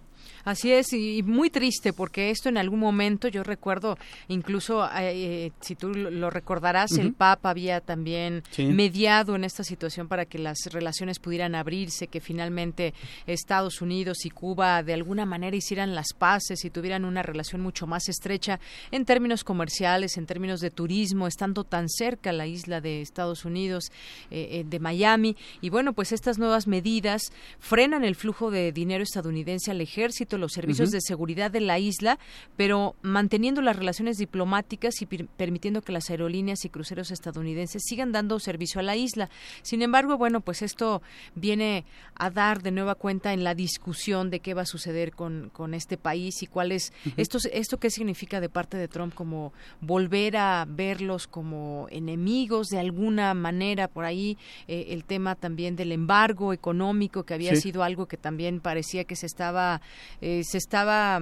Así 0.46 0.70
es, 0.70 0.92
y 0.92 1.24
muy 1.24 1.50
triste 1.50 1.92
porque 1.92 2.30
esto 2.30 2.48
en 2.48 2.56
algún 2.56 2.78
momento, 2.78 3.26
yo 3.26 3.42
recuerdo, 3.42 3.98
incluso, 4.28 4.88
eh, 4.96 5.50
si 5.60 5.74
tú 5.74 5.88
lo 5.92 6.30
recordarás, 6.30 6.92
el 6.92 7.12
Papa 7.14 7.50
había 7.50 7.80
también 7.80 8.44
sí. 8.50 8.66
mediado 8.66 9.34
en 9.34 9.42
esta 9.42 9.64
situación 9.64 10.06
para 10.06 10.24
que 10.24 10.38
las 10.38 10.58
relaciones 10.70 11.18
pudieran 11.18 11.56
abrirse, 11.56 12.06
que 12.06 12.20
finalmente 12.20 12.94
Estados 13.26 13.82
Unidos 13.82 14.24
y 14.24 14.30
Cuba 14.30 14.84
de 14.84 14.94
alguna 14.94 15.26
manera 15.26 15.56
hicieran 15.56 15.96
las 15.96 16.12
paces 16.16 16.64
y 16.64 16.70
tuvieran 16.70 17.04
una 17.04 17.24
relación 17.24 17.60
mucho 17.60 17.88
más 17.88 18.08
estrecha 18.08 18.60
en 18.92 19.04
términos 19.04 19.42
comerciales, 19.42 20.16
en 20.16 20.26
términos 20.26 20.60
de 20.60 20.70
turismo, 20.70 21.26
estando 21.26 21.64
tan 21.64 21.88
cerca 21.88 22.30
la 22.32 22.46
isla 22.46 22.80
de 22.80 23.00
Estados 23.00 23.44
Unidos, 23.44 23.90
eh, 24.30 24.62
de 24.64 24.78
Miami. 24.78 25.36
Y 25.60 25.70
bueno, 25.70 25.92
pues 25.92 26.12
estas 26.12 26.38
nuevas 26.38 26.68
medidas 26.68 27.32
frenan 27.58 28.04
el 28.04 28.14
flujo 28.14 28.52
de 28.52 28.70
dinero 28.70 29.02
estadounidense 29.02 29.72
al 29.72 29.80
ejército, 29.80 30.35
los 30.38 30.52
servicios 30.52 30.88
uh 30.88 30.90
-huh. 30.90 30.94
de 30.94 31.00
seguridad 31.00 31.50
de 31.50 31.60
la 31.60 31.78
isla, 31.78 32.18
pero 32.56 32.94
manteniendo 33.02 33.62
las 33.62 33.76
relaciones 33.76 34.18
diplomáticas 34.18 35.00
y 35.02 35.06
permitiendo 35.06 35.82
que 35.82 35.92
las 35.92 36.10
aerolíneas 36.10 36.64
y 36.64 36.68
cruceros 36.68 37.10
estadounidenses 37.10 37.82
sigan 37.84 38.12
dando 38.12 38.38
servicio 38.38 38.80
a 38.80 38.82
la 38.82 38.96
isla. 38.96 39.28
Sin 39.62 39.82
embargo, 39.82 40.16
bueno, 40.18 40.40
pues 40.40 40.62
esto 40.62 41.02
viene 41.34 41.84
a 42.14 42.30
dar 42.30 42.62
de 42.62 42.70
nueva 42.70 42.94
cuenta 42.94 43.32
en 43.32 43.44
la 43.44 43.54
discusión 43.54 44.30
de 44.30 44.40
qué 44.40 44.54
va 44.54 44.62
a 44.62 44.66
suceder 44.66 45.12
con, 45.12 45.50
con 45.52 45.74
este 45.74 45.96
país 45.96 46.42
y 46.42 46.46
cuál 46.46 46.72
es 46.72 46.92
uh 47.04 47.10
-huh. 47.10 47.14
esto, 47.16 47.38
esto 47.52 47.78
qué 47.78 47.90
significa 47.90 48.40
de 48.40 48.48
parte 48.48 48.76
de 48.76 48.88
Trump 48.88 49.14
como 49.14 49.52
volver 49.80 50.36
a 50.36 50.66
verlos 50.68 51.26
como 51.26 51.86
enemigos 51.90 52.68
de 52.68 52.78
alguna 52.78 53.34
manera 53.34 53.88
por 53.88 54.04
ahí 54.04 54.38
eh, 54.68 54.86
el 54.90 55.04
tema 55.04 55.34
también 55.34 55.76
del 55.76 55.92
embargo 55.92 56.52
económico 56.52 57.24
que 57.24 57.34
había 57.34 57.54
sí. 57.54 57.62
sido 57.62 57.82
algo 57.82 58.06
que 58.06 58.16
también 58.16 58.60
parecía 58.60 59.04
que 59.04 59.16
se 59.16 59.26
estaba 59.26 59.80
eh, 60.20 60.25
se 60.44 60.58
estaba 60.58 61.20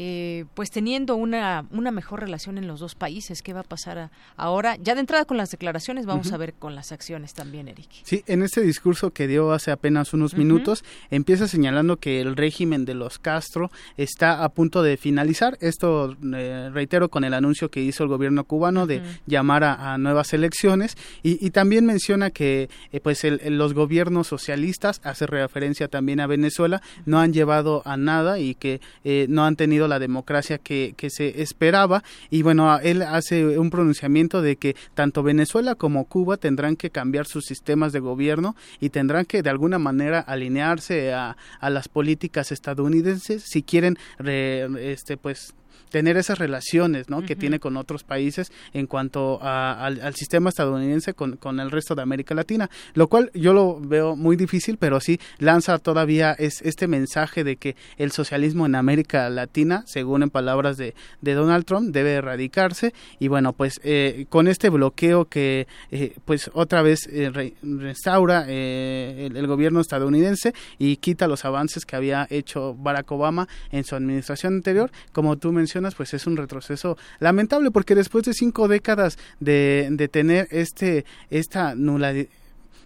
eh, 0.00 0.44
pues 0.54 0.70
teniendo 0.70 1.16
una, 1.16 1.66
una 1.72 1.90
mejor 1.90 2.20
relación 2.20 2.56
en 2.56 2.68
los 2.68 2.78
dos 2.78 2.94
países. 2.94 3.42
¿Qué 3.42 3.52
va 3.52 3.60
a 3.60 3.64
pasar 3.64 3.98
a, 3.98 4.10
ahora? 4.36 4.76
Ya 4.76 4.94
de 4.94 5.00
entrada 5.00 5.24
con 5.24 5.36
las 5.36 5.50
declaraciones, 5.50 6.06
vamos 6.06 6.28
uh 6.28 6.30
-huh. 6.30 6.34
a 6.34 6.38
ver 6.38 6.54
con 6.54 6.76
las 6.76 6.92
acciones 6.92 7.34
también, 7.34 7.66
Eric. 7.66 7.88
Sí, 8.04 8.22
en 8.28 8.42
este 8.42 8.60
discurso 8.60 9.10
que 9.10 9.26
dio 9.26 9.50
hace 9.50 9.72
apenas 9.72 10.14
unos 10.14 10.32
uh 10.32 10.36
-huh. 10.36 10.38
minutos, 10.38 10.84
empieza 11.10 11.48
señalando 11.48 11.96
que 11.96 12.20
el 12.20 12.36
régimen 12.36 12.84
de 12.84 12.94
los 12.94 13.18
Castro 13.18 13.72
está 13.96 14.44
a 14.44 14.48
punto 14.50 14.84
de 14.84 14.96
finalizar. 14.96 15.58
Esto, 15.60 16.16
eh, 16.32 16.70
reitero, 16.72 17.08
con 17.08 17.24
el 17.24 17.34
anuncio 17.34 17.68
que 17.68 17.82
hizo 17.82 18.04
el 18.04 18.08
gobierno 18.08 18.44
cubano 18.44 18.86
de 18.86 18.98
uh 18.98 19.02
-huh. 19.02 19.20
llamar 19.26 19.64
a, 19.64 19.94
a, 19.94 19.98
nuevas 19.98 20.32
elecciones 20.32 20.96
y, 21.24 21.44
y 21.44 21.50
también 21.50 21.86
menciona 21.86 22.30
que 22.30 22.68
eh, 22.92 23.00
pues 23.00 23.24
el, 23.24 23.40
el, 23.42 23.58
los 23.58 23.74
gobiernos 23.74 24.28
socialistas, 24.28 25.00
hace 25.02 25.26
referencia 25.26 25.88
también 25.88 26.20
a 26.20 26.28
Venezuela, 26.28 26.82
no 27.04 27.18
han 27.18 27.32
llevado 27.32 27.82
a 27.84 27.96
nada 27.96 28.38
y 28.38 28.54
que 28.54 28.80
eh, 29.02 29.26
no 29.28 29.44
han 29.44 29.56
tenido 29.56 29.87
la 29.88 29.98
democracia 29.98 30.58
que, 30.58 30.94
que 30.96 31.10
se 31.10 31.42
esperaba. 31.42 32.02
Y 32.30 32.42
bueno, 32.42 32.78
él 32.78 33.02
hace 33.02 33.58
un 33.58 33.70
pronunciamiento 33.70 34.42
de 34.42 34.56
que 34.56 34.76
tanto 34.94 35.22
Venezuela 35.22 35.74
como 35.74 36.04
Cuba 36.04 36.36
tendrán 36.36 36.76
que 36.76 36.90
cambiar 36.90 37.26
sus 37.26 37.44
sistemas 37.44 37.92
de 37.92 38.00
gobierno 38.00 38.54
y 38.80 38.90
tendrán 38.90 39.24
que 39.24 39.42
de 39.42 39.50
alguna 39.50 39.78
manera 39.78 40.20
alinearse 40.20 41.12
a, 41.12 41.36
a 41.60 41.70
las 41.70 41.88
políticas 41.88 42.52
estadounidenses 42.52 43.42
si 43.44 43.62
quieren 43.62 43.98
re, 44.18 44.92
este 44.92 45.16
pues 45.16 45.54
tener 45.90 46.16
esas 46.16 46.38
relaciones 46.38 47.08
¿no? 47.08 47.18
Uh 47.18 47.22
-huh. 47.22 47.26
que 47.26 47.36
tiene 47.36 47.58
con 47.58 47.76
otros 47.76 48.04
países 48.04 48.52
en 48.72 48.86
cuanto 48.86 49.38
a, 49.42 49.84
al, 49.84 50.00
al, 50.00 50.14
sistema 50.14 50.50
estadounidense 50.50 51.14
con, 51.14 51.36
con, 51.36 51.60
el 51.60 51.70
resto 51.70 51.94
de 51.94 52.02
América 52.02 52.34
Latina, 52.34 52.70
lo 52.94 53.08
cual 53.08 53.30
yo 53.34 53.52
lo 53.52 53.80
veo 53.80 54.16
muy 54.16 54.36
difícil, 54.36 54.76
pero 54.78 55.00
sí 55.00 55.20
lanza 55.38 55.78
todavía 55.78 56.32
es, 56.32 56.62
este 56.62 56.86
mensaje 56.86 57.44
de 57.44 57.56
que 57.56 57.76
el 57.96 58.12
socialismo 58.12 58.66
en 58.66 58.74
América 58.74 59.28
Latina, 59.30 59.84
según 59.86 60.22
en 60.22 60.30
palabras 60.30 60.76
de, 60.76 60.94
de 61.20 61.34
Donald 61.34 61.64
Trump, 61.64 61.90
debe 61.92 62.12
erradicarse 62.14 62.92
y 63.18 63.28
bueno, 63.28 63.52
pues 63.52 63.80
eh, 63.84 64.26
con 64.28 64.48
este 64.48 64.70
bloqueo 64.70 65.26
que 65.26 65.66
eh, 65.90 66.14
pues 66.24 66.50
otra 66.54 66.82
vez 66.82 67.08
eh, 67.10 67.30
re, 67.30 67.54
restaura 67.62 68.44
eh, 68.48 69.26
el, 69.26 69.36
el 69.36 69.46
gobierno 69.46 69.80
estadounidense 69.80 70.52
y 70.78 70.96
quita 70.96 71.28
los 71.28 71.44
avances 71.44 71.84
que 71.84 71.96
había 71.96 72.26
hecho 72.30 72.74
Barack 72.74 73.10
Obama 73.12 73.48
en 73.70 73.84
su 73.84 73.94
administración 73.94 74.54
anterior, 74.54 74.90
como 75.12 75.36
tú 75.38 75.52
mencionas 75.52 75.77
pues 75.94 76.14
es 76.14 76.26
un 76.26 76.36
retroceso 76.36 76.96
lamentable 77.20 77.70
porque 77.70 77.94
después 77.94 78.24
de 78.24 78.32
cinco 78.34 78.68
décadas 78.68 79.18
de, 79.40 79.88
de 79.90 80.08
tener 80.08 80.48
este 80.50 81.04
esta 81.30 81.74
nula 81.74 82.12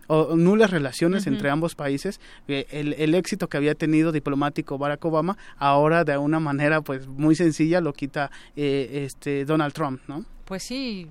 o 0.08 0.36
nulas 0.36 0.70
relaciones 0.70 1.22
uh 1.22 1.30
-huh. 1.30 1.34
entre 1.34 1.50
ambos 1.50 1.74
países 1.74 2.20
eh, 2.48 2.66
el, 2.70 2.94
el, 2.94 3.14
éxito 3.14 3.48
que 3.48 3.56
había 3.56 3.74
tenido 3.74 4.12
diplomático 4.12 4.76
Barack 4.78 5.04
Obama 5.04 5.36
ahora 5.56 6.04
de 6.04 6.18
una 6.18 6.40
manera 6.40 6.80
pues 6.80 7.06
muy 7.06 7.34
sencilla 7.34 7.80
lo 7.80 7.92
quita 7.92 8.30
eh, 8.56 9.04
este 9.06 9.44
Donald 9.44 9.72
Trump 9.72 10.00
no 10.08 10.24
pues 10.52 10.64
sí, 10.64 11.06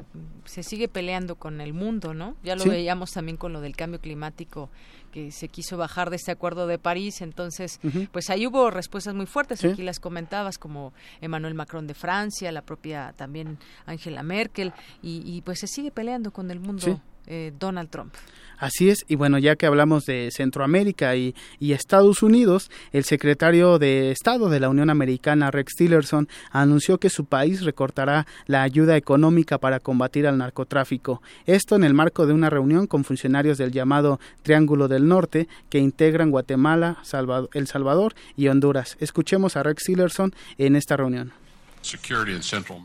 se 0.45 0.61
sigue 0.61 0.87
peleando 0.87 1.33
con 1.35 1.61
el 1.61 1.73
mundo, 1.73 2.13
¿no? 2.13 2.35
Ya 2.43 2.55
lo 2.55 2.61
sí. 2.61 2.69
veíamos 2.69 3.09
también 3.09 3.37
con 3.37 3.51
lo 3.51 3.59
del 3.59 3.75
cambio 3.75 3.99
climático 3.99 4.69
que 5.11 5.31
se 5.31 5.47
quiso 5.47 5.77
bajar 5.77 6.11
de 6.11 6.17
este 6.17 6.29
acuerdo 6.29 6.67
de 6.67 6.77
París, 6.77 7.21
entonces, 7.21 7.79
uh 7.83 7.87
-huh. 7.87 8.09
pues 8.11 8.29
ahí 8.29 8.45
hubo 8.45 8.69
respuestas 8.69 9.15
muy 9.15 9.25
fuertes, 9.25 9.61
sí. 9.61 9.69
aquí 9.69 9.81
las 9.81 9.99
comentabas, 9.99 10.59
como 10.59 10.93
Emmanuel 11.21 11.55
Macron 11.55 11.87
de 11.87 11.95
Francia, 11.95 12.51
la 12.51 12.61
propia 12.61 13.15
también 13.17 13.57
Angela 13.87 14.21
Merkel, 14.21 14.73
y, 15.01 15.23
y 15.25 15.41
pues 15.41 15.57
se 15.61 15.65
sigue 15.65 15.89
peleando 15.89 16.29
con 16.29 16.51
el 16.51 16.59
mundo. 16.59 16.83
Sí. 16.83 16.95
Eh, 17.27 17.51
Donald 17.57 17.89
Trump. 17.89 18.13
Así 18.61 18.91
es, 18.91 19.05
y 19.07 19.15
bueno, 19.15 19.39
ya 19.39 19.55
que 19.55 19.65
hablamos 19.65 20.05
de 20.05 20.29
Centroamérica 20.31 21.15
y, 21.15 21.33
Estados 21.59 22.21
Unidos, 22.21 22.69
el 22.91 23.05
secretario 23.05 23.79
de 23.79 24.11
Estado 24.11 24.49
de 24.49 24.59
la 24.59 24.69
Unión 24.69 24.91
Americana, 24.91 25.49
Rex 25.49 25.73
Tillerson, 25.75 26.29
anunció 26.51 26.99
que 26.99 27.09
su 27.09 27.25
país 27.25 27.63
recortará 27.63 28.27
la 28.45 28.61
ayuda 28.61 28.97
económica 28.97 29.57
para 29.57 29.79
combatir 29.79 30.27
al 30.27 30.37
narcotráfico. 30.37 31.23
Esto 31.47 31.75
en 31.75 31.83
el 31.83 31.95
marco 31.95 32.27
de 32.27 32.33
una 32.33 32.51
reunión 32.51 32.85
con 32.85 33.03
funcionarios 33.03 33.57
del 33.57 33.71
llamado 33.71 34.19
Triángulo 34.43 34.87
del 34.87 35.07
Norte 35.07 35.47
que 35.71 35.79
integran 35.79 36.29
Guatemala, 36.29 36.99
El 37.53 37.65
Salvador 37.65 38.13
y 38.37 38.47
Honduras. 38.47 38.95
Escuchemos 38.99 39.57
a 39.57 39.63
Rex 39.63 39.85
Tillerson 39.85 40.35
en 40.59 40.75
esta 40.75 40.97
reunión. 40.97 41.33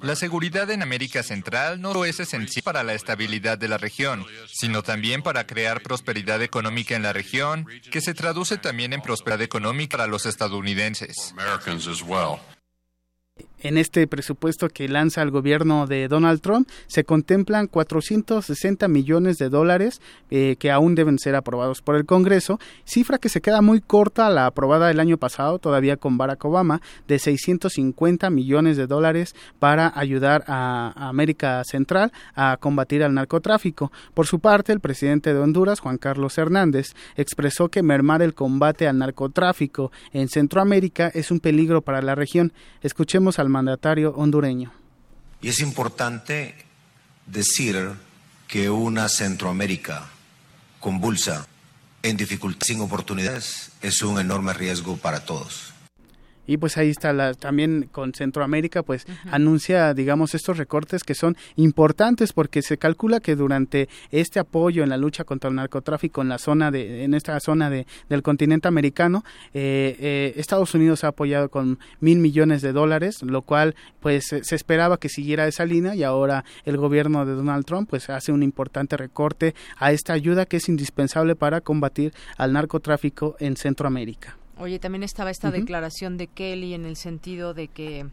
La 0.03 0.17
seguridad 0.17 0.71
en 0.71 0.83
América 0.83 1.23
Central 1.23 1.81
no 1.81 2.05
es 2.05 2.21
esencial 2.21 2.63
para 2.65 2.83
la 2.83 2.95
estabilidad 2.95 3.59
de 3.59 3.69
la 3.69 3.79
región, 3.79 4.25
sino 4.53 4.83
también 4.83 5.23
para 5.23 5.47
crear 5.47 5.83
prosperidad 5.83 6.43
económica 6.43 6.97
en 6.97 7.03
la 7.03 7.13
región, 7.13 7.67
que 7.91 8.01
se 8.01 8.15
traduce 8.15 8.57
también 8.57 8.93
en 8.93 9.03
prosperidad 9.03 9.43
económica 9.43 9.97
para 9.99 10.07
los 10.07 10.27
estadounidenses. 10.27 11.35
En 13.67 13.79
este 13.79 14.07
presupuesto 14.07 14.69
que 14.69 14.89
lanza 14.89 15.23
el 15.23 15.33
gobierno 15.33 15.89
de 15.89 16.07
Donald 16.07 16.41
Trump 16.41 16.69
se 16.87 17.03
contemplan 17.03 17.67
460 17.67 18.87
millones 18.87 19.39
de 19.39 19.49
dólares 19.49 20.01
eh, 20.31 20.55
que 20.61 20.71
aún 20.71 20.95
deben 20.95 21.19
ser 21.19 21.35
aprobados 21.35 21.83
por 21.83 21.97
el 21.97 22.07
Congreso, 22.07 22.61
cifra 22.85 23.19
que 23.19 23.29
se 23.29 23.41
queda 23.41 23.63
muy 23.63 23.81
corta 23.81 24.29
a 24.29 24.31
la 24.31 24.47
aprobada 24.47 24.89
el 24.89 25.01
año 25.01 25.17
pasado, 25.17 25.59
todavía 25.59 25.97
con 25.97 26.17
Barack 26.17 26.45
Obama, 26.45 26.81
de 27.09 27.19
650 27.19 28.31
millones 28.31 28.77
de 28.77 28.87
dólares 28.87 29.35
para 29.59 29.93
ayudar 29.99 30.45
a, 30.47 30.93
América 31.09 31.65
Central 31.65 32.13
a 32.37 32.59
combatir 32.61 33.03
al 33.03 33.15
narcotráfico. 33.15 33.91
Por 34.15 34.29
su 34.29 34.39
parte, 34.39 34.73
el 34.73 34.79
presidente 34.79 35.35
de 35.35 35.41
Honduras, 35.41 35.81
Juan 35.81 35.99
Carlos 35.99 36.39
Hernández, 36.39 36.95
expresó 37.17 37.69
que 37.69 37.83
mermar 37.83 38.23
el 38.23 38.35
combate 38.35 38.87
al 38.87 38.99
narcotráfico 38.99 39.91
en 40.13 40.29
Centroamérica 40.29 41.09
es 41.09 41.33
un 41.33 41.41
peligro 41.41 41.83
para 41.83 42.01
la 42.01 42.15
región. 42.15 42.53
Escuchemos 42.81 43.41
al 43.41 43.56
mandatario 43.57 44.11
hondureño. 44.11 44.71
Y 45.41 45.49
es 45.49 45.61
importante 45.61 46.55
decir 47.27 47.93
que 48.47 48.69
una 48.69 49.09
Centroamérica 49.09 50.07
convulsa, 50.79 51.47
en 52.03 52.17
dificultad, 52.17 52.67
sin 52.67 52.81
oportunidades, 52.81 53.73
es 53.81 54.03
un 54.03 54.21
enorme 54.21 54.53
riesgo 54.53 54.97
para 54.97 55.25
todos 55.25 55.76
y 56.47 56.57
pues 56.57 56.77
ahí 56.77 56.91
está 56.91 57.13
la, 57.13 57.35
también 57.35 57.89
con 57.91 58.15
Centroamérica 58.15 58.83
pues 58.83 59.07
anuncia 59.31 59.95
digamos 59.95 60.35
estos 60.35 60.59
recortes 60.59 61.05
que 61.05 61.15
son 61.15 61.37
importantes 61.57 62.33
porque 62.33 62.63
se 62.63 62.79
calcula 62.79 63.21
que 63.21 63.37
durante 63.37 63.89
este 64.11 64.39
apoyo 64.41 64.83
en 64.83 64.91
la 64.91 64.97
lucha 64.97 65.25
contra 65.25 65.51
el 65.51 65.57
narcotráfico 65.57 66.23
en 66.23 66.29
la 66.29 66.39
zona 66.39 66.71
de 66.71 67.05
en 67.05 67.15
esta 67.15 67.39
zona 67.41 67.71
de, 67.71 67.87
del 68.09 68.23
continente 68.23 68.69
americano 68.69 69.25
eh, 69.55 69.97
eh, 70.01 70.35
Estados 70.37 70.75
Unidos 70.75 71.05
ha 71.05 71.09
apoyado 71.09 71.49
con 71.49 71.79
mil 72.01 72.19
millones 72.19 72.63
de 72.63 72.73
dólares 72.73 73.23
lo 73.23 73.43
cual 73.43 73.75
pues 74.01 74.27
se 74.27 74.55
esperaba 74.55 74.99
que 74.99 75.09
siguiera 75.09 75.47
esa 75.47 75.65
línea 75.65 75.95
y 75.95 76.03
ahora 76.03 76.45
el 76.65 76.77
gobierno 76.77 77.27
de 77.27 77.35
Donald 77.35 77.65
Trump 77.65 77.91
pues 77.91 78.11
hace 78.11 78.33
un 78.33 78.43
importante 78.43 78.97
recorte 78.97 79.55
a 79.77 79.93
esta 79.93 80.13
ayuda 80.13 80.47
que 80.47 80.59
es 80.59 80.69
indispensable 80.69 81.37
para 81.37 81.61
combatir 81.61 82.13
al 82.37 82.53
narcotráfico 82.53 83.37
en 83.39 83.57
Centroamérica. 83.57 84.37
Oye, 84.59 84.79
también 84.79 85.03
estaba 85.03 85.31
esta 85.31 85.51
declaración 85.51 86.17
de 86.17 86.29
Kelly 86.29 86.75
en 86.75 86.87
el 86.87 86.97
sentido 86.97 87.53
de 87.53 87.69
que 87.69 88.07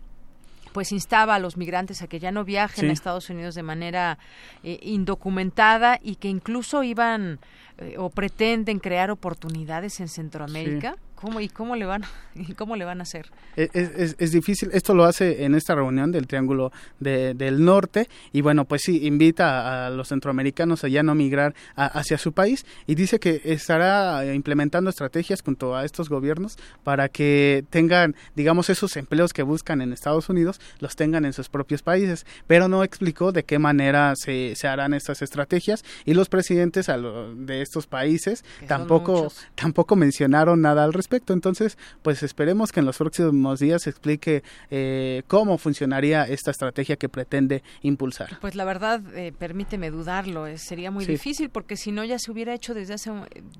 pues 0.74 0.92
instaba 0.92 1.36
a 1.36 1.40
los 1.40 1.56
migrantes 1.56 2.02
a 2.02 2.08
que 2.08 2.20
ya 2.20 2.32
no 2.32 2.44
viajen 2.44 2.90
a 2.90 2.94
Estados 2.94 3.30
Unidos 3.30 3.56
de 3.56 3.64
manera 3.64 4.18
eh, 4.64 4.80
indocumentada 4.82 6.00
y 6.02 6.16
que 6.16 6.28
incluso 6.28 6.84
iban 6.84 7.40
eh, 7.80 7.96
o 7.98 8.10
pretenden 8.10 8.80
crear 8.80 9.10
oportunidades 9.10 10.00
en 10.00 10.08
Centroamérica. 10.08 10.96
¿Cómo, 11.16 11.40
¿Y 11.40 11.48
cómo 11.48 11.78
le 11.78 11.86
van, 11.86 12.04
y 12.36 12.54
cómo 12.54 12.76
le 12.76 12.84
van 12.84 13.00
a 13.00 13.04
hacer? 13.04 13.32
Es, 13.56 14.16
es, 14.20 14.32
difícil. 14.32 14.70
Esto 14.74 14.94
lo 14.94 15.06
hace 15.06 15.46
en 15.46 15.56
esta 15.56 15.74
reunión 15.74 16.12
del 16.12 16.28
Triángulo 16.28 16.72
del 17.00 17.64
Norte 17.64 18.10
y 18.34 18.42
bueno, 18.42 18.66
pues 18.66 18.82
sí, 18.84 19.08
invita 19.08 19.88
a, 19.88 19.90
los 19.90 20.10
centroamericanos 20.10 20.84
a 20.84 20.90
ya 20.90 21.02
no 21.02 21.16
migrar 21.16 21.56
hacia 21.76 22.18
su 22.18 22.34
país 22.34 22.66
y 22.88 22.96
dice 22.96 23.20
que 23.20 23.42
estará 23.46 24.34
implementando 24.34 24.90
estrategias 24.90 25.42
junto 25.42 25.76
a 25.76 25.86
estos 25.86 26.10
gobiernos 26.10 26.58
para 26.84 27.08
que 27.08 27.64
tengan, 27.70 28.16
digamos, 28.36 28.70
esos 28.70 28.98
empleos 28.98 29.32
que 29.32 29.44
buscan 29.44 29.82
en 29.82 29.94
Estados 29.94 30.28
Unidos, 30.30 30.60
los 30.80 30.98
tengan 30.98 31.24
en 31.24 31.32
sus 31.32 31.48
propios 31.48 31.84
países. 31.84 32.26
Pero 32.48 32.68
no 32.68 32.84
explicó 32.84 33.32
de 33.32 33.44
qué 33.44 33.60
manera 33.60 34.14
se, 34.18 34.56
se 34.56 34.68
harán 34.68 34.94
estas 34.94 35.22
estrategias 35.22 35.86
y 36.04 36.14
los 36.16 36.28
presidentes 36.28 36.88
de 36.88 37.63
estos 37.64 37.88
países 37.88 38.44
tampoco, 38.68 39.32
tampoco 39.56 39.96
mencionaron 39.96 40.62
nada 40.62 40.84
al 40.84 40.94
respecto. 40.94 41.34
Entonces, 41.34 41.78
pues 42.02 42.24
esperemos 42.24 42.72
que 42.72 42.80
en 42.80 42.86
los 42.86 42.98
próximos 42.98 43.60
días 43.60 43.84
se 43.84 43.90
explique 43.90 44.44
eh, 44.70 45.24
cómo 45.28 45.58
funcionaría 45.58 46.24
esta 46.24 46.52
estrategia 46.52 46.96
que 46.96 47.10
pretende 47.10 47.64
impulsar. 47.82 48.38
Pues 48.42 48.56
la 48.56 48.66
verdad, 48.66 49.02
eh, 49.16 49.34
permíteme 49.38 49.92
dudarlo, 49.92 50.48
eh, 50.48 50.58
sería 50.58 50.92
muy 50.92 51.06
difícil 51.06 51.50
porque 51.50 51.78
si 51.78 51.92
no 51.92 52.04
ya 52.04 52.20
se 52.20 52.32
hubiera 52.32 52.54
hecho 52.54 52.74
desde 52.74 52.94
hace 52.94 53.12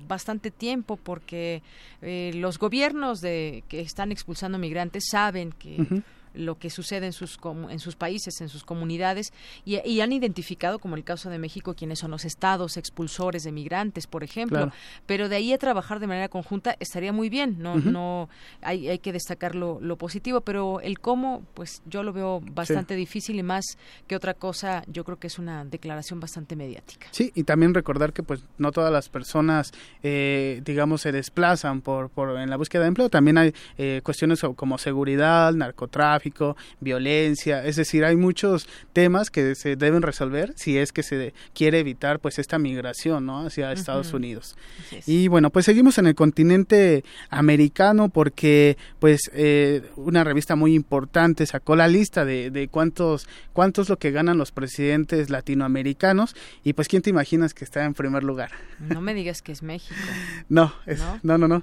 bastante 0.06 0.50
tiempo 0.50 0.96
porque 0.96 1.62
los 2.00 2.58
gobiernos 2.58 3.20
de 3.20 3.64
que 3.68 3.80
están 3.80 4.12
expulsando 4.12 4.58
migrantes 4.58 5.04
saben 5.10 5.52
que 5.52 6.02
lo 6.34 6.58
que 6.58 6.70
sucede 6.70 7.06
en 7.06 7.12
sus, 7.12 7.38
en 7.70 7.78
sus 7.78 7.96
países, 7.96 8.40
en 8.40 8.48
sus 8.48 8.64
comunidades, 8.64 9.32
y, 9.64 10.00
han 10.00 10.12
identificado, 10.12 10.78
como 10.78 10.96
el 10.96 11.04
caso 11.04 11.30
de 11.30 11.38
México, 11.38 11.74
quiénes 11.74 12.00
son 12.00 12.10
los 12.10 12.24
estados 12.24 12.76
expulsores 12.76 13.44
de 13.44 13.52
migrantes, 13.52 14.06
por 14.06 14.22
ejemplo. 14.24 14.70
Pero 15.06 15.28
de 15.28 15.36
ahí 15.36 15.52
a 15.52 15.58
trabajar 15.58 16.00
de 16.00 16.06
manera 16.06 16.28
conjunta 16.28 16.76
estaría 16.80 17.12
muy 17.12 17.28
bien, 17.28 17.56
no, 17.58 17.76
no 17.76 18.28
hay, 18.60 18.88
hay 18.88 18.98
que 18.98 19.12
destacar 19.12 19.54
lo, 19.54 19.96
positivo, 19.96 20.40
pero 20.40 20.80
el 20.80 20.98
cómo, 20.98 21.44
pues 21.54 21.80
yo 21.86 22.02
lo 22.02 22.12
veo 22.12 22.40
bastante 22.52 22.96
difícil 22.96 23.38
y 23.38 23.42
más 23.42 23.78
que 24.06 24.16
otra 24.16 24.34
cosa, 24.34 24.82
yo 24.88 25.04
creo 25.04 25.18
que 25.18 25.28
es 25.28 25.38
una 25.38 25.64
declaración 25.64 26.20
bastante 26.20 26.56
mediática. 26.56 27.06
Sí, 27.12 27.30
y 27.34 27.44
también 27.44 27.74
recordar 27.74 28.12
que 28.12 28.22
pues 28.22 28.42
no 28.58 28.72
todas 28.72 28.92
las 28.92 29.08
personas, 29.08 29.72
eh, 30.02 30.60
digamos, 30.64 31.02
se 31.02 31.12
desplazan 31.12 31.80
por, 31.80 32.10
por 32.10 32.36
en 32.38 32.50
la 32.50 32.56
búsqueda 32.56 32.82
de 32.82 32.88
empleo, 32.88 33.08
también 33.08 33.38
hay 33.38 33.54
eh, 33.78 34.00
cuestiones 34.02 34.40
como 34.56 34.78
seguridad, 34.78 35.52
narcotráfico, 35.52 36.23
violencia, 36.80 37.64
es 37.64 37.76
decir, 37.76 38.04
hay 38.04 38.16
muchos 38.16 38.68
temas 38.92 39.30
que 39.30 39.54
se 39.54 39.76
deben 39.76 40.02
resolver 40.02 40.52
si 40.56 40.78
es 40.78 40.92
que 40.92 41.02
se 41.02 41.34
quiere 41.54 41.80
evitar 41.80 42.20
pues 42.20 42.38
esta 42.38 42.58
migración 42.58 43.26
¿no? 43.26 43.46
hacia 43.46 43.72
Estados 43.72 44.12
Unidos. 44.12 44.56
Y 45.06 45.28
bueno, 45.28 45.50
pues 45.50 45.66
seguimos 45.66 45.98
en 45.98 46.06
el 46.06 46.14
continente 46.14 47.04
americano 47.30 48.08
porque 48.08 48.76
pues 48.98 49.30
eh, 49.32 49.82
una 49.96 50.24
revista 50.24 50.56
muy 50.56 50.74
importante 50.74 51.46
sacó 51.46 51.76
la 51.76 51.88
lista 51.88 52.24
de, 52.24 52.50
de 52.50 52.68
cuántos 52.68 53.26
cuánto 53.52 53.82
es 53.82 53.88
lo 53.88 53.98
que 53.98 54.10
ganan 54.10 54.38
los 54.38 54.52
presidentes 54.52 55.30
latinoamericanos 55.30 56.34
y 56.62 56.72
pues 56.72 56.88
quién 56.88 57.02
te 57.02 57.10
imaginas 57.10 57.54
que 57.54 57.64
está 57.64 57.84
en 57.84 57.94
primer 57.94 58.22
lugar. 58.24 58.50
No 58.80 59.00
me 59.00 59.14
digas 59.14 59.42
que 59.42 59.52
es 59.52 59.62
México. 59.62 59.94
no, 60.48 60.72
¿No? 61.22 61.38
¿No? 61.38 61.48
no, 61.48 61.62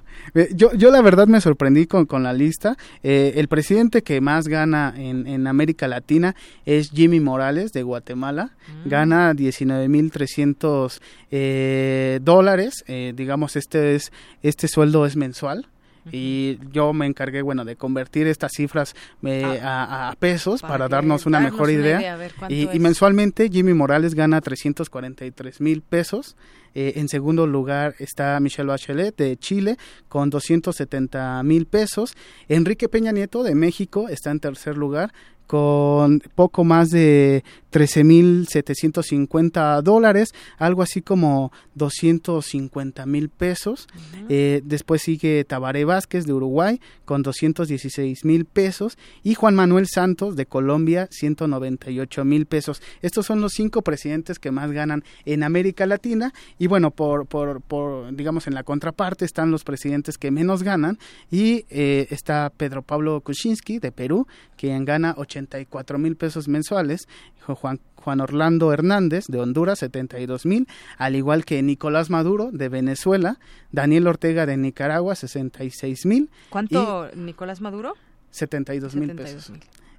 Yo, 0.54 0.72
yo 0.74 0.90
la 0.90 1.02
verdad 1.02 1.26
me 1.26 1.40
sorprendí 1.40 1.86
con, 1.86 2.06
con 2.06 2.22
la 2.22 2.32
lista. 2.32 2.76
Eh, 3.02 3.34
el 3.36 3.48
presidente 3.48 4.02
que 4.02 4.20
más 4.20 4.48
gana 4.52 4.94
en, 4.96 5.26
en 5.26 5.48
América 5.48 5.88
Latina 5.88 6.36
es 6.64 6.90
Jimmy 6.90 7.18
Morales 7.18 7.72
de 7.72 7.82
Guatemala. 7.82 8.52
Mm. 8.84 8.88
Gana 8.88 9.32
19.300 9.32 11.00
eh, 11.32 12.20
dólares. 12.22 12.84
Eh, 12.86 13.12
digamos, 13.16 13.56
este, 13.56 13.96
es, 13.96 14.12
este 14.42 14.68
sueldo 14.68 15.06
es 15.06 15.16
mensual 15.16 15.66
y 16.10 16.58
yo 16.72 16.92
me 16.92 17.06
encargué, 17.06 17.42
bueno, 17.42 17.64
de 17.64 17.76
convertir 17.76 18.26
estas 18.26 18.52
cifras 18.56 18.96
eh, 19.22 19.60
ah. 19.62 20.10
a, 20.10 20.16
pesos 20.16 20.60
para, 20.60 20.88
darnos 20.88 21.26
una 21.26 21.38
mejor 21.38 21.70
idea. 21.70 22.18
y, 22.48 22.66
mensualmente 22.80 23.48
Jimmy 23.48 23.72
Morales 23.74 24.14
gana 24.14 24.40
343 24.40 25.60
mil 25.60 25.82
pesos. 25.82 26.36
Eh, 26.74 26.94
en 26.96 27.08
segundo 27.08 27.46
lugar 27.46 27.94
está 27.98 28.38
Michelle 28.40 28.68
Bachelet 28.68 29.16
de 29.16 29.36
Chile 29.36 29.76
con 30.08 30.30
270 30.30 31.42
mil 31.42 31.66
pesos. 31.66 32.14
Enrique 32.48 32.88
Peña 32.88 33.12
Nieto 33.12 33.42
de 33.42 33.54
México 33.54 34.08
está 34.08 34.30
en 34.30 34.40
tercer 34.40 34.76
lugar 34.76 35.12
con 35.46 36.20
poco 36.34 36.64
más 36.64 36.90
de 36.90 37.44
13.750 37.72 39.82
dólares, 39.82 40.34
algo 40.58 40.82
así 40.82 41.00
como 41.02 41.50
250 41.74 43.06
mil 43.06 43.30
pesos. 43.30 43.88
Eh, 44.28 44.60
después 44.64 45.02
sigue 45.02 45.44
Tabaré 45.44 45.84
Vázquez 45.84 46.26
de 46.26 46.32
Uruguay 46.32 46.80
con 47.04 47.22
216 47.22 48.24
mil 48.24 48.44
pesos 48.44 48.98
y 49.22 49.34
Juan 49.34 49.54
Manuel 49.54 49.86
Santos 49.88 50.36
de 50.36 50.46
Colombia 50.46 51.08
198 51.10 52.24
mil 52.24 52.46
pesos. 52.46 52.82
Estos 53.00 53.26
son 53.26 53.40
los 53.40 53.52
cinco 53.52 53.82
presidentes 53.82 54.38
que 54.38 54.50
más 54.50 54.70
ganan 54.70 55.04
en 55.24 55.42
América 55.42 55.86
Latina 55.86 56.32
y 56.58 56.66
bueno, 56.66 56.90
por, 56.90 57.26
por, 57.26 57.62
por 57.62 58.14
digamos 58.14 58.46
en 58.46 58.54
la 58.54 58.62
contraparte 58.62 59.24
están 59.24 59.50
los 59.50 59.64
presidentes 59.64 60.18
que 60.18 60.30
menos 60.30 60.62
ganan 60.62 60.98
y 61.30 61.64
eh, 61.70 62.06
está 62.10 62.52
Pedro 62.56 62.82
Pablo 62.82 63.20
Kuczynski 63.20 63.78
de 63.78 63.92
Perú, 63.92 64.26
quien 64.56 64.84
gana 64.84 65.14
84 65.32 65.98
mil 65.98 66.16
pesos 66.16 66.48
mensuales, 66.48 67.08
Juan, 67.40 67.80
Juan 67.96 68.20
Orlando 68.20 68.72
Hernández 68.72 69.24
de 69.28 69.40
Honduras 69.40 69.78
72 69.78 70.46
mil, 70.46 70.68
al 70.98 71.16
igual 71.16 71.44
que 71.44 71.62
Nicolás 71.62 72.10
Maduro 72.10 72.50
de 72.52 72.68
Venezuela, 72.68 73.38
Daniel 73.70 74.06
Ortega 74.06 74.46
de 74.46 74.56
Nicaragua 74.56 75.14
66 75.14 76.06
mil. 76.06 76.30
¿Cuánto 76.50 77.08
Nicolás 77.14 77.60
Maduro? 77.60 77.94
72 78.30 78.94
mil 78.96 79.14
pesos. 79.14 79.52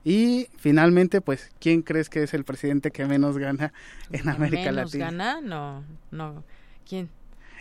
Y 0.05 0.47
finalmente, 0.57 1.21
pues, 1.21 1.49
¿quién 1.59 1.81
crees 1.81 2.09
que 2.09 2.23
es 2.23 2.33
el 2.33 2.43
presidente 2.43 2.91
que 2.91 3.05
menos 3.05 3.37
gana 3.37 3.71
en 4.11 4.27
América 4.27 4.71
¿Menos 4.71 4.93
Latina? 4.93 5.05
gana? 5.05 5.41
No, 5.41 5.83
no. 6.11 6.43
¿Quién? 6.87 7.09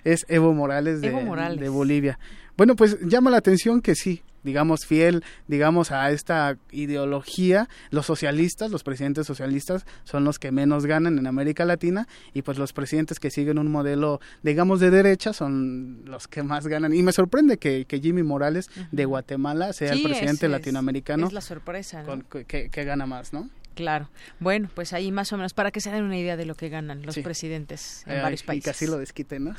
Es 0.04 0.26
Evo 0.28 0.52
Morales 0.52 1.00
de, 1.00 1.10
de 1.10 1.68
Bolivia. 1.68 2.18
Bueno, 2.56 2.74
pues 2.74 2.98
llama 3.02 3.30
la 3.30 3.36
atención 3.36 3.80
que 3.80 3.94
sí, 3.94 4.22
digamos, 4.42 4.80
fiel, 4.86 5.24
digamos, 5.46 5.90
a 5.90 6.10
esta 6.10 6.56
ideología, 6.70 7.68
los 7.90 8.06
socialistas, 8.06 8.70
los 8.70 8.82
presidentes 8.82 9.26
socialistas 9.26 9.86
son 10.04 10.24
los 10.24 10.38
que 10.38 10.52
menos 10.52 10.86
ganan 10.86 11.18
en 11.18 11.26
América 11.26 11.64
Latina 11.64 12.08
y 12.34 12.42
pues 12.42 12.58
los 12.58 12.72
presidentes 12.72 13.18
que 13.18 13.30
siguen 13.30 13.58
un 13.58 13.70
modelo, 13.70 14.20
digamos, 14.42 14.80
de 14.80 14.90
derecha 14.90 15.32
son 15.32 16.02
los 16.04 16.28
que 16.28 16.42
más 16.42 16.66
ganan. 16.66 16.94
Y 16.94 17.02
me 17.02 17.12
sorprende 17.12 17.58
que, 17.58 17.86
Jimmy 18.02 18.22
Morales 18.22 18.68
de 18.90 19.04
Guatemala 19.04 19.72
sea 19.72 19.92
el 19.92 20.02
presidente 20.02 20.48
latinoamericano. 20.48 21.26
Es 21.26 21.32
la 21.32 21.40
sorpresa, 21.40 22.04
que 22.48 22.84
gana 22.84 23.06
más, 23.06 23.32
¿no? 23.32 23.48
Claro. 23.74 24.08
Bueno, 24.38 24.68
pues 24.74 24.92
ahí 24.92 25.10
más 25.10 25.32
o 25.32 25.36
menos 25.36 25.54
para 25.54 25.70
que 25.70 25.80
se 25.80 25.90
den 25.90 26.04
una 26.04 26.18
idea 26.18 26.36
de 26.36 26.44
lo 26.44 26.54
que 26.54 26.68
ganan 26.68 27.04
los 27.04 27.18
presidentes 27.18 28.04
en 28.06 28.22
varios 28.22 28.42
países. 28.42 28.66
Y 28.66 28.70
casi 28.70 28.86
lo 28.86 28.98
desquiten, 28.98 29.44
¿no? 29.44 29.54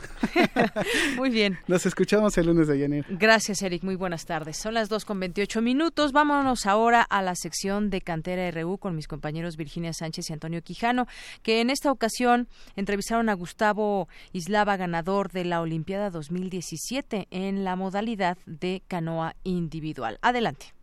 muy 1.17 1.29
bien. 1.29 1.57
Nos 1.67 1.85
escuchamos 1.85 2.37
el 2.37 2.47
lunes 2.47 2.67
de 2.67 2.83
enero. 2.83 3.07
Gracias, 3.09 3.61
Eric. 3.61 3.83
Muy 3.83 3.95
buenas 3.95 4.25
tardes. 4.25 4.57
Son 4.57 4.73
las 4.73 4.89
2 4.89 5.05
con 5.05 5.19
28 5.19 5.61
minutos. 5.61 6.11
Vámonos 6.11 6.65
ahora 6.65 7.01
a 7.01 7.21
la 7.21 7.35
sección 7.35 7.89
de 7.89 8.01
Cantera 8.01 8.49
RU 8.51 8.77
con 8.77 8.95
mis 8.95 9.07
compañeros 9.07 9.57
Virginia 9.57 9.93
Sánchez 9.93 10.29
y 10.29 10.33
Antonio 10.33 10.61
Quijano, 10.61 11.07
que 11.41 11.61
en 11.61 11.69
esta 11.69 11.91
ocasión 11.91 12.47
entrevistaron 12.75 13.29
a 13.29 13.33
Gustavo 13.33 14.07
Islava, 14.31 14.77
ganador 14.77 15.31
de 15.31 15.45
la 15.45 15.61
Olimpiada 15.61 16.09
2017 16.09 17.27
en 17.31 17.63
la 17.63 17.75
modalidad 17.75 18.37
de 18.45 18.83
canoa 18.87 19.35
individual. 19.43 20.19
Adelante. 20.21 20.73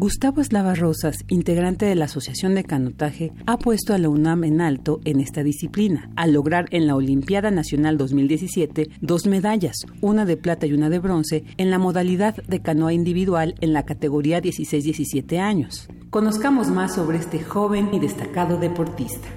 Gustavo 0.00 0.40
Eslava 0.40 0.74
Rosas, 0.74 1.26
integrante 1.28 1.84
de 1.84 1.94
la 1.94 2.06
Asociación 2.06 2.54
de 2.54 2.64
Canotaje, 2.64 3.34
ha 3.44 3.58
puesto 3.58 3.92
a 3.92 3.98
la 3.98 4.08
UNAM 4.08 4.44
en 4.44 4.62
alto 4.62 4.98
en 5.04 5.20
esta 5.20 5.42
disciplina, 5.42 6.08
al 6.16 6.32
lograr 6.32 6.68
en 6.70 6.86
la 6.86 6.96
Olimpiada 6.96 7.50
Nacional 7.50 7.98
2017 7.98 8.88
dos 9.02 9.26
medallas, 9.26 9.76
una 10.00 10.24
de 10.24 10.38
plata 10.38 10.64
y 10.64 10.72
una 10.72 10.88
de 10.88 11.00
bronce, 11.00 11.44
en 11.58 11.70
la 11.70 11.78
modalidad 11.78 12.34
de 12.34 12.62
canoa 12.62 12.94
individual 12.94 13.56
en 13.60 13.74
la 13.74 13.84
categoría 13.84 14.40
16-17 14.40 15.38
años. 15.38 15.86
Conozcamos 16.08 16.70
más 16.70 16.94
sobre 16.94 17.18
este 17.18 17.44
joven 17.44 17.90
y 17.92 17.98
destacado 17.98 18.56
deportista. 18.56 19.28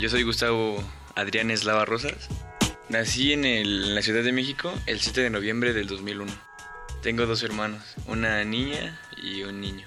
Yo 0.00 0.08
soy 0.08 0.22
Gustavo 0.22 0.78
Adrián 1.14 1.50
Eslava 1.50 1.84
Rosas 1.84 2.30
Nací 2.88 3.34
en, 3.34 3.94
la 3.94 4.00
Ciudad 4.00 4.24
de 4.24 4.32
México 4.32 4.72
el 4.86 4.98
7 4.98 5.20
de 5.20 5.28
noviembre 5.28 5.74
del 5.74 5.86
2001. 5.88 6.32
Tengo 7.02 7.26
dos 7.26 7.42
hermanos, 7.42 7.82
una 8.06 8.42
niña 8.44 8.98
y 9.22 9.42
un 9.42 9.60
niño. 9.60 9.84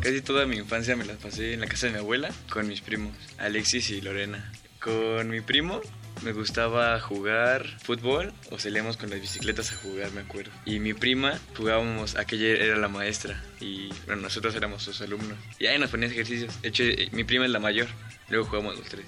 Casi 0.00 0.22
toda 0.22 0.46
mi 0.46 0.56
infancia 0.56 0.94
me 0.94 1.04
la 1.04 1.14
pasé 1.14 1.54
en 1.54 1.60
la 1.60 1.66
casa 1.66 1.86
de 1.88 1.94
mi 1.94 1.98
abuela 1.98 2.30
con 2.48 2.68
mis 2.68 2.80
primos, 2.80 3.12
Alexis 3.38 3.90
y 3.90 4.00
Lorena. 4.00 4.52
Con 4.80 5.30
mi 5.30 5.40
primo 5.40 5.80
me 6.22 6.32
gustaba 6.32 7.00
jugar 7.00 7.66
fútbol 7.82 8.32
o 8.52 8.58
salíamos 8.60 8.96
con 8.96 9.10
las 9.10 9.20
bicicletas 9.20 9.72
a 9.72 9.76
jugar, 9.76 10.12
me 10.12 10.20
acuerdo. 10.20 10.52
Y 10.64 10.78
mi 10.78 10.94
prima 10.94 11.40
jugábamos, 11.56 12.14
aquella 12.14 12.50
era 12.50 12.76
la 12.76 12.88
maestra 12.88 13.42
y 13.60 13.88
bueno, 14.06 14.22
nosotros 14.22 14.54
éramos 14.54 14.84
sus 14.84 15.00
alumnos. 15.00 15.36
Y 15.58 15.66
ahí 15.66 15.76
nos 15.76 15.90
ponían 15.90 16.12
ejercicios. 16.12 16.62
De 16.62 16.68
hecho, 16.68 16.84
mi 17.10 17.24
prima 17.24 17.46
es 17.46 17.50
la 17.50 17.58
mayor, 17.58 17.88
luego 18.28 18.44
jugamos 18.44 18.78
los 18.78 18.88
tres. 18.88 19.06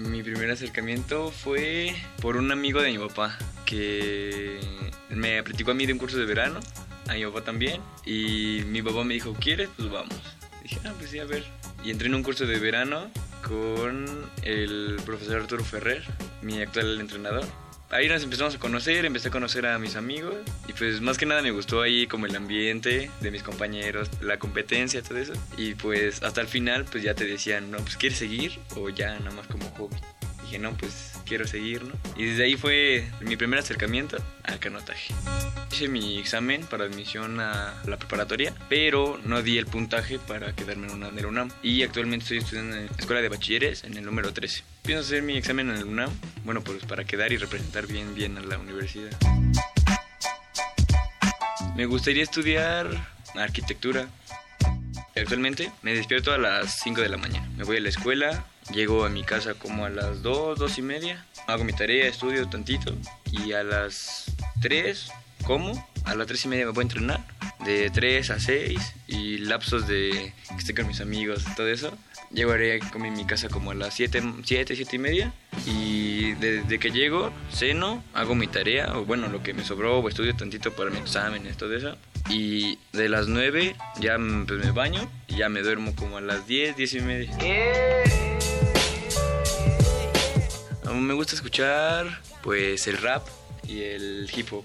Mi 0.00 0.22
primer 0.22 0.50
acercamiento 0.50 1.30
fue 1.30 1.94
por 2.22 2.38
un 2.38 2.50
amigo 2.52 2.80
de 2.80 2.90
mi 2.90 2.98
papá 2.98 3.36
que 3.66 4.58
me 5.10 5.42
platicó 5.42 5.72
a 5.72 5.74
mí 5.74 5.84
de 5.84 5.92
un 5.92 5.98
curso 5.98 6.16
de 6.16 6.24
verano, 6.24 6.58
a 7.06 7.12
mi 7.12 7.24
papá 7.26 7.42
también, 7.42 7.82
y 8.06 8.62
mi 8.66 8.80
papá 8.80 9.04
me 9.04 9.12
dijo, 9.12 9.34
¿quieres? 9.34 9.68
Pues 9.76 9.90
vamos. 9.90 10.14
dije, 10.62 10.80
ah, 10.86 10.94
pues 10.96 11.10
sí, 11.10 11.18
a 11.18 11.26
ver. 11.26 11.44
Y 11.84 11.90
entré 11.90 12.08
en 12.08 12.14
un 12.14 12.22
curso 12.22 12.46
de 12.46 12.58
verano 12.58 13.10
con 13.46 14.06
el 14.42 14.96
profesor 15.04 15.42
Arturo 15.42 15.62
Ferrer, 15.62 16.02
mi 16.40 16.62
actual 16.62 16.98
entrenador 16.98 17.44
ahí 17.90 18.08
nos 18.08 18.22
empezamos 18.22 18.54
a 18.54 18.58
conocer, 18.58 19.04
empecé 19.04 19.28
a 19.28 19.30
conocer 19.30 19.66
a 19.66 19.78
mis 19.78 19.96
amigos 19.96 20.34
y 20.68 20.72
pues 20.72 21.00
más 21.00 21.18
que 21.18 21.26
nada 21.26 21.42
me 21.42 21.50
gustó 21.50 21.82
ahí 21.82 22.06
como 22.06 22.26
el 22.26 22.34
ambiente 22.34 23.10
de 23.20 23.30
mis 23.30 23.42
compañeros, 23.42 24.08
la 24.20 24.38
competencia, 24.38 25.02
todo 25.02 25.18
eso. 25.18 25.32
Y 25.56 25.74
pues 25.74 26.22
hasta 26.22 26.40
el 26.40 26.46
final 26.46 26.84
pues 26.84 27.02
ya 27.04 27.14
te 27.14 27.24
decían, 27.24 27.70
no, 27.70 27.78
pues 27.78 27.96
quieres 27.96 28.18
seguir 28.18 28.58
o 28.76 28.88
ya 28.88 29.18
nada 29.18 29.32
más 29.32 29.46
como 29.46 29.68
hobby. 29.70 29.96
dije, 30.42 30.58
no, 30.58 30.72
pues 30.76 31.09
quiero 31.30 31.46
seguir, 31.46 31.84
¿no? 31.84 31.94
Y 32.16 32.24
desde 32.24 32.42
ahí 32.42 32.56
fue 32.56 33.08
mi 33.20 33.36
primer 33.36 33.60
acercamiento 33.60 34.18
al 34.42 34.58
canotaje. 34.58 35.14
Hice 35.70 35.86
mi 35.86 36.18
examen 36.18 36.66
para 36.66 36.86
admisión 36.86 37.38
a 37.38 37.80
la 37.86 37.96
preparatoria, 37.98 38.52
pero 38.68 39.16
no 39.24 39.40
di 39.40 39.56
el 39.56 39.66
puntaje 39.66 40.18
para 40.18 40.56
quedarme 40.56 40.88
en, 40.88 40.94
una, 40.94 41.08
en 41.08 41.16
el 41.20 41.26
UNAM. 41.26 41.52
Y 41.62 41.84
actualmente 41.84 42.24
estoy 42.24 42.38
estudiando 42.38 42.76
en 42.76 42.86
la 42.86 42.92
Escuela 42.98 43.22
de 43.22 43.28
Bachilleres 43.28 43.84
en 43.84 43.96
el 43.96 44.04
número 44.04 44.32
13. 44.32 44.64
Pienso 44.82 45.04
hacer 45.04 45.22
mi 45.22 45.36
examen 45.36 45.70
en 45.70 45.76
el 45.76 45.84
UNAM, 45.84 46.10
bueno, 46.44 46.62
pues 46.62 46.84
para 46.84 47.04
quedar 47.04 47.30
y 47.32 47.36
representar 47.36 47.86
bien, 47.86 48.12
bien 48.12 48.36
a 48.36 48.40
la 48.40 48.58
universidad. 48.58 49.16
Me 51.76 51.86
gustaría 51.86 52.24
estudiar 52.24 52.88
arquitectura. 53.36 54.08
Actualmente 55.14 55.70
me 55.82 55.94
despierto 55.94 56.32
a 56.32 56.38
las 56.38 56.80
5 56.80 57.00
de 57.00 57.08
la 57.08 57.18
mañana. 57.18 57.48
Me 57.56 57.62
voy 57.62 57.76
a 57.76 57.80
la 57.80 57.88
escuela, 57.88 58.46
Llego 58.72 59.04
a 59.04 59.08
mi 59.08 59.24
casa 59.24 59.54
como 59.54 59.84
a 59.84 59.90
las 59.90 60.22
2, 60.22 60.58
2 60.58 60.78
y 60.78 60.82
media. 60.82 61.26
Hago 61.46 61.64
mi 61.64 61.72
tarea, 61.72 62.06
estudio 62.06 62.48
tantito. 62.48 62.94
Y 63.32 63.52
a 63.52 63.64
las 63.64 64.32
3 64.62 65.10
como. 65.44 65.88
A 66.04 66.14
las 66.14 66.26
3 66.28 66.44
y 66.44 66.48
media 66.48 66.66
me 66.66 66.72
voy 66.72 66.82
a 66.82 66.86
entrenar. 66.86 67.26
De 67.64 67.90
3 67.90 68.30
a 68.30 68.38
6. 68.38 68.94
Y 69.08 69.38
lapsos 69.38 69.88
de 69.88 70.32
que 70.48 70.56
esté 70.56 70.74
con 70.74 70.86
mis 70.86 71.00
amigos, 71.00 71.44
todo 71.56 71.68
eso. 71.68 71.96
Llegaré 72.30 72.80
a 72.80 72.98
mi 72.98 73.24
casa 73.24 73.48
como 73.48 73.72
a 73.72 73.74
las 73.74 73.94
7, 73.94 74.22
7, 74.44 74.76
7 74.76 74.96
y 74.96 74.98
media. 75.00 75.34
Y 75.66 76.32
desde 76.34 76.78
que 76.78 76.90
llego, 76.90 77.32
ceno, 77.52 78.04
hago 78.14 78.36
mi 78.36 78.46
tarea. 78.46 78.96
O 78.96 79.04
bueno, 79.04 79.26
lo 79.28 79.42
que 79.42 79.52
me 79.52 79.64
sobró, 79.64 79.98
o 79.98 80.08
estudio 80.08 80.36
tantito 80.36 80.72
para 80.72 80.90
mi 80.90 80.98
examen, 80.98 81.42
todo 81.56 81.74
eso. 81.74 81.96
Y 82.28 82.78
de 82.92 83.08
las 83.08 83.26
9 83.26 83.74
ya 84.00 84.16
pues, 84.46 84.64
me 84.64 84.70
baño 84.70 85.10
y 85.26 85.38
ya 85.38 85.48
me 85.48 85.62
duermo 85.62 85.96
como 85.96 86.18
a 86.18 86.20
las 86.20 86.46
10, 86.46 86.76
10 86.76 86.94
y 86.94 87.00
media. 87.00 88.29
Me 90.94 91.14
gusta 91.14 91.34
escuchar 91.34 92.20
pues 92.42 92.86
el 92.86 92.98
rap 92.98 93.26
y 93.66 93.82
el 93.82 94.28
hip 94.34 94.52
hop. 94.52 94.64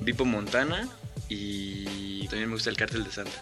Vipo 0.00 0.24
Montana 0.24 0.88
y 1.28 2.26
también 2.28 2.48
me 2.48 2.54
gusta 2.54 2.70
el 2.70 2.76
Cártel 2.76 3.04
de 3.04 3.10
Santa. 3.10 3.38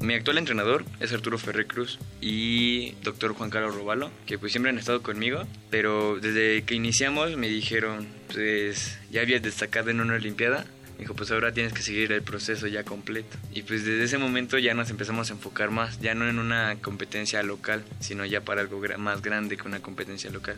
Mi 0.00 0.14
actual 0.14 0.38
entrenador 0.38 0.84
es 1.00 1.12
Arturo 1.12 1.36
Ferrer 1.36 1.66
Cruz 1.66 1.98
y 2.20 2.92
doctor 3.02 3.34
Juan 3.34 3.50
Carlos 3.50 3.74
Robalo, 3.74 4.12
que 4.24 4.38
pues 4.38 4.52
siempre 4.52 4.70
han 4.70 4.78
estado 4.78 5.02
conmigo, 5.02 5.44
pero 5.68 6.20
desde 6.20 6.62
que 6.62 6.76
iniciamos 6.76 7.36
me 7.36 7.48
dijeron, 7.48 8.06
pues 8.32 8.98
ya 9.10 9.22
habías 9.22 9.42
destacado 9.42 9.90
en 9.90 10.00
una 10.00 10.14
Olimpiada, 10.14 10.64
me 10.96 11.00
dijo, 11.00 11.14
pues 11.14 11.30
ahora 11.30 11.52
tienes 11.52 11.72
que 11.72 11.82
seguir 11.82 12.10
el 12.12 12.22
proceso 12.22 12.66
ya 12.66 12.84
completo. 12.84 13.36
Y 13.52 13.62
pues 13.62 13.84
desde 13.84 14.04
ese 14.04 14.18
momento 14.18 14.58
ya 14.58 14.74
nos 14.74 14.90
empezamos 14.90 15.30
a 15.30 15.34
enfocar 15.34 15.70
más, 15.70 16.00
ya 16.00 16.14
no 16.14 16.28
en 16.28 16.38
una 16.38 16.76
competencia 16.80 17.42
local, 17.42 17.84
sino 18.00 18.24
ya 18.24 18.40
para 18.40 18.62
algo 18.62 18.80
más 18.98 19.22
grande 19.22 19.56
que 19.56 19.68
una 19.68 19.80
competencia 19.80 20.30
local. 20.30 20.56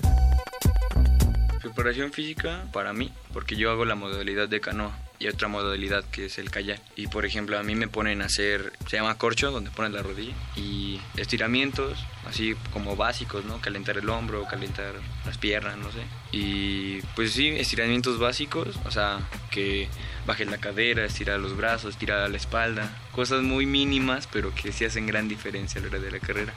Preparación 1.60 2.12
física 2.12 2.65
para 2.73 2.93
mí, 2.93 3.12
porque 3.32 3.56
yo 3.56 3.70
hago 3.70 3.85
la 3.85 3.97
modalidad 3.97 4.48
de 4.48 4.60
canoa 4.60 4.97
y 5.18 5.28
otra 5.28 5.48
modalidad 5.48 6.04
que 6.04 6.26
es 6.26 6.38
el 6.38 6.50
kayak. 6.50 6.80
Y 6.96 7.08
por 7.08 7.26
ejemplo, 7.26 7.58
a 7.58 7.62
mí 7.62 7.74
me 7.74 7.88
ponen 7.88 8.22
a 8.22 8.26
hacer, 8.26 8.72
se 8.86 8.96
llama 8.96 9.18
corcho, 9.18 9.50
donde 9.50 9.70
pones 9.70 9.92
la 9.92 10.02
rodilla, 10.02 10.34
y 10.56 11.00
estiramientos, 11.16 11.98
así 12.26 12.54
como 12.72 12.96
básicos, 12.96 13.44
¿no? 13.44 13.60
Calentar 13.60 13.98
el 13.98 14.08
hombro, 14.08 14.44
calentar 14.44 14.94
las 15.24 15.38
piernas, 15.38 15.76
no 15.76 15.90
sé. 15.90 16.02
Y 16.32 17.00
pues 17.16 17.32
sí, 17.32 17.48
estiramientos 17.48 18.18
básicos, 18.18 18.76
o 18.84 18.90
sea, 18.90 19.20
que 19.50 19.88
baje 20.26 20.44
la 20.44 20.58
cadera, 20.58 21.04
estirar 21.04 21.40
los 21.40 21.56
brazos, 21.56 21.94
estirar 21.94 22.28
la 22.30 22.36
espalda. 22.36 22.96
Cosas 23.12 23.42
muy 23.42 23.66
mínimas, 23.66 24.28
pero 24.32 24.54
que 24.54 24.72
sí 24.72 24.84
hacen 24.84 25.06
gran 25.06 25.28
diferencia 25.28 25.80
a 25.80 25.82
la 25.82 25.88
hora 25.88 25.98
de 25.98 26.10
la 26.10 26.20
carrera. 26.20 26.54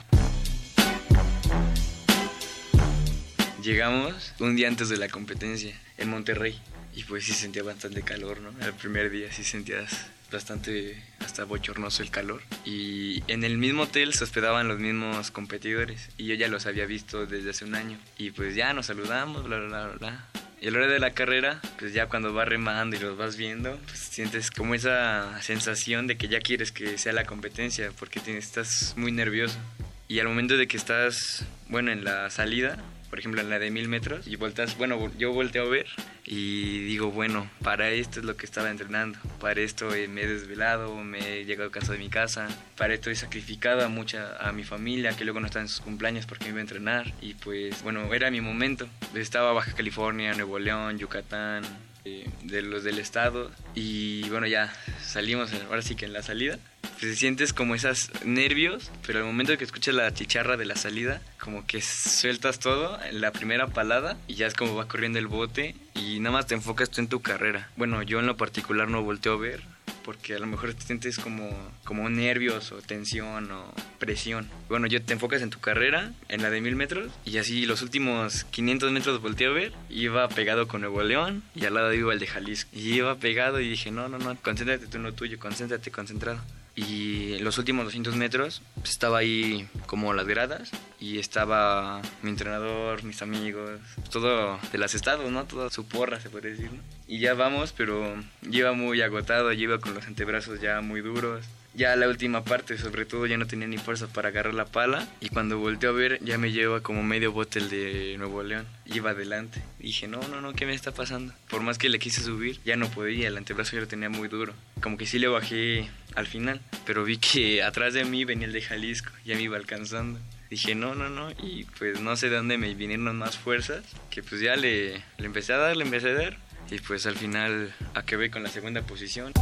Llegamos 3.62 4.34
un 4.40 4.56
día 4.56 4.66
antes 4.66 4.88
de 4.88 4.96
la 4.96 5.08
competencia 5.08 5.80
en 5.96 6.10
Monterrey 6.10 6.60
y 6.94 7.04
pues 7.04 7.24
sí 7.24 7.32
sentía 7.32 7.62
bastante 7.62 8.02
calor, 8.02 8.40
¿no? 8.40 8.50
El 8.64 8.74
primer 8.74 9.10
día 9.10 9.32
sí 9.32 9.44
sentías 9.44 10.10
bastante 10.30 11.02
hasta 11.20 11.44
bochornoso 11.44 12.02
el 12.02 12.10
calor. 12.10 12.42
Y 12.64 13.22
en 13.28 13.44
el 13.44 13.58
mismo 13.58 13.84
hotel 13.84 14.14
se 14.14 14.24
hospedaban 14.24 14.68
los 14.68 14.78
mismos 14.78 15.30
competidores 15.30 16.08
y 16.16 16.26
yo 16.26 16.34
ya 16.34 16.48
los 16.48 16.66
había 16.66 16.86
visto 16.86 17.26
desde 17.26 17.50
hace 17.50 17.64
un 17.64 17.74
año. 17.74 17.98
Y 18.18 18.30
pues 18.30 18.54
ya 18.54 18.72
nos 18.72 18.86
saludamos, 18.86 19.44
bla, 19.44 19.60
bla, 19.60 19.88
bla. 19.88 20.28
Y 20.60 20.68
a 20.68 20.70
la 20.70 20.78
hora 20.78 20.86
de 20.86 21.00
la 21.00 21.12
carrera, 21.12 21.60
pues 21.78 21.92
ya 21.92 22.06
cuando 22.06 22.32
vas 22.32 22.48
remando 22.48 22.96
y 22.96 23.00
los 23.00 23.16
vas 23.16 23.36
viendo, 23.36 23.76
pues 23.86 23.98
sientes 23.98 24.50
como 24.50 24.74
esa 24.74 25.42
sensación 25.42 26.06
de 26.06 26.16
que 26.16 26.28
ya 26.28 26.40
quieres 26.40 26.70
que 26.70 26.98
sea 26.98 27.12
la 27.12 27.24
competencia 27.24 27.90
porque 27.98 28.20
estás 28.38 28.94
muy 28.96 29.10
nervioso. 29.12 29.58
Y 30.06 30.20
al 30.20 30.28
momento 30.28 30.56
de 30.56 30.68
que 30.68 30.76
estás, 30.76 31.44
bueno, 31.68 31.90
en 31.90 32.04
la 32.04 32.30
salida, 32.30 32.78
por 33.12 33.18
ejemplo 33.18 33.42
en 33.42 33.50
la 33.50 33.58
de 33.58 33.70
mil 33.70 33.88
metros, 33.88 34.26
y 34.26 34.36
volteas, 34.36 34.78
bueno, 34.78 35.12
yo 35.18 35.34
volteo 35.34 35.66
a 35.66 35.68
ver 35.68 35.86
y 36.24 36.82
digo, 36.84 37.10
bueno, 37.10 37.46
para 37.62 37.90
esto 37.90 38.20
es 38.20 38.24
lo 38.24 38.38
que 38.38 38.46
estaba 38.46 38.70
entrenando, 38.70 39.18
para 39.38 39.60
esto 39.60 39.90
me 40.08 40.22
he 40.22 40.26
desvelado, 40.26 40.96
me 41.04 41.40
he 41.40 41.44
llegado 41.44 41.68
a 41.68 41.72
casa 41.72 41.92
de 41.92 41.98
mi 41.98 42.08
casa, 42.08 42.48
para 42.74 42.94
esto 42.94 43.10
he 43.10 43.14
sacrificado 43.14 43.84
a 43.84 43.88
mucha, 43.88 44.38
a 44.38 44.52
mi 44.52 44.64
familia 44.64 45.14
que 45.14 45.26
luego 45.26 45.40
no 45.40 45.46
está 45.46 45.60
en 45.60 45.68
sus 45.68 45.82
cumpleaños 45.82 46.24
porque 46.24 46.46
me 46.46 46.52
iba 46.52 46.60
a 46.60 46.62
entrenar, 46.62 47.12
y 47.20 47.34
pues 47.34 47.82
bueno, 47.82 48.14
era 48.14 48.30
mi 48.30 48.40
momento. 48.40 48.88
Estaba 49.14 49.52
Baja 49.52 49.72
California, 49.72 50.32
Nuevo 50.32 50.58
León, 50.58 50.96
Yucatán, 50.96 51.64
eh, 52.04 52.28
de 52.42 52.62
los 52.62 52.84
del 52.84 52.98
estado. 52.98 53.50
Y 53.74 54.28
bueno 54.30 54.46
ya 54.46 54.72
salimos 55.02 55.52
ahora 55.68 55.82
sí 55.82 55.94
que 55.94 56.04
en 56.04 56.12
la 56.12 56.22
salida. 56.22 56.58
Pues 57.00 57.18
sientes 57.18 57.52
como 57.52 57.74
esos 57.74 58.10
nervios 58.24 58.90
pero 59.06 59.18
al 59.18 59.24
momento 59.24 59.56
que 59.58 59.64
escuchas 59.64 59.94
la 59.94 60.12
chicharra 60.14 60.56
de 60.56 60.64
la 60.64 60.76
salida 60.76 61.20
como 61.40 61.66
que 61.66 61.80
sueltas 61.80 62.60
todo 62.60 63.02
en 63.02 63.20
la 63.20 63.32
primera 63.32 63.66
palada 63.66 64.16
y 64.28 64.34
ya 64.34 64.46
es 64.46 64.54
como 64.54 64.76
va 64.76 64.86
corriendo 64.86 65.18
el 65.18 65.26
bote 65.26 65.74
y 65.94 66.20
nada 66.20 66.34
más 66.34 66.46
te 66.46 66.54
enfocas 66.54 66.90
tú 66.90 67.00
en 67.00 67.08
tu 67.08 67.20
carrera. 67.20 67.68
Bueno 67.76 68.02
yo 68.02 68.20
en 68.20 68.26
lo 68.26 68.36
particular 68.36 68.88
no 68.88 69.02
volteo 69.02 69.34
a 69.34 69.38
ver 69.38 69.71
porque 70.04 70.34
a 70.34 70.38
lo 70.38 70.46
mejor 70.46 70.74
te 70.74 70.82
sientes 70.82 71.18
como, 71.18 71.48
como 71.84 72.08
nervios 72.08 72.72
o 72.72 72.82
tensión 72.82 73.50
o 73.50 73.72
presión. 73.98 74.48
Bueno, 74.68 74.86
yo 74.86 75.02
te 75.02 75.12
enfocas 75.12 75.42
en 75.42 75.50
tu 75.50 75.60
carrera, 75.60 76.12
en 76.28 76.42
la 76.42 76.50
de 76.50 76.60
mil 76.60 76.76
metros, 76.76 77.12
y 77.24 77.38
así 77.38 77.66
los 77.66 77.82
últimos 77.82 78.44
500 78.44 78.92
metros 78.92 79.22
volteé 79.22 79.46
a 79.46 79.50
ver, 79.50 79.72
iba 79.90 80.28
pegado 80.28 80.68
con 80.68 80.80
Nuevo 80.80 81.02
León 81.02 81.42
y 81.54 81.64
al 81.64 81.74
lado 81.74 81.92
iba 81.92 82.12
el 82.12 82.18
de 82.18 82.26
Jalisco. 82.26 82.70
Y 82.72 82.94
iba 82.94 83.16
pegado 83.16 83.60
y 83.60 83.68
dije, 83.68 83.90
no, 83.90 84.08
no, 84.08 84.18
no, 84.18 84.36
concéntrate 84.36 84.86
tú 84.86 84.96
en 84.96 85.04
lo 85.04 85.12
tuyo, 85.12 85.38
concéntrate, 85.38 85.90
concentrado 85.90 86.40
y 86.74 87.38
los 87.40 87.58
últimos 87.58 87.84
200 87.84 88.16
metros 88.16 88.62
pues, 88.76 88.90
estaba 88.90 89.18
ahí 89.18 89.68
como 89.86 90.14
las 90.14 90.26
gradas 90.26 90.70
y 90.98 91.18
estaba 91.18 92.00
mi 92.22 92.30
entrenador, 92.30 93.04
mis 93.04 93.20
amigos, 93.22 93.80
todo 94.10 94.58
de 94.70 94.78
las 94.78 94.94
estados, 94.94 95.30
¿no? 95.30 95.44
Toda 95.44 95.70
su 95.70 95.86
porra, 95.86 96.20
se 96.20 96.30
puede 96.30 96.50
decir, 96.50 96.70
Y 97.06 97.18
ya 97.18 97.34
vamos, 97.34 97.74
pero 97.76 98.16
iba 98.50 98.72
muy 98.72 99.02
agotado, 99.02 99.52
iba 99.52 99.78
con 99.78 99.94
los 99.94 100.06
antebrazos 100.06 100.60
ya 100.60 100.80
muy 100.80 101.02
duros. 101.02 101.44
Ya 101.74 101.96
la 101.96 102.06
última 102.06 102.44
parte, 102.44 102.76
sobre 102.76 103.06
todo, 103.06 103.26
ya 103.26 103.38
no 103.38 103.46
tenía 103.46 103.66
ni 103.66 103.78
fuerza 103.78 104.06
para 104.06 104.28
agarrar 104.28 104.52
la 104.52 104.66
pala 104.66 105.08
y 105.20 105.30
cuando 105.30 105.58
volteé 105.58 105.88
a 105.88 105.92
ver 105.92 106.18
ya 106.22 106.36
me 106.36 106.52
lleva 106.52 106.82
como 106.82 107.02
medio 107.02 107.32
bote 107.32 107.60
el 107.60 107.70
de 107.70 108.14
Nuevo 108.18 108.42
León. 108.42 108.66
Iba 108.84 109.10
adelante. 109.10 109.62
dije, 109.78 110.06
no, 110.06 110.20
no, 110.28 110.42
no, 110.42 110.52
¿qué 110.52 110.66
me 110.66 110.74
está 110.74 110.92
pasando? 110.92 111.32
Por 111.48 111.62
más 111.62 111.78
que 111.78 111.88
le 111.88 111.98
quise 111.98 112.20
subir, 112.20 112.60
ya 112.64 112.76
no 112.76 112.90
podía, 112.90 113.28
el 113.28 113.38
antebrazo 113.38 113.76
ya 113.76 113.80
lo 113.80 113.88
tenía 113.88 114.10
muy 114.10 114.28
duro. 114.28 114.52
Como 114.82 114.98
que 114.98 115.06
sí 115.06 115.18
le 115.18 115.28
bajé 115.28 115.88
al 116.14 116.26
final, 116.26 116.60
pero 116.84 117.04
vi 117.04 117.16
que 117.16 117.62
atrás 117.62 117.94
de 117.94 118.04
mí 118.04 118.24
venía 118.24 118.46
el 118.46 118.52
de 118.52 118.60
Jalisco, 118.60 119.10
ya 119.24 119.34
me 119.34 119.42
iba 119.42 119.56
alcanzando. 119.56 120.20
Dije, 120.50 120.74
no, 120.74 120.94
no, 120.94 121.08
no, 121.08 121.30
y 121.42 121.64
pues 121.78 122.00
no 122.00 122.14
sé 122.16 122.28
de 122.28 122.36
dónde 122.36 122.58
me 122.58 122.74
vinieron 122.74 123.16
más 123.16 123.38
fuerzas, 123.38 123.82
que 124.10 124.22
pues 124.22 124.42
ya 124.42 124.54
le, 124.56 124.96
le 125.16 125.26
empecé 125.26 125.54
a 125.54 125.56
dar, 125.56 125.74
le 125.74 125.84
empecé 125.84 126.10
a 126.10 126.14
dar, 126.14 126.36
y 126.70 126.78
pues 126.80 127.06
al 127.06 127.16
final 127.16 127.74
acabé 127.94 128.30
con 128.30 128.42
la 128.42 128.50
segunda 128.50 128.82
posición. 128.82 129.32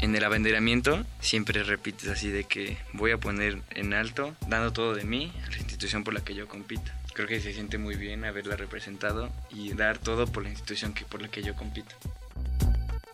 En 0.00 0.14
el 0.14 0.24
abanderamiento 0.24 1.04
siempre 1.20 1.62
repites 1.62 2.08
así 2.08 2.28
de 2.28 2.44
que 2.44 2.76
voy 2.92 3.12
a 3.12 3.18
poner 3.18 3.62
en 3.70 3.94
alto, 3.94 4.36
dando 4.46 4.72
todo 4.72 4.94
de 4.94 5.04
mí 5.04 5.32
a 5.46 5.50
la 5.50 5.56
institución 5.56 6.04
por 6.04 6.12
la 6.12 6.20
que 6.20 6.34
yo 6.34 6.46
compito. 6.48 6.92
Creo 7.14 7.26
que 7.26 7.40
se 7.40 7.54
siente 7.54 7.78
muy 7.78 7.96
bien 7.96 8.24
haberla 8.26 8.56
representado 8.56 9.32
y 9.50 9.72
dar 9.72 9.96
todo 9.96 10.26
por 10.26 10.42
la 10.42 10.50
institución 10.50 10.92
que, 10.92 11.06
por 11.06 11.22
la 11.22 11.28
que 11.28 11.42
yo 11.42 11.54
compito. 11.54 11.96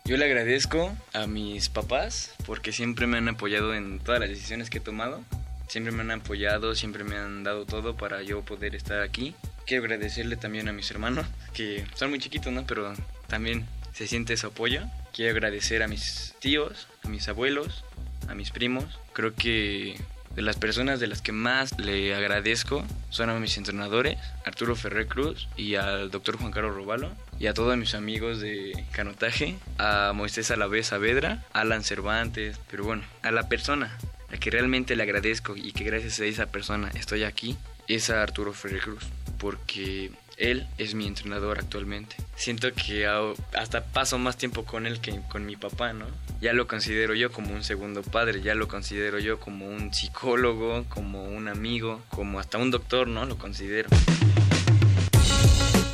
Yo 0.03 0.17
le 0.17 0.25
agradezco 0.25 0.93
a 1.13 1.25
mis 1.25 1.69
papás 1.69 2.35
porque 2.45 2.73
siempre 2.73 3.07
me 3.07 3.17
han 3.17 3.29
apoyado 3.29 3.73
en 3.73 3.99
todas 3.99 4.19
las 4.19 4.27
decisiones 4.27 4.69
que 4.69 4.79
he 4.79 4.81
tomado. 4.81 5.23
Siempre 5.69 5.93
me 5.93 6.01
han 6.01 6.11
apoyado, 6.11 6.75
siempre 6.75 7.05
me 7.05 7.15
han 7.15 7.43
dado 7.43 7.65
todo 7.65 7.95
para 7.95 8.21
yo 8.21 8.41
poder 8.41 8.75
estar 8.75 9.01
aquí. 9.01 9.33
Quiero 9.65 9.83
agradecerle 9.83 10.35
también 10.35 10.67
a 10.67 10.73
mis 10.73 10.91
hermanos, 10.91 11.25
que 11.53 11.85
son 11.95 12.09
muy 12.09 12.19
chiquitos, 12.19 12.51
¿no? 12.51 12.67
Pero 12.67 12.93
también 13.27 13.65
se 13.93 14.07
siente 14.07 14.37
su 14.37 14.47
apoyo. 14.47 14.81
Quiero 15.13 15.31
agradecer 15.31 15.83
a 15.83 15.87
mis 15.87 16.35
tíos, 16.39 16.87
a 17.03 17.09
mis 17.09 17.27
abuelos, 17.27 17.83
a 18.27 18.35
mis 18.35 18.51
primos. 18.51 18.85
Creo 19.13 19.35
que 19.35 19.95
de 20.35 20.41
las 20.41 20.57
personas 20.57 20.99
de 20.99 21.07
las 21.07 21.21
que 21.21 21.31
más 21.31 21.77
le 21.79 22.15
agradezco 22.15 22.83
son 23.09 23.29
a 23.29 23.39
mis 23.39 23.57
entrenadores, 23.57 24.17
Arturo 24.45 24.75
Ferrer 24.75 25.07
Cruz 25.07 25.47
y 25.55 25.75
al 25.75 26.09
doctor 26.09 26.37
Juan 26.37 26.51
Carlos 26.51 26.75
Robalo, 26.75 27.11
y 27.39 27.47
a 27.47 27.53
todos 27.53 27.77
mis 27.77 27.93
amigos 27.93 28.39
de 28.39 28.83
canotaje, 28.91 29.57
a 29.77 30.11
Moisés 30.15 30.49
Alavés 30.49 30.87
Saavedra, 30.87 31.43
Alan 31.53 31.83
Cervantes, 31.83 32.59
pero 32.71 32.83
bueno, 32.83 33.03
a 33.21 33.31
la 33.31 33.47
persona 33.47 33.95
a 34.31 34.37
que 34.37 34.49
realmente 34.49 34.95
le 34.95 35.03
agradezco 35.03 35.55
y 35.55 35.71
que 35.71 35.83
gracias 35.83 36.19
a 36.19 36.25
esa 36.25 36.47
persona 36.47 36.89
estoy 36.95 37.23
aquí, 37.23 37.55
es 37.87 38.09
a 38.09 38.23
Arturo 38.23 38.53
Ferrer 38.53 38.81
Cruz, 38.81 39.03
porque 39.37 40.11
él 40.43 40.67
es 40.77 40.93
mi 40.93 41.07
entrenador 41.07 41.59
actualmente. 41.59 42.15
Siento 42.35 42.71
que 42.73 43.07
hasta 43.53 43.85
paso 43.85 44.17
más 44.17 44.37
tiempo 44.37 44.65
con 44.65 44.85
él 44.85 44.99
que 44.99 45.19
con 45.29 45.45
mi 45.45 45.55
papá, 45.55 45.93
¿no? 45.93 46.05
Ya 46.41 46.53
lo 46.53 46.67
considero 46.67 47.15
yo 47.15 47.31
como 47.31 47.53
un 47.53 47.63
segundo 47.63 48.01
padre, 48.03 48.41
ya 48.41 48.53
lo 48.53 48.67
considero 48.67 49.19
yo 49.19 49.39
como 49.39 49.67
un 49.67 49.93
psicólogo, 49.93 50.83
como 50.89 51.23
un 51.23 51.47
amigo, 51.47 52.01
como 52.09 52.39
hasta 52.39 52.57
un 52.57 52.71
doctor, 52.71 53.07
¿no? 53.07 53.25
Lo 53.25 53.37
considero. 53.37 53.89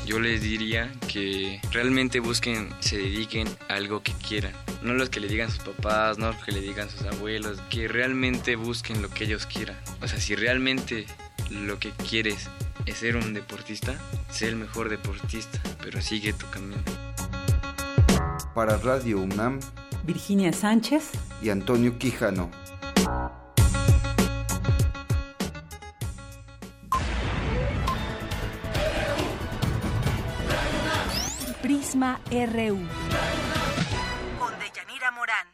Yo 0.06 0.20
les 0.20 0.42
diría 0.42 0.92
que 1.08 1.62
realmente 1.72 2.20
busquen, 2.20 2.70
se 2.80 2.98
dediquen 2.98 3.48
a 3.68 3.76
algo 3.76 4.02
que 4.02 4.14
quieran. 4.14 4.54
No 4.82 4.96
los 4.96 5.12
que 5.12 5.20
le 5.20 5.28
digan 5.28 5.52
sus 5.52 5.60
papás, 5.60 6.18
no 6.18 6.32
los 6.32 6.44
que 6.44 6.52
le 6.52 6.62
digan 6.62 6.90
sus 6.90 7.04
abuelos, 7.04 7.60
que 7.70 7.88
realmente 7.88 8.56
busquen 8.56 9.04
lo 9.04 9.10
que 9.12 9.26
ellos 9.26 9.46
quieran. 9.46 9.78
O 10.02 10.08
sea, 10.08 10.20
si 10.20 10.36
realmente 10.36 11.06
lo 11.52 11.78
que 11.78 11.92
quieres 11.92 12.50
es 12.86 12.98
ser 12.98 13.16
un 13.16 13.34
deportista, 13.34 13.96
sé 14.30 14.48
el 14.48 14.56
mejor 14.56 14.90
deportista, 14.90 15.60
pero 15.82 16.02
sigue 16.02 16.34
tu 16.34 16.50
camino. 16.50 16.82
Para 18.54 18.78
Radio 18.78 19.20
UNAM, 19.20 19.60
Virginia 20.04 20.52
Sánchez 20.54 21.12
y 21.42 21.50
Antonio 21.50 21.98
Quijano. 21.98 22.50
Prisma 31.62 32.20
RU. 32.32 32.80
Con 34.40 34.54
Deyanira 34.60 35.12
Morán. 35.12 35.48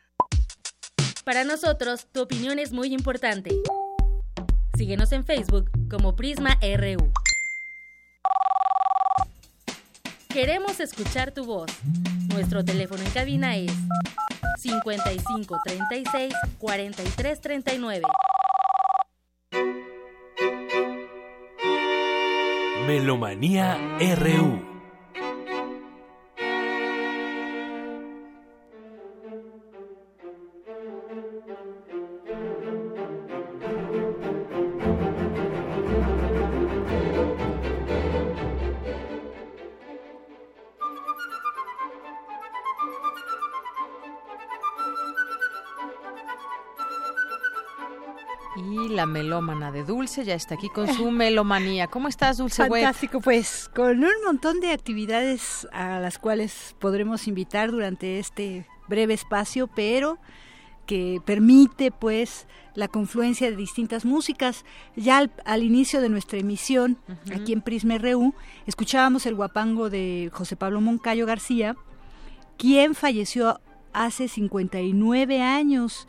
Para 1.24 1.44
nosotros, 1.44 2.08
tu 2.12 2.22
opinión 2.22 2.60
es 2.60 2.72
muy 2.72 2.94
importante. 2.94 3.52
Síguenos 4.78 5.12
en 5.14 5.24
Facebook 5.24 5.70
como 5.90 6.16
Prisma 6.16 6.60
RU. 6.62 7.12
Queremos 10.28 10.82
escuchar 10.82 11.32
tu 11.32 11.46
voz. 11.46 11.72
Nuestro 12.34 12.66
teléfono 12.66 13.02
en 13.02 13.12
cabina 13.12 13.56
es 13.56 13.72
55 14.58 15.58
36 15.64 16.34
43 16.60 17.42
39. 17.42 18.02
Melomanía 22.86 23.78
RU. 24.18 24.75
De 49.76 49.84
Dulce, 49.84 50.24
ya 50.24 50.36
está 50.36 50.56
aquí 50.56 50.70
con 50.70 50.88
su 50.94 51.12
melomanía. 51.12 51.88
¿Cómo 51.88 52.08
estás, 52.08 52.38
Dulce 52.38 52.68
Fantástico, 52.68 53.20
pues 53.20 53.70
con 53.76 54.04
un 54.04 54.24
montón 54.26 54.62
de 54.62 54.72
actividades 54.72 55.68
a 55.74 56.00
las 56.00 56.18
cuales 56.18 56.76
podremos 56.80 57.28
invitar 57.28 57.72
durante 57.72 58.18
este 58.18 58.66
breve 58.88 59.14
espacio, 59.14 59.68
pero 59.68 60.18
que 60.86 61.22
permite 61.26 61.92
pues 61.92 62.48
la 62.74 62.88
confluencia 62.88 63.50
de 63.50 63.58
distintas 63.58 64.06
músicas. 64.06 64.64
Ya 64.96 65.30
al, 65.44 65.64
inicio 65.64 66.00
de 66.00 66.08
nuestra 66.08 66.40
emisión, 66.40 66.98
aquí 67.36 67.52
en 67.52 67.62
Prisma 67.62 67.98
RU, 67.98 68.34
escuchábamos 68.68 69.26
el 69.26 69.36
guapango 69.36 69.90
de 69.90 70.30
José 70.32 70.56
Pablo 70.56 70.80
Moncayo 70.80 71.26
García, 71.26 71.76
quien 72.58 72.96
falleció 72.96 73.60
hace 73.92 74.30
59 74.30 75.42
años 75.42 76.08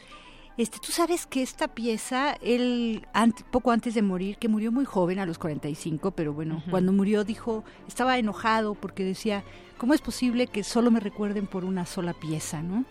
este, 0.58 0.78
tú 0.78 0.90
sabes 0.92 1.26
que 1.26 1.42
esta 1.42 1.68
pieza, 1.68 2.36
él 2.40 3.06
poco 3.50 3.70
antes 3.72 3.94
de 3.94 4.02
morir, 4.02 4.38
que 4.38 4.48
murió 4.48 4.72
muy 4.72 4.84
joven, 4.84 5.18
a 5.18 5.26
los 5.26 5.38
45, 5.38 6.12
pero 6.12 6.32
bueno, 6.32 6.62
cuando 6.70 6.92
murió 6.92 7.24
dijo, 7.24 7.64
estaba 7.86 8.18
enojado 8.18 8.74
porque 8.74 9.04
decía, 9.04 9.44
¿cómo 9.78 9.92
es 9.94 10.00
posible 10.00 10.46
que 10.46 10.64
solo 10.64 10.90
me 10.90 11.00
recuerden 11.00 11.46
por 11.46 11.64
una 11.64 11.84
sola 11.84 12.14
pieza, 12.14 12.62
no? 12.62 12.84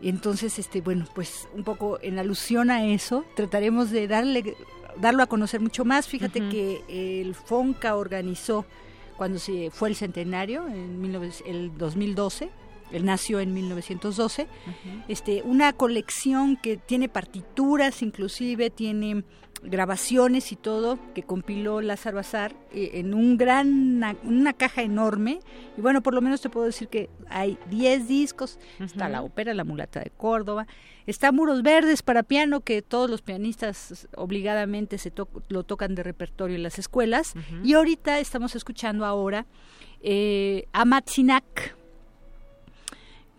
Y 0.00 0.08
entonces, 0.08 0.58
este, 0.58 0.80
bueno, 0.82 1.06
pues 1.14 1.48
un 1.54 1.64
poco 1.64 1.98
en 2.02 2.18
alusión 2.18 2.70
a 2.70 2.84
eso, 2.84 3.24
trataremos 3.34 3.90
de 3.90 4.06
darle 4.06 4.54
darlo 4.96 5.22
a 5.22 5.26
conocer 5.26 5.60
mucho 5.60 5.84
más. 5.84 6.06
Fíjate 6.06 6.48
que 6.48 6.84
el 6.88 7.34
FONCA 7.34 7.96
organizó 7.96 8.64
cuando 9.16 9.38
se 9.38 9.70
fue 9.70 9.88
el 9.88 9.96
centenario 9.96 10.66
en 10.68 11.04
el 11.46 11.76
2012 11.76 12.50
él 12.94 13.04
nació 13.04 13.40
en 13.40 13.52
1912, 13.52 14.46
este, 15.08 15.42
una 15.42 15.72
colección 15.72 16.56
que 16.56 16.76
tiene 16.76 17.08
partituras, 17.08 18.02
inclusive 18.02 18.70
tiene 18.70 19.24
grabaciones 19.64 20.52
y 20.52 20.56
todo 20.56 20.98
que 21.14 21.22
compiló 21.22 21.80
Lázaro 21.80 22.18
Azar 22.18 22.54
eh, 22.72 22.90
en 22.94 23.14
un 23.14 23.36
gran 23.36 24.04
una, 24.22 24.52
caja 24.52 24.82
enorme. 24.82 25.40
Y 25.76 25.80
bueno 25.80 26.02
por 26.02 26.14
lo 26.14 26.20
menos 26.20 26.40
te 26.40 26.50
puedo 26.50 26.66
decir 26.66 26.88
que 26.88 27.10
hay 27.28 27.58
10 27.70 28.06
discos. 28.06 28.58
Está 28.78 29.08
la 29.08 29.22
ópera 29.22 29.54
La 29.54 29.64
mulata 29.64 30.00
de 30.00 30.10
Córdoba. 30.10 30.66
Está 31.06 31.32
Muros 31.32 31.62
Verdes 31.62 32.02
para 32.02 32.22
piano 32.22 32.60
que 32.60 32.80
todos 32.82 33.10
los 33.10 33.22
pianistas 33.22 34.08
obligadamente 34.16 34.98
se 34.98 35.12
lo 35.48 35.64
tocan 35.64 35.94
de 35.94 36.02
repertorio 36.02 36.56
en 36.56 36.62
las 36.62 36.78
escuelas. 36.78 37.34
Y 37.62 37.74
ahorita 37.74 38.20
estamos 38.20 38.54
escuchando 38.54 39.04
ahora 39.04 39.46
eh, 40.00 40.66
Amatzinak 40.72 41.76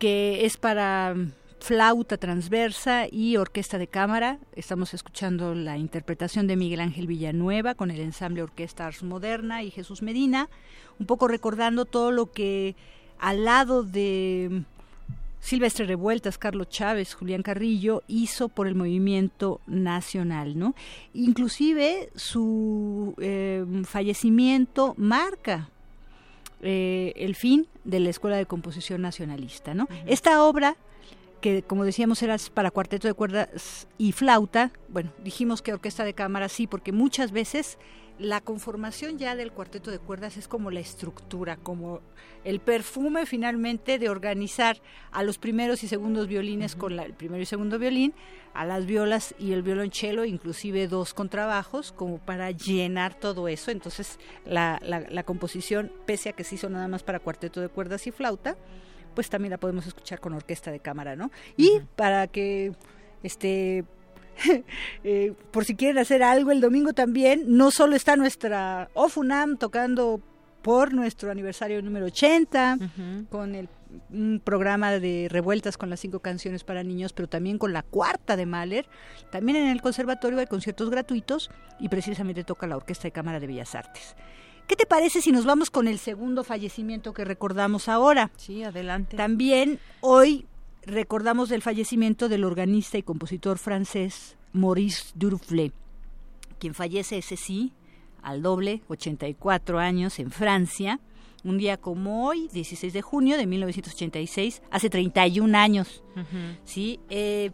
que 0.06 0.46
es 0.46 0.58
para 0.58 1.16
flauta 1.60 2.18
transversa 2.18 3.08
y 3.12 3.38
orquesta 3.38 3.80
de 3.80 3.88
cámara. 3.88 4.38
Estamos 4.56 4.94
escuchando 4.94 5.56
la 5.56 5.80
interpretación 5.80 6.46
de 6.46 6.56
Miguel 6.56 6.82
Ángel 6.82 7.08
Villanueva 7.08 7.74
con 7.74 7.90
el 7.90 8.00
ensamble 8.00 8.44
Orquesta 8.44 8.86
Ars 8.86 9.02
Moderna 9.02 9.64
y 9.64 9.72
Jesús 9.72 10.04
Medina, 10.04 10.48
un 11.00 11.08
poco 11.08 11.28
recordando 11.28 11.86
todo 11.86 12.12
lo 12.12 12.32
que 12.32 12.76
al 13.18 13.46
lado 13.46 13.82
de 13.82 14.62
Silvestre 15.40 15.88
Revueltas, 15.88 16.38
Carlos 16.38 16.70
Chávez, 16.70 17.16
Julián 17.16 17.42
Carrillo 17.42 18.04
hizo 18.06 18.48
por 18.48 18.68
el 18.68 18.76
movimiento 18.76 19.60
nacional, 19.66 20.60
¿no? 20.60 20.76
Inclusive 21.16 22.12
su 22.14 23.16
eh, 23.18 23.66
fallecimiento 23.86 24.94
marca 24.98 25.72
eh, 26.62 27.14
el 27.16 27.36
fin 27.36 27.68
de 27.84 28.00
la 28.00 28.10
Escuela 28.10 28.38
de 28.38 28.46
Composición 28.46 29.02
Nacionalista. 29.02 29.74
¿no? 29.74 29.88
Esta 30.06 30.44
obra, 30.44 30.78
que 31.42 31.64
como 31.64 31.86
decíamos 31.86 32.22
era 32.24 32.38
para 32.54 32.72
cuarteto 32.72 33.08
de 33.08 33.14
cuerdas 33.14 33.88
y 33.98 34.12
flauta, 34.12 34.72
bueno, 34.90 35.12
dijimos 35.24 35.62
que 35.62 35.74
orquesta 35.74 36.04
de 36.04 36.14
cámara 36.14 36.50
sí, 36.50 36.68
porque 36.68 36.92
muchas 36.92 37.32
veces 37.32 37.78
la 38.18 38.40
conformación 38.40 39.18
ya 39.18 39.36
del 39.36 39.52
cuarteto 39.52 39.92
de 39.92 40.00
cuerdas 40.00 40.38
es 40.38 40.48
como 40.48 40.72
la 40.72 40.80
estructura, 40.80 41.58
como 41.58 42.00
el 42.46 42.60
perfume 42.60 43.26
finalmente 43.26 44.00
de 44.00 44.10
organizar 44.10 44.82
a 45.12 45.24
los 45.24 45.38
primeros 45.38 45.84
y 45.84 45.88
segundos 45.88 46.28
violines 46.28 46.76
con 46.76 46.98
el 46.98 47.14
primero 47.14 47.42
y 47.42 47.46
segundo 47.46 47.78
violín, 47.78 48.14
a 48.54 48.64
las 48.64 48.86
violas 48.86 49.36
y 49.38 49.52
el 49.52 49.64
violonchelo, 49.64 50.24
inclusive 50.24 50.88
dos 50.88 51.14
contrabajos, 51.14 51.92
como 51.92 52.20
para 52.20 52.52
llenar 52.52 53.20
todo 53.20 53.50
eso. 53.50 53.72
Entonces 53.72 54.18
la, 54.46 54.80
la, 54.82 55.24
composición, 55.24 55.92
pese 56.06 56.30
a 56.30 56.34
que 56.34 56.46
se 56.46 56.56
hizo 56.56 56.70
nada 56.70 56.88
más 56.88 57.04
para 57.04 57.20
cuarteto 57.20 57.60
de 57.60 57.68
cuerdas 57.68 58.08
y 58.08 58.12
flauta, 58.12 58.56
pues 59.14 59.30
también 59.30 59.52
la 59.52 59.58
podemos 59.58 59.88
escuchar 59.88 60.22
con 60.22 60.34
orquesta 60.34 60.72
de 60.72 60.80
cámara, 60.80 61.18
¿no? 61.18 61.32
Y 61.58 61.82
para 61.96 62.28
que 62.28 62.74
este 63.24 63.84
eh, 65.04 65.34
por 65.52 65.66
si 65.66 65.76
quieren 65.76 65.98
hacer 65.98 66.24
algo 66.24 66.52
el 66.52 66.62
domingo 66.62 66.94
también, 66.94 67.44
no 67.48 67.72
solo 67.72 67.96
está 67.96 68.16
nuestra 68.16 68.90
OFUNAM 68.94 69.58
tocando 69.58 70.22
por 70.62 70.94
nuestro 70.94 71.30
aniversario 71.30 71.82
número 71.82 72.08
80, 72.08 72.80
con 73.30 73.54
el 73.54 73.70
un 74.10 74.42
programa 74.44 74.92
de 74.92 75.28
revueltas 75.30 75.78
con 75.78 75.90
las 75.90 76.00
cinco 76.00 76.20
canciones 76.20 76.64
para 76.64 76.84
niños, 76.84 77.14
pero 77.14 77.28
también 77.28 77.58
con 77.58 77.74
la 77.74 77.84
cuarta 77.84 78.36
de 78.36 78.46
Mahler. 78.46 78.88
También 79.32 79.58
en 79.58 79.68
el 79.68 79.82
conservatorio 79.82 80.40
hay 80.40 80.48
conciertos 80.48 80.90
gratuitos 80.90 81.50
y 81.80 81.90
precisamente 81.90 82.44
toca 82.44 82.68
la 82.68 82.78
Orquesta 82.78 83.04
de 83.04 83.12
Cámara 83.12 83.40
de 83.40 83.48
Bellas 83.48 83.76
Artes. 83.76 84.16
¿Qué 84.68 84.76
te 84.76 84.86
parece 84.86 85.22
si 85.22 85.32
nos 85.32 85.46
vamos 85.46 85.70
con 85.70 85.88
el 85.88 86.00
segundo 86.00 86.44
fallecimiento 86.44 87.14
que 87.14 87.24
recordamos 87.24 87.88
ahora? 87.88 88.32
Sí, 88.36 88.64
adelante. 88.64 89.16
También 89.16 89.80
hoy 90.02 90.48
recordamos 90.86 91.52
el 91.52 91.62
fallecimiento 91.62 92.30
del 92.30 92.44
organista 92.44 92.98
y 92.98 93.04
compositor 93.04 93.58
francés 93.58 94.38
Maurice 94.54 95.06
Duruflé, 95.16 95.72
quien 96.60 96.74
fallece 96.74 97.18
ese 97.18 97.38
sí 97.38 97.74
al 98.22 98.42
doble, 98.42 98.82
84 98.88 99.80
años 99.80 100.20
en 100.20 100.32
Francia 100.32 101.00
un 101.46 101.60
día 101.60 101.78
como 101.78 102.26
hoy, 102.28 102.50
16 102.52 102.92
de 102.92 103.02
junio 103.02 103.38
de 103.38 103.46
1986, 103.46 104.64
hace 104.72 104.90
31 104.90 105.58
años. 105.58 106.04
¿sí? 106.66 107.00
Eh, 107.10 107.52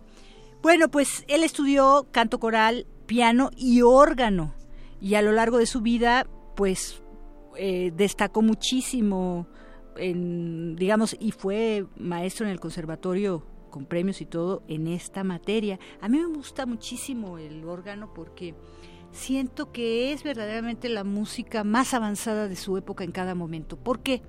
bueno, 0.63 0.89
pues 0.89 1.25
él 1.27 1.43
estudió 1.43 2.07
canto 2.11 2.39
coral, 2.39 2.87
piano 3.05 3.51
y 3.57 3.81
órgano. 3.81 4.55
Y 5.01 5.15
a 5.15 5.21
lo 5.21 5.33
largo 5.33 5.57
de 5.57 5.65
su 5.65 5.81
vida, 5.81 6.25
pues 6.55 7.03
eh, 7.57 7.91
destacó 7.93 8.41
muchísimo, 8.41 9.47
digamos, 9.95 11.15
y 11.19 11.31
fue 11.31 11.85
maestro 11.97 12.45
en 12.45 12.51
el 12.51 12.59
conservatorio 12.59 13.45
con 13.69 13.85
premios 13.85 14.21
y 14.21 14.25
todo 14.25 14.63
en 14.67 14.87
esta 14.87 15.23
materia. 15.23 15.79
A 16.01 16.09
mí 16.09 16.19
me 16.19 16.27
gusta 16.27 16.65
muchísimo 16.65 17.37
el 17.37 17.65
órgano 17.65 18.13
porque 18.13 18.53
siento 19.11 19.71
que 19.71 20.13
es 20.13 20.23
verdaderamente 20.23 20.89
la 20.89 21.03
música 21.03 21.63
más 21.63 21.93
avanzada 21.93 22.47
de 22.47 22.55
su 22.55 22.77
época 22.77 23.03
en 23.03 23.11
cada 23.11 23.35
momento. 23.35 23.77
¿Por 23.77 24.01
qué? 24.01 24.21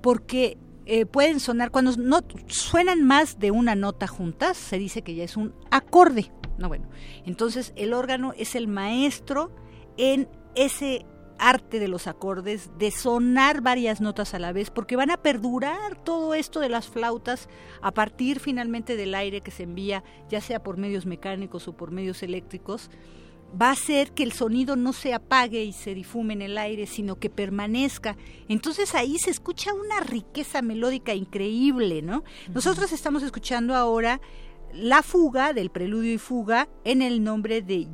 Porque 0.00 0.56
eh, 0.86 1.06
pueden 1.06 1.40
sonar, 1.40 1.70
cuando 1.70 1.92
no 1.96 2.20
suenan 2.46 3.04
más 3.04 3.38
de 3.38 3.50
una 3.50 3.74
nota 3.74 4.06
juntas, 4.06 4.56
se 4.56 4.78
dice 4.78 5.02
que 5.02 5.14
ya 5.14 5.24
es 5.24 5.36
un 5.36 5.52
acorde. 5.70 6.32
No, 6.56 6.68
bueno. 6.68 6.88
Entonces 7.26 7.72
el 7.76 7.92
órgano 7.92 8.32
es 8.36 8.54
el 8.54 8.68
maestro 8.68 9.54
en 9.96 10.28
ese 10.54 11.04
arte 11.38 11.80
de 11.80 11.88
los 11.88 12.06
acordes, 12.06 12.70
de 12.78 12.90
sonar 12.90 13.60
varias 13.60 14.00
notas 14.00 14.34
a 14.34 14.38
la 14.38 14.52
vez, 14.52 14.70
porque 14.70 14.96
van 14.96 15.10
a 15.10 15.18
perdurar 15.18 16.02
todo 16.02 16.34
esto 16.34 16.60
de 16.60 16.68
las 16.68 16.88
flautas 16.88 17.48
a 17.80 17.92
partir 17.92 18.40
finalmente 18.40 18.96
del 18.96 19.14
aire 19.14 19.40
que 19.40 19.50
se 19.50 19.64
envía, 19.64 20.04
ya 20.28 20.40
sea 20.40 20.62
por 20.62 20.76
medios 20.76 21.06
mecánicos 21.06 21.68
o 21.68 21.76
por 21.76 21.90
medios 21.90 22.22
eléctricos 22.22 22.90
va 23.60 23.68
a 23.68 23.72
hacer 23.72 24.12
que 24.12 24.22
el 24.22 24.32
sonido 24.32 24.76
no 24.76 24.92
se 24.92 25.14
apague 25.14 25.64
y 25.64 25.72
se 25.72 25.94
difume 25.94 26.34
en 26.34 26.42
el 26.42 26.58
aire, 26.58 26.86
sino 26.86 27.16
que 27.16 27.30
permanezca. 27.30 28.16
Entonces 28.48 28.94
ahí 28.94 29.18
se 29.18 29.30
escucha 29.30 29.72
una 29.72 30.00
riqueza 30.00 30.62
melódica 30.62 31.14
increíble, 31.14 32.02
¿no? 32.02 32.24
Nosotros 32.52 32.92
estamos 32.92 33.22
escuchando 33.22 33.74
ahora 33.74 34.20
la 34.72 35.02
fuga 35.02 35.52
del 35.52 35.70
preludio 35.70 36.12
y 36.12 36.18
fuga 36.18 36.68
en 36.84 37.00
el 37.00 37.24
nombre 37.24 37.62
de 37.62 37.88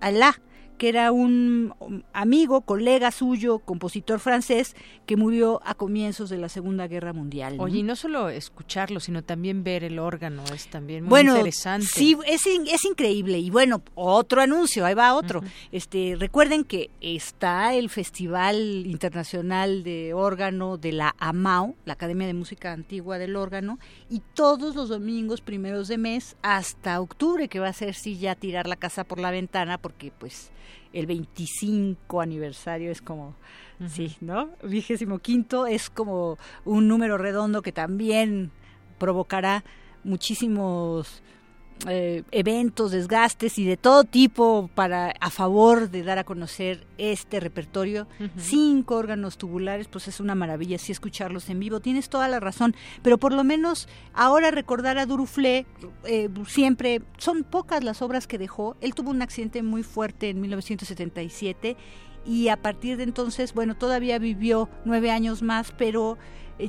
Allah 0.00 0.40
que 0.80 0.88
era 0.88 1.12
un 1.12 1.74
amigo, 2.14 2.62
colega 2.62 3.10
suyo, 3.10 3.58
compositor 3.58 4.18
francés, 4.18 4.74
que 5.04 5.18
murió 5.18 5.60
a 5.62 5.74
comienzos 5.74 6.30
de 6.30 6.38
la 6.38 6.48
Segunda 6.48 6.88
Guerra 6.88 7.12
Mundial. 7.12 7.56
Oye, 7.58 7.80
y 7.80 7.82
no 7.82 7.96
solo 7.96 8.30
escucharlo, 8.30 8.98
sino 8.98 9.22
también 9.22 9.62
ver 9.62 9.84
el 9.84 9.98
órgano, 9.98 10.42
es 10.54 10.68
también 10.68 11.02
muy 11.04 11.10
bueno, 11.10 11.36
interesante. 11.36 11.86
Sí, 11.86 12.16
es, 12.26 12.46
es 12.46 12.84
increíble. 12.86 13.38
Y 13.38 13.50
bueno, 13.50 13.82
otro 13.94 14.40
anuncio, 14.40 14.86
ahí 14.86 14.94
va 14.94 15.12
otro. 15.12 15.42
este 15.70 16.16
Recuerden 16.18 16.64
que 16.64 16.88
está 17.02 17.74
el 17.74 17.90
Festival 17.90 18.56
Internacional 18.86 19.82
de 19.82 20.14
Órgano 20.14 20.78
de 20.78 20.92
la 20.92 21.14
AMAO, 21.18 21.74
la 21.84 21.92
Academia 21.92 22.26
de 22.26 22.32
Música 22.32 22.72
Antigua 22.72 23.18
del 23.18 23.36
Órgano, 23.36 23.78
y 24.08 24.22
todos 24.32 24.74
los 24.74 24.88
domingos 24.88 25.42
primeros 25.42 25.88
de 25.88 25.98
mes 25.98 26.36
hasta 26.40 27.02
octubre, 27.02 27.48
que 27.48 27.60
va 27.60 27.68
a 27.68 27.74
ser 27.74 27.92
sí 27.92 28.16
ya 28.16 28.34
tirar 28.34 28.66
la 28.66 28.76
casa 28.76 29.04
por 29.04 29.18
la 29.18 29.30
ventana, 29.30 29.76
porque 29.76 30.10
pues 30.18 30.50
el 30.92 31.06
25 31.06 32.20
aniversario 32.20 32.90
es 32.90 33.00
como, 33.00 33.34
sí, 33.88 34.16
¿no? 34.20 34.50
Vigésimo 34.62 35.18
quinto 35.18 35.66
es 35.66 35.90
como 35.90 36.38
un 36.64 36.88
número 36.88 37.18
redondo 37.18 37.62
que 37.62 37.72
también 37.72 38.50
provocará 38.98 39.64
muchísimos 40.04 41.22
eh, 41.88 42.24
eventos, 42.30 42.92
desgastes 42.92 43.58
y 43.58 43.64
de 43.64 43.76
todo 43.76 44.04
tipo 44.04 44.68
para 44.74 45.14
a 45.20 45.30
favor 45.30 45.90
de 45.90 46.02
dar 46.02 46.18
a 46.18 46.24
conocer 46.24 46.86
este 46.98 47.40
repertorio. 47.40 48.06
Cinco 48.36 48.96
órganos 48.96 49.38
tubulares, 49.38 49.88
pues 49.88 50.06
es 50.08 50.20
una 50.20 50.34
maravilla 50.34 50.78
sí 50.78 50.92
escucharlos 50.92 51.48
en 51.48 51.58
vivo. 51.58 51.80
Tienes 51.80 52.10
toda 52.10 52.28
la 52.28 52.38
razón, 52.38 52.74
pero 53.02 53.18
por 53.18 53.32
lo 53.32 53.44
menos 53.44 53.88
ahora 54.12 54.50
recordar 54.50 54.98
a 54.98 55.06
Duruflé 55.06 55.66
eh, 56.04 56.28
siempre 56.46 57.00
son 57.16 57.44
pocas 57.44 57.82
las 57.82 58.02
obras 58.02 58.26
que 58.26 58.38
dejó. 58.38 58.76
Él 58.80 58.94
tuvo 58.94 59.10
un 59.10 59.22
accidente 59.22 59.62
muy 59.62 59.82
fuerte 59.82 60.28
en 60.28 60.40
1977 60.40 61.76
y 62.26 62.48
a 62.48 62.56
partir 62.58 62.98
de 62.98 63.04
entonces, 63.04 63.54
bueno, 63.54 63.74
todavía 63.74 64.18
vivió 64.18 64.68
nueve 64.84 65.10
años 65.10 65.42
más, 65.42 65.72
pero 65.76 66.18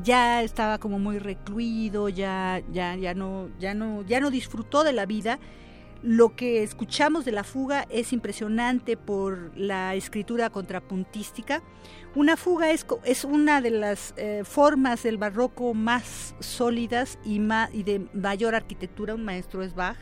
ya 0.03 0.43
estaba 0.43 0.77
como 0.77 0.99
muy 0.99 1.19
recluido, 1.19 2.09
ya, 2.09 2.61
ya, 2.71 2.95
ya 2.95 3.13
no, 3.13 3.49
ya 3.59 3.73
no, 3.73 4.03
ya 4.03 4.19
no 4.19 4.31
disfrutó 4.31 4.83
de 4.83 4.93
la 4.93 5.05
vida. 5.05 5.39
Lo 6.03 6.35
que 6.35 6.63
escuchamos 6.63 7.25
de 7.25 7.31
la 7.31 7.43
fuga 7.43 7.85
es 7.89 8.11
impresionante 8.11 8.97
por 8.97 9.55
la 9.55 9.93
escritura 9.93 10.49
contrapuntística. 10.49 11.61
Una 12.15 12.37
fuga 12.37 12.71
es, 12.71 12.87
es 13.03 13.23
una 13.23 13.61
de 13.61 13.69
las 13.69 14.15
eh, 14.17 14.41
formas 14.43 15.03
del 15.03 15.17
barroco 15.17 15.75
más 15.75 16.35
sólidas 16.39 17.19
y, 17.23 17.39
y 17.73 17.83
de 17.83 18.07
mayor 18.13 18.55
arquitectura. 18.55 19.13
Un 19.13 19.23
maestro 19.23 19.61
es 19.61 19.75
Bach 19.75 19.97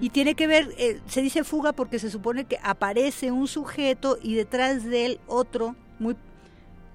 Y 0.00 0.10
tiene 0.10 0.34
que 0.34 0.46
ver, 0.46 0.74
eh, 0.76 1.00
se 1.06 1.22
dice 1.22 1.42
fuga 1.42 1.72
porque 1.72 1.98
se 1.98 2.10
supone 2.10 2.44
que 2.44 2.58
aparece 2.62 3.32
un 3.32 3.48
sujeto 3.48 4.18
y 4.22 4.34
detrás 4.34 4.84
de 4.84 5.06
él 5.06 5.20
otro, 5.26 5.74
muy 5.98 6.16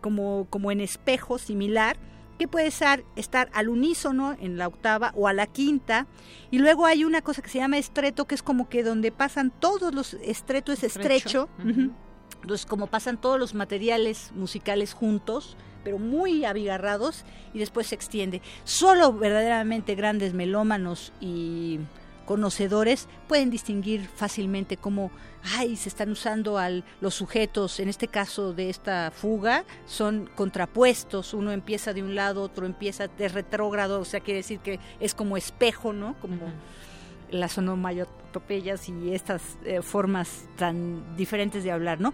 como, 0.02 0.48
como 0.50 0.72
en 0.72 0.82
espejo 0.82 1.38
similar, 1.38 1.98
que 2.38 2.48
puede 2.48 2.72
ser, 2.72 3.04
estar 3.18 3.50
al 3.54 3.68
unísono 3.68 4.36
en 4.40 4.58
la 4.58 4.68
octava 4.68 5.12
o 5.16 5.28
a 5.28 5.34
la 5.34 5.46
quinta. 5.46 6.08
Y 6.52 6.60
luego 6.60 6.86
hay 6.86 7.04
una 7.04 7.22
cosa 7.22 7.42
que 7.42 7.50
se 7.50 7.60
llama 7.60 7.78
estreto, 7.78 8.26
que 8.26 8.36
es 8.36 8.42
como 8.42 8.70
que 8.70 8.82
donde 8.82 9.12
pasan 9.12 9.52
todos 9.52 9.94
los, 9.94 10.14
estreto 10.14 10.72
es 10.72 10.84
estrecho. 10.84 11.50
Entonces, 12.42 12.66
como 12.66 12.88
pasan 12.88 13.20
todos 13.20 13.38
los 13.38 13.54
materiales 13.54 14.32
musicales 14.34 14.94
juntos, 14.94 15.58
pero 15.84 16.00
muy 16.00 16.46
abigarrados, 16.46 17.26
y 17.54 17.60
después 17.60 17.88
se 17.88 17.96
extiende. 17.96 18.42
Solo 18.64 19.12
verdaderamente 19.12 19.96
grandes 19.96 20.34
melómanos 20.34 21.12
y 21.20 21.80
conocedores 22.30 23.08
pueden 23.28 23.50
distinguir 23.50 24.08
fácilmente 24.08 24.78
cómo 24.78 25.10
ay, 25.56 25.76
se 25.76 25.90
están 25.90 26.12
usando 26.12 26.60
al, 26.60 26.84
los 27.02 27.16
sujetos, 27.16 27.80
en 27.80 27.90
este 27.90 28.08
caso 28.08 28.54
de 28.54 28.70
esta 28.70 29.10
fuga, 29.10 29.66
son 29.88 30.30
contrapuestos, 30.36 31.34
uno 31.34 31.52
empieza 31.52 31.92
de 31.92 32.04
un 32.04 32.14
lado, 32.14 32.44
otro 32.44 32.68
empieza 32.68 33.08
de 33.08 33.30
retrógrado, 33.30 34.00
o 34.00 34.06
sea, 34.06 34.20
quiere 34.20 34.42
decir 34.42 34.60
que 34.60 34.80
es 35.00 35.16
como 35.16 35.38
espejo, 35.38 35.92
¿no? 35.92 36.20
Como 36.22 36.54
las 37.32 37.58
onomatopeyas 37.58 38.88
y 38.90 39.12
estas 39.12 39.58
eh, 39.66 39.82
formas 39.82 40.44
tan 40.56 41.18
diferentes 41.18 41.64
de 41.64 41.72
hablar, 41.72 42.00
¿no? 42.00 42.14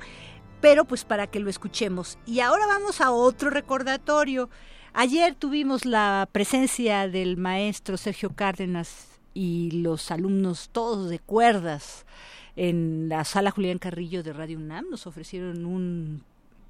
Pero 0.62 0.86
pues 0.86 1.04
para 1.04 1.28
que 1.28 1.42
lo 1.42 1.50
escuchemos. 1.50 2.18
Y 2.26 2.40
ahora 2.40 2.66
vamos 2.68 3.02
a 3.02 3.12
otro 3.12 3.50
recordatorio. 3.50 4.50
Ayer 4.94 5.36
tuvimos 5.36 5.84
la 5.84 6.30
presencia 6.32 7.10
del 7.10 7.36
maestro 7.36 7.98
Sergio 7.98 8.30
Cárdenas 8.30 9.15
y 9.36 9.70
los 9.70 10.10
alumnos 10.10 10.70
todos 10.72 11.10
de 11.10 11.20
cuerdas 11.20 12.08
en 12.56 13.10
la 13.10 13.24
sala 13.26 13.52
Julián 13.52 13.78
Carrillo 13.78 14.24
de 14.24 14.34
Radio 14.34 14.58
UNAM. 14.58 14.86
Nos 14.90 15.06
ofrecieron 15.06 15.66
un 15.66 16.24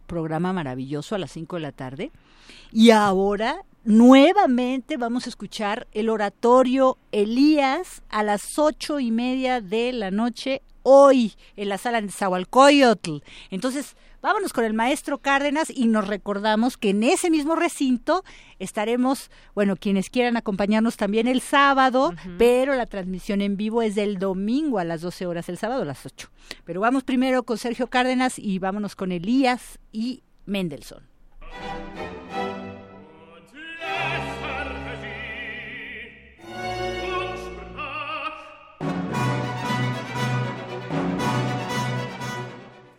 programa 0.07 0.51
maravilloso 0.51 1.15
a 1.15 1.19
las 1.19 1.31
5 1.31 1.55
de 1.55 1.61
la 1.61 1.71
tarde. 1.71 2.11
Y 2.71 2.89
ahora 2.89 3.63
nuevamente 3.85 4.97
vamos 4.97 5.27
a 5.27 5.29
escuchar 5.29 5.87
el 5.91 6.09
oratorio 6.09 6.97
Elías 7.11 8.01
a 8.09 8.23
las 8.23 8.57
ocho 8.59 8.99
y 8.99 9.11
media 9.11 9.61
de 9.61 9.93
la 9.93 10.11
noche 10.11 10.61
hoy 10.85 11.33
en 11.57 11.69
la 11.69 11.77
sala 11.77 11.99
de 11.99 12.11
Zahualcoyotl. 12.11 13.17
Entonces, 13.49 13.95
Vámonos 14.25 14.53
con 14.53 14.63
el 14.63 14.73
maestro 14.73 15.19
Cárdenas 15.19 15.69
y 15.69 15.85
nos 15.85 16.07
recordamos 16.07 16.77
que 16.77 16.89
en 16.89 17.03
ese 17.03 17.29
mismo 17.29 17.55
recinto 17.55 18.23
estaremos, 18.57 19.29
bueno, 19.53 19.75
quienes 19.75 20.09
quieran 20.09 20.35
acompañarnos 20.35 20.97
también 20.97 21.27
el 21.27 21.41
sábado, 21.41 22.11
pero 22.39 22.73
la 22.73 22.87
transmisión 22.87 23.41
en 23.41 23.55
vivo 23.55 23.83
es 23.83 23.93
del 23.93 24.17
domingo 24.17 24.79
a 24.79 24.83
las 24.83 25.01
12 25.01 25.27
horas, 25.27 25.47
el 25.47 25.59
sábado 25.59 25.83
a 25.83 25.85
las 25.85 26.07
8. 26.07 26.31
Pero 26.63 26.81
vamos 26.81 27.03
primero 27.03 27.43
con 27.43 27.59
Sergio 27.59 27.85
Cárdenas 27.85 28.39
y 28.39 28.57
vámonos 28.57 28.95
con 28.95 29.11
Elías 29.11 29.77
y 29.91 30.23
Mendelssohn. 30.47 31.03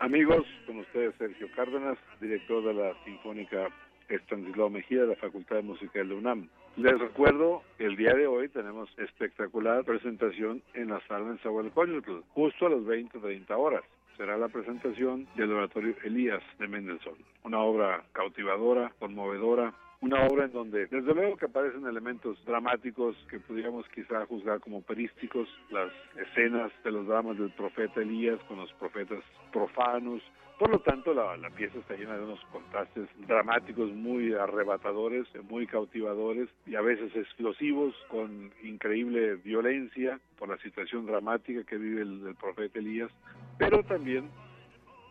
Amigos, 0.07 0.47
con 0.69 0.79
ustedes 0.79 1.17
Sergio 1.19 1.49
Cárdenas, 1.57 1.99
director 2.21 2.63
de 2.63 2.73
la 2.75 2.95
Sinfónica 3.05 3.67
Estanislao 4.09 4.71
Mejía 4.71 5.01
de 5.01 5.09
la 5.09 5.17
Facultad 5.17 5.57
de 5.57 5.63
Música 5.63 5.99
de 5.99 6.15
UNAM. 6.15 6.49
Les 6.77 6.97
recuerdo 6.97 7.65
el 7.81 7.97
día 7.97 8.15
de 8.15 8.29
hoy 8.29 8.49
tenemos 8.49 8.89
espectacular 8.99 9.83
presentación 9.83 10.63
en 10.75 10.91
la 10.91 11.01
sala 11.09 11.31
en 11.31 11.39
Zahualcóyotl, 11.39 12.21
justo 12.35 12.67
a 12.67 12.71
las 12.71 12.83
20-30 12.83 13.51
horas. 13.59 13.83
Será 14.17 14.37
la 14.37 14.47
presentación 14.47 15.27
del 15.35 15.51
oratorio 15.51 15.97
Elías 16.05 16.43
de 16.61 16.69
Mendelssohn, 16.69 17.19
una 17.43 17.59
obra 17.59 18.05
cautivadora, 18.13 18.93
conmovedora, 19.01 19.75
una 20.01 20.27
obra 20.27 20.45
en 20.45 20.53
donde 20.53 20.87
desde 20.87 21.15
luego 21.15 21.37
que 21.37 21.47
aparecen 21.47 21.87
elementos 21.87 22.43
dramáticos 22.45 23.17
que 23.31 23.41
pudiéramos 23.41 23.87
quizá 23.89 24.27
juzgar 24.27 24.61
como 24.61 24.83
perísticos, 24.83 25.49
las 25.71 25.91
escenas 26.17 26.73
de 26.85 26.93
los 26.93 27.07
dramas 27.07 27.39
del 27.39 27.51
profeta 27.51 28.01
Elías 28.01 28.39
con 28.49 28.59
los 28.59 28.73
profetas 28.75 29.23
profanos, 29.53 30.23
por 30.59 30.71
lo 30.71 30.79
tanto, 30.79 31.13
la, 31.13 31.37
la, 31.37 31.51
pieza 31.51 31.79
está 31.79 31.95
llena 31.95 32.17
de 32.17 32.25
unos 32.25 32.41
contrastes 32.47 33.09
dramáticos 33.27 33.91
muy 33.93 34.33
arrebatadores, 34.33 35.27
muy 35.51 35.67
cautivadores 35.67 36.49
y 36.65 36.77
a 36.77 36.81
veces 36.81 37.15
explosivos, 37.15 37.95
con 38.09 38.51
increíble 38.63 39.35
violencia 39.37 40.19
por 40.39 40.49
la 40.49 40.57
situación 40.59 41.05
dramática 41.05 41.63
que 41.65 41.77
vive 41.77 42.01
el, 42.01 42.27
el 42.27 42.35
profeta 42.37 42.79
Elías, 42.79 43.11
pero 43.59 43.83
también 43.83 44.31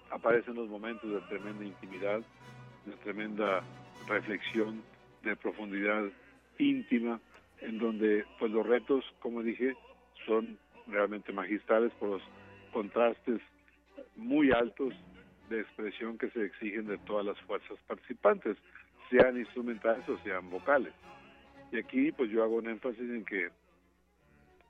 aparecen 0.10 0.56
los 0.56 0.68
momentos 0.68 1.12
de 1.12 1.20
tremenda 1.28 1.64
intimidad, 1.64 2.22
de 2.86 2.94
tremenda 3.04 3.62
reflexión 4.08 4.84
de 5.24 5.36
profundidad 5.36 6.04
íntima, 6.58 7.20
en 7.62 7.80
donde 7.80 8.26
pues 8.40 8.52
los 8.52 8.66
retos, 8.66 9.04
como 9.20 9.42
dije, 9.42 9.76
son 10.26 10.58
realmente 10.88 11.34
magistrales 11.34 11.92
por 11.94 12.10
los 12.10 12.22
contrastes 12.72 13.42
muy 14.16 14.52
altos 14.52 14.94
de 15.50 15.62
expresión 15.62 16.18
que 16.18 16.30
se 16.32 16.46
exigen 16.46 16.88
de 16.88 16.98
todas 17.00 17.26
las 17.26 17.40
fuerzas 17.42 17.78
participantes, 17.88 18.58
sean 19.10 19.38
instrumentales 19.38 20.08
o 20.10 20.18
sean 20.20 20.50
vocales. 20.50 20.94
Y 21.72 21.78
aquí 21.78 22.12
pues 22.12 22.30
yo 22.32 22.44
hago 22.44 22.56
un 22.56 22.68
énfasis 22.68 23.02
en 23.02 23.26
que, 23.26 23.50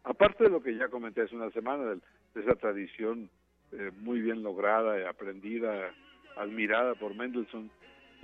aparte 0.03 0.45
de 0.45 0.49
lo 0.49 0.61
que 0.61 0.75
ya 0.75 0.89
comenté 0.89 1.21
hace 1.21 1.35
una 1.35 1.51
semana, 1.51 1.83
de, 1.85 1.99
esa 2.41 2.55
tradición 2.55 3.29
eh, 3.71 3.91
muy 4.01 4.19
bien 4.19 4.43
lograda, 4.43 5.09
aprendida, 5.09 5.93
admirada 6.35 6.95
por 6.95 7.15
Mendelssohn, 7.15 7.71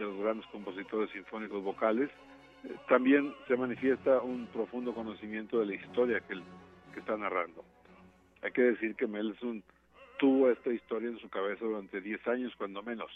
de 0.06 0.11
los 0.11 0.22
grandes 0.22 0.45
compositores 0.48 1.10
sinfónicos 1.11 1.64
vocales, 1.64 2.10
eh, 2.64 2.76
también 2.88 3.34
se 3.48 3.56
manifiesta 3.56 4.22
un 4.22 4.48
profundo 4.48 4.94
conocimiento 4.94 5.60
de 5.60 5.65
la 5.68 5.76
historia 5.76 6.19
que, 6.22 6.34
él, 6.34 6.44
que 6.94 6.99
está 6.99 7.18
narrando. 7.18 7.64
Hay 8.41 8.52
que 8.52 8.61
decir 8.61 8.95
que 8.95 9.07
Mendelssohn 9.07 9.64
tuvo 10.18 10.49
esta 10.49 10.72
historia 10.72 11.10
en 11.10 11.19
su 11.19 11.30
cabeza 11.30 11.65
durante 11.65 12.02
10 12.02 12.28
años, 12.28 12.53
cuando 12.57 12.82
menos. 12.82 13.11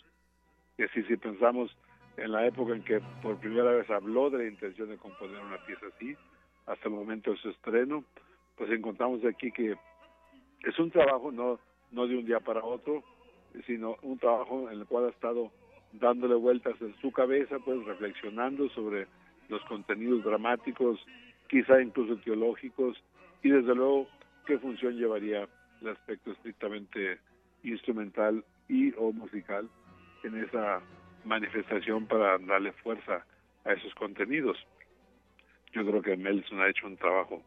Y 0.77 0.83
así, 0.83 1.03
si 1.03 1.17
pensamos 1.17 1.75
en 2.17 2.31
la 2.31 2.45
época 2.45 2.73
en 2.73 2.83
que 2.83 3.01
por 3.21 3.37
primera 3.37 3.71
vez 3.71 3.89
habló 3.89 4.29
de 4.29 4.39
la 4.39 4.45
intención 4.45 4.89
de 4.89 4.97
componer 4.97 5.39
una 5.39 5.57
pieza 5.65 5.85
así, 5.95 6.15
hasta 6.65 6.87
el 6.87 6.95
momento 6.95 7.31
de 7.31 7.37
su 7.37 7.49
estreno, 7.49 8.03
pues 8.57 8.71
encontramos 8.71 9.23
aquí 9.25 9.51
que 9.51 9.75
es 10.63 10.79
un 10.79 10.89
trabajo 10.91 11.31
no, 11.31 11.59
no 11.91 12.07
de 12.07 12.17
un 12.17 12.25
día 12.25 12.39
para 12.39 12.63
otro, 12.63 13.03
sino 13.65 13.97
un 14.01 14.17
trabajo 14.17 14.69
en 14.69 14.79
el 14.79 14.85
cual 14.85 15.05
ha 15.05 15.09
estado 15.09 15.51
dándole 15.99 16.35
vueltas 16.35 16.75
en 16.81 16.95
su 17.01 17.11
cabeza, 17.11 17.57
pues 17.59 17.83
reflexionando 17.85 18.69
sobre 18.69 19.07
los 19.49 19.63
contenidos 19.65 20.23
dramáticos, 20.23 20.99
quizá 21.47 21.81
incluso 21.81 22.17
teológicos, 22.17 23.01
y 23.43 23.49
desde 23.49 23.75
luego 23.75 24.07
qué 24.45 24.57
función 24.57 24.95
llevaría 24.95 25.47
el 25.81 25.87
aspecto 25.89 26.31
estrictamente 26.31 27.19
instrumental 27.63 28.43
y 28.67 28.93
o 28.97 29.11
musical 29.11 29.69
en 30.23 30.43
esa 30.43 30.81
manifestación 31.23 32.05
para 32.07 32.37
darle 32.39 32.71
fuerza 32.73 33.25
a 33.65 33.73
esos 33.73 33.93
contenidos. 33.95 34.57
Yo 35.73 35.85
creo 35.85 36.01
que 36.01 36.15
Melson 36.15 36.61
ha 36.61 36.69
hecho 36.69 36.87
un 36.87 36.97
trabajo 36.97 37.43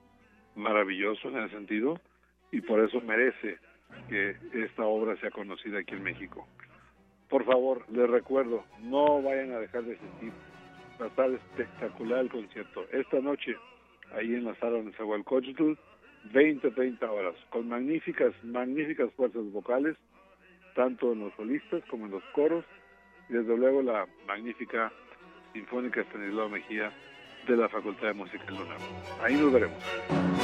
maravilloso 0.54 1.28
en 1.28 1.38
ese 1.38 1.54
sentido 1.54 2.00
y 2.52 2.60
por 2.60 2.80
eso 2.80 3.00
merece 3.00 3.58
que 4.08 4.36
esta 4.52 4.84
obra 4.84 5.16
sea 5.20 5.30
conocida 5.30 5.78
aquí 5.78 5.94
en 5.94 6.02
México. 6.02 6.46
Por 7.28 7.44
favor, 7.44 7.84
les 7.90 8.08
recuerdo, 8.08 8.64
no 8.80 9.22
vayan 9.22 9.52
a 9.52 9.58
dejar 9.58 9.84
de 9.84 9.98
sentir. 9.98 10.32
Va 11.00 11.06
a 11.06 11.08
estar 11.08 11.30
espectacular 11.30 12.20
el 12.20 12.30
concierto. 12.30 12.84
Esta 12.90 13.20
noche, 13.20 13.56
ahí 14.14 14.34
en 14.34 14.44
la 14.44 14.54
sala 14.56 14.82
de 14.82 14.92
Zahualcóyotl, 14.92 15.74
20, 16.32 16.70
30 16.70 17.10
horas, 17.10 17.34
con 17.50 17.68
magníficas, 17.68 18.32
magníficas 18.42 19.12
fuerzas 19.14 19.44
vocales, 19.52 19.96
tanto 20.74 21.12
en 21.12 21.20
los 21.20 21.34
solistas 21.34 21.82
como 21.90 22.06
en 22.06 22.12
los 22.12 22.24
coros, 22.32 22.64
y 23.28 23.34
desde 23.34 23.56
luego 23.56 23.82
la 23.82 24.06
magnífica 24.26 24.90
Sinfónica 25.52 26.00
Estanislao 26.00 26.48
Mejía 26.48 26.92
de 27.46 27.56
la 27.56 27.68
Facultad 27.68 28.08
de 28.08 28.14
Música 28.14 28.44
de 28.46 28.52
UNAM. 28.54 28.80
Ahí 29.22 29.34
nos 29.34 29.52
veremos. 29.52 30.37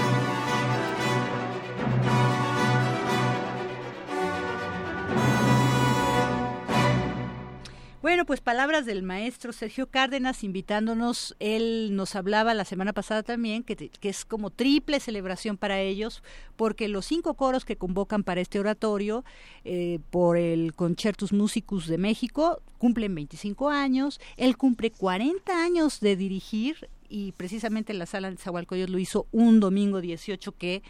Bueno, 8.14 8.26
pues 8.26 8.40
palabras 8.40 8.86
del 8.86 9.02
maestro 9.02 9.52
Sergio 9.52 9.88
Cárdenas 9.88 10.44
invitándonos, 10.44 11.34
él 11.40 11.96
nos 11.96 12.14
hablaba 12.14 12.54
la 12.54 12.64
semana 12.64 12.92
pasada 12.92 13.24
también 13.24 13.64
que, 13.64 13.90
es 14.02 14.24
como 14.24 14.50
triple 14.50 15.00
celebración 15.00 15.56
para 15.56 15.80
ellos, 15.80 16.22
porque 16.54 16.86
los 16.86 17.06
cinco 17.06 17.34
coros 17.34 17.64
que 17.64 17.74
convocan 17.74 18.22
para 18.22 18.40
este 18.40 18.60
oratorio 18.60 19.24
eh, 19.64 19.98
por 20.10 20.36
el 20.36 20.74
Concertus 20.74 21.32
Musicus 21.32 21.88
de 21.88 21.98
México 21.98 22.62
cumplen 22.78 23.16
25 23.16 23.68
años, 23.70 24.20
él 24.36 24.56
cumple 24.56 24.92
40 24.92 25.64
años 25.64 25.98
de 25.98 26.14
dirigir 26.14 26.88
y 27.08 27.32
precisamente 27.32 27.94
la 27.94 28.06
sala 28.06 28.30
de 28.30 28.36
Zahualcoyot 28.36 28.90
lo 28.90 29.00
hizo 29.00 29.26
un 29.32 29.58
domingo 29.58 30.00
18 30.00 30.52
que 30.52 30.84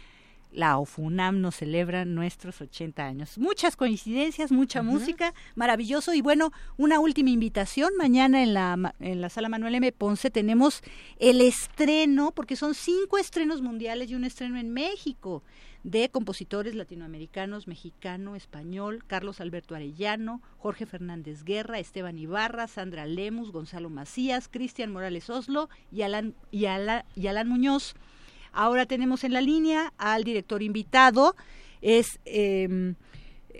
la 0.55 0.77
OFUNAM 0.77 1.41
nos 1.41 1.55
celebra 1.55 2.05
nuestros 2.05 2.61
80 2.61 3.05
años. 3.05 3.37
Muchas 3.37 3.75
coincidencias, 3.75 4.51
mucha 4.51 4.81
música, 4.81 5.33
maravilloso. 5.55 6.13
Y 6.13 6.21
bueno, 6.21 6.51
una 6.77 6.99
última 6.99 7.29
invitación. 7.29 7.91
Mañana 7.97 8.41
en 8.41 8.53
la, 8.53 8.95
en 8.99 9.21
la 9.21 9.29
sala 9.29 9.49
Manuel 9.49 9.75
M. 9.75 9.91
Ponce 9.91 10.31
tenemos 10.31 10.81
el 11.19 11.41
estreno, 11.41 12.31
porque 12.31 12.55
son 12.55 12.73
cinco 12.73 13.17
estrenos 13.17 13.61
mundiales 13.61 14.09
y 14.09 14.15
un 14.15 14.23
estreno 14.23 14.57
en 14.57 14.71
México 14.71 15.43
de 15.83 16.09
compositores 16.09 16.73
latinoamericanos, 16.73 17.67
mexicano, 17.67 18.35
español, 18.35 19.03
Carlos 19.05 19.39
Alberto 19.39 19.75
Arellano, 19.75 20.41
Jorge 20.57 20.87
Fernández 20.87 21.43
Guerra, 21.43 21.77
Esteban 21.77 22.17
Ibarra, 22.17 22.67
Sandra 22.67 23.05
Lemus, 23.05 23.51
Gonzalo 23.51 23.91
Macías, 23.91 24.47
Cristian 24.47 24.91
Morales 24.91 25.29
Oslo 25.29 25.69
y 25.91 26.01
Alan, 26.01 26.33
y, 26.51 26.65
y 26.65 27.27
Alan 27.27 27.47
Muñoz. 27.47 27.93
Ahora 28.55 28.85
tenemos 28.85 29.23
en 29.23 29.33
la 29.33 29.41
línea 29.41 29.93
al 29.97 30.23
director 30.23 30.63
invitado, 30.63 31.35
es 31.81 32.19
eh, 32.25 32.95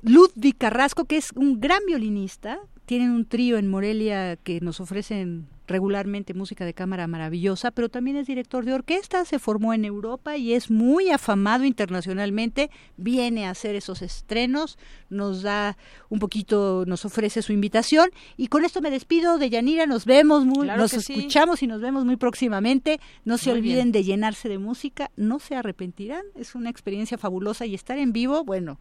Ludwig 0.02 0.58
Carrasco, 0.58 1.06
que 1.06 1.18
es 1.18 1.32
un 1.36 1.60
gran 1.60 1.80
violinista. 1.86 2.60
Tienen 2.86 3.12
un 3.12 3.26
trío 3.26 3.58
en 3.58 3.68
Morelia 3.68 4.38
que 4.38 4.62
nos 4.62 4.80
ofrecen 4.80 5.48
regularmente 5.68 6.34
música 6.34 6.66
de 6.66 6.74
cámara 6.74 7.08
maravillosa, 7.08 7.72
pero 7.72 7.90
también 7.90 8.18
es 8.18 8.28
director 8.28 8.66
de 8.66 8.74
orquesta, 8.74 9.26
se 9.26 9.40
formó 9.40 9.74
en 9.74 9.86
Europa 9.86 10.38
y 10.38 10.54
es 10.54 10.70
muy 10.70 11.10
afamado 11.10 11.64
internacionalmente, 11.66 12.70
viene 12.98 13.46
a 13.46 13.52
hacer 13.52 13.76
esos 13.76 14.02
estrenos, 14.02 14.78
nos 15.10 15.42
da 15.42 15.78
un 16.10 16.20
poquito, 16.20 16.84
nos 16.86 17.06
ofrece 17.06 17.42
su 17.42 17.54
invitación. 17.54 18.10
Y 18.38 18.48
con 18.48 18.66
esto 18.66 18.82
me 18.82 18.92
despido. 18.92 19.38
De 19.38 19.50
Yanira, 19.50 19.86
nos 19.86 20.06
vemos 20.06 20.46
muy, 20.46 20.68
nos 20.68 20.94
escuchamos 20.94 21.64
y 21.64 21.68
nos 21.68 21.82
vemos 21.82 22.06
muy 22.06 22.16
próximamente, 22.16 23.00
no 23.24 23.38
se 23.38 23.52
olviden 23.52 23.92
de 23.92 24.04
llenarse 24.04 24.50
de 24.50 24.58
música, 24.58 25.12
no 25.16 25.40
se 25.40 25.56
arrepentirán, 25.56 26.24
es 26.36 26.56
una 26.56 26.70
experiencia 26.70 27.18
fabulosa 27.18 27.66
y 27.66 27.76
estar 27.76 27.98
en 27.98 28.14
vivo, 28.14 28.44
bueno, 28.44 28.80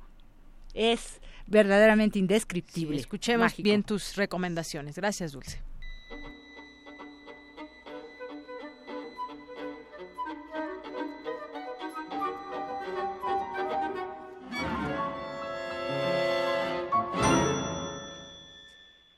es 0.74 1.20
verdaderamente 1.47 2.19
indescriptible. 2.19 2.97
escuchemos 2.97 3.56
bien 3.56 3.82
tus 3.82 4.16
recomendaciones. 4.16 4.97
Gracias, 4.97 5.32
Dulce. 5.32 5.61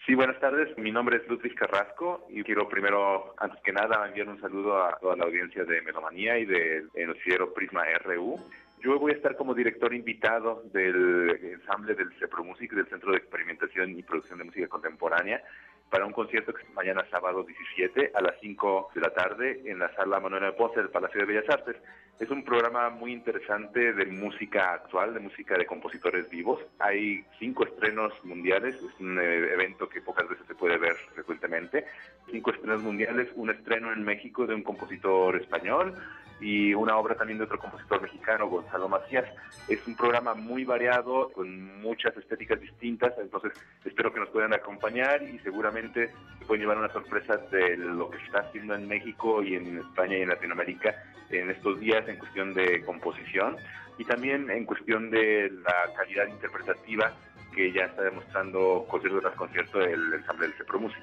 Sí, 0.07 0.15
buenas 0.15 0.39
tardes. 0.39 0.69
Mi 0.79 0.93
nombre 0.93 1.17
es 1.17 1.27
Ludwig 1.27 1.57
Carrasco 1.57 2.29
y 2.31 2.45
quiero 2.45 2.69
primero, 2.69 3.35
antes 3.39 3.61
que 3.63 3.73
nada, 3.73 4.07
enviar 4.07 4.29
un 4.29 4.41
saludo 4.41 4.81
a 4.81 4.97
toda 5.01 5.17
la 5.17 5.25
audiencia 5.25 5.65
de 5.65 5.83
Melomanía 5.83 6.39
y 6.39 6.45
del 6.45 6.89
noticiero 6.95 7.53
Prisma 7.53 7.83
RU. 8.05 8.39
Yo 8.81 9.01
voy 9.01 9.11
a 9.11 9.17
estar 9.17 9.35
como 9.35 9.53
director 9.53 9.93
invitado 9.93 10.63
del 10.73 11.37
ensamble 11.43 11.97
del 11.97 12.13
CEPRO 12.21 12.45
Music, 12.45 12.71
del 12.71 12.87
Centro 12.87 13.11
de 13.11 13.19
Experimentación 13.19 13.99
y 13.99 14.03
Producción 14.05 14.39
de 14.39 14.45
Música 14.45 14.69
Contemporánea, 14.69 15.43
para 15.91 16.07
un 16.07 16.13
concierto 16.13 16.55
que 16.55 16.63
es 16.63 16.73
mañana 16.73 17.05
sábado 17.11 17.43
17 17.43 18.13
a 18.15 18.21
las 18.21 18.35
5 18.41 18.91
de 18.95 19.01
la 19.01 19.11
tarde 19.11 19.63
en 19.65 19.81
la 19.81 19.93
sala 19.97 20.21
Manuel 20.21 20.55
Ponce 20.55 20.79
del 20.79 20.91
Palacio 20.91 21.19
de 21.19 21.27
Bellas 21.27 21.51
Artes. 21.51 21.77
Es 22.19 22.31
un 22.31 22.45
programa 22.45 22.89
muy 22.89 23.13
interesante 23.13 23.93
de 23.93 24.07
música 24.07 24.73
actual, 24.73 25.13
de 25.13 25.21
música 25.21 25.59
de 25.59 25.67
compositores 25.67 26.31
vivos. 26.31 26.59
Hay 26.79 27.23
cinco 27.39 27.67
estrenos 27.67 28.11
mundiales, 28.25 28.75
es 28.77 29.01
un 29.01 29.19
eh, 29.19 29.53
evento 29.53 29.87
que 29.87 30.01
pocas 30.01 30.27
veces 30.27 30.47
se 30.47 30.55
puede 30.55 30.79
ver 30.79 30.97
frecuentemente. 31.13 31.85
Cinco 32.31 32.53
estrenos 32.53 32.83
mundiales, 32.83 33.29
un 33.35 33.51
estreno 33.51 33.93
en 33.93 34.03
México 34.03 34.47
de 34.47 34.55
un 34.55 34.63
compositor 34.63 35.37
español, 35.37 35.95
y 36.41 36.75
una 36.75 36.97
obra 36.99 37.15
también 37.15 37.39
de 37.39 37.45
otro 37.45 37.59
compositor 37.59 38.03
mexicano, 38.03 38.49
Gonzalo 38.49 38.89
Macías. 38.89 39.25
Es 39.69 39.87
un 39.87 39.97
programa 39.97 40.35
muy 40.35 40.65
variado, 40.65 41.31
con 41.33 41.81
muchas 41.81 42.17
estéticas 42.17 42.61
distintas, 42.61 43.15
entonces 43.19 43.53
espero 43.85 44.13
que 44.13 44.21
nos 44.21 44.29
puedan 44.29 44.53
acompañar 44.53 45.23
y 45.23 45.39
seguramente 45.39 46.11
se 46.39 46.45
pueden 46.45 46.63
llevar 46.63 46.79
una 46.79 46.93
sorpresa 46.93 47.37
de 47.51 47.77
lo 47.77 48.11
que 48.11 48.19
está 48.19 48.41
haciendo 48.41 48.75
en 48.75 48.87
México 48.87 49.43
y 49.43 49.55
en 49.55 49.79
España 49.79 50.19
y 50.19 50.23
en 50.23 50.29
Latinoamérica 50.29 50.95
en 51.31 51.51
estos 51.51 51.81
días 51.81 52.06
en 52.09 52.17
cuestión 52.19 52.55
de 52.55 52.85
composición 52.85 53.57
y 53.99 54.05
también 54.05 54.51
en 54.51 54.65
cuestión 54.65 55.11
de 55.11 55.51
la 55.51 55.95
calidad 55.97 56.27
interpretativa 56.27 57.13
que 57.55 57.73
ya 57.73 57.85
está 57.85 58.03
demostrando 58.03 58.85
concierto 58.89 59.21
tras 59.21 59.35
concierto 59.35 59.81
el 59.81 60.13
ensamble 60.13 60.49
del 60.49 60.57
Cepro 60.57 60.79
Music. 60.79 61.03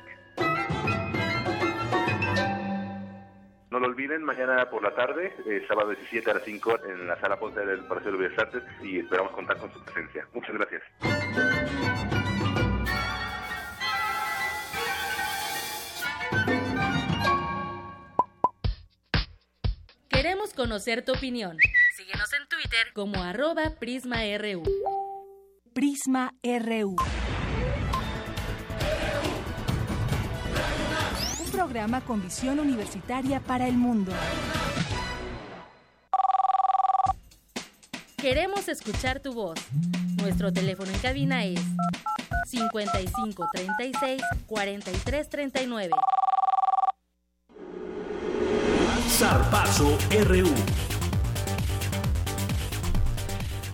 No 3.71 3.79
lo 3.79 3.87
olviden, 3.87 4.23
mañana 4.23 4.69
por 4.69 4.83
la 4.83 4.93
tarde, 4.93 5.33
eh, 5.47 5.65
sábado 5.67 5.89
17 5.89 6.29
a 6.29 6.35
las 6.35 6.43
5, 6.43 6.79
en 6.85 7.07
la 7.07 7.19
sala 7.19 7.39
Ponte 7.39 7.65
del 7.65 7.79
Palacio 7.85 8.11
de 8.11 8.17
Bellas 8.19 8.37
Artes 8.37 8.61
y 8.83 8.99
esperamos 8.99 9.31
contar 9.31 9.57
con 9.57 9.73
su 9.73 9.83
presencia. 9.83 10.27
Muchas 10.31 10.53
gracias. 10.53 12.12
Conocer 20.63 21.03
tu 21.03 21.11
opinión. 21.11 21.57
Síguenos 21.97 22.31
en 22.31 22.47
Twitter 22.47 22.93
como 22.93 23.21
arroba 23.21 23.71
PrismaRU. 23.81 24.63
Prisma 25.73 26.33
RU. 26.41 26.95
programa 31.51 31.99
con 32.01 32.23
visión 32.23 32.61
universitaria 32.61 33.41
para 33.41 33.67
el 33.67 33.75
mundo. 33.75 34.13
Queremos 38.15 38.69
escuchar 38.69 39.19
tu 39.19 39.33
voz. 39.33 39.59
Nuestro 40.15 40.53
teléfono 40.53 40.91
en 40.91 40.99
cabina 40.99 41.43
es 41.43 41.59
55 42.47 43.49
36 43.53 44.21
43 44.47 45.29
39. 45.29 45.91
Zarpazo 49.13 49.95
RU. 50.27 50.49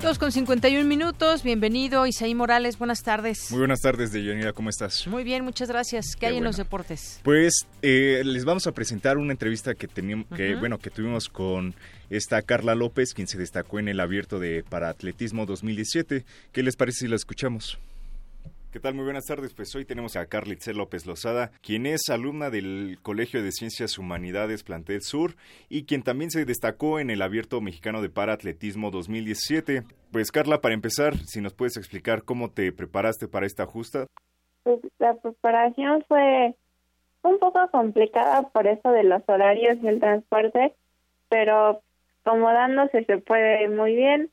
Dos 0.02 0.20
con 0.20 0.34
51 0.34 0.86
minutos, 0.86 1.44
bienvenido 1.44 2.06
Isaí 2.06 2.36
Morales, 2.36 2.78
buenas 2.78 3.04
tardes. 3.04 3.50
Muy 3.50 3.60
buenas 3.60 3.80
tardes, 3.80 4.12
Deyanira, 4.12 4.52
¿cómo 4.52 4.70
estás? 4.70 5.08
Muy 5.08 5.24
bien, 5.24 5.46
muchas 5.46 5.70
gracias. 5.70 6.18
¿Qué, 6.20 6.26
hay 6.26 6.38
en 6.38 6.44
los 6.44 6.58
deportes? 6.58 7.22
Pues 7.24 7.68
eh, 7.82 8.22
les 8.26 8.44
vamos 8.44 8.68
a 8.68 8.74
presentar 8.74 9.18
una 9.18 9.32
entrevista 9.32 9.76
que 9.76 9.88
teníamos, 9.88 10.28
que 10.36 10.56
bueno, 10.56 10.78
que 10.78 10.90
tuvimos 10.90 11.30
con 11.30 11.74
esta 12.10 12.42
Carla 12.42 12.76
López, 12.76 13.14
quien 13.14 13.30
se 13.30 13.38
destacó 13.38 13.80
en 13.80 13.88
el 13.88 14.02
Abierto 14.02 14.40
de 14.40 14.64
Paratletismo 14.64 15.46
2017. 15.46 16.26
¿Qué 16.52 16.64
les 16.64 16.76
parece 16.76 17.06
si 17.06 17.08
la 17.08 17.16
escuchamos? 17.16 17.80
¿Qué 18.72 18.80
tal? 18.80 18.94
Muy 18.94 19.04
buenas 19.04 19.26
tardes. 19.26 19.56
Pues 19.56 19.74
hoy 19.74 19.84
tenemos 19.84 20.16
a 20.16 20.28
Carlitze 20.28 20.76
López 20.76 21.08
Lozada, 21.08 21.50
quien 21.64 21.88
es 21.88 22.08
alumna 22.12 22.52
del 22.52 23.00
Colegio 23.02 23.42
de 23.42 23.52
Ciencias 23.52 23.98
Humanidades 23.98 24.62
Plantel 24.62 25.02
Sur 25.02 25.32
y 25.70 25.86
quien 25.86 26.04
también 26.04 26.30
se 26.30 26.46
destacó 26.46 27.00
en 27.00 27.10
el 27.10 27.24
Abierto 27.24 27.62
Mexicano 27.62 28.04
de 28.04 28.12
Paratletismo 28.12 28.92
2017. 28.92 29.86
Pues 30.12 30.32
Carla, 30.32 30.62
para 30.62 30.76
empezar, 30.76 31.16
si 31.26 31.42
nos 31.42 31.56
puedes 31.56 31.78
explicar 31.78 32.22
cómo 32.26 32.52
te 32.52 32.72
preparaste 32.72 33.28
para 33.28 33.48
esta 33.48 33.66
justa. 33.66 34.06
Pues 34.62 34.82
la 35.00 35.16
preparación 35.16 36.06
fue 36.08 36.54
un 37.24 37.40
poco 37.40 37.68
complicada 37.72 38.50
por 38.50 38.68
eso 38.68 38.92
de 38.92 39.02
los 39.02 39.24
horarios 39.26 39.80
y 39.82 39.88
el 39.88 40.00
transporte, 40.00 40.76
pero 41.28 41.82
como 42.24 42.48
dándose 42.52 43.04
se 43.06 43.18
puede 43.18 43.68
muy 43.68 43.96
bien. 43.96 44.30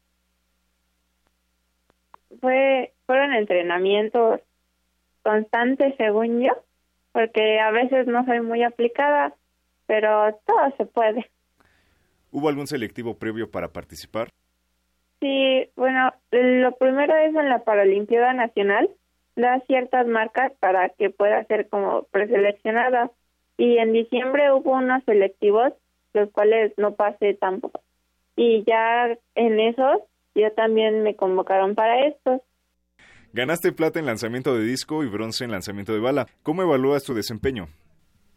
Fue 2.43 2.93
fueron 3.07 3.33
entrenamientos 3.33 4.41
constantes, 5.23 5.95
según 5.97 6.41
yo, 6.41 6.53
porque 7.12 7.59
a 7.61 7.70
veces 7.70 8.07
no 8.07 8.24
soy 8.24 8.41
muy 8.41 8.62
aplicada, 8.62 9.35
pero 9.87 10.39
todo 10.47 10.74
se 10.77 10.87
puede. 10.87 11.31
¿Hubo 12.31 12.49
algún 12.49 12.66
selectivo 12.66 13.19
previo 13.19 13.51
para 13.51 13.69
participar? 13.73 14.28
Sí, 15.20 15.70
bueno, 15.77 16.12
lo 16.31 16.73
primero 16.77 17.16
es 17.16 17.35
en 17.35 17.49
la 17.49 17.65
Paralimpiada 17.65 18.33
Nacional, 18.35 18.91
da 19.35 19.61
ciertas 19.66 20.07
marcas 20.07 20.53
para 20.61 20.91
que 20.91 21.11
pueda 21.11 21.45
ser 21.45 21.69
como 21.69 22.05
preseleccionada. 22.11 23.11
Y 23.57 23.78
en 23.78 23.93
diciembre 23.93 24.53
hubo 24.53 24.73
unos 24.73 25.03
selectivos, 25.05 25.73
los 26.12 26.31
cuales 26.31 26.73
no 26.77 26.95
pasé 26.95 27.35
tampoco. 27.35 27.81
Y 28.37 28.65
ya 28.65 29.16
en 29.35 29.61
esos, 29.61 30.03
ya 30.35 30.51
también 30.51 31.03
me 31.03 31.16
convocaron 31.16 31.74
para 31.74 32.07
estos. 32.07 32.43
Ganaste 33.32 33.73
plata 33.73 33.98
en 33.98 34.07
lanzamiento 34.07 34.57
de 34.57 34.65
disco 34.65 35.03
y 35.03 35.09
bronce 35.09 35.44
en 35.44 35.51
lanzamiento 35.51 35.93
de 35.93 36.01
bala. 36.01 36.27
¿Cómo 36.43 36.62
evalúas 36.62 37.05
tu 37.05 37.15
desempeño? 37.15 37.69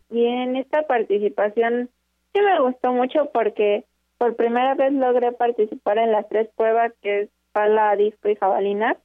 Bien, 0.10 0.56
esta 0.56 0.88
participación 0.88 1.90
sí 2.34 2.42
me 2.42 2.60
gustó 2.60 2.92
mucho 2.92 3.30
porque 3.34 3.86
por 4.18 4.36
primera 4.36 4.76
vez 4.76 4.92
logré 4.94 5.32
participar 5.32 5.98
en 5.98 6.12
las 6.12 6.28
tres 6.28 6.50
pruebas 6.56 6.92
que 7.02 7.22
es 7.22 7.30
bala, 7.54 7.96
disco 7.96 8.30
y 8.30 8.36
jabalina. 8.36 8.98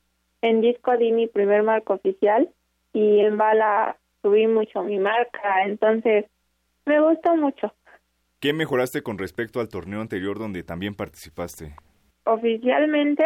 En 0.43 0.61
disco 0.61 0.97
di 0.97 1.13
mi 1.13 1.27
primer 1.27 1.63
marco 1.63 1.95
oficial 1.95 2.51
y 2.93 3.21
en 3.21 3.37
bala 3.39 3.97
subí 4.23 4.47
mucho 4.47 4.83
mi 4.83 4.99
marca, 4.99 5.65
entonces 5.65 6.27
me 6.87 7.01
gustó 7.01 7.37
mucho. 7.37 7.73
¿Qué 8.41 8.53
mejoraste 8.53 9.03
con 9.03 9.17
respecto 9.17 9.61
al 9.61 9.69
torneo 9.69 10.01
anterior 10.01 10.39
donde 10.39 10.63
también 10.63 10.95
participaste? 10.95 11.75
oficialmente 12.25 13.25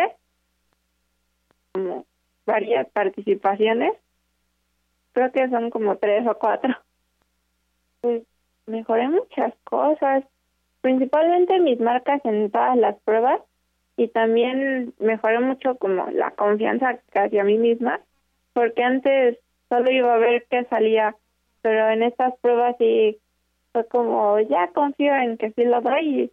como 1.73 2.07
varias 2.49 2.89
participaciones, 2.91 3.93
creo 5.13 5.31
que 5.31 5.49
son 5.51 5.71
como 5.71 5.97
tres 5.97 6.27
o 6.27 6.35
cuatro. 6.39 6.75
Pues 8.01 8.23
mejoré 8.67 9.09
muchas 9.09 9.53
cosas, 9.65 10.25
principalmente 10.81 11.61
mis 11.61 11.79
marcas 11.79 12.21
en 12.25 12.51
todas 12.51 12.77
las 12.77 12.97
pruebas 13.01 13.41
y 13.97 14.09
también 14.09 14.95
mejoré 14.99 15.41
mucho 15.41 15.77
como 15.77 16.09
la 16.11 16.31
confianza 16.31 16.99
hacia 17.13 17.45
mí 17.45 17.59
misma, 17.59 18.01
porque 18.55 18.83
antes 18.83 19.39
solo 19.69 19.91
iba 19.91 20.15
a 20.15 20.19
ver 20.19 20.47
qué 20.51 20.65
salía, 20.71 21.17
pero 21.61 21.91
en 21.91 22.03
estas 22.03 22.35
pruebas 22.41 22.77
sí 22.79 23.19
fue 23.73 23.87
como 23.89 24.41
ya 24.41 24.69
confío 24.73 25.15
en 25.15 25.37
que 25.37 25.51
sí 25.51 25.65
lo 25.65 25.83
doy 25.83 26.23
y 26.23 26.27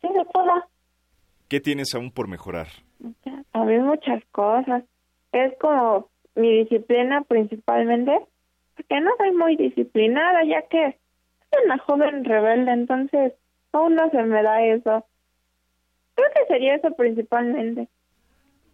sí 0.00 0.08
se 0.14 0.24
pudo. 0.32 0.64
¿Qué 1.48 1.60
tienes 1.60 1.94
aún 1.94 2.10
por 2.10 2.28
mejorar? 2.28 2.68
A 3.52 3.64
mí 3.64 3.78
muchas 3.78 4.24
cosas. 4.30 4.84
Es 5.32 5.56
como 5.58 6.08
mi 6.34 6.58
disciplina 6.60 7.22
principalmente, 7.22 8.18
porque 8.76 9.00
no 9.00 9.10
soy 9.18 9.32
muy 9.32 9.56
disciplinada, 9.56 10.44
ya 10.44 10.62
que 10.68 10.98
soy 11.50 11.64
una 11.64 11.78
joven 11.78 12.24
rebelde, 12.24 12.72
entonces 12.72 13.32
aún 13.72 13.94
no 13.94 14.10
se 14.10 14.22
me 14.22 14.42
da 14.42 14.62
eso. 14.64 15.04
Creo 16.14 16.28
que 16.34 16.46
sería 16.46 16.74
eso 16.74 16.94
principalmente. 16.94 17.88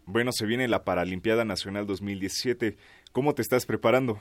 Bueno, 0.05 0.31
se 0.31 0.45
viene 0.45 0.67
la 0.67 0.83
Paralimpiada 0.83 1.45
Nacional 1.45 1.85
2017. 1.85 2.75
¿Cómo 3.11 3.33
te 3.33 3.41
estás 3.41 3.65
preparando? 3.65 4.17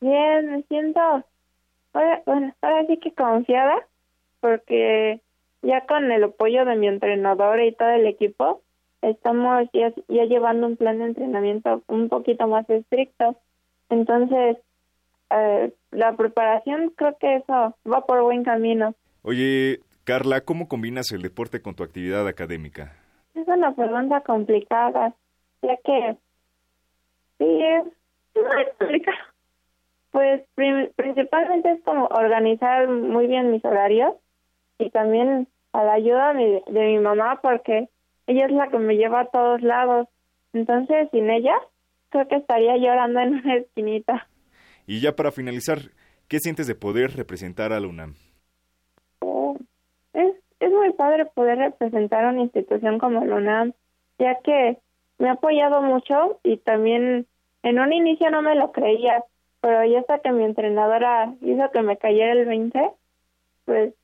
Bien, 0.00 0.50
me 0.50 0.62
siento, 0.62 1.00
bueno, 1.92 2.54
ahora 2.62 2.86
sí 2.86 2.98
que 2.98 3.12
confiada, 3.12 3.86
porque 4.40 5.20
ya 5.62 5.86
con 5.86 6.10
el 6.10 6.24
apoyo 6.24 6.64
de 6.64 6.76
mi 6.76 6.88
entrenador 6.88 7.60
y 7.62 7.72
todo 7.72 7.90
el 7.90 8.06
equipo, 8.06 8.62
estamos 9.02 9.68
ya, 9.72 9.92
ya 10.08 10.24
llevando 10.24 10.66
un 10.66 10.76
plan 10.76 10.98
de 10.98 11.06
entrenamiento 11.06 11.82
un 11.88 12.08
poquito 12.08 12.46
más 12.48 12.68
estricto. 12.68 13.36
Entonces, 13.88 14.58
eh, 15.30 15.72
la 15.90 16.16
preparación 16.16 16.92
creo 16.96 17.16
que 17.18 17.36
eso 17.36 17.76
va 17.90 18.06
por 18.06 18.22
buen 18.22 18.44
camino. 18.44 18.94
Oye, 19.22 19.80
Carla, 20.04 20.40
¿cómo 20.42 20.68
combinas 20.68 21.10
el 21.12 21.22
deporte 21.22 21.60
con 21.60 21.74
tu 21.74 21.82
actividad 21.82 22.26
académica? 22.28 22.92
Es 23.34 23.46
una 23.48 23.74
pregunta 23.74 24.20
complicada, 24.20 25.14
ya 25.62 25.76
que 25.84 26.16
sí 27.38 27.62
es 27.62 27.84
complicado. 28.78 29.18
Pues 30.12 30.42
principalmente 30.96 31.72
es 31.72 31.82
como 31.82 32.06
organizar 32.06 32.88
muy 32.88 33.26
bien 33.26 33.50
mis 33.50 33.64
horarios 33.64 34.14
y 34.78 34.88
también 34.90 35.46
a 35.72 35.84
la 35.84 35.92
ayuda 35.92 36.32
de 36.32 36.62
mi 36.66 36.98
mamá 36.98 37.40
porque 37.42 37.90
ella 38.26 38.46
es 38.46 38.52
la 38.52 38.68
que 38.68 38.78
me 38.78 38.96
lleva 38.96 39.20
a 39.20 39.26
todos 39.26 39.62
lados. 39.62 40.08
Entonces, 40.52 41.08
sin 41.12 41.30
ella, 41.30 41.54
creo 42.10 42.26
que 42.28 42.36
estaría 42.36 42.76
llorando 42.76 43.20
en 43.20 43.34
una 43.34 43.56
esquinita. 43.56 44.28
Y 44.86 45.00
ya 45.00 45.14
para 45.14 45.32
finalizar, 45.32 45.78
¿qué 46.28 46.38
sientes 46.38 46.66
de 46.66 46.74
poder 46.74 47.16
representar 47.16 47.72
a 47.72 47.80
la 47.80 47.88
UNAM? 47.88 48.14
Oh, 49.20 49.56
es, 50.12 50.34
es 50.60 50.70
muy 50.70 50.92
padre 50.92 51.26
poder 51.26 51.58
representar 51.58 52.24
a 52.24 52.30
una 52.30 52.42
institución 52.42 52.98
como 52.98 53.24
la 53.24 53.36
UNAM, 53.36 53.72
ya 54.18 54.38
que 54.42 54.78
me 55.18 55.28
ha 55.28 55.32
apoyado 55.32 55.82
mucho 55.82 56.40
y 56.42 56.58
también 56.58 57.26
en 57.62 57.78
un 57.78 57.92
inicio 57.92 58.30
no 58.30 58.42
me 58.42 58.54
lo 58.54 58.72
creía, 58.72 59.24
pero 59.60 59.84
ya 59.84 60.00
hasta 60.00 60.20
que 60.20 60.30
mi 60.32 60.44
entrenadora 60.44 61.34
hizo 61.40 61.70
que 61.72 61.82
me 61.82 61.96
cayera 61.96 62.32
el 62.32 62.46
20, 62.46 62.90
pues 63.64 63.94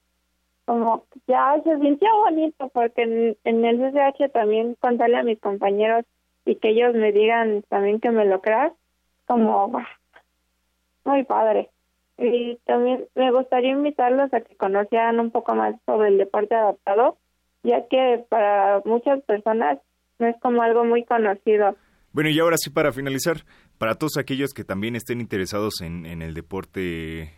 como 0.64 1.06
ya 1.26 1.60
se 1.64 1.78
sintió 1.78 2.09
bonito 2.24 2.68
porque 2.68 3.02
en, 3.02 3.36
en 3.44 3.64
el 3.64 3.78
CCH 3.78 4.32
también 4.32 4.76
contarle 4.80 5.18
a 5.18 5.22
mis 5.24 5.40
compañeros 5.40 6.05
y 6.44 6.56
que 6.56 6.70
ellos 6.70 6.94
me 6.94 7.12
digan 7.12 7.62
también 7.68 8.01
que 8.01 8.10
me 8.10 8.24
lo 8.24 8.40
creas, 8.40 8.72
como 9.26 9.72
muy 11.05 11.24
padre. 11.24 11.70
Y 12.18 12.56
también 12.66 13.06
me 13.14 13.32
gustaría 13.32 13.72
invitarlos 13.72 14.32
a 14.32 14.40
que 14.40 14.56
conocieran 14.56 15.18
un 15.18 15.30
poco 15.30 15.55
más 15.55 15.74
sobre 15.86 16.09
el 16.09 16.18
deporte 16.18 16.55
adaptado, 16.55 17.18
ya 17.62 17.86
que 17.89 18.24
para 18.28 18.82
muchas 18.84 19.22
personas 19.22 19.78
no 20.18 20.28
es 20.28 20.36
como 20.40 20.62
algo 20.62 20.84
muy 20.84 21.05
conocido. 21.05 21.76
Bueno, 22.12 22.28
y 22.28 22.39
ahora 22.39 22.56
sí, 22.59 22.70
para 22.70 22.93
finalizar, 22.93 23.39
para 23.78 23.94
todos 23.94 24.18
aquellos 24.18 24.52
que 24.52 24.64
también 24.64 24.94
estén 24.94 25.20
interesados 25.20 25.80
en, 25.80 26.05
en 26.05 26.22
el 26.22 26.34
deporte 26.34 27.32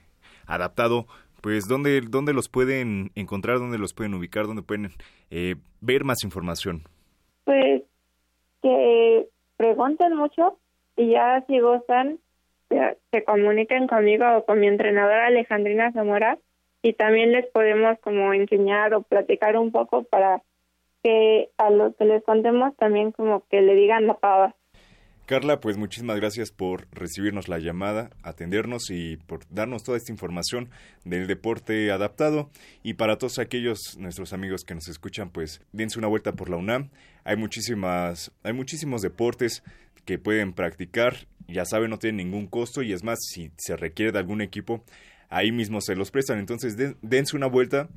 adaptado, 0.46 1.06
pues 1.44 1.68
¿dónde, 1.68 2.00
dónde 2.00 2.32
los 2.32 2.48
pueden 2.48 3.10
encontrar, 3.16 3.58
dónde 3.58 3.76
los 3.76 3.92
pueden 3.92 4.14
ubicar, 4.14 4.46
dónde 4.46 4.62
pueden 4.62 4.92
eh, 5.30 5.56
ver 5.82 6.02
más 6.02 6.24
información? 6.24 6.84
Pues 7.44 7.82
que 8.62 9.28
pregunten 9.58 10.16
mucho 10.16 10.58
y 10.96 11.10
ya 11.10 11.44
si 11.46 11.60
gustan 11.60 12.18
se 12.70 13.24
comuniquen 13.24 13.88
conmigo 13.88 14.24
o 14.38 14.46
con 14.46 14.58
mi 14.58 14.68
entrenadora 14.68 15.26
Alejandrina 15.26 15.92
Zamora 15.92 16.38
y 16.80 16.94
también 16.94 17.32
les 17.32 17.46
podemos 17.48 17.98
como 18.00 18.32
enseñar 18.32 18.94
o 18.94 19.02
platicar 19.02 19.58
un 19.58 19.70
poco 19.70 20.02
para 20.04 20.42
que 21.02 21.50
a 21.58 21.68
los 21.68 21.94
que 21.96 22.06
les 22.06 22.24
contemos 22.24 22.74
también 22.76 23.12
como 23.12 23.46
que 23.50 23.60
le 23.60 23.74
digan 23.74 24.06
la 24.06 24.14
pava. 24.14 24.54
Carla, 25.26 25.58
pues 25.58 25.78
muchísimas 25.78 26.16
gracias 26.16 26.50
por 26.50 26.86
recibirnos 26.92 27.48
la 27.48 27.58
llamada, 27.58 28.10
atendernos 28.22 28.90
y 28.90 29.16
por 29.16 29.40
darnos 29.48 29.82
toda 29.82 29.96
esta 29.96 30.12
información 30.12 30.68
del 31.06 31.26
deporte 31.26 31.90
adaptado. 31.90 32.50
Y 32.82 32.94
para 32.94 33.16
todos 33.16 33.38
aquellos 33.38 33.96
nuestros 33.96 34.34
amigos 34.34 34.64
que 34.64 34.74
nos 34.74 34.86
escuchan, 34.88 35.30
pues 35.30 35.62
dense 35.72 35.98
una 35.98 36.08
vuelta 36.08 36.32
por 36.32 36.50
la 36.50 36.58
UNAM. 36.58 36.90
Hay 37.24 37.36
muchísimas, 37.36 38.32
hay 38.42 38.52
muchísimos 38.52 39.00
deportes 39.00 39.62
que 40.04 40.18
pueden 40.18 40.52
practicar. 40.52 41.26
Ya 41.48 41.64
saben, 41.64 41.88
no 41.88 41.98
tienen 41.98 42.18
ningún 42.18 42.46
costo 42.46 42.82
y 42.82 42.92
es 42.92 43.02
más, 43.02 43.18
si 43.22 43.50
se 43.56 43.76
requiere 43.76 44.12
de 44.12 44.18
algún 44.18 44.42
equipo, 44.42 44.84
ahí 45.30 45.52
mismo 45.52 45.80
se 45.80 45.96
los 45.96 46.10
prestan. 46.10 46.38
Entonces, 46.38 46.76
dense 47.00 47.34
una 47.34 47.46
vuelta. 47.46 47.88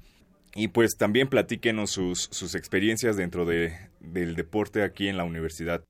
Y 0.55 0.69
pues 0.69 0.95
también 0.95 1.27
platíquenos 1.27 1.91
sus, 1.91 2.29
sus 2.31 2.55
experiencias 2.55 3.17
dentro 3.17 3.45
de, 3.45 3.73
del 3.99 4.35
deporte 4.35 4.81
aquí 4.81 5.09
en 5.09 5.17
la 5.17 5.25
universidad. 5.25 5.83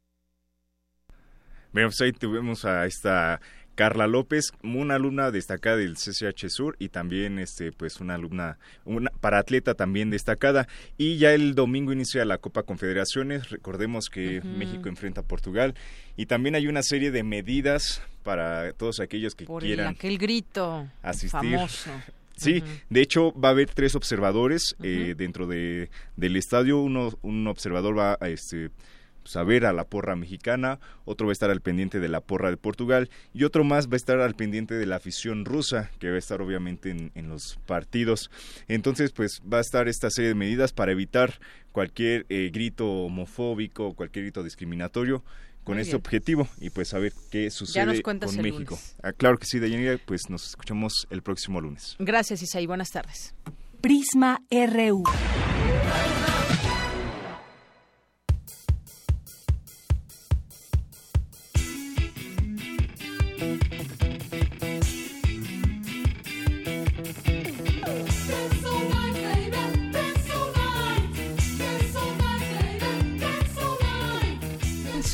Bueno, 1.78 1.90
pues 1.90 2.02
ahí 2.02 2.12
tuvimos 2.12 2.66
a 2.66 2.88
esta 2.88 3.40
Carla 3.76 4.08
López, 4.08 4.52
una 4.64 4.96
alumna 4.96 5.30
destacada 5.30 5.78
del 5.78 5.94
CCH 5.94 6.50
Sur 6.50 6.76
y 6.80 6.90
también 6.90 7.38
este 7.38 7.72
pues 7.72 8.00
una 8.00 8.16
alumna 8.16 8.58
una 8.84 9.12
para 9.12 9.38
atleta 9.38 9.76
también 9.76 10.10
destacada 10.10 10.68
y 10.98 11.18
ya 11.18 11.36
el 11.36 11.54
domingo 11.54 11.94
inicia 11.94 12.26
la 12.26 12.40
Copa 12.40 12.64
Confederaciones, 12.64 13.52
recordemos 13.52 14.10
que 14.10 14.42
México 14.42 14.90
enfrenta 14.90 15.22
a 15.22 15.24
Portugal 15.24 15.76
y 16.16 16.26
también 16.26 16.56
hay 16.56 16.66
una 16.66 16.82
serie 16.82 17.12
de 17.12 17.22
medidas 17.22 18.02
para 18.24 18.74
todos 18.74 19.00
aquellos 19.00 19.36
que 19.36 19.46
Por 19.46 19.62
quieran 19.62 19.90
aquel 19.90 20.18
grito 20.18 20.88
asistir. 21.04 21.30
famoso. 21.30 21.92
Sí, 22.38 22.64
de 22.92 23.02
hecho 23.02 23.34
va 23.34 23.48
a 23.48 23.52
haber 23.52 23.68
tres 23.68 23.96
observadores 23.96 24.76
eh, 24.84 25.16
dentro 25.18 25.48
de, 25.48 25.90
del 26.16 26.36
estadio. 26.36 26.80
Uno, 26.80 27.18
un 27.24 27.48
observador 27.48 27.98
va 27.98 28.16
a 28.22 28.30
este, 28.30 28.70
pues, 29.28 29.36
a 29.36 29.44
ver 29.44 29.66
a 29.66 29.74
la 29.74 29.84
porra 29.84 30.16
mexicana, 30.16 30.80
otro 31.04 31.28
va 31.28 31.32
a 31.32 31.34
estar 31.34 31.50
al 31.50 31.60
pendiente 31.60 32.00
de 32.00 32.08
la 32.08 32.22
porra 32.22 32.50
de 32.50 32.56
Portugal 32.56 33.10
y 33.34 33.44
otro 33.44 33.66
más 33.66 33.88
va 33.90 33.94
a 33.94 33.98
estar 33.98 34.22
al 34.22 34.36
pendiente 34.36 34.76
de 34.76 34.86
la 34.86 34.96
afición 34.96 35.44
rusa, 35.44 35.92
que 36.00 36.10
va 36.10 36.16
a 36.16 36.20
estar 36.20 36.42
obviamente 36.42 36.92
en, 36.92 37.12
en 37.14 37.28
los 37.28 37.60
partidos. 37.66 38.32
Entonces, 38.70 39.12
pues 39.12 39.42
va 39.42 39.58
a 39.58 39.62
estar 39.62 39.90
esta 39.90 40.10
serie 40.10 40.30
de 40.30 40.36
medidas 40.36 40.72
para 40.72 40.94
evitar 40.94 41.42
cualquier 41.74 42.26
eh, 42.30 42.50
grito 42.54 42.90
homofóbico, 42.90 43.94
cualquier 43.96 44.24
grito 44.26 44.44
discriminatorio 44.44 45.24
con 45.66 45.76
Muy 45.76 45.82
este 45.82 45.96
bien. 45.98 46.02
objetivo 46.06 46.48
y 46.62 46.70
pues 46.70 46.94
a 46.94 47.00
ver 47.00 47.12
qué 47.30 47.52
sucede 47.52 47.86
nos 47.86 48.00
cuentas 48.02 48.30
con 48.34 48.40
el 48.46 48.54
México. 48.54 48.76
lunes. 48.76 48.96
Ah, 49.04 49.12
claro 49.12 49.38
que 49.38 49.46
sí, 49.46 49.60
Dayanira, 49.60 49.98
pues 50.06 50.30
nos 50.30 50.48
escuchamos 50.48 51.06
el 51.10 51.22
próximo 51.22 51.60
lunes. 51.60 51.98
Gracias, 52.00 52.42
Isaí. 52.42 52.66
Buenas 52.66 52.92
tardes. 52.92 53.36
Prisma 53.82 54.40
RU. 54.50 55.04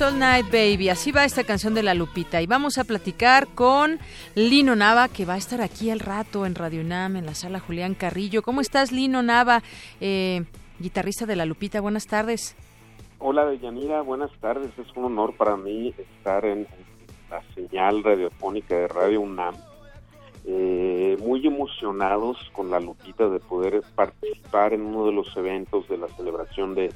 Soul 0.03 0.19
Night 0.19 0.47
Baby, 0.51 0.89
así 0.89 1.13
va 1.13 1.23
esta 1.23 1.45
canción 1.45 1.73
de 1.73 1.81
la 1.81 1.93
Lupita 1.93 2.41
y 2.41 2.45
vamos 2.45 2.77
a 2.77 2.83
platicar 2.83 3.47
con 3.55 3.99
Lino 4.35 4.75
Nava 4.75 5.07
que 5.07 5.23
va 5.23 5.35
a 5.35 5.37
estar 5.37 5.61
aquí 5.61 5.91
al 5.91 6.01
rato 6.01 6.45
en 6.45 6.55
Radio 6.55 6.81
UNAM 6.81 7.15
en 7.15 7.25
la 7.25 7.33
sala 7.33 7.61
Julián 7.61 7.95
Carrillo. 7.95 8.41
¿Cómo 8.41 8.59
estás 8.59 8.91
Lino 8.91 9.23
Nava, 9.23 9.63
eh, 10.01 10.43
guitarrista 10.77 11.25
de 11.25 11.37
la 11.37 11.45
Lupita? 11.45 11.79
Buenas 11.79 12.05
tardes. 12.05 12.53
Hola, 13.19 13.45
Deyanira, 13.45 14.01
buenas 14.01 14.29
tardes. 14.41 14.77
Es 14.77 14.93
un 14.97 15.05
honor 15.05 15.37
para 15.37 15.55
mí 15.55 15.93
estar 15.97 16.43
en 16.43 16.67
la 17.29 17.41
señal 17.55 18.03
radiofónica 18.03 18.75
de 18.75 18.89
Radio 18.89 19.21
UNAM. 19.21 19.55
Eh, 20.45 21.15
muy 21.21 21.47
emocionados 21.47 22.37
con 22.51 22.69
la 22.69 22.81
Lupita 22.81 23.29
de 23.29 23.39
poder 23.39 23.81
participar 23.95 24.73
en 24.73 24.81
uno 24.81 25.05
de 25.05 25.13
los 25.13 25.37
eventos 25.37 25.87
de 25.87 25.97
la 25.97 26.09
celebración 26.09 26.75
de, 26.75 26.91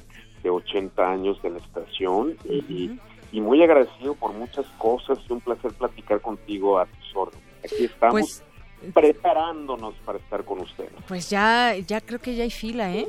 este 0.48 0.50
80 0.50 1.10
años 1.10 1.42
de 1.42 1.50
la 1.50 1.58
estación 1.58 2.36
y, 2.44 2.98
y, 3.32 3.40
muy 3.40 3.62
agradecido 3.62 4.14
por 4.14 4.32
muchas 4.32 4.66
cosas 4.78 5.18
y 5.28 5.32
un 5.32 5.40
placer 5.40 5.72
platicar 5.72 6.20
contigo 6.20 6.78
a 6.78 6.86
tus 6.86 7.16
órdenes. 7.16 7.46
Aquí 7.64 7.84
estamos. 7.84 8.12
Pues, 8.12 8.44
preparándonos 8.94 9.94
para 10.04 10.18
estar 10.18 10.44
con 10.44 10.60
ustedes. 10.60 10.92
Pues 11.06 11.30
ya, 11.30 11.74
ya 11.76 12.00
creo 12.00 12.20
que 12.20 12.34
ya 12.34 12.44
hay 12.44 12.50
fila, 12.50 12.94
¿eh? 12.94 13.08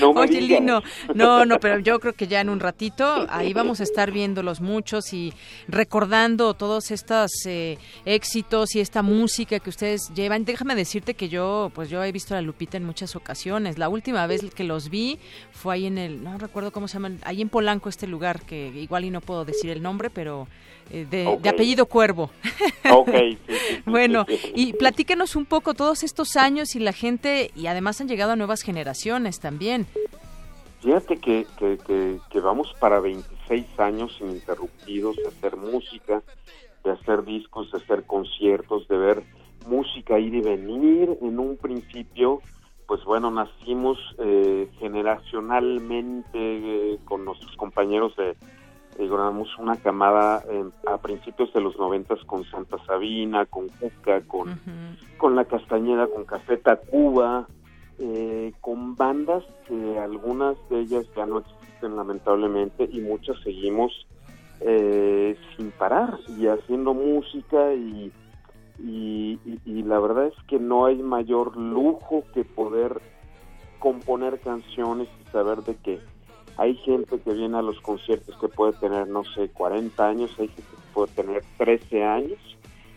No 0.00 0.12
me 0.12 0.20
Oye, 0.20 0.40
digas. 0.40 0.60
Lino, 0.60 0.82
no, 1.14 1.44
no, 1.44 1.60
pero 1.60 1.78
yo 1.78 2.00
creo 2.00 2.12
que 2.12 2.26
ya 2.26 2.40
en 2.40 2.48
un 2.48 2.60
ratito 2.60 3.26
ahí 3.28 3.52
vamos 3.52 3.80
a 3.80 3.82
estar 3.82 4.10
viéndolos 4.10 4.60
muchos 4.60 5.12
y 5.12 5.32
recordando 5.68 6.54
todos 6.54 6.90
estos 6.90 7.30
eh, 7.46 7.78
éxitos 8.04 8.74
y 8.74 8.80
esta 8.80 9.02
música 9.02 9.58
que 9.58 9.70
ustedes 9.70 10.12
llevan. 10.14 10.44
Déjame 10.44 10.74
decirte 10.74 11.14
que 11.14 11.28
yo, 11.28 11.70
pues 11.74 11.90
yo 11.90 12.02
he 12.02 12.12
visto 12.12 12.34
a 12.34 12.38
la 12.38 12.42
Lupita 12.42 12.76
en 12.76 12.84
muchas 12.84 13.16
ocasiones. 13.16 13.78
La 13.78 13.88
última 13.88 14.26
vez 14.26 14.42
que 14.54 14.64
los 14.64 14.88
vi 14.88 15.18
fue 15.52 15.74
ahí 15.74 15.86
en 15.86 15.98
el, 15.98 16.22
no 16.22 16.38
recuerdo 16.38 16.72
cómo 16.72 16.88
se 16.88 16.94
llama, 16.94 17.12
ahí 17.22 17.42
en 17.42 17.48
Polanco 17.48 17.88
este 17.88 18.06
lugar 18.06 18.42
que 18.42 18.68
igual 18.68 19.04
y 19.04 19.10
no 19.10 19.20
puedo 19.20 19.44
decir 19.44 19.70
el 19.70 19.82
nombre, 19.82 20.10
pero 20.10 20.48
de, 20.90 21.26
Ok. 21.26 21.40
de 21.42 21.48
apellido 21.48 21.86
Cuervo. 21.86 22.30
Ok, 22.90 23.10
sí, 23.10 23.38
sí, 23.46 23.54
sí, 23.68 23.82
Bueno, 23.86 24.24
y 24.54 24.72
platícanos 24.72 25.36
un 25.36 25.46
poco 25.46 25.74
todos 25.74 26.02
estos 26.02 26.36
años 26.36 26.74
y 26.76 26.80
la 26.80 26.92
gente, 26.92 27.50
y 27.54 27.66
además 27.66 28.00
han 28.00 28.08
llegado 28.08 28.32
a 28.32 28.36
nuevas 28.36 28.62
generaciones 28.62 29.40
también. 29.40 29.86
Fíjate 30.80 31.16
que, 31.16 31.46
que, 31.58 31.78
que, 31.86 32.18
que 32.30 32.40
vamos 32.40 32.72
para 32.78 33.00
26 33.00 33.66
años 33.78 34.16
ininterrumpidos 34.20 35.16
de 35.16 35.26
hacer 35.26 35.56
música, 35.56 36.22
de 36.84 36.90
hacer 36.92 37.24
discos, 37.24 37.70
de 37.72 37.78
hacer 37.78 38.04
conciertos, 38.04 38.86
de 38.88 38.96
ver 38.96 39.22
música 39.66 40.18
ir 40.18 40.34
y 40.34 40.40
venir. 40.40 41.18
En 41.20 41.38
un 41.40 41.56
principio, 41.56 42.40
pues 42.86 43.04
bueno, 43.04 43.30
nacimos 43.30 43.98
eh, 44.18 44.68
generacionalmente 44.78 46.28
eh, 46.34 46.98
con 47.04 47.24
nuestros 47.24 47.56
compañeros 47.56 48.14
de, 48.16 48.36
éramos 49.04 49.48
una 49.58 49.76
camada 49.76 50.42
eh, 50.50 50.64
a 50.86 50.98
principios 50.98 51.52
de 51.52 51.60
los 51.60 51.78
noventas 51.78 52.18
con 52.24 52.44
Santa 52.44 52.76
Sabina, 52.86 53.46
con 53.46 53.68
Cuca, 53.68 54.20
con, 54.22 54.60
con 55.16 55.36
La 55.36 55.44
Castañeda, 55.44 56.06
con 56.08 56.24
Café 56.24 56.56
Tacuba, 56.56 57.46
eh, 57.98 58.52
con 58.60 58.94
bandas 58.96 59.44
que 59.66 59.98
algunas 59.98 60.56
de 60.68 60.80
ellas 60.80 61.06
ya 61.16 61.26
no 61.26 61.38
existen 61.38 61.96
lamentablemente 61.96 62.88
y 62.90 63.00
muchas 63.00 63.36
seguimos 63.42 63.92
eh, 64.60 65.36
sin 65.56 65.70
parar 65.72 66.18
y 66.36 66.46
haciendo 66.48 66.92
música 66.94 67.72
y, 67.74 68.12
y, 68.80 69.38
y- 69.44 69.60
y 69.64 69.82
la 69.84 69.98
verdad 70.00 70.26
es 70.26 70.34
que 70.48 70.58
no 70.58 70.86
hay 70.86 70.96
mayor 70.96 71.56
lujo 71.56 72.24
que 72.34 72.44
poder 72.44 73.00
componer 73.78 74.40
canciones 74.40 75.08
y 75.20 75.30
saber 75.30 75.58
de 75.62 75.76
que 75.76 76.00
hay 76.58 76.74
gente 76.74 77.20
que 77.20 77.32
viene 77.32 77.56
a 77.56 77.62
los 77.62 77.80
conciertos 77.80 78.36
que 78.40 78.48
puede 78.48 78.72
tener, 78.74 79.06
no 79.06 79.22
sé, 79.24 79.48
40 79.48 80.06
años, 80.06 80.30
hay 80.38 80.48
gente 80.48 80.62
que 80.70 80.92
puede 80.92 81.12
tener 81.12 81.44
13 81.56 82.04
años 82.04 82.38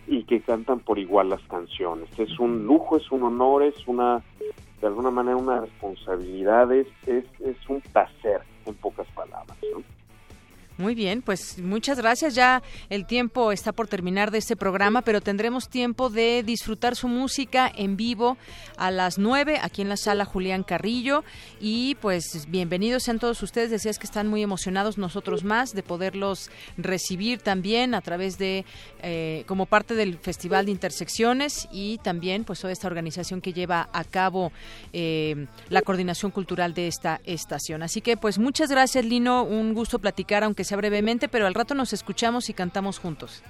y 0.07 0.23
que 0.23 0.41
cantan 0.41 0.79
por 0.79 0.97
igual 0.97 1.29
las 1.29 1.41
canciones. 1.43 2.09
Es 2.17 2.39
un 2.39 2.65
lujo, 2.65 2.97
es 2.97 3.11
un 3.11 3.21
honor, 3.21 3.61
es 3.61 3.87
una, 3.87 4.23
de 4.81 4.87
alguna 4.87 5.11
manera, 5.11 5.37
una 5.37 5.61
responsabilidad, 5.61 6.71
es, 6.71 6.87
es, 7.05 7.23
es 7.39 7.69
un 7.69 7.81
placer, 7.81 8.41
en 8.65 8.73
pocas 8.73 9.07
palabras. 9.13 9.57
¿no? 9.71 9.83
Muy 10.81 10.95
bien, 10.95 11.21
pues 11.21 11.59
muchas 11.59 11.99
gracias. 11.99 12.33
Ya 12.33 12.63
el 12.89 13.05
tiempo 13.05 13.51
está 13.51 13.71
por 13.71 13.87
terminar 13.87 14.31
de 14.31 14.39
este 14.39 14.55
programa, 14.55 15.03
pero 15.03 15.21
tendremos 15.21 15.69
tiempo 15.69 16.09
de 16.09 16.41
disfrutar 16.41 16.95
su 16.95 17.07
música 17.07 17.71
en 17.75 17.97
vivo 17.97 18.35
a 18.77 18.89
las 18.89 19.19
9 19.19 19.59
aquí 19.61 19.83
en 19.83 19.89
la 19.89 19.97
sala 19.97 20.25
Julián 20.25 20.63
Carrillo. 20.63 21.23
Y 21.59 21.93
pues 22.01 22.47
bienvenidos 22.49 23.03
sean 23.03 23.19
todos 23.19 23.43
ustedes. 23.43 23.69
Decías 23.69 23.99
que 23.99 24.07
están 24.07 24.27
muy 24.27 24.41
emocionados, 24.41 24.97
nosotros 24.97 25.43
más, 25.43 25.75
de 25.75 25.83
poderlos 25.83 26.49
recibir 26.77 27.41
también 27.41 27.93
a 27.93 28.01
través 28.01 28.39
de, 28.39 28.65
eh, 29.03 29.43
como 29.45 29.67
parte 29.67 29.93
del 29.93 30.17
Festival 30.17 30.65
de 30.65 30.71
Intersecciones 30.71 31.67
y 31.71 31.99
también 31.99 32.43
pues 32.43 32.59
toda 32.59 32.73
esta 32.73 32.87
organización 32.87 33.39
que 33.39 33.53
lleva 33.53 33.87
a 33.93 34.03
cabo 34.03 34.51
eh, 34.93 35.45
la 35.69 35.83
coordinación 35.83 36.31
cultural 36.31 36.73
de 36.73 36.87
esta 36.87 37.21
estación. 37.23 37.83
Así 37.83 38.01
que 38.01 38.17
pues 38.17 38.39
muchas 38.39 38.71
gracias 38.71 39.05
Lino, 39.05 39.43
un 39.43 39.75
gusto 39.75 39.99
platicar 39.99 40.43
aunque 40.43 40.63
sea 40.70 40.70
brevemente, 40.75 41.27
pero 41.27 41.47
al 41.47 41.53
rato 41.53 41.73
nos 41.75 41.93
escuchamos 41.93 42.49
y 42.49 42.53
cantamos 42.53 42.99
juntos. 42.99 43.43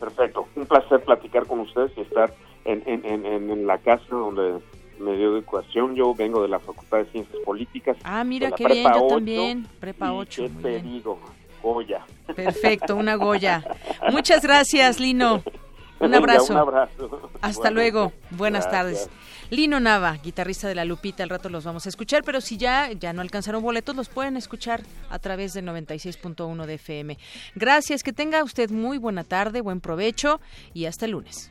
Perfecto, 0.00 0.46
un 0.56 0.66
placer 0.66 1.02
platicar 1.02 1.46
con 1.46 1.60
ustedes 1.60 1.90
y 1.96 2.02
estar 2.02 2.32
en, 2.64 2.82
en, 2.86 3.04
en, 3.06 3.50
en- 3.50 3.66
la 3.66 3.78
casa 3.78 4.04
donde 4.10 4.58
me 4.98 5.16
dio 5.16 5.28
educación. 5.28 5.94
Yo 5.94 6.14
vengo 6.14 6.42
de 6.42 6.48
la 6.48 6.58
Facultad 6.58 6.98
de 6.98 7.06
Ciencias 7.06 7.38
Políticas. 7.44 7.96
Ah, 8.04 8.22
mira 8.24 8.50
qué 8.52 8.66
bien, 8.66 8.84
yo 8.84 9.04
8, 9.06 9.14
también, 9.14 9.66
Prepa 9.80 10.06
y 10.08 10.10
8. 10.10 10.42
¿Qué 10.42 10.48
te 10.62 10.68
bien. 10.68 10.82
digo? 10.84 11.18
Goya. 11.62 12.04
Perfecto, 12.34 12.94
una 12.96 13.14
Goya. 13.16 13.64
Muchas 14.12 14.42
gracias, 14.42 15.00
Lino. 15.00 15.42
Un 15.98 16.10
Venga, 16.10 16.18
abrazo. 16.18 16.52
un 16.52 16.58
abrazo. 16.58 17.30
Hasta 17.40 17.70
luego. 17.70 18.12
Buenas 18.30 18.66
Gracias. 18.68 19.06
tardes. 19.06 19.10
Lino 19.48 19.78
Nava, 19.80 20.14
guitarrista 20.16 20.66
de 20.68 20.74
La 20.74 20.84
Lupita, 20.84 21.22
al 21.22 21.28
rato 21.30 21.48
los 21.48 21.64
vamos 21.64 21.86
a 21.86 21.88
escuchar, 21.88 22.22
pero 22.24 22.40
si 22.40 22.56
ya, 22.56 22.90
ya 22.92 23.12
no 23.12 23.22
alcanzaron 23.22 23.62
boletos, 23.62 23.94
los 23.94 24.08
pueden 24.08 24.36
escuchar 24.36 24.82
a 25.08 25.18
través 25.20 25.54
del 25.54 25.64
96.1 25.66 26.66
de 26.66 26.74
FM. 26.74 27.16
Gracias, 27.54 28.02
que 28.02 28.12
tenga 28.12 28.42
usted 28.42 28.70
muy 28.70 28.98
buena 28.98 29.22
tarde, 29.22 29.60
buen 29.60 29.80
provecho 29.80 30.40
y 30.74 30.86
hasta 30.86 31.04
el 31.04 31.12
lunes. 31.12 31.50